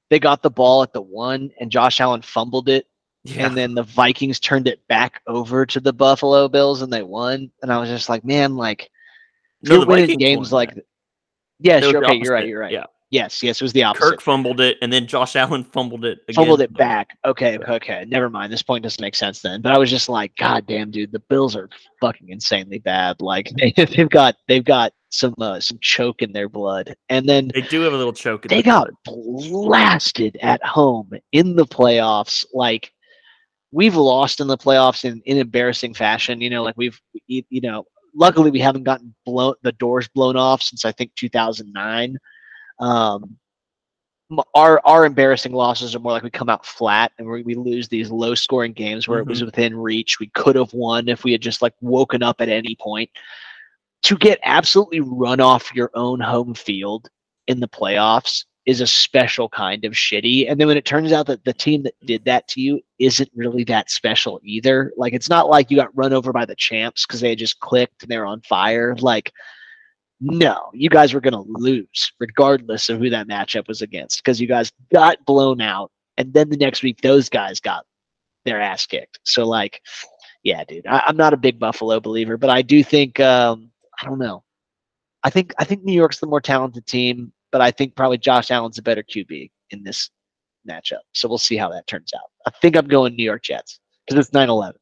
they 0.10 0.20
got 0.20 0.44
the 0.44 0.52
ball 0.52 0.84
at 0.84 0.94
the 0.94 1.02
one 1.02 1.52
and 1.60 1.72
Josh 1.72 2.00
Allen 2.00 2.22
fumbled 2.22 2.70
it 2.70 2.86
Yeah, 3.24 3.48
and 3.48 3.58
then 3.58 3.74
the 3.74 3.84
Vikings 3.84 4.40
turned 4.40 4.68
it 4.68 4.86
back 4.88 5.22
over 5.28 5.66
to 5.66 5.80
the 5.80 5.94
Buffalo 5.94 6.48
Bills 6.48 6.82
and 6.84 6.94
they 6.94 7.02
won. 7.04 7.52
And 7.62 7.72
I 7.74 7.80
was 7.80 7.90
just 7.90 8.08
like, 8.10 8.24
man, 8.24 8.56
like 8.56 8.90
No, 9.64 9.78
you're 9.78 9.86
winning 9.86 10.06
Vikings 10.06 10.20
games 10.24 10.52
won 10.52 10.68
like. 10.68 10.86
Yes, 11.60 11.84
you're 11.84 12.02
the 12.02 12.08
okay, 12.08 12.16
you're 12.24 12.34
right, 12.34 12.48
you're 12.48 12.60
right. 12.60 12.72
Yeah, 12.72 12.86
Yes, 13.12 13.44
yes, 13.44 13.60
it 13.60 13.64
was 13.64 13.74
the 13.74 13.84
opposite. 13.84 14.12
Kirk 14.12 14.22
fumbled 14.22 14.62
it, 14.62 14.78
and 14.82 14.92
then 14.92 15.06
Josh 15.06 15.36
Allen 15.36 15.66
fumbled 15.66 16.06
it. 16.06 16.20
Again. 16.30 16.36
fumbled 16.36 16.62
it 16.62 16.74
back. 16.74 17.10
Okay, 17.26 17.58
okay, 17.58 17.74
okay. 17.74 18.06
Never 18.08 18.30
mind. 18.30 18.54
This 18.54 18.64
point 18.64 18.84
doesn't 18.84 19.02
make 19.02 19.16
sense 19.16 19.42
then. 19.42 19.62
But 19.62 19.74
I 19.74 19.78
was 19.78 19.90
just 19.90 20.08
like, 20.08 20.34
God 20.38 20.66
damn, 20.66 20.92
dude, 20.92 21.12
the 21.12 21.20
Bills 21.20 21.54
are 21.54 21.70
fucking 22.00 22.30
insanely 22.30 22.80
bad. 22.80 23.22
Like 23.22 23.52
they, 23.58 23.74
they've 23.76 24.10
got 24.10 24.38
they've 24.48 24.64
got 24.64 24.94
some 25.10 25.36
uh, 25.42 25.60
some 25.60 25.78
choke 25.82 26.22
in 26.22 26.32
their 26.32 26.48
blood, 26.48 26.96
and 27.10 27.28
then 27.28 27.52
They 27.54 27.62
do 27.62 27.82
have 27.82 27.92
a 27.92 27.98
little 27.98 28.14
choke. 28.14 28.46
In 28.46 28.50
they 28.50 28.64
got 28.64 28.90
blasted 29.04 30.38
at 30.42 30.64
home 30.64 31.12
in 31.34 31.58
the 31.58 31.66
playoffs. 31.66 32.46
Like 32.54 32.94
we've 33.74 33.96
lost 33.96 34.40
in 34.40 34.48
the 34.48 34.58
playoffs 34.58 35.04
in, 35.04 35.22
in 35.26 35.38
embarrassing 35.38 35.96
fashion. 35.96 36.40
You 36.40 36.50
know, 36.50 36.64
like 36.64 36.76
we've 36.78 37.00
you 37.28 37.44
you 37.50 37.60
know, 37.60 37.84
luckily 38.16 38.52
we 38.52 38.60
haven't 38.60 38.84
gotten 38.84 39.14
blown 39.26 39.56
the 39.64 39.74
doors 39.74 40.08
blown 40.08 40.38
off 40.38 40.62
since 40.62 40.86
I 40.86 40.94
think 40.94 41.14
2009. 41.16 42.18
Um, 42.82 43.38
our 44.56 44.82
our 44.86 45.06
embarrassing 45.06 45.52
losses 45.52 45.96
are 45.96 46.00
more 46.00 46.14
like 46.14 46.24
we 46.24 46.30
come 46.30 46.50
out 46.50 46.66
flat 46.66 47.12
and 47.18 47.28
we, 47.28 47.44
we 47.44 47.56
lose 47.56 47.88
these 47.88 48.10
low 48.10 48.34
scoring 48.34 48.74
games 48.74 49.08
where 49.08 49.20
it 49.20 49.28
was 49.28 49.44
within 49.44 49.78
reach. 49.78 50.20
We 50.20 50.28
could 50.28 50.56
have 50.56 50.74
won 50.74 51.08
if 51.10 51.24
we 51.24 51.32
had 51.32 51.42
just 51.42 51.62
like 51.62 51.74
woken 51.82 52.24
up 52.24 52.42
at 52.42 52.50
any 52.50 52.76
point. 52.76 53.10
To 54.04 54.18
get 54.18 54.40
absolutely 54.44 55.02
run 55.02 55.40
off 55.40 55.74
your 55.76 55.92
own 55.94 56.20
home 56.20 56.56
field 56.56 57.10
in 57.48 57.60
the 57.60 57.68
playoffs 57.68 58.46
is 58.66 58.82
a 58.82 58.88
special 58.88 59.50
kind 59.50 59.86
of 59.86 59.94
shitty. 59.94 60.50
And 60.50 60.60
then 60.60 60.68
when 60.68 60.78
it 60.78 60.86
turns 60.86 61.12
out 61.12 61.26
that 61.28 61.44
the 61.46 61.54
team 61.54 61.84
that 61.84 61.94
did 62.06 62.24
that 62.26 62.48
to 62.50 62.62
you 62.62 62.80
isn't 63.00 63.30
really 63.36 63.64
that 63.66 63.90
special 63.90 64.40
either, 64.44 64.94
like 64.98 65.14
it's 65.14 65.30
not 65.30 65.50
like 65.50 65.70
you 65.70 65.78
got 65.78 65.96
run 65.96 66.14
over 66.14 66.32
by 66.32 66.46
the 66.46 66.56
champs 66.56 67.06
because 67.06 67.22
they 67.22 67.36
just 67.36 67.60
clicked 67.60 68.04
and 68.04 68.12
they're 68.12 68.26
on 68.26 68.42
fire. 68.42 68.96
Like, 69.00 69.34
no, 70.22 70.70
you 70.74 70.88
guys 70.88 71.14
were 71.14 71.20
going 71.20 71.34
to 71.34 71.44
lose 71.48 72.14
regardless 72.20 72.90
of 72.90 73.00
who 73.00 73.10
that 73.10 73.28
matchup 73.28 73.68
was 73.68 73.82
against 73.82 74.24
because 74.24 74.40
you 74.40 74.48
guys 74.48 74.72
got 74.94 75.24
blown 75.26 75.62
out. 75.62 75.92
And 76.16 76.32
then 76.34 76.50
the 76.50 76.58
next 76.58 76.84
week, 76.84 77.02
those 77.02 77.28
guys 77.28 77.60
got 77.60 77.86
their 78.46 78.62
ass 78.62 78.86
kicked. 78.86 79.20
So, 79.24 79.48
like, 79.48 79.82
yeah, 80.44 80.64
dude, 80.64 80.86
I, 80.86 81.04
I'm 81.08 81.18
not 81.18 81.34
a 81.34 81.38
big 81.38 81.58
Buffalo 81.58 82.00
believer, 82.00 82.38
but 82.38 82.52
I 82.52 82.62
do 82.62 82.84
think, 82.84 83.20
um, 83.20 83.72
I 84.00 84.06
don't 84.06 84.20
know. 84.20 84.44
I 85.24 85.32
think 85.32 85.54
I 85.60 85.64
think 85.64 85.84
New 85.84 85.94
York's 85.94 86.20
the 86.20 86.28
more 86.28 86.42
talented 86.42 86.86
team, 86.86 87.32
but 87.52 87.62
I 87.62 87.72
think 87.72 87.96
probably 87.96 88.18
Josh 88.18 88.52
Allen's 88.52 88.78
a 88.78 88.84
better 88.84 89.04
QB 89.04 89.50
in 89.72 89.84
this 89.84 90.10
matchup. 90.70 91.02
So 91.14 91.28
we'll 91.28 91.38
see 91.38 91.58
how 91.58 91.70
that 91.70 91.88
turns 91.88 92.12
out. 92.16 92.30
I 92.48 92.52
think 92.62 92.76
I'm 92.76 92.88
going 92.88 93.16
New 93.16 93.24
York 93.24 93.44
Jets 93.44 93.80
because 94.08 94.26
it's 94.26 94.36
9-11. 94.36 94.74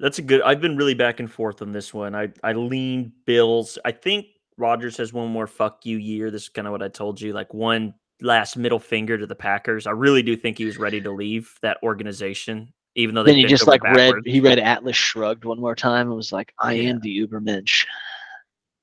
That's 0.00 0.18
a 0.18 0.22
good. 0.22 0.40
I've 0.42 0.60
been 0.60 0.76
really 0.76 0.94
back 0.94 1.20
and 1.20 1.30
forth 1.30 1.60
on 1.62 1.72
this 1.72 1.92
one. 1.94 2.14
I 2.14 2.32
I 2.42 2.54
lean 2.54 3.12
Bills. 3.26 3.78
I 3.84 3.92
think 3.92 4.26
Rodgers 4.56 4.96
has 4.96 5.12
one 5.12 5.28
more 5.28 5.46
fuck 5.46 5.84
you 5.84 5.98
year. 5.98 6.30
This 6.30 6.44
is 6.44 6.48
kind 6.48 6.66
of 6.66 6.72
what 6.72 6.82
I 6.82 6.88
told 6.88 7.20
you. 7.20 7.32
Like 7.34 7.52
one 7.52 7.94
last 8.22 8.56
middle 8.56 8.78
finger 8.78 9.18
to 9.18 9.26
the 9.26 9.34
Packers. 9.34 9.86
I 9.86 9.90
really 9.92 10.22
do 10.22 10.36
think 10.36 10.58
he 10.58 10.64
was 10.64 10.78
ready 10.78 11.00
to 11.02 11.10
leave 11.10 11.54
that 11.62 11.78
organization, 11.82 12.72
even 12.94 13.14
though 13.14 13.22
they 13.22 13.32
Then 13.32 13.40
he 13.40 13.46
just 13.46 13.66
like 13.66 13.82
read 13.82 14.14
he 14.24 14.40
read 14.40 14.58
Atlas 14.58 14.96
Shrugged 14.96 15.44
one 15.44 15.60
more 15.60 15.76
time 15.76 16.08
and 16.08 16.16
was 16.16 16.32
like, 16.32 16.52
I 16.58 16.72
Yeah. 16.74 16.90
am 16.90 17.00
the 17.00 17.26
Ubermensch. 17.26 17.84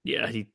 Yeah, 0.03 0.27
he 0.27 0.47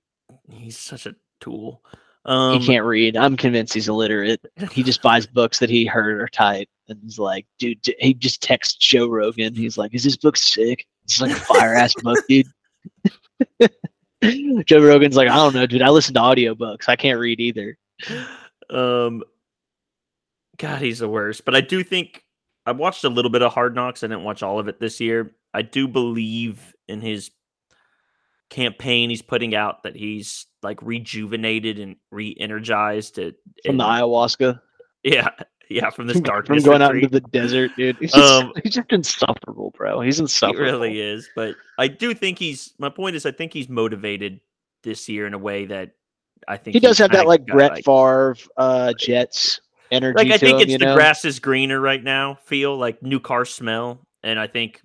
he's 0.48 0.78
such 0.78 1.06
a 1.06 1.16
tool. 1.40 1.82
Um, 2.24 2.60
he 2.60 2.66
can't 2.66 2.84
read. 2.84 3.16
I'm 3.16 3.36
convinced 3.36 3.74
he's 3.74 3.88
illiterate. 3.88 4.40
He 4.70 4.82
just 4.82 5.02
buys 5.02 5.26
books 5.26 5.58
that 5.58 5.70
he 5.70 5.84
heard 5.84 6.20
are 6.20 6.28
tight, 6.28 6.68
and 6.88 6.98
he's 7.02 7.18
like, 7.18 7.46
dude. 7.58 7.78
He 7.98 8.14
just 8.14 8.42
texts 8.42 8.76
Joe 8.76 9.08
Rogan. 9.08 9.54
He's 9.54 9.76
like, 9.76 9.94
"Is 9.94 10.04
this 10.04 10.16
book 10.16 10.36
sick? 10.36 10.86
It's 11.04 11.20
like 11.20 11.32
a 11.32 11.40
fire 11.40 11.74
ass 11.74 11.94
book, 12.02 12.18
dude." 12.28 12.46
Joe 14.66 14.86
Rogan's 14.86 15.16
like, 15.16 15.28
"I 15.28 15.36
don't 15.36 15.54
know, 15.54 15.66
dude. 15.66 15.82
I 15.82 15.90
listen 15.90 16.14
to 16.14 16.20
audiobooks. 16.20 16.88
I 16.88 16.96
can't 16.96 17.18
read 17.18 17.40
either." 17.40 17.76
um, 18.70 19.22
God, 20.58 20.80
he's 20.80 21.00
the 21.00 21.08
worst. 21.08 21.44
But 21.44 21.56
I 21.56 21.60
do 21.60 21.82
think 21.82 22.22
I 22.66 22.72
watched 22.72 23.02
a 23.02 23.08
little 23.08 23.30
bit 23.30 23.42
of 23.42 23.52
Hard 23.52 23.74
Knocks. 23.74 24.04
I 24.04 24.06
didn't 24.06 24.24
watch 24.24 24.44
all 24.44 24.60
of 24.60 24.68
it 24.68 24.78
this 24.78 25.00
year. 25.00 25.34
I 25.52 25.62
do 25.62 25.88
believe 25.88 26.72
in 26.86 27.00
his 27.00 27.30
campaign 28.52 29.08
he's 29.08 29.22
putting 29.22 29.54
out 29.54 29.82
that 29.82 29.96
he's 29.96 30.46
like 30.62 30.80
rejuvenated 30.82 31.78
and 31.78 31.96
re-energized. 32.10 33.16
From 33.16 33.78
the 33.78 33.84
ayahuasca, 33.84 34.60
yeah, 35.02 35.30
yeah, 35.70 35.88
from 35.90 36.06
this 36.06 36.16
from 36.18 36.22
darkness 36.24 36.64
going 36.64 36.82
out 36.82 36.94
into 36.94 37.08
the 37.08 37.20
desert, 37.20 37.70
dude. 37.76 37.96
He's 37.98 38.12
just, 38.12 38.42
Um, 38.44 38.52
he's 38.62 38.74
just 38.74 38.92
insufferable, 38.92 39.72
bro. 39.76 40.00
He's 40.02 40.18
He 40.18 40.24
insufferable. 40.24 40.62
really 40.64 41.00
is. 41.00 41.28
But 41.34 41.56
I 41.78 41.88
do 41.88 42.12
think 42.14 42.38
he's. 42.38 42.74
My 42.78 42.90
point 42.90 43.16
is, 43.16 43.24
I 43.26 43.32
think 43.32 43.52
he's 43.54 43.68
motivated 43.70 44.40
this 44.84 45.08
year 45.08 45.26
in 45.26 45.32
a 45.34 45.38
way 45.38 45.64
that 45.66 45.92
I 46.46 46.58
think 46.58 46.74
He 46.74 46.80
does 46.80 46.98
have 46.98 47.10
that 47.12 47.26
like 47.26 47.46
Brett 47.46 47.84
Favre, 47.84 48.36
uh, 48.58 48.92
Jets 48.98 49.60
energy. 49.90 50.16
like 50.16 50.30
I 50.30 50.36
think 50.38 50.56
him, 50.60 50.68
it's 50.68 50.78
the 50.78 50.86
know? 50.86 50.94
grass 50.94 51.24
is 51.24 51.38
greener 51.40 51.80
right 51.80 52.02
now. 52.02 52.34
Feel 52.44 52.76
like 52.76 53.02
new 53.02 53.18
car 53.18 53.44
smell, 53.46 54.06
and 54.22 54.38
I 54.38 54.46
think 54.46 54.82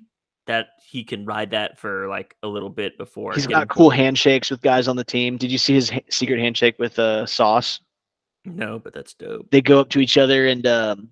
that 0.48 0.70
he 0.84 1.04
can 1.04 1.26
ride 1.26 1.52
that 1.52 1.78
for 1.78 2.08
like 2.08 2.36
a 2.44 2.48
little 2.48 2.70
bit 2.70 2.98
before. 2.98 3.34
He's 3.34 3.48
got 3.48 3.68
cool 3.70 3.90
handshakes 3.90 4.50
with 4.50 4.62
guys 4.62 4.88
on 4.88 4.96
the 4.96 5.04
team. 5.04 5.38
Did 5.38 5.52
you 5.52 5.58
see 5.58 5.74
his 5.74 5.90
ha- 5.90 6.00
secret 6.10 6.40
handshake 6.40 6.80
with 6.80 6.98
uh, 6.98 7.26
Sauce? 7.26 7.80
No, 8.46 8.80
but 8.80 8.94
that's 8.94 9.14
dope. 9.14 9.50
They 9.52 9.62
go 9.62 9.80
up 9.80 9.90
to 9.90 10.00
each 10.00 10.18
other 10.18 10.48
and 10.48 10.66
um, 10.66 11.10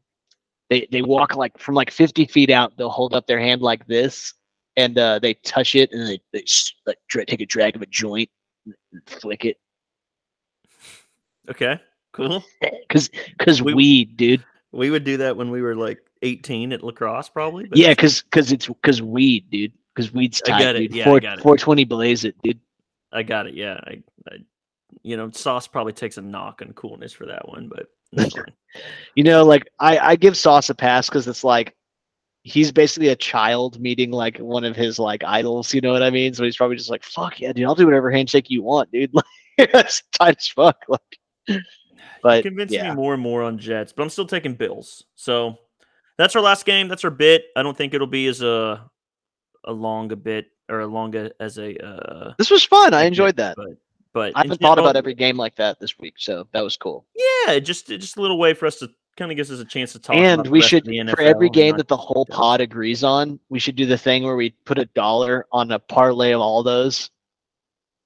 they 0.70 0.88
they 0.92 1.02
walk 1.02 1.36
like 1.36 1.58
from 1.58 1.76
like 1.76 1.92
50 1.92 2.26
feet 2.26 2.50
out. 2.50 2.76
They'll 2.78 2.90
hold 2.90 3.14
up 3.14 3.28
their 3.28 3.40
hand 3.40 3.62
like 3.62 3.86
this, 3.88 4.34
and 4.78 4.98
uh, 4.98 5.20
they 5.20 5.34
touch 5.36 5.76
it, 5.76 5.92
and 5.92 6.08
they, 6.08 6.20
they 6.34 6.44
like 6.88 6.98
dra- 7.10 7.26
take 7.26 7.42
a 7.42 7.46
drag 7.46 7.76
of 7.76 7.82
a 7.82 7.88
joint, 7.88 8.30
and 8.66 8.76
flick 9.06 9.44
it, 9.46 9.58
Okay, 11.50 11.80
cool. 12.14 12.44
because 12.88 13.10
because 13.38 13.62
We- 13.62 13.74
weed, 13.74 14.18
dude. 14.18 14.44
We 14.72 14.90
would 14.90 15.04
do 15.06 15.18
that 15.18 15.38
when 15.38 15.52
we 15.52 15.62
were 15.62 15.76
like 15.76 16.00
18 16.26 16.74
at 16.74 16.84
lacrosse, 16.84 17.30
probably. 17.30 17.66
But 17.66 17.78
Yeah, 17.78 17.90
because 17.90 18.24
because 18.24 18.52
it's 18.52 18.68
because 18.68 19.02
weed, 19.02 19.50
dude. 19.50 19.74
Because 19.94 20.14
weed's 20.14 20.42
I 20.46 20.50
tight, 20.50 20.76
it. 20.76 20.80
dude. 20.80 20.96
Yeah, 20.96 21.12
I 21.12 21.20
got 21.20 21.40
it. 21.40 21.44
420 21.44 21.86
blaze 21.86 22.26
it, 22.26 22.36
dude. 22.44 22.60
I 23.14 23.24
got 23.24 23.48
it. 23.48 23.54
Yeah, 23.54 23.80
I, 23.86 24.04
I, 24.30 24.38
you 25.04 25.16
know, 25.16 25.32
Sauce 25.32 25.68
probably 25.68 25.94
takes 25.94 26.18
a 26.18 26.22
knock 26.22 26.62
on 26.62 26.74
coolness 26.74 27.14
for 27.14 27.26
that 27.28 27.48
one, 27.48 27.70
but. 27.70 27.88
You 29.16 29.24
know, 29.24 29.46
like 29.46 29.70
I, 29.80 29.98
I 29.98 30.16
give 30.18 30.36
Sauce 30.36 30.70
a 30.70 30.76
pass 30.76 31.08
because 31.08 31.30
it's 31.30 31.46
like 31.46 31.74
he's 32.44 32.72
basically 32.74 33.08
a 33.10 33.16
child 33.16 33.80
meeting 33.80 34.12
like 34.12 34.38
one 34.38 34.64
of 34.66 34.76
his 34.76 35.00
like 35.00 35.24
idols. 35.24 35.74
You 35.74 35.80
know 35.80 35.94
what 35.94 36.04
I 36.04 36.10
mean? 36.10 36.34
So 36.34 36.44
he's 36.44 36.58
probably 36.58 36.76
just 36.76 36.90
like, 36.90 37.04
"Fuck 37.04 37.40
yeah, 37.40 37.54
dude! 37.54 37.66
I'll 37.66 37.76
do 37.76 37.86
whatever 37.86 38.12
handshake 38.12 38.50
you 38.50 38.62
want, 38.62 38.92
dude." 38.92 39.14
it's 39.58 40.04
tight 40.12 40.38
as 40.38 40.48
fuck. 40.48 40.78
Like, 40.88 41.62
but 42.22 42.44
convincing 42.44 42.80
yeah. 42.80 42.90
me 42.90 42.96
more 42.96 43.14
and 43.14 43.24
more 43.24 43.44
on 43.44 43.58
Jets, 43.58 43.94
but 43.94 44.04
I'm 44.04 44.10
still 44.10 44.28
taking 44.28 44.56
Bills. 44.56 45.04
So 45.16 45.58
that's 46.18 46.36
our 46.36 46.42
last 46.42 46.66
game. 46.66 46.88
That's 46.88 47.04
our 47.04 47.12
bit. 47.12 47.46
I 47.56 47.64
don't 47.64 47.78
think 47.78 47.94
it'll 47.94 48.08
be 48.08 48.28
as 48.28 48.42
a 48.42 48.90
a 49.64 49.72
long 49.72 50.12
a 50.12 50.16
bit 50.16 50.48
or 50.70 50.82
a 50.82 50.88
long 50.88 51.16
a, 51.16 51.32
as 51.40 51.58
a. 51.58 51.78
Uh, 51.86 52.34
this 52.38 52.50
was 52.50 52.64
fun. 52.64 52.94
I 52.94 53.04
enjoyed 53.04 53.36
that. 53.38 53.56
But 53.58 53.78
but 54.14 54.32
I 54.36 54.44
haven't 54.44 54.62
thought 54.62 54.76
general, 54.76 54.88
about 54.88 54.98
every 54.98 55.14
game 55.14 55.38
like 55.38 55.56
that 55.58 55.80
this 55.80 56.00
week, 56.00 56.16
so 56.18 56.48
that 56.54 56.62
was 56.62 56.78
cool. 56.78 57.06
Yeah, 57.16 57.60
just 57.60 57.88
just 57.88 58.18
a 58.18 58.22
little 58.22 58.40
way 58.40 58.54
for 58.54 58.66
us 58.66 58.80
to 58.80 58.90
kind 59.18 59.32
of 59.32 59.38
gives 59.38 59.52
us 59.52 59.60
a 59.60 59.66
chance 59.66 59.94
to 59.94 60.00
talk. 60.00 60.16
And 60.16 60.42
about 60.42 60.52
we 60.52 60.62
should, 60.62 60.86
for 60.86 61.22
every 61.22 61.50
game 61.50 61.78
that 61.78 61.88
the 61.88 61.98
whole 61.98 62.26
pod 62.26 62.62
agrees 62.62 63.04
on, 63.04 63.40
we 63.50 63.60
should 63.60 63.76
do 63.76 63.86
the 63.86 63.98
thing 63.98 64.24
where 64.24 64.36
we 64.36 64.52
put 64.66 64.78
a 64.78 64.86
dollar 64.86 65.46
on 65.52 65.72
a 65.72 65.80
parlay 65.80 66.32
of 66.32 66.42
all 66.42 66.64
those. 66.64 67.10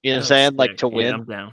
You 0.04 0.12
know 0.12 0.18
what 0.18 0.20
I'm 0.20 0.24
Oh, 0.24 0.26
saying? 0.26 0.56
Like 0.56 0.78
to 0.78 0.88
win. 0.88 1.26
Yeah, 1.28 1.50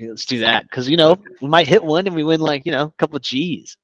Let's 0.00 0.26
do 0.26 0.38
that 0.40 0.62
because 0.62 0.88
you 0.88 0.96
know 0.96 1.18
we 1.40 1.48
might 1.48 1.66
hit 1.66 1.82
one 1.82 2.06
and 2.06 2.14
we 2.14 2.22
win 2.24 2.40
like 2.40 2.64
you 2.64 2.72
know 2.72 2.84
a 2.84 2.92
couple 2.92 3.16
of 3.16 3.22
G's. 3.22 3.76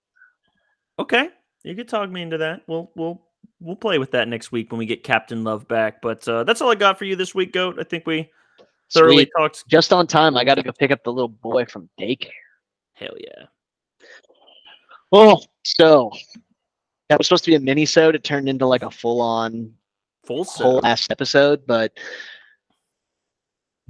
Okay, 0.98 1.28
you 1.64 1.74
could 1.74 1.88
talk 1.88 2.10
me 2.10 2.22
into 2.22 2.38
that. 2.38 2.62
We'll 2.66 2.90
we'll 2.94 3.22
we'll 3.60 3.76
play 3.76 3.98
with 3.98 4.12
that 4.12 4.28
next 4.28 4.52
week 4.52 4.70
when 4.70 4.78
we 4.78 4.86
get 4.86 5.02
Captain 5.02 5.42
Love 5.42 5.66
back. 5.66 6.00
But 6.00 6.26
uh, 6.28 6.44
that's 6.44 6.60
all 6.60 6.70
I 6.70 6.76
got 6.76 6.98
for 6.98 7.04
you 7.04 7.16
this 7.16 7.34
week, 7.34 7.52
Goat. 7.52 7.78
I 7.80 7.84
think 7.84 8.06
we 8.06 8.30
thoroughly 8.92 9.24
Sweet. 9.24 9.30
talked. 9.36 9.66
Just 9.68 9.92
on 9.92 10.06
time. 10.06 10.36
I 10.36 10.44
got 10.44 10.54
to 10.56 10.62
go 10.62 10.72
pick 10.72 10.90
up 10.90 11.02
the 11.02 11.12
little 11.12 11.28
boy 11.28 11.64
from 11.64 11.88
daycare. 11.98 12.30
Hell 12.92 13.16
yeah. 13.18 13.46
Oh, 15.10 15.42
so 15.64 16.12
that 17.08 17.18
was 17.18 17.26
supposed 17.26 17.44
to 17.44 17.50
be 17.50 17.56
a 17.56 17.60
mini 17.60 17.86
sode. 17.86 18.14
It 18.14 18.24
turned 18.24 18.48
into 18.48 18.66
like 18.66 18.82
a 18.82 18.90
full 18.90 19.20
on 19.20 19.72
Full 20.24 20.44
whole 20.44 20.78
last 20.78 21.10
episode, 21.10 21.66
but 21.66 21.92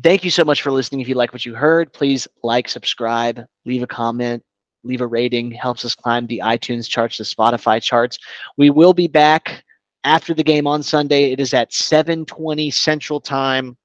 thank 0.02 0.24
you 0.24 0.30
so 0.30 0.44
much 0.44 0.62
for 0.62 0.72
listening. 0.72 1.00
If 1.00 1.08
you 1.08 1.14
like 1.14 1.32
what 1.32 1.46
you 1.46 1.54
heard, 1.54 1.92
please 1.92 2.26
like, 2.42 2.68
subscribe, 2.68 3.44
leave 3.64 3.84
a 3.84 3.86
comment, 3.86 4.42
leave 4.84 5.00
a 5.00 5.06
rating. 5.06 5.50
Helps 5.50 5.84
us 5.84 5.94
climb 5.94 6.26
the 6.26 6.42
iTunes 6.44 6.88
charts, 6.88 7.18
the 7.18 7.24
Spotify 7.24 7.82
charts. 7.82 8.18
We 8.56 8.70
will 8.70 8.94
be 8.94 9.08
back 9.08 9.64
after 10.04 10.34
the 10.34 10.44
game 10.44 10.66
on 10.66 10.82
Sunday. 10.82 11.32
It 11.32 11.40
is 11.40 11.54
at 11.54 11.72
7:20 11.72 12.70
Central 12.70 13.20
Time. 13.20 13.76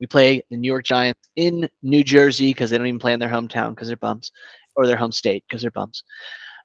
We 0.00 0.06
play 0.06 0.42
the 0.50 0.56
New 0.56 0.68
York 0.68 0.84
Giants 0.84 1.28
in 1.36 1.68
New 1.82 2.02
Jersey 2.02 2.50
because 2.50 2.70
they 2.70 2.78
don't 2.78 2.86
even 2.86 2.98
play 2.98 3.12
in 3.12 3.20
their 3.20 3.28
hometown 3.28 3.70
because 3.70 3.88
they're 3.88 3.96
bums, 3.96 4.32
or 4.76 4.86
their 4.86 4.96
home 4.96 5.12
state 5.12 5.44
because 5.48 5.62
they're 5.62 5.70
bums. 5.70 6.02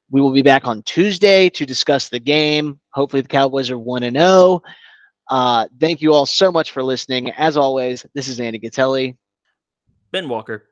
We 0.10 0.22
will 0.22 0.32
be 0.32 0.44
back 0.44 0.68
on 0.68 0.84
Tuesday 0.84 1.50
to 1.50 1.66
discuss 1.66 2.10
the 2.10 2.20
game. 2.20 2.80
Hopefully, 2.92 3.22
the 3.22 3.28
Cowboys 3.28 3.72
are 3.72 3.80
1 3.80 4.04
and 4.04 4.16
0. 4.16 4.62
Uh, 5.30 5.68
thank 5.80 6.02
you 6.02 6.14
all 6.14 6.28
so 6.28 6.52
much 6.52 6.72
for 6.72 6.84
listening. 6.84 7.32
As 7.32 7.58
always, 7.58 8.06
this 8.14 8.28
is 8.28 8.40
Andy 8.40 8.60
Gatelli. 8.60 9.18
Ben 10.12 10.30
Walker. 10.30 10.70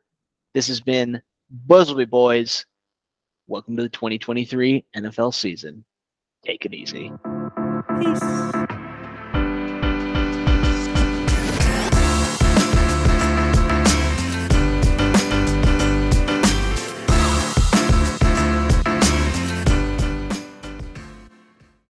This 0.53 0.67
has 0.67 0.79
been 0.79 1.21
Buzzleby 1.53 2.09
Boys. 2.09 2.65
Welcome 3.47 3.77
to 3.77 3.83
the 3.83 3.89
2023 3.89 4.85
NFL 4.95 5.33
season. 5.33 5.85
Take 6.43 6.65
it 6.65 6.73
easy. 6.73 7.11
Peace. 7.99 8.82